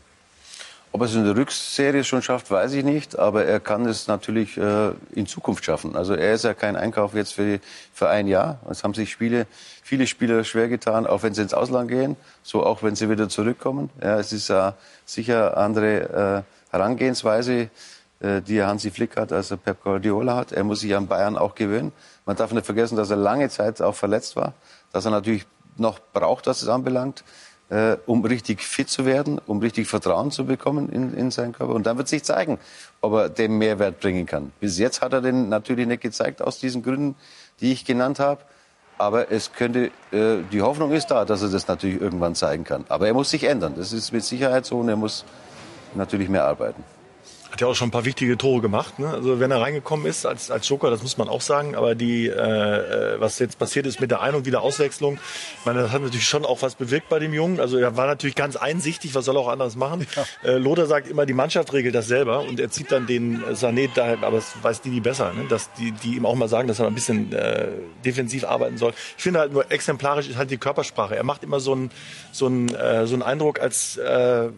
Ob 0.97 1.03
er 1.03 1.09
es 1.09 1.15
in 1.15 1.27
der 1.27 1.37
Rückserie 1.37 2.05
schon 2.05 2.23
schafft, 2.23 2.51
weiß 2.51 2.73
ich 2.73 2.83
nicht, 2.83 3.19
aber 3.19 3.45
er 3.45 3.61
kann 3.61 3.85
es 3.85 4.07
natürlich 4.07 4.57
äh, 4.57 4.93
in 5.13 5.27
Zukunft 5.27 5.63
schaffen. 5.63 5.95
Also 5.95 6.15
er 6.15 6.33
ist 6.33 6.45
ja 6.45 6.55
kein 6.55 6.75
Einkauf 6.75 7.13
jetzt 7.13 7.35
für, 7.35 7.61
für 7.93 8.09
ein 8.09 8.27
Jahr. 8.27 8.61
Es 8.71 8.83
haben 8.83 8.95
sich 8.95 9.11
Spiele, 9.11 9.47
viele 9.83 10.07
Spieler 10.07 10.43
schwer 10.43 10.69
getan, 10.69 11.07
auch 11.07 11.23
wenn 11.23 11.35
sie 11.35 11.43
ins 11.43 11.53
Ausland 11.53 11.91
gehen, 11.91 12.17
so 12.43 12.65
auch 12.65 12.83
wenn 12.83 12.97
sie 12.97 13.11
wieder 13.11 13.29
zurückkommen. 13.29 13.91
Ja, 14.03 14.19
es 14.19 14.33
ist 14.33 14.49
ja 14.49 14.73
sicher 15.05 15.59
andere 15.59 16.45
äh, 16.71 16.73
Herangehensweise, 16.73 17.69
äh, 18.21 18.41
die 18.41 18.63
Hansi 18.63 18.91
Flick 18.91 19.19
hat, 19.19 19.33
als 19.33 19.51
er 19.51 19.59
Pep 19.59 19.85
Guardiola 19.85 20.35
hat. 20.35 20.53
Er 20.53 20.65
muss 20.65 20.81
sich 20.81 20.97
an 20.97 21.09
Bayern 21.09 21.37
auch 21.37 21.55
gewöhnen. 21.55 21.93
Man 22.25 22.37
darf 22.37 22.53
nicht 22.53 22.65
vergessen, 22.65 22.97
dass 22.97 23.11
er 23.11 23.17
lange 23.17 23.51
Zeit 23.51 23.83
auch 23.83 23.95
verletzt 23.95 24.35
war, 24.35 24.55
dass 24.95 25.05
er 25.05 25.11
natürlich 25.11 25.45
noch 25.77 25.99
braucht, 26.15 26.47
was 26.47 26.63
es 26.63 26.69
anbelangt 26.69 27.23
äh, 27.69 27.97
um 28.07 28.25
richtig 28.25 28.63
fit 28.63 28.89
zu 28.89 29.05
werden, 29.05 29.41
um 29.47 29.59
richtig 29.59 29.89
Vertrauen 29.89 30.31
zu 30.31 30.47
bekommen 30.47 30.89
in, 30.89 31.15
in 31.15 31.31
seinen 31.31 31.53
Körper. 31.53 31.75
Und 31.75 31.87
dann 31.87 31.99
wird 31.99 32.09
sich 32.09 32.23
zeigen, 32.23 32.59
ob 33.01 33.13
er 33.15 33.29
den 33.29 33.59
Mehrwert 33.59 34.01
bringen 34.01 34.27
kann. 34.27 34.53
Bis 34.61 34.79
jetzt 34.79 35.01
hat 35.01 35.13
er 35.13 35.21
den 35.21 35.49
natürlich 35.49 35.87
nicht 35.87 36.03
gezeigt, 36.03 36.43
aus 36.43 36.59
diesen 36.59 36.83
Gründen, 36.83 37.17
die 37.61 37.73
ich 37.73 37.85
genannt 37.85 38.19
habe. 38.19 38.41
Aber 38.99 39.31
es 39.31 39.53
könnte, 39.53 39.91
äh, 40.11 40.39
die 40.51 40.63
Hoffnung 40.63 40.93
ist 40.93 41.09
da, 41.09 41.25
dass 41.25 41.43
er 41.43 41.51
das 41.51 41.69
natürlich 41.69 42.01
irgendwann 42.01 42.35
zeigen 42.35 42.65
kann. 42.65 42.85
Aber 42.89 43.07
er 43.07 43.15
muss 43.15 43.31
sich 43.31 43.45
ändern. 43.45 43.75
Das 43.77 43.93
ist 43.93 44.13
mit 44.13 44.25
Sicherheit 44.25 44.65
so 44.65 44.79
und 44.79 44.89
er 44.89 44.97
muss 44.97 45.25
natürlich 45.95 46.29
mehr 46.29 46.45
arbeiten. 46.45 46.83
Hat 47.57 47.63
ja 47.63 47.69
auch 47.69 47.75
schon 47.75 47.89
ein 47.89 47.91
paar 47.91 48.05
wichtige 48.05 48.37
Tore 48.37 48.61
gemacht. 48.61 48.99
Ne? 48.99 49.09
Also 49.09 49.41
wenn 49.41 49.51
er 49.51 49.63
reingekommen 49.63 50.05
ist 50.05 50.27
als, 50.27 50.51
als 50.51 50.69
Joker, 50.69 50.91
das 50.91 51.03
muss 51.03 51.17
man 51.17 51.31
auch 51.31 51.41
sagen. 51.41 51.75
Aber 51.75 51.95
die, 51.95 52.27
äh, 52.27 52.33
äh, 52.35 53.19
was 53.19 53.39
jetzt 53.39 53.59
passiert 53.59 53.87
ist 53.87 53.99
mit 53.99 54.11
der 54.11 54.21
Ein- 54.21 54.35
und 54.35 54.45
Wiederauswechslung, 54.45 55.19
meine, 55.65 55.81
das 55.81 55.91
hat 55.91 56.03
natürlich 56.03 56.29
schon 56.29 56.45
auch 56.45 56.61
was 56.61 56.75
bewirkt 56.75 57.09
bei 57.09 57.19
dem 57.19 57.33
Jungen. 57.33 57.59
Also 57.59 57.79
er 57.79 57.97
war 57.97 58.09
natürlich 58.09 58.37
ganz 58.37 58.57
einsichtig, 58.57 59.15
was 59.15 59.25
soll 59.25 59.39
er 59.39 59.41
auch 59.41 59.49
anderes 59.49 59.75
machen. 59.75 60.07
Äh, 60.45 60.59
Lothar 60.59 60.85
sagt 60.85 61.09
immer, 61.09 61.25
die 61.25 61.33
Mannschaft 61.33 61.73
regelt 61.73 61.95
das 61.95 62.09
selber 62.09 62.41
und 62.41 62.61
er 62.61 62.71
zieht 62.71 62.93
dann 62.93 63.07
den 63.07 63.43
Sané 63.55 63.89
da, 63.95 64.19
aber 64.21 64.37
das 64.37 64.53
weiß 64.61 64.83
die 64.83 64.91
die 64.91 65.01
besser, 65.01 65.33
ne? 65.33 65.47
dass 65.49 65.73
die, 65.79 65.93
die 65.93 66.17
ihm 66.17 66.27
auch 66.27 66.35
mal 66.35 66.49
sagen, 66.49 66.69
dass 66.69 66.79
er 66.79 66.89
ein 66.89 66.95
bisschen 66.95 67.33
äh, 67.33 67.69
defensiv 68.05 68.45
arbeiten 68.45 68.77
soll. 68.77 68.93
Ich 69.17 69.23
finde 69.23 69.41
halt 69.41 69.55
nur 69.55 69.73
exemplarisch 69.73 70.29
ist 70.29 70.37
halt 70.37 70.51
die 70.51 70.59
Körpersprache. 70.59 71.17
Er 71.17 71.25
macht 71.25 71.43
immer 71.43 71.59
so 71.59 71.73
einen 71.73 71.91
so 72.33 72.47
einen, 72.47 72.75
äh, 72.75 73.07
so 73.07 73.15
einen 73.15 73.23
Eindruck, 73.23 73.61
als 73.61 73.97
äh, 73.97 74.51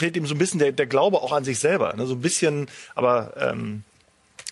fehlt 0.00 0.16
ihm 0.16 0.26
so 0.26 0.34
ein 0.34 0.38
bisschen 0.38 0.58
der, 0.58 0.72
der 0.72 0.86
Glaube 0.86 1.18
auch 1.22 1.32
an 1.32 1.44
sich 1.44 1.58
selber. 1.58 1.94
Ne? 1.94 2.06
So 2.06 2.14
ein 2.14 2.20
bisschen, 2.20 2.66
aber 2.94 3.34
ähm, 3.36 3.84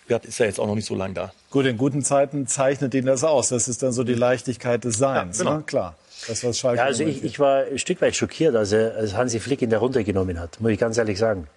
ist 0.07 0.39
ja 0.39 0.45
jetzt 0.45 0.59
auch 0.59 0.67
noch 0.67 0.75
nicht 0.75 0.87
so 0.87 0.95
lang 0.95 1.13
da. 1.13 1.33
Gut, 1.51 1.65
in 1.65 1.77
guten 1.77 2.03
Zeiten 2.03 2.47
zeichnet 2.47 2.93
ihn 2.93 3.05
das 3.05 3.23
aus. 3.23 3.49
Das 3.49 3.67
ist 3.67 3.83
dann 3.83 3.91
so 3.91 4.03
die 4.03 4.13
Leichtigkeit 4.13 4.83
des 4.83 4.97
Seins. 4.97 5.39
Ja, 5.39 5.43
genau. 5.43 5.57
ne? 5.57 5.63
Klar. 5.63 5.95
Das, 6.27 6.43
was 6.43 6.59
Schalke 6.59 6.79
Ja, 6.79 6.85
also 6.85 7.03
ich, 7.03 7.23
ich 7.23 7.39
war 7.39 7.63
ein 7.63 7.79
Stück 7.79 8.01
weit 8.01 8.15
schockiert, 8.15 8.55
als, 8.55 8.71
er, 8.71 8.95
als 8.95 9.13
Hansi 9.13 9.39
Flick 9.39 9.61
ihn 9.61 9.69
da 9.69 9.79
runtergenommen 9.79 10.39
hat, 10.39 10.59
muss 10.59 10.71
ich 10.71 10.79
ganz 10.79 10.97
ehrlich 10.97 11.17
sagen. 11.17 11.47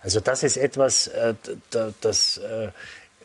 Also 0.00 0.20
das 0.20 0.42
ist 0.42 0.56
etwas, 0.56 1.08
äh, 1.08 1.34
das 2.00 2.38
äh, 2.38 2.68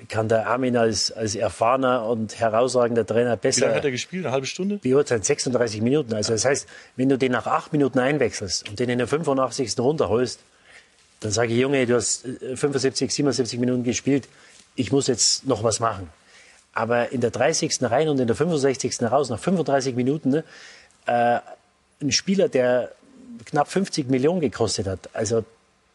kann 0.09 0.27
der 0.27 0.47
Armin 0.47 0.75
als, 0.77 1.11
als 1.11 1.35
erfahrener 1.35 2.05
und 2.05 2.39
herausragender 2.39 3.05
Trainer 3.05 3.21
Wie 3.21 3.27
lange 3.27 3.37
besser 3.37 3.75
hat 3.75 3.85
er 3.85 3.91
gespielt? 3.91 4.25
Eine 4.25 4.33
halbe 4.33 4.47
Stunde? 4.47 4.77
beurteilen. 4.77 5.23
36 5.23 5.81
Minuten. 5.81 6.13
Also 6.13 6.33
das 6.33 6.45
heißt, 6.45 6.67
wenn 6.95 7.09
du 7.09 7.17
den 7.17 7.31
nach 7.31 7.47
acht 7.47 7.71
Minuten 7.71 7.99
einwechselst 7.99 8.69
und 8.69 8.79
den 8.79 8.89
in 8.89 8.97
der 8.97 9.07
85. 9.07 9.77
runterholst, 9.79 10.39
dann 11.19 11.31
sage 11.31 11.53
ich, 11.53 11.59
Junge, 11.59 11.85
du 11.85 11.95
hast 11.95 12.25
äh, 12.25 12.55
75, 12.55 13.13
77 13.13 13.59
Minuten 13.59 13.83
gespielt, 13.83 14.27
ich 14.75 14.91
muss 14.91 15.07
jetzt 15.07 15.45
noch 15.45 15.63
was 15.63 15.79
machen. 15.79 16.09
Aber 16.73 17.11
in 17.11 17.21
der 17.21 17.31
30. 17.31 17.79
rein 17.83 18.09
und 18.09 18.19
in 18.19 18.27
der 18.27 18.35
65. 18.35 19.01
raus, 19.03 19.29
nach 19.29 19.39
35 19.39 19.95
Minuten, 19.95 20.29
ne, 20.29 20.43
äh, 21.05 21.39
ein 22.01 22.11
Spieler, 22.11 22.49
der 22.49 22.91
knapp 23.45 23.69
50 23.69 24.09
Millionen 24.09 24.41
gekostet 24.41 24.87
hat. 24.87 25.09
Also 25.13 25.45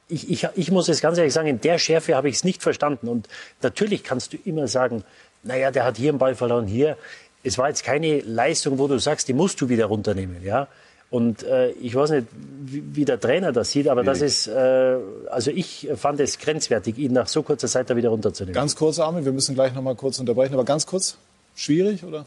ich, 0.09 0.31
ich, 0.31 0.49
ich 0.55 0.71
muss 0.71 0.89
es 0.89 1.01
ganz 1.01 1.19
ehrlich 1.19 1.33
sagen, 1.33 1.49
in 1.49 1.61
der 1.61 1.79
Schärfe 1.79 2.15
habe 2.15 2.29
ich 2.29 2.37
es 2.37 2.45
nicht 2.45 2.63
verstanden. 2.63 3.09
Und 3.09 3.29
natürlich 3.63 4.03
kannst 4.03 4.33
du 4.33 4.39
immer 4.45 4.69
sagen, 4.69 5.05
naja, 5.43 5.71
der 5.71 5.85
hat 5.85 5.97
hier 5.97 6.11
einen 6.11 6.19
Ball 6.19 6.35
verloren, 6.35 6.67
hier. 6.67 6.97
Es 7.45 7.59
war 7.59 7.69
jetzt 7.69 7.85
keine 7.85 8.21
Leistung, 8.21 8.79
wo 8.79 8.89
du 8.89 8.99
sagst, 8.99 9.29
die 9.29 9.33
musst 9.33 9.61
du 9.61 9.69
wieder 9.69 9.87
runternehmen. 9.87 10.43
Ja? 10.43 10.69
Und 11.11 11.43
äh, 11.43 11.71
ich 11.71 11.95
weiß 11.95 12.11
nicht, 12.11 12.27
wie, 12.33 12.83
wie 12.93 13.05
der 13.05 13.19
Trainer 13.19 13.53
das 13.53 13.71
sieht, 13.71 13.89
aber 13.89 14.03
das 14.03 14.21
ist, 14.21 14.47
äh, 14.47 14.97
also 15.31 15.51
ich 15.51 15.89
fand 15.97 16.21
es 16.21 16.39
grenzwertig, 16.39 16.99
ihn 16.99 17.13
nach 17.13 17.29
so 17.29 17.43
kurzer 17.43 17.69
Zeit 17.69 17.89
da 17.89 17.97
wieder 17.97 18.11
runterzunehmen. 18.11 18.55
Ganz 18.55 18.77
kurz, 18.77 18.99
Armin, 18.99 19.25
wir 19.25 19.33
müssen 19.33 19.55
gleich 19.55 19.73
noch 19.73 19.83
mal 19.83 19.95
kurz 19.95 20.19
unterbrechen, 20.19 20.55
aber 20.55 20.65
ganz 20.65 20.85
kurz, 20.85 21.17
schwierig, 21.57 22.05
oder? 22.05 22.27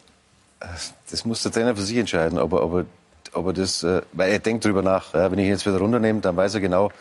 Das 1.09 1.25
muss 1.25 1.43
der 1.43 1.51
Trainer 1.51 1.75
für 1.75 1.83
sich 1.83 1.97
entscheiden, 1.97 2.39
ob 2.39 2.53
er, 2.53 2.63
ob 2.63 2.73
er, 2.73 2.85
ob 3.33 3.47
er 3.47 3.53
das, 3.53 3.83
äh, 3.83 4.01
weil 4.13 4.31
er 4.31 4.39
denkt 4.39 4.65
drüber 4.65 4.81
nach. 4.81 5.13
Ja, 5.13 5.31
wenn 5.31 5.37
ich 5.37 5.45
ihn 5.45 5.51
jetzt 5.51 5.65
wieder 5.65 5.77
runternehme, 5.77 6.21
dann 6.21 6.35
weiß 6.35 6.55
er 6.55 6.59
genau, 6.59 6.91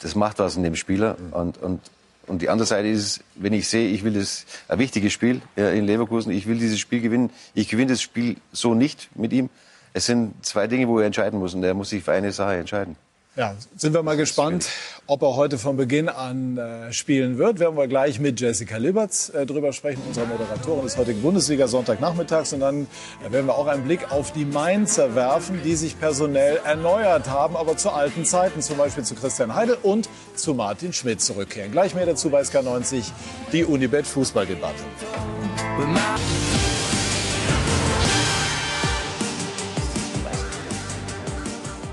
das 0.00 0.14
macht 0.14 0.38
was 0.38 0.56
in 0.56 0.62
dem 0.62 0.76
Spieler. 0.76 1.16
Und, 1.32 1.58
und, 1.58 1.80
und 2.26 2.42
die 2.42 2.48
andere 2.48 2.66
Seite 2.66 2.88
ist, 2.88 3.22
wenn 3.34 3.52
ich 3.52 3.68
sehe, 3.68 3.88
ich 3.88 4.04
will 4.04 4.12
das, 4.12 4.46
ein 4.68 4.78
wichtiges 4.78 5.12
Spiel 5.12 5.40
in 5.56 5.86
Leverkusen, 5.86 6.32
ich 6.32 6.46
will 6.46 6.58
dieses 6.58 6.78
Spiel 6.78 7.00
gewinnen. 7.00 7.30
Ich 7.54 7.68
gewinne 7.68 7.92
das 7.92 8.02
Spiel 8.02 8.36
so 8.52 8.74
nicht 8.74 9.08
mit 9.16 9.32
ihm. 9.32 9.50
Es 9.92 10.06
sind 10.06 10.44
zwei 10.44 10.66
Dinge, 10.66 10.88
wo 10.88 10.98
er 10.98 11.06
entscheiden 11.06 11.38
muss 11.38 11.54
und 11.54 11.64
er 11.64 11.74
muss 11.74 11.90
sich 11.90 12.04
für 12.04 12.12
eine 12.12 12.32
Sache 12.32 12.56
entscheiden. 12.56 12.96
Ja, 13.38 13.54
sind 13.76 13.94
wir 13.94 14.02
mal 14.02 14.16
gespannt, 14.16 14.66
ob 15.06 15.22
er 15.22 15.36
heute 15.36 15.58
von 15.58 15.76
Beginn 15.76 16.08
an 16.08 16.58
äh, 16.58 16.92
spielen 16.92 17.38
wird. 17.38 17.60
Werden 17.60 17.76
wir 17.76 17.86
gleich 17.86 18.18
mit 18.18 18.40
Jessica 18.40 18.78
Liberts 18.78 19.28
äh, 19.28 19.46
drüber 19.46 19.72
sprechen, 19.72 20.02
unserer 20.08 20.26
Moderatorin 20.26 20.82
des 20.82 20.96
heutigen 20.96 21.22
Bundesliga 21.22 21.68
Sonntagnachmittags. 21.68 22.52
Und 22.52 22.58
dann 22.58 22.88
äh, 23.24 23.30
werden 23.30 23.46
wir 23.46 23.54
auch 23.54 23.68
einen 23.68 23.84
Blick 23.84 24.10
auf 24.10 24.32
die 24.32 24.44
Mainzer 24.44 25.14
werfen, 25.14 25.60
die 25.62 25.76
sich 25.76 26.00
personell 26.00 26.58
erneuert 26.64 27.30
haben, 27.30 27.56
aber 27.56 27.76
zu 27.76 27.90
alten 27.90 28.24
Zeiten, 28.24 28.60
zum 28.60 28.76
Beispiel 28.76 29.04
zu 29.04 29.14
Christian 29.14 29.54
Heidel 29.54 29.78
und 29.84 30.08
zu 30.34 30.54
Martin 30.54 30.92
Schmidt 30.92 31.20
zurückkehren. 31.20 31.70
Gleich 31.70 31.94
mehr 31.94 32.06
dazu 32.06 32.30
bei 32.30 32.40
SK90, 32.40 33.04
die 33.52 33.64
Unibet 33.64 34.08
Fußballdebatte. 34.08 34.82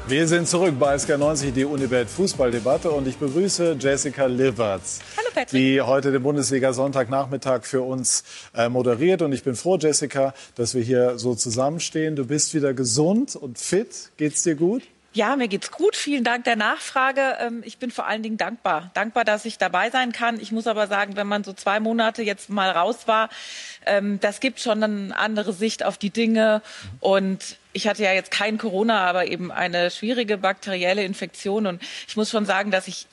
Wir 0.07 0.27
sind 0.27 0.47
zurück 0.47 0.75
bei 0.77 0.93
SK90, 0.95 1.51
die 1.51 1.65
Unibet 1.65 2.07
Fußballdebatte 2.07 2.91
und 2.91 3.07
ich 3.07 3.17
begrüße 3.17 3.75
Jessica 3.79 4.27
Liberts, 4.27 4.99
Hallo, 5.17 5.29
Patrick. 5.33 5.49
die 5.49 5.81
heute 5.81 6.11
den 6.11 6.21
Bundesliga 6.21 6.73
Sonntagnachmittag 6.73 7.63
für 7.63 7.81
uns 7.81 8.23
äh, 8.55 8.69
moderiert 8.69 9.23
und 9.23 9.33
ich 9.33 9.43
bin 9.43 9.55
froh, 9.55 9.77
Jessica, 9.77 10.35
dass 10.53 10.75
wir 10.75 10.83
hier 10.83 11.17
so 11.17 11.33
zusammenstehen. 11.33 12.15
Du 12.15 12.25
bist 12.25 12.53
wieder 12.53 12.75
gesund 12.75 13.35
und 13.35 13.57
fit. 13.57 14.11
Geht's 14.17 14.43
dir 14.43 14.53
gut? 14.53 14.83
Ja, 15.15 15.37
mir 15.37 15.47
geht's 15.47 15.71
gut. 15.71 15.95
Vielen 15.95 16.25
Dank 16.25 16.43
der 16.43 16.57
Nachfrage. 16.57 17.37
Ähm, 17.39 17.63
Ich 17.65 17.77
bin 17.77 17.89
vor 17.89 18.05
allen 18.05 18.21
Dingen 18.21 18.35
dankbar. 18.35 18.91
Dankbar, 18.95 19.23
dass 19.23 19.45
ich 19.45 19.57
dabei 19.57 19.89
sein 19.89 20.11
kann. 20.11 20.41
Ich 20.41 20.51
muss 20.51 20.67
aber 20.67 20.87
sagen, 20.87 21.15
wenn 21.15 21.25
man 21.25 21.45
so 21.45 21.53
zwei 21.53 21.79
Monate 21.79 22.21
jetzt 22.21 22.49
mal 22.49 22.69
raus 22.69 23.07
war, 23.07 23.29
ähm, 23.85 24.19
das 24.19 24.41
gibt 24.41 24.59
schon 24.59 24.83
eine 24.83 25.17
andere 25.17 25.53
Sicht 25.53 25.85
auf 25.85 25.97
die 25.97 26.09
Dinge. 26.09 26.61
Und 26.99 27.55
ich 27.71 27.87
hatte 27.87 28.03
ja 28.03 28.11
jetzt 28.11 28.29
kein 28.29 28.57
Corona, 28.57 29.05
aber 29.07 29.27
eben 29.27 29.53
eine 29.53 29.89
schwierige 29.89 30.37
bakterielle 30.37 31.05
Infektion. 31.05 31.65
Und 31.65 31.81
ich 32.09 32.17
muss 32.17 32.29
schon 32.29 32.45
sagen, 32.45 32.69
dass 32.69 32.89
ich 32.89 33.07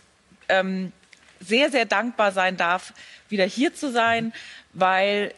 ähm, 0.49 0.91
sehr, 1.39 1.71
sehr 1.71 1.85
dankbar 1.85 2.33
sein 2.33 2.57
darf, 2.57 2.95
wieder 3.29 3.45
hier 3.45 3.75
zu 3.75 3.93
sein, 3.93 4.33
weil 4.73 5.33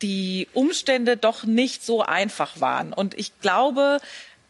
die 0.00 0.48
Umstände 0.54 1.18
doch 1.18 1.44
nicht 1.44 1.84
so 1.84 2.02
einfach 2.02 2.58
waren. 2.60 2.94
Und 2.94 3.12
ich 3.18 3.38
glaube, 3.40 3.98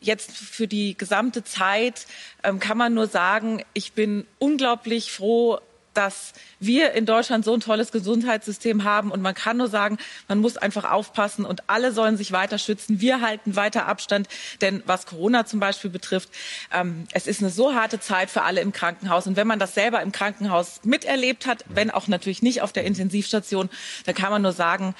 jetzt 0.01 0.31
für 0.31 0.69
die 0.69 0.97
gesamte 0.97 1.45
Zeit 1.45 2.07
ähm, 2.43 2.61
kann 2.61 2.79
man 2.79 2.95
nur 2.95 3.07
sagen, 3.07 3.65
ich 3.73 3.93
bin 3.93 4.27
unglaublich 4.39 5.13
froh, 5.13 5.59
dass 5.97 6.35
wir 6.61 6.93
in 6.93 7.07
Deutschland 7.07 7.45
so 7.45 7.55
ein 7.55 7.61
tolles 7.61 7.91
Gesundheitssystem 7.91 8.85
haben. 8.85 9.11
Und 9.11 9.23
man 9.23 9.35
kann 9.35 9.57
nur 9.57 9.69
sagen, 9.69 9.99
man 10.29 10.39
muss 10.39 10.57
einfach 10.57 10.91
aufpassen 10.91 11.45
und 11.45 11.69
alle 11.69 11.93
sollen 11.93 12.17
sich 12.17 12.33
weiter 12.33 12.59
schützen. 12.59 13.01
Wir 13.01 13.21
halten 13.21 13.57
weiter 13.57 13.87
Abstand, 13.87 14.29
denn 14.61 14.83
was 14.87 15.07
Corona 15.07 15.47
zum 15.47 15.59
Beispiel 15.59 15.91
betrifft, 15.91 16.29
ähm, 16.73 17.07
es 17.13 17.27
ist 17.27 17.41
eine 17.41 17.51
so 17.51 17.75
harte 17.75 17.99
Zeit 17.99 18.31
für 18.31 18.43
alle 18.43 18.61
im 18.61 18.73
Krankenhaus. 18.73 19.27
Und 19.27 19.37
wenn 19.37 19.47
man 19.47 19.59
das 19.59 19.75
selber 19.75 20.03
im 20.03 20.13
Krankenhaus 20.13 20.81
miterlebt 20.85 21.47
hat, 21.47 21.65
wenn 21.69 21.91
auch 21.91 22.09
natürlich 22.09 22.43
nicht 22.43 22.61
auf 22.61 22.73
der 22.73 22.85
Intensivstation, 22.85 23.71
dann 24.05 24.15
kann 24.15 24.31
man 24.31 24.43
nur 24.43 24.53
sagen, 24.53 24.95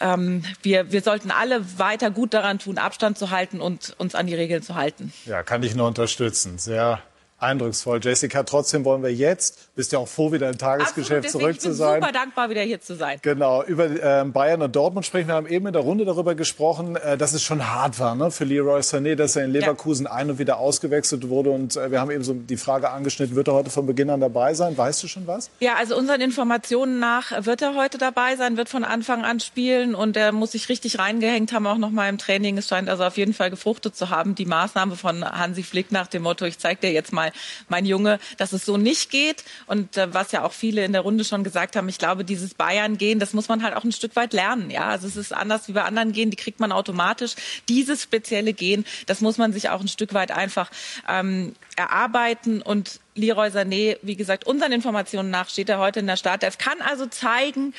ähm, 0.00 0.44
wir, 0.62 0.92
wir 0.92 1.02
sollten 1.02 1.30
alle 1.30 1.78
weiter 1.78 2.10
gut 2.10 2.34
daran 2.34 2.58
tun, 2.58 2.78
Abstand 2.78 3.18
zu 3.18 3.30
halten 3.30 3.60
und 3.60 3.94
uns 3.98 4.14
an 4.14 4.26
die 4.26 4.34
Regeln 4.34 4.62
zu 4.62 4.74
halten. 4.74 5.12
Ja, 5.26 5.42
kann 5.42 5.62
ich 5.62 5.74
nur 5.74 5.86
unterstützen. 5.86 6.58
Sehr 6.58 7.02
eindrucksvoll. 7.42 8.00
Jessica, 8.02 8.42
trotzdem 8.42 8.84
wollen 8.84 9.02
wir 9.02 9.12
jetzt, 9.12 9.74
bist 9.74 9.92
ja 9.92 9.98
auch 9.98 10.08
froh, 10.08 10.32
wieder 10.32 10.48
im 10.48 10.58
Tagesgeschäft 10.58 11.26
Absolut, 11.26 11.42
zurück 11.42 11.56
ich 11.56 11.60
zu 11.60 11.68
bin 11.68 11.76
sein. 11.76 12.00
super 12.00 12.12
dankbar, 12.12 12.50
wieder 12.50 12.62
hier 12.62 12.80
zu 12.80 12.94
sein. 12.94 13.18
Genau, 13.22 13.62
über 13.64 13.88
ähm, 14.02 14.32
Bayern 14.32 14.62
und 14.62 14.74
Dortmund 14.74 15.04
sprechen. 15.06 15.28
Wir 15.28 15.34
haben 15.34 15.46
eben 15.46 15.66
in 15.66 15.72
der 15.72 15.82
Runde 15.82 16.04
darüber 16.04 16.34
gesprochen, 16.34 16.96
äh, 16.96 17.16
dass 17.18 17.32
es 17.32 17.42
schon 17.42 17.68
hart 17.68 17.98
war 17.98 18.14
ne, 18.14 18.30
für 18.30 18.44
Leroy 18.44 18.80
Sané, 18.80 19.14
dass 19.14 19.36
er 19.36 19.44
in 19.44 19.52
Leverkusen 19.52 20.06
ein- 20.06 20.30
und 20.30 20.38
wieder 20.38 20.58
ausgewechselt 20.58 21.28
wurde. 21.28 21.50
Und 21.50 21.76
äh, 21.76 21.90
wir 21.90 22.00
haben 22.00 22.10
eben 22.10 22.24
so 22.24 22.34
die 22.34 22.56
Frage 22.56 22.90
angeschnitten, 22.90 23.36
wird 23.36 23.48
er 23.48 23.54
heute 23.54 23.70
von 23.70 23.86
Beginn 23.86 24.10
an 24.10 24.20
dabei 24.20 24.54
sein? 24.54 24.76
Weißt 24.76 25.02
du 25.02 25.08
schon 25.08 25.26
was? 25.26 25.50
Ja, 25.60 25.74
also 25.74 25.96
unseren 25.96 26.20
Informationen 26.20 27.00
nach 27.00 27.44
wird 27.44 27.62
er 27.62 27.74
heute 27.74 27.98
dabei 27.98 28.36
sein, 28.36 28.56
wird 28.56 28.68
von 28.68 28.84
Anfang 28.84 29.24
an 29.24 29.40
spielen 29.40 29.94
und 29.94 30.16
er 30.16 30.32
muss 30.32 30.52
sich 30.52 30.68
richtig 30.68 30.98
reingehängt 30.98 31.52
haben, 31.52 31.66
auch 31.66 31.78
noch 31.78 31.90
mal 31.90 32.08
im 32.08 32.18
Training. 32.18 32.58
Es 32.58 32.68
scheint 32.68 32.88
also 32.88 33.04
auf 33.04 33.16
jeden 33.16 33.34
Fall 33.34 33.50
gefruchtet 33.50 33.96
zu 33.96 34.10
haben, 34.10 34.34
die 34.34 34.46
Maßnahme 34.46 34.96
von 34.96 35.24
Hansi 35.24 35.62
Flick 35.62 35.90
nach 35.92 36.06
dem 36.06 36.22
Motto, 36.22 36.44
ich 36.44 36.58
zeig 36.58 36.80
dir 36.80 36.92
jetzt 36.92 37.12
mal, 37.12 37.31
mein 37.68 37.86
Junge, 37.86 38.18
dass 38.36 38.52
es 38.52 38.64
so 38.64 38.76
nicht 38.76 39.10
geht. 39.10 39.44
Und 39.66 39.96
äh, 39.96 40.12
was 40.12 40.32
ja 40.32 40.44
auch 40.44 40.52
viele 40.52 40.84
in 40.84 40.92
der 40.92 41.02
Runde 41.02 41.24
schon 41.24 41.44
gesagt 41.44 41.76
haben, 41.76 41.88
ich 41.88 41.98
glaube, 41.98 42.24
dieses 42.24 42.54
Bayern-Gehen, 42.54 43.18
das 43.18 43.32
muss 43.32 43.48
man 43.48 43.62
halt 43.62 43.74
auch 43.74 43.84
ein 43.84 43.92
Stück 43.92 44.16
weit 44.16 44.32
lernen. 44.32 44.70
Ja, 44.70 44.88
also 44.88 45.06
es 45.06 45.16
ist 45.16 45.32
anders 45.32 45.68
wie 45.68 45.72
bei 45.72 45.82
anderen 45.82 46.12
Gehen, 46.12 46.30
die 46.30 46.36
kriegt 46.36 46.60
man 46.60 46.72
automatisch. 46.72 47.34
Dieses 47.68 48.02
spezielle 48.02 48.52
Gehen, 48.52 48.84
das 49.06 49.20
muss 49.20 49.38
man 49.38 49.52
sich 49.52 49.70
auch 49.70 49.80
ein 49.80 49.88
Stück 49.88 50.14
weit 50.14 50.30
einfach 50.30 50.70
ähm, 51.08 51.54
erarbeiten 51.76 52.62
und 52.62 53.00
Leroy 53.14 53.48
Sané, 53.48 53.98
wie 54.02 54.16
gesagt, 54.16 54.46
unseren 54.46 54.72
Informationen 54.72 55.30
nach 55.30 55.48
steht 55.48 55.68
er 55.68 55.78
heute 55.78 56.00
in 56.00 56.06
der 56.06 56.16
Startelf, 56.16 56.58
kann 56.58 56.80
also 56.80 57.06
zeigen, 57.06 57.74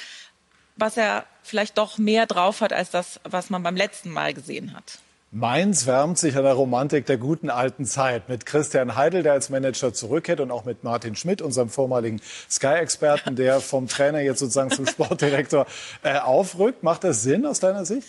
was 0.75 0.97
er 0.97 1.25
vielleicht 1.43 1.77
doch 1.77 1.97
mehr 1.97 2.25
drauf 2.25 2.61
hat 2.61 2.73
als 2.73 2.89
das, 2.89 3.19
was 3.23 3.49
man 3.49 3.63
beim 3.63 3.75
letzten 3.75 4.09
Mal 4.09 4.33
gesehen 4.33 4.73
hat. 4.73 4.99
Mainz 5.35 5.87
wärmt 5.87 6.19
sich 6.19 6.37
an 6.37 6.43
der 6.43 6.53
Romantik 6.53 7.07
der 7.07 7.17
guten 7.17 7.49
alten 7.49 7.85
Zeit 7.85 8.29
mit 8.29 8.45
Christian 8.45 8.95
Heidel, 8.95 9.23
der 9.23 9.33
als 9.33 9.49
Manager 9.49 9.91
zurückkehrt 9.91 10.39
und 10.39 10.51
auch 10.51 10.63
mit 10.63 10.83
Martin 10.83 11.15
Schmidt, 11.15 11.41
unserem 11.41 11.69
vormaligen 11.69 12.21
Sky-Experten, 12.51 13.35
der 13.35 13.59
vom 13.59 13.87
Trainer 13.87 14.19
jetzt 14.19 14.37
sozusagen 14.37 14.69
zum 14.69 14.85
Sportdirektor 14.85 15.65
äh, 16.03 16.19
aufrückt. 16.19 16.83
Macht 16.83 17.03
das 17.03 17.23
Sinn 17.23 17.47
aus 17.47 17.59
deiner 17.59 17.83
Sicht? 17.83 18.07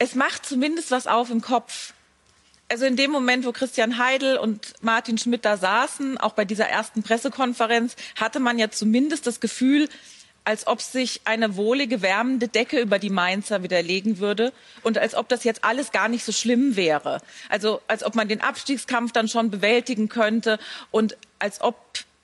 Es 0.00 0.16
macht 0.16 0.44
zumindest 0.44 0.90
was 0.90 1.06
auf 1.06 1.30
im 1.30 1.40
Kopf. 1.40 1.92
Also 2.68 2.84
in 2.84 2.96
dem 2.96 3.12
Moment, 3.12 3.46
wo 3.46 3.52
Christian 3.52 3.96
Heidel 3.96 4.38
und 4.38 4.74
Martin 4.80 5.18
Schmidt 5.18 5.44
da 5.44 5.56
saßen, 5.56 6.18
auch 6.18 6.32
bei 6.32 6.44
dieser 6.44 6.66
ersten 6.66 7.04
Pressekonferenz, 7.04 7.94
hatte 8.16 8.40
man 8.40 8.58
ja 8.58 8.72
zumindest 8.72 9.28
das 9.28 9.38
Gefühl, 9.38 9.88
als 10.46 10.68
ob 10.68 10.80
sich 10.80 11.22
eine 11.24 11.56
wohlige, 11.56 12.02
wärmende 12.02 12.46
Decke 12.46 12.80
über 12.80 13.00
die 13.00 13.10
Mainzer 13.10 13.64
wieder 13.64 13.82
legen 13.82 14.18
würde 14.18 14.52
und 14.84 14.96
als 14.96 15.16
ob 15.16 15.28
das 15.28 15.42
jetzt 15.42 15.64
alles 15.64 15.90
gar 15.90 16.08
nicht 16.08 16.24
so 16.24 16.30
schlimm 16.30 16.76
wäre. 16.76 17.20
Also 17.48 17.80
als 17.88 18.04
ob 18.04 18.14
man 18.14 18.28
den 18.28 18.40
Abstiegskampf 18.40 19.10
dann 19.10 19.26
schon 19.26 19.50
bewältigen 19.50 20.08
könnte 20.08 20.60
und 20.92 21.16
als 21.40 21.60
ob 21.60 21.76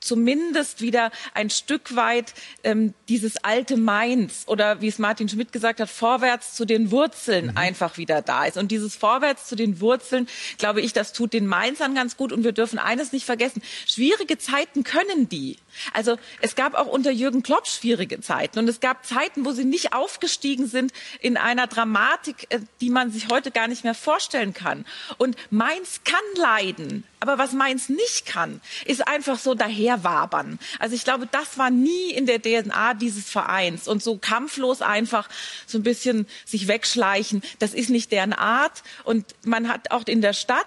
zumindest 0.03 0.81
wieder 0.81 1.11
ein 1.35 1.51
Stück 1.51 1.97
weit 1.97 2.35
ähm, 2.65 2.95
dieses 3.09 3.43
alte 3.45 3.77
Mainz 3.77 4.45
oder 4.47 4.81
wie 4.81 4.89
es 4.89 4.99
Martin 4.99 5.29
Schmidt 5.29 5.53
gesagt 5.53 5.81
hat, 5.81 5.89
vorwärts 5.89 6.55
zu 6.55 6.65
den 6.65 6.91
Wurzeln 6.91 7.47
Mhm. 7.47 7.57
einfach 7.57 7.97
wieder 7.99 8.23
da 8.23 8.45
ist. 8.45 8.57
Und 8.57 8.70
dieses 8.70 8.97
vorwärts 8.97 9.47
zu 9.47 9.57
den 9.57 9.81
Wurzeln, 9.81 10.29
glaube 10.59 10.81
ich, 10.81 10.93
das 10.93 11.12
tut 11.12 11.33
den 11.33 11.47
Mainzern 11.47 11.95
ganz 11.95 12.16
gut. 12.16 12.33
Und 12.33 12.45
wir 12.45 12.53
dürfen 12.53 12.79
eines 12.79 13.12
nicht 13.12 13.24
vergessen. 13.24 13.62
Schwierige 13.87 14.39
Zeiten 14.39 14.85
können 14.85 15.29
die. 15.29 15.59
Also 15.93 16.19
es 16.41 16.55
gab 16.55 16.74
auch 16.74 16.87
unter 16.87 17.11
Jürgen 17.11 17.43
Klopp 17.43 17.66
schwierige 17.66 18.20
Zeiten. 18.20 18.59
Und 18.59 18.69
es 18.69 18.81
gab 18.81 19.07
Zeiten, 19.07 19.45
wo 19.45 19.53
sie 19.53 19.65
nicht 19.65 19.95
aufgestiegen 19.95 20.66
sind 20.66 20.93
in 21.20 21.37
einer 21.37 21.66
Dramatik, 21.66 22.47
äh, 22.51 22.61
die 22.81 22.91
man 22.91 23.11
sich 23.11 23.29
heute 23.29 23.51
gar 23.51 23.69
nicht 23.69 23.85
mehr 23.85 23.95
vorstellen 23.95 24.53
kann. 24.53 24.85
Und 25.19 25.37
Mainz 25.51 26.01
kann 26.05 26.20
leiden. 26.37 27.05
Aber 27.20 27.39
was 27.39 27.53
Mainz 27.53 27.89
nicht 27.89 28.27
kann, 28.27 28.61
ist 28.85 29.07
einfach 29.07 29.39
so 29.39 29.55
daherwabern. 29.93 30.59
Also 30.78 30.94
ich 30.94 31.05
glaube, 31.05 31.28
das 31.31 31.59
war 31.59 31.70
nie 31.70 32.10
in 32.10 32.27
der 32.27 32.40
DNA 32.40 32.94
dieses 32.94 33.28
Vereins. 33.28 33.89
Und 33.89 34.02
so 34.02 34.19
kampflos 34.19 34.82
einfach 34.82 35.28
so 35.66 35.78
ein 35.78 35.82
bisschen 35.82 36.27
sich 36.44 36.69
wegschleichen, 36.69 37.43
das 37.59 37.74
ist 37.74 37.90
nicht 37.90 38.12
deren 38.12 38.32
Art. 38.32 38.82
Und 39.05 39.27
man 39.44 39.69
hat 39.69 39.90
auch 39.90 40.06
in 40.06 40.20
der 40.23 40.32
Stadt 40.32 40.66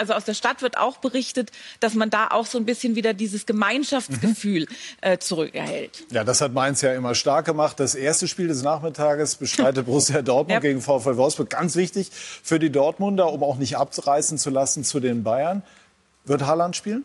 also 0.00 0.12
aus 0.12 0.24
der 0.24 0.34
Stadt 0.34 0.62
wird 0.62 0.78
auch 0.78 0.98
berichtet, 0.98 1.50
dass 1.80 1.94
man 1.94 2.08
da 2.08 2.28
auch 2.28 2.46
so 2.46 2.56
ein 2.56 2.64
bisschen 2.64 2.94
wieder 2.94 3.14
dieses 3.14 3.46
Gemeinschaftsgefühl 3.46 4.68
äh, 5.00 5.18
zurückerhält. 5.18 6.04
Ja, 6.12 6.22
das 6.22 6.40
hat 6.40 6.52
Mainz 6.52 6.82
ja 6.82 6.94
immer 6.94 7.16
stark 7.16 7.46
gemacht. 7.46 7.80
Das 7.80 7.96
erste 7.96 8.28
Spiel 8.28 8.46
des 8.46 8.62
Nachmittages 8.62 9.34
bestreitet 9.34 9.86
Borussia 9.86 10.22
Dortmund 10.22 10.52
Ja. 10.52 10.60
gegen 10.60 10.80
VfL 10.82 11.16
Wolfsburg. 11.16 11.50
Ganz 11.50 11.74
wichtig 11.74 12.12
für 12.12 12.60
die 12.60 12.70
Dortmunder, 12.70 13.32
um 13.32 13.42
auch 13.42 13.56
nicht 13.56 13.76
abreißen 13.76 14.38
zu 14.38 14.50
lassen 14.50 14.84
zu 14.84 15.00
den 15.00 15.24
Bayern. 15.24 15.64
Wird 16.24 16.46
Haaland 16.46 16.76
spielen? 16.76 17.04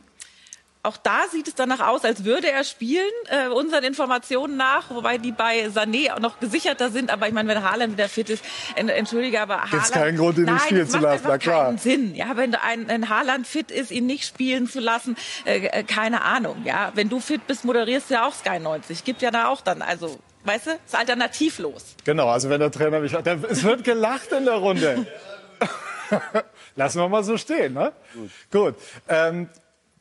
Auch 0.85 0.97
da 0.97 1.21
sieht 1.31 1.47
es 1.47 1.55
danach 1.55 1.79
aus, 1.79 2.03
als 2.03 2.25
würde 2.25 2.51
er 2.51 2.65
spielen, 2.65 3.09
äh, 3.29 3.47
unseren 3.47 3.85
Informationen 3.85 4.57
nach, 4.57 4.89
wobei 4.89 5.17
die 5.17 5.31
bei 5.31 5.67
Sané 5.67 6.11
auch 6.13 6.19
noch 6.19 6.41
gesicherter 6.41 6.89
sind. 6.89 7.09
Aber 7.09 7.25
ich 7.25 7.33
meine, 7.33 7.47
wenn 7.47 7.63
Haaland 7.63 7.93
wieder 7.93 8.09
fit 8.09 8.29
ist, 8.29 8.43
en- 8.75 8.89
entschuldige, 8.89 9.39
aber 9.39 9.61
Haaland... 9.71 9.91
keinen 9.93 10.17
Grund, 10.17 10.37
ihn 10.39 10.43
nicht 10.43 10.61
spielen 10.65 10.89
zu 10.89 10.97
lassen, 10.99 11.23
na 11.25 11.37
klar. 11.37 11.65
keinen 11.67 11.77
Sinn. 11.77 12.15
Ja, 12.15 12.35
wenn 12.35 12.53
ein, 12.55 12.89
ein 12.89 13.07
Haaland 13.07 13.47
fit 13.47 13.71
ist, 13.71 13.91
ihn 13.91 14.05
nicht 14.07 14.25
spielen 14.25 14.67
zu 14.67 14.81
lassen, 14.81 15.15
äh, 15.45 15.67
äh, 15.67 15.83
keine 15.83 16.21
Ahnung. 16.21 16.63
Ja, 16.65 16.91
wenn 16.95 17.07
du 17.07 17.21
fit 17.21 17.47
bist, 17.47 17.63
moderierst 17.63 18.09
du 18.09 18.15
ja 18.15 18.27
auch 18.27 18.33
Sky 18.33 18.59
90. 18.59 19.05
Gibt 19.05 19.21
ja 19.21 19.31
da 19.31 19.47
auch 19.47 19.61
dann, 19.61 19.81
also, 19.81 20.19
weißt 20.43 20.67
du, 20.67 20.71
ist 20.85 20.95
alternativlos. 20.97 21.95
Genau, 22.03 22.27
also 22.27 22.49
wenn 22.49 22.59
der 22.59 22.71
Trainer 22.71 22.99
mich... 22.99 23.13
Der, 23.13 23.37
es 23.49 23.63
wird 23.63 23.85
gelacht 23.85 24.33
in 24.33 24.43
der 24.43 24.55
Runde. 24.55 25.07
Lassen 26.75 26.99
wir 26.99 27.07
mal 27.07 27.23
so 27.23 27.37
stehen, 27.37 27.73
ne? 27.73 27.93
Gut. 28.51 28.75
Ähm, 29.07 29.47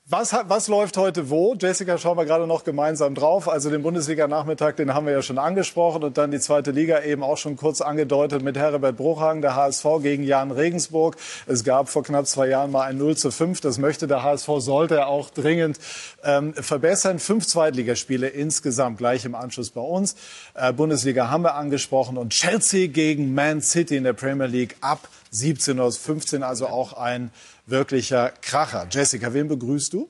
was, 0.08 0.32
was 0.32 0.66
läuft 0.66 0.96
heute 0.96 1.30
wo? 1.30 1.54
Jessica, 1.54 1.96
schauen 1.96 2.18
wir 2.18 2.24
gerade 2.24 2.48
noch 2.48 2.64
gemeinsam 2.64 3.14
drauf. 3.14 3.48
Also 3.48 3.70
den 3.70 3.82
Bundesliga-Nachmittag, 3.82 4.76
den 4.76 4.92
haben 4.94 5.06
wir 5.06 5.12
ja 5.12 5.22
schon 5.22 5.38
angesprochen. 5.38 6.02
Und 6.02 6.18
dann 6.18 6.32
die 6.32 6.40
zweite 6.40 6.72
Liga 6.72 7.02
eben 7.02 7.22
auch 7.22 7.38
schon 7.38 7.56
kurz 7.56 7.80
angedeutet 7.80 8.42
mit 8.42 8.56
Herbert 8.56 8.96
Bruchhagen, 8.96 9.42
der 9.42 9.54
HSV 9.54 9.86
gegen 10.02 10.24
Jan 10.24 10.50
Regensburg. 10.50 11.16
Es 11.46 11.62
gab 11.62 11.88
vor 11.88 12.02
knapp 12.02 12.26
zwei 12.26 12.48
Jahren 12.48 12.72
mal 12.72 12.82
ein 12.82 12.98
0 12.98 13.16
zu 13.16 13.30
5. 13.30 13.60
Das 13.60 13.78
möchte 13.78 14.08
der 14.08 14.24
HSV, 14.24 14.48
sollte 14.58 14.96
er 14.96 15.06
auch 15.06 15.30
dringend 15.30 15.78
ähm, 16.24 16.52
verbessern. 16.52 17.20
Fünf 17.20 17.46
Zweitligaspiele 17.46 18.26
insgesamt 18.26 18.98
gleich 18.98 19.24
im 19.24 19.36
Anschluss 19.36 19.70
bei 19.70 19.80
uns. 19.80 20.16
Äh, 20.54 20.72
Bundesliga 20.72 21.30
haben 21.30 21.44
wir 21.44 21.54
angesprochen. 21.54 22.18
Und 22.18 22.30
Chelsea 22.30 22.88
gegen 22.88 23.34
Man 23.34 23.62
City 23.62 23.96
in 23.96 24.04
der 24.04 24.14
Premier 24.14 24.46
League 24.46 24.74
ab 24.80 25.08
17 25.32 25.78
Uhr 25.78 25.90
15. 25.90 26.42
Also 26.42 26.68
auch 26.68 26.92
ein 26.92 27.32
wirklicher 27.66 28.32
Kracher. 28.40 28.86
Jessica, 28.90 29.34
wen 29.34 29.48
begrüßt 29.48 29.92
du? 29.92 30.08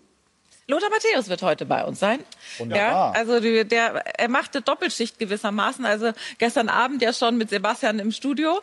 Lothar 0.69 0.91
Matthäus 0.91 1.29
wird 1.29 1.43
heute 1.43 1.67
bei 1.67 1.85
uns 1.85 1.99
sein. 1.99 2.21
Wunderbar. 2.59 3.15
Ja, 3.15 3.19
also 3.19 3.41
die, 3.41 3.65
der, 3.65 3.95
er 4.19 4.29
machte 4.29 4.63
Doppelschicht 4.63 5.19
gewissermaßen. 5.19 5.85
Also 5.85 6.13
gestern 6.39 6.69
Abend 6.69 7.03
ja 7.03 7.13
schon 7.13 7.37
mit 7.37 7.51
Sebastian 7.51 7.99
im 7.99 8.13
Studio, 8.13 8.61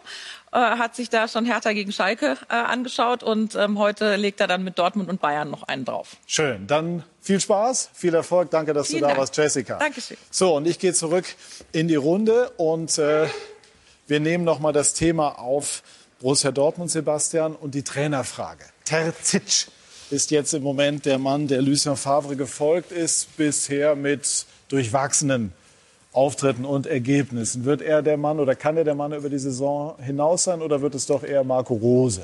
äh, 0.52 0.57
hat 0.57 0.95
sich 0.95 1.10
da 1.10 1.27
schon 1.27 1.45
Hertha 1.45 1.73
gegen 1.73 1.91
Schalke 1.91 2.38
äh, 2.49 2.53
angeschaut 2.53 3.22
und 3.22 3.53
ähm, 3.56 3.77
heute 3.77 4.15
legt 4.15 4.40
er 4.40 4.48
dann 4.48 4.64
mit 4.64 4.80
Dortmund 4.80 5.10
und 5.10 5.19
Bayern 5.19 5.52
noch 5.52 5.64
einen 5.64 5.84
drauf. 5.84 6.15
Schön. 6.26 6.68
Dann 6.68 7.03
viel 7.22 7.41
Spaß, 7.41 7.90
viel 7.94 8.15
Erfolg. 8.15 8.49
Danke, 8.49 8.73
dass 8.73 8.88
Vielen 8.88 8.99
du 8.99 9.02
da 9.02 9.07
Dank. 9.10 9.19
warst, 9.19 9.36
Jessica. 9.36 9.77
Dankeschön. 9.77 10.18
So, 10.31 10.56
und 10.56 10.68
ich 10.68 10.80
gehe 10.80 10.94
zurück 10.94 11.26
in 11.73 11.90
die 11.90 11.95
Runde 11.95 12.52
und 12.56 12.98
äh, 12.98 13.27
wir 14.07 14.19
nehmen 14.22 14.45
noch 14.45 14.60
mal 14.60 14.72
das 14.72 14.94
Thema 14.94 15.38
auf 15.38 15.84
Borussia 16.19 16.51
Dortmund, 16.51 16.91
Sebastian, 16.91 17.55
und 17.55 17.75
die 17.75 17.83
Trainerfrage. 17.83 18.65
Terzic 18.83 19.67
ist 20.09 20.31
jetzt 20.31 20.53
im 20.53 20.63
Moment 20.63 21.05
der 21.05 21.17
Mann, 21.17 21.47
der 21.47 21.61
Lucien 21.61 21.95
Favre 21.95 22.35
gefolgt 22.35 22.91
ist, 22.91 23.37
bisher 23.37 23.95
mit 23.95 24.45
durchwachsenen 24.67 25.53
Auftritten 26.11 26.65
und 26.65 26.87
Ergebnissen. 26.87 27.63
Wird 27.63 27.81
er 27.81 28.01
der 28.01 28.17
Mann 28.17 28.39
oder 28.39 28.55
kann 28.55 28.75
er 28.75 28.83
der 28.83 28.95
Mann 28.95 29.13
über 29.13 29.29
die 29.29 29.39
Saison 29.39 29.95
hinaus 30.01 30.43
sein 30.43 30.61
oder 30.61 30.81
wird 30.81 30.95
es 30.95 31.05
doch 31.05 31.23
eher 31.23 31.43
Marco 31.43 31.75
Rose? 31.75 32.23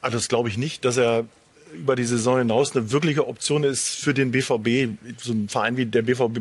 Also 0.00 0.16
das 0.16 0.28
glaube 0.28 0.48
ich 0.48 0.56
nicht, 0.56 0.84
dass 0.84 0.96
er 0.96 1.24
über 1.72 1.96
die 1.96 2.04
Saison 2.04 2.38
hinaus 2.38 2.74
eine 2.74 2.92
wirkliche 2.92 3.26
Option 3.26 3.64
ist 3.64 3.88
für 3.88 4.14
den 4.14 4.30
BVB. 4.30 4.96
So 5.20 5.32
ein 5.32 5.48
Verein 5.48 5.76
wie 5.76 5.86
der 5.86 6.02
BVB 6.02 6.40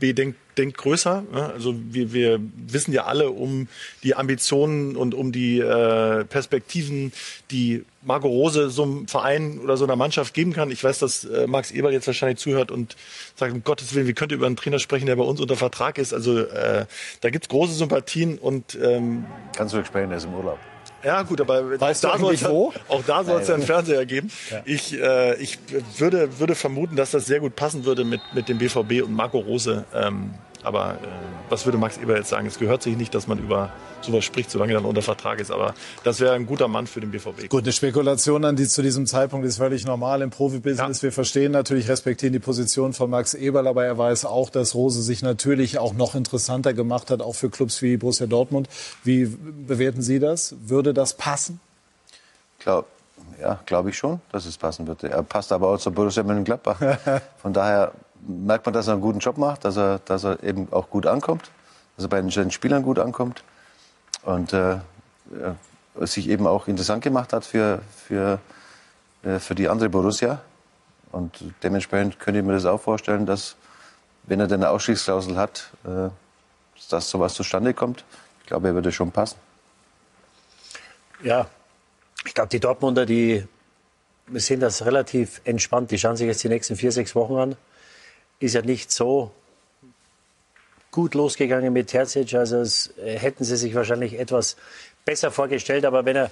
BVB 0.00 0.16
denkt, 0.16 0.38
denkt 0.60 0.76
größer. 0.78 1.24
Ne? 1.32 1.46
Also 1.52 1.74
wir, 1.90 2.12
wir 2.12 2.38
wissen 2.68 2.92
ja 2.92 3.04
alle 3.06 3.30
um 3.30 3.66
die 4.02 4.14
Ambitionen 4.14 4.94
und 4.96 5.14
um 5.14 5.32
die 5.32 5.58
äh, 5.58 6.24
Perspektiven, 6.24 7.12
die 7.50 7.84
Marco 8.02 8.28
Rose 8.28 8.70
so 8.70 8.82
einem 8.84 9.08
Verein 9.08 9.58
oder 9.58 9.76
so 9.76 9.84
einer 9.84 9.96
Mannschaft 9.96 10.32
geben 10.34 10.52
kann. 10.52 10.70
Ich 10.70 10.82
weiß, 10.84 10.98
dass 11.00 11.24
äh, 11.24 11.46
Max 11.46 11.70
Eberl 11.70 11.92
jetzt 11.92 12.06
wahrscheinlich 12.06 12.38
zuhört 12.38 12.70
und 12.70 12.96
sagt, 13.36 13.52
um 13.52 13.62
Gottes 13.64 13.94
Willen, 13.94 14.06
wie 14.06 14.12
könnt 14.14 14.32
ihr 14.32 14.36
über 14.38 14.46
einen 14.46 14.56
Trainer 14.56 14.78
sprechen, 14.78 15.06
der 15.06 15.16
bei 15.16 15.24
uns 15.24 15.40
unter 15.40 15.56
Vertrag 15.56 15.98
ist? 15.98 16.14
Also 16.14 16.38
äh, 16.38 16.86
da 17.20 17.30
gibt's 17.30 17.48
große 17.48 17.74
Sympathien 17.74 18.38
und 18.38 18.78
ähm, 18.80 19.24
Kannst 19.56 19.74
du 19.74 19.84
sprechen, 19.84 20.10
er 20.10 20.16
ist 20.18 20.24
im 20.24 20.34
Urlaub. 20.34 20.58
ja, 21.04 21.22
gut, 21.22 21.40
aber 21.42 21.78
Weißt 21.80 22.02
da 22.04 22.16
soll's- 22.18 22.44
wo? 22.48 22.72
auch 22.88 23.02
da 23.06 23.22
soll 23.24 23.40
es 23.42 23.48
ja 23.48 23.54
einen 23.54 23.62
Fernseher 23.64 24.06
geben. 24.06 24.30
Ich, 24.64 24.98
äh, 24.98 25.34
ich 25.36 25.58
würde, 25.98 26.38
würde 26.38 26.54
vermuten, 26.54 26.96
dass 26.96 27.10
das 27.10 27.26
sehr 27.26 27.40
gut 27.40 27.54
passen 27.56 27.84
würde 27.84 28.04
mit, 28.04 28.20
mit 28.34 28.48
dem 28.48 28.56
BVB 28.58 29.02
und 29.04 29.12
Marco 29.12 29.38
Rose. 29.40 29.84
Ähm, 29.94 30.30
aber 30.64 30.92
äh, 30.94 31.06
was 31.48 31.64
würde 31.64 31.78
Max 31.78 31.98
Eber 31.98 32.16
jetzt 32.16 32.28
sagen? 32.28 32.46
Es 32.46 32.58
gehört 32.58 32.82
sich 32.82 32.96
nicht, 32.96 33.14
dass 33.14 33.26
man 33.26 33.38
über 33.38 33.70
sowas 34.02 34.24
spricht, 34.24 34.50
solange 34.50 34.72
er 34.72 34.76
dann 34.76 34.84
unter 34.84 35.02
Vertrag 35.02 35.40
ist. 35.40 35.50
Aber 35.50 35.74
das 36.04 36.20
wäre 36.20 36.34
ein 36.34 36.46
guter 36.46 36.68
Mann 36.68 36.86
für 36.86 37.00
den 37.00 37.10
BVB. 37.10 37.48
Gut, 37.48 37.64
eine 37.64 37.72
Spekulation 37.72 38.44
an 38.44 38.56
die 38.56 38.66
zu 38.66 38.82
diesem 38.82 39.06
Zeitpunkt 39.06 39.46
ist 39.46 39.58
völlig 39.58 39.84
normal 39.84 40.22
im 40.22 40.30
Profibusiness. 40.30 40.98
Ja. 40.98 41.04
Wir 41.04 41.12
verstehen 41.12 41.52
natürlich, 41.52 41.88
respektieren 41.88 42.32
die 42.32 42.38
Position 42.38 42.92
von 42.92 43.10
Max 43.10 43.34
Eberl, 43.34 43.66
aber 43.66 43.84
er 43.84 43.98
weiß 43.98 44.24
auch, 44.24 44.50
dass 44.50 44.74
Rose 44.74 45.02
sich 45.02 45.22
natürlich 45.22 45.78
auch 45.78 45.94
noch 45.94 46.14
interessanter 46.14 46.74
gemacht 46.74 47.10
hat, 47.10 47.22
auch 47.22 47.34
für 47.34 47.50
Clubs 47.50 47.82
wie 47.82 47.96
Borussia 47.96 48.26
Dortmund. 48.26 48.68
Wie 49.04 49.26
bewerten 49.26 50.02
Sie 50.02 50.18
das? 50.18 50.54
Würde 50.62 50.94
das 50.94 51.14
passen? 51.14 51.60
Glaub, 52.58 52.86
ja, 53.40 53.60
glaube 53.66 53.90
ich 53.90 53.96
schon, 53.96 54.20
dass 54.32 54.46
es 54.46 54.58
passen 54.58 54.86
würde. 54.86 55.08
Er 55.08 55.22
passt 55.22 55.52
aber 55.52 55.68
auch 55.68 55.78
zu 55.78 55.90
Borussia 55.90 56.22
Mönchengladbach. 56.22 56.78
Von 57.42 57.52
daher 57.52 57.92
merkt 58.26 58.66
man, 58.66 58.72
dass 58.72 58.86
er 58.86 58.94
einen 58.94 59.02
guten 59.02 59.18
Job 59.18 59.38
macht, 59.38 59.64
dass 59.64 59.76
er, 59.76 59.98
dass 60.00 60.24
er 60.24 60.42
eben 60.42 60.72
auch 60.72 60.90
gut 60.90 61.06
ankommt, 61.06 61.50
dass 61.96 62.04
er 62.04 62.08
bei 62.08 62.20
den 62.20 62.50
Spielern 62.50 62.82
gut 62.82 62.98
ankommt 62.98 63.42
und 64.22 64.52
äh, 64.52 64.76
ja, 64.76 65.56
sich 66.06 66.28
eben 66.28 66.46
auch 66.46 66.68
interessant 66.68 67.02
gemacht 67.02 67.32
hat 67.32 67.44
für, 67.44 67.80
für, 68.06 68.38
äh, 69.22 69.38
für 69.38 69.54
die 69.54 69.68
andere 69.68 69.88
Borussia. 69.88 70.40
Und 71.12 71.42
dementsprechend 71.62 72.18
könnte 72.20 72.40
ich 72.40 72.46
mir 72.46 72.52
das 72.52 72.64
auch 72.64 72.80
vorstellen, 72.80 73.26
dass, 73.26 73.56
wenn 74.24 74.40
er 74.40 74.46
denn 74.46 74.62
eine 74.62 74.70
Ausstiegsklausel 74.70 75.36
hat, 75.36 75.70
äh, 75.84 76.08
dass 76.88 77.10
sowas 77.10 77.34
zustande 77.34 77.74
kommt. 77.74 78.04
Ich 78.40 78.46
glaube, 78.46 78.68
er 78.68 78.74
würde 78.74 78.92
schon 78.92 79.10
passen. 79.10 79.38
Ja, 81.22 81.46
ich 82.24 82.34
glaube, 82.34 82.48
die 82.48 82.60
Dortmunder, 82.60 83.06
die 83.06 83.46
sehen 84.32 84.60
das 84.60 84.84
relativ 84.84 85.40
entspannt. 85.44 85.90
Die 85.90 85.98
schauen 85.98 86.16
sich 86.16 86.26
jetzt 86.26 86.42
die 86.42 86.48
nächsten 86.48 86.76
vier, 86.76 86.92
sechs 86.92 87.14
Wochen 87.14 87.36
an. 87.36 87.56
Ist 88.40 88.54
ja 88.54 88.62
nicht 88.62 88.90
so 88.90 89.30
gut 90.90 91.14
losgegangen 91.14 91.72
mit 91.72 91.88
Terzic. 91.88 92.34
Also 92.34 92.58
es, 92.58 92.92
äh, 92.98 93.18
hätten 93.18 93.44
sie 93.44 93.56
sich 93.56 93.74
wahrscheinlich 93.74 94.18
etwas 94.18 94.56
besser 95.04 95.30
vorgestellt. 95.30 95.84
Aber 95.84 96.04
wenn 96.04 96.16
er, 96.16 96.30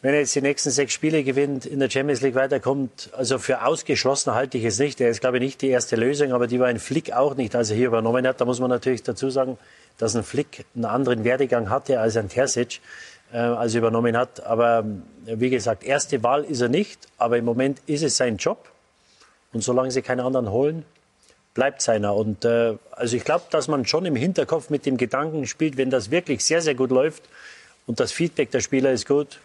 wenn 0.00 0.14
er 0.14 0.20
jetzt 0.20 0.34
die 0.34 0.40
nächsten 0.40 0.70
sechs 0.70 0.92
Spiele 0.92 1.24
gewinnt, 1.24 1.66
in 1.66 1.80
der 1.80 1.90
Champions 1.90 2.20
League 2.22 2.34
weiterkommt, 2.34 3.10
also 3.12 3.38
für 3.38 3.66
ausgeschlossen 3.66 4.34
halte 4.34 4.56
ich 4.56 4.64
es 4.64 4.78
nicht. 4.78 5.00
Er 5.00 5.10
ist, 5.10 5.20
glaube 5.20 5.38
ich, 5.38 5.42
nicht 5.42 5.62
die 5.62 5.68
erste 5.68 5.96
Lösung, 5.96 6.32
aber 6.32 6.46
die 6.46 6.60
war 6.60 6.68
ein 6.68 6.78
Flick 6.78 7.12
auch 7.12 7.34
nicht, 7.34 7.54
als 7.54 7.70
er 7.70 7.76
hier 7.76 7.88
übernommen 7.88 8.26
hat. 8.26 8.40
Da 8.40 8.44
muss 8.44 8.60
man 8.60 8.70
natürlich 8.70 9.02
dazu 9.02 9.30
sagen, 9.30 9.58
dass 9.98 10.16
ein 10.16 10.24
Flick 10.24 10.64
einen 10.74 10.86
anderen 10.86 11.24
Werdegang 11.24 11.70
hatte 11.70 12.00
als 12.00 12.16
ein 12.16 12.28
Terzic 12.28 12.80
äh, 13.32 13.38
als 13.38 13.74
er 13.74 13.80
übernommen 13.80 14.16
hat. 14.16 14.44
Aber 14.44 14.80
ähm, 14.80 15.02
wie 15.26 15.50
gesagt, 15.50 15.84
erste 15.84 16.22
Wahl 16.22 16.44
ist 16.44 16.60
er 16.60 16.68
nicht, 16.68 17.08
aber 17.18 17.36
im 17.36 17.44
Moment 17.44 17.80
ist 17.86 18.02
es 18.02 18.16
sein 18.16 18.36
Job. 18.36 18.70
Und 19.54 19.62
solange 19.62 19.90
sie 19.90 20.02
keine 20.02 20.24
anderen 20.24 20.50
holen, 20.50 20.84
bleibt 21.54 21.80
seiner. 21.80 22.14
Und 22.14 22.44
äh, 22.44 22.74
also 22.90 23.16
ich 23.16 23.24
glaube, 23.24 23.44
dass 23.50 23.68
man 23.68 23.86
schon 23.86 24.04
im 24.04 24.16
Hinterkopf 24.16 24.68
mit 24.68 24.84
dem 24.84 24.96
Gedanken 24.96 25.46
spielt, 25.46 25.76
wenn 25.76 25.88
das 25.88 26.10
wirklich 26.10 26.44
sehr, 26.44 26.60
sehr 26.60 26.74
gut 26.74 26.90
läuft 26.90 27.22
und 27.86 28.00
das 28.00 28.12
Feedback 28.12 28.50
der 28.50 28.60
Spieler 28.60 28.92
ist 28.92 29.06
gut, 29.06 29.38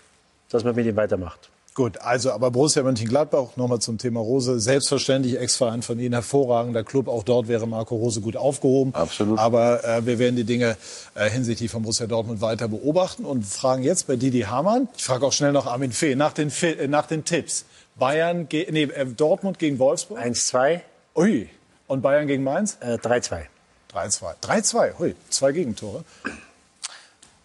dass 0.49 0.63
man 0.63 0.75
mit 0.75 0.85
ihm 0.85 0.95
weitermacht. 0.95 1.49
Gut, 1.75 2.01
also 2.01 2.31
aber 2.31 2.51
Borussia 2.51 2.83
Mönchengladbach, 2.83 3.55
nochmal 3.55 3.79
zum 3.79 3.97
Thema 3.97 4.19
Rose, 4.19 4.59
selbstverständlich 4.59 5.39
Ex-Verein 5.39 5.81
von 5.81 5.97
Ihnen, 5.99 6.13
hervorragender 6.13 6.83
Club, 6.83 7.07
auch 7.07 7.23
dort 7.23 7.47
wäre 7.47 7.67
Marco 7.67 7.95
Rose 7.95 8.19
gut 8.19 8.35
aufgehoben. 8.35 8.93
Absolut. 8.95 9.39
Aber 9.39 9.85
äh, 9.85 10.05
wir 10.05 10.19
werden 10.19 10.35
die 10.35 10.43
Dinge 10.43 10.75
äh, 11.15 11.29
hinsichtlich 11.29 11.71
von 11.71 11.83
Borussia 11.83 12.07
Dortmund 12.07 12.41
weiter 12.41 12.67
beobachten 12.67 13.23
und 13.23 13.45
fragen 13.45 13.83
jetzt 13.83 14.07
bei 14.07 14.17
Didi 14.17 14.41
Hamann, 14.41 14.89
ich 14.97 15.03
frage 15.03 15.25
auch 15.25 15.31
schnell 15.31 15.53
noch 15.53 15.67
Armin 15.67 15.93
Fee, 15.93 16.15
nach 16.15 16.33
den, 16.33 16.51
äh, 16.63 16.87
nach 16.87 17.05
den 17.05 17.23
Tipps. 17.23 17.65
Bayern, 17.99 18.47
ge 18.49 18.67
nee, 18.71 18.83
äh, 18.83 19.05
Dortmund 19.05 19.59
gegen 19.59 19.77
Wolfsburg? 19.79 20.19
1-2, 20.19 20.81
Ui. 21.15 21.49
Und 21.87 22.01
Bayern 22.01 22.27
gegen 22.27 22.43
Mainz? 22.43 22.77
äh, 22.81 22.95
3-2. 22.97 23.45
3-2. 23.93 24.35
3-2, 24.41 24.97
hui, 24.99 25.15
zwei 25.29 25.51
Gegentore. 25.51 26.03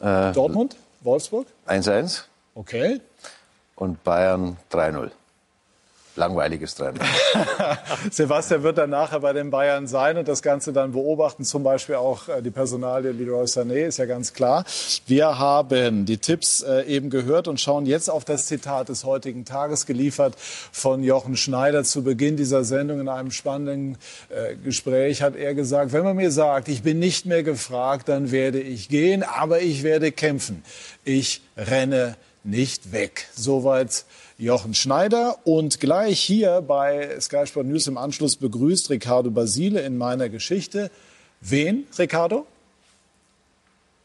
Äh, 0.01 0.33
Dortmund, 0.33 0.77
Wolfsburg? 1.01 1.47
1-1 1.67 2.25
Okay. 2.55 3.01
und 3.75 4.03
Bayern 4.05 4.57
3-0. 4.71 5.11
Langweiliges 6.16 6.78
3-0. 6.78 7.01
Sebastian 8.11 8.62
wird 8.62 8.78
dann 8.78 8.91
nachher 8.91 9.20
bei 9.20 9.32
den 9.32 9.51
Bayern 9.51 9.86
sein 9.86 10.16
und 10.16 10.28
das 10.28 10.43
Ganze 10.43 10.73
dann 10.73 10.93
beobachten, 10.93 11.45
zum 11.45 11.62
Beispiel 11.62 11.97
auch 11.97 12.28
äh, 12.28 12.43
die 12.43 12.51
Personalie 12.51 13.12
Leroy 13.12 13.45
Sané, 13.45 13.86
ist 13.86 13.99
ja 13.99 14.07
ganz 14.07 14.32
klar. 14.32 14.65
Wir 15.07 15.39
haben 15.39 16.07
die 16.07 16.19
Tipps 16.19 16.62
äh, 16.62 16.82
eben 16.82 17.11
gehört 17.11 17.49
und 17.49 17.61
schauen 17.61 17.86
jetzt 17.86 18.09
auf 18.09 18.24
das 18.24 18.47
Zitat 18.47 18.89
des 18.89 19.05
heutigen 19.05 19.45
Tages, 19.45 19.86
geliefert 19.86 20.35
von 20.73 21.03
Jochen 21.03 21.36
Schneider 21.36 21.85
zu 21.85 22.03
Beginn 22.03 22.36
dieser 22.36 22.65
Sendung 22.65 23.01
in 23.01 23.09
einem 23.09 23.31
spannenden 23.31 23.99
äh, 24.28 24.57
Gespräch 24.57 25.23
hat 25.23 25.36
er 25.36 25.55
gesagt, 25.55 25.93
wenn 25.93 26.05
man 26.05 26.16
mir 26.16 26.31
sagt, 26.31 26.69
ich 26.69 26.82
bin 26.82 26.99
nicht 26.99 27.27
mehr 27.27 27.43
gefragt, 27.43 28.09
dann 28.09 28.31
werde 28.31 28.61
ich 28.61 28.89
gehen, 28.89 29.23
aber 29.23 29.61
ich 29.61 29.82
werde 29.82 30.12
kämpfen. 30.12 30.62
Ich 31.05 31.43
renne 31.57 32.16
nicht 32.45 32.93
weg. 32.93 33.28
Soweit 33.35 34.05
Jochen 34.39 34.74
Schneider. 34.74 35.36
Und 35.44 35.81
gleich 35.81 36.20
hier 36.20 36.62
bei 36.62 37.19
Sky 37.20 37.47
Sport 37.47 37.66
News 37.66 37.86
im 37.86 37.97
Anschluss 37.97 38.36
begrüßt 38.36 38.90
Ricardo 38.90 39.31
Basile 39.31 39.81
in 39.82 39.97
meiner 39.97 40.28
Geschichte. 40.28 40.90
Wen, 41.40 41.86
Ricardo? 41.98 42.47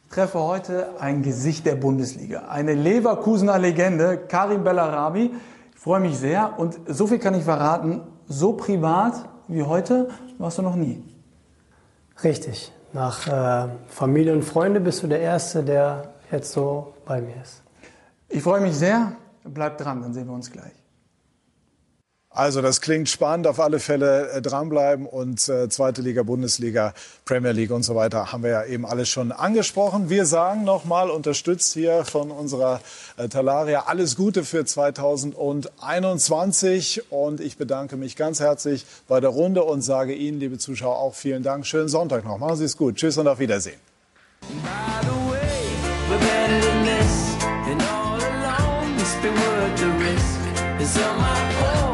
Ich 0.05 0.15
treffe 0.15 0.39
heute 0.39 0.99
ein 0.99 1.21
Gesicht 1.21 1.65
der 1.65 1.75
Bundesliga, 1.75 2.47
eine 2.49 2.73
Leverkusener 2.73 3.59
Legende, 3.59 4.17
Karim 4.17 4.63
Bellarabi. 4.63 5.31
Ich 5.73 5.79
freue 5.79 5.99
mich 5.99 6.17
sehr 6.17 6.57
und 6.57 6.79
so 6.87 7.07
viel 7.07 7.19
kann 7.19 7.35
ich 7.35 7.43
verraten, 7.43 8.01
so 8.27 8.53
privat 8.53 9.29
wie 9.47 9.63
heute 9.63 10.09
warst 10.37 10.57
du 10.57 10.61
noch 10.61 10.75
nie. 10.75 11.03
Richtig. 12.23 12.71
Nach 12.91 13.27
äh, 13.27 13.69
Familie 13.87 14.33
und 14.33 14.43
Freunde 14.43 14.79
bist 14.79 15.03
du 15.03 15.07
der 15.07 15.19
Erste, 15.19 15.63
der 15.63 16.13
jetzt 16.31 16.51
so 16.51 16.93
bei 17.05 17.21
mir 17.21 17.35
ist. 17.41 17.61
Ich 18.29 18.41
freue 18.41 18.61
mich 18.61 18.75
sehr, 18.75 19.13
bleib 19.43 19.77
dran, 19.77 20.01
dann 20.01 20.13
sehen 20.13 20.27
wir 20.27 20.33
uns 20.33 20.51
gleich. 20.51 20.73
Also 22.31 22.61
das 22.61 22.79
klingt 22.79 23.09
spannend, 23.09 23.47
auf 23.47 23.59
alle 23.59 23.79
Fälle 23.79 24.29
äh, 24.29 24.39
dranbleiben 24.41 25.07
und 25.07 25.49
äh, 25.49 25.67
zweite 25.67 26.03
Liga, 26.03 26.21
Bundesliga, 26.21 26.93
Premier 27.25 27.53
League 27.53 27.71
und 27.71 27.81
so 27.81 27.95
weiter 27.95 28.31
haben 28.31 28.43
wir 28.43 28.51
ja 28.51 28.63
eben 28.65 28.85
alles 28.85 29.09
schon 29.09 29.31
angesprochen. 29.31 30.11
Wir 30.11 30.27
sagen 30.27 30.63
nochmal, 30.63 31.09
unterstützt 31.09 31.73
hier 31.73 32.05
von 32.05 32.29
unserer 32.29 32.81
äh, 33.17 33.29
Talaria, 33.29 33.85
alles 33.87 34.15
Gute 34.15 34.43
für 34.43 34.63
2021 34.63 37.11
und 37.11 37.41
ich 37.41 37.57
bedanke 37.57 37.97
mich 37.97 38.15
ganz 38.15 38.39
herzlich 38.39 38.85
bei 39.07 39.19
der 39.19 39.31
Runde 39.31 39.63
und 39.63 39.81
sage 39.81 40.13
Ihnen, 40.13 40.39
liebe 40.39 40.59
Zuschauer, 40.59 40.99
auch 40.99 41.15
vielen 41.15 41.41
Dank. 41.41 41.65
Schönen 41.65 41.89
Sonntag 41.89 42.25
noch. 42.25 42.37
Machen 42.37 42.57
Sie 42.57 42.65
es 42.65 42.77
gut. 42.77 42.97
Tschüss 42.97 43.17
und 43.17 43.27
auf 43.27 43.39
Wiedersehen. 43.39 43.79
be 49.21 49.29
worth 49.29 49.79
the 49.79 49.89
risk. 49.99 50.39
Is 50.79 50.97
on 50.97 51.17
my 51.17 51.83
own. 51.83 51.88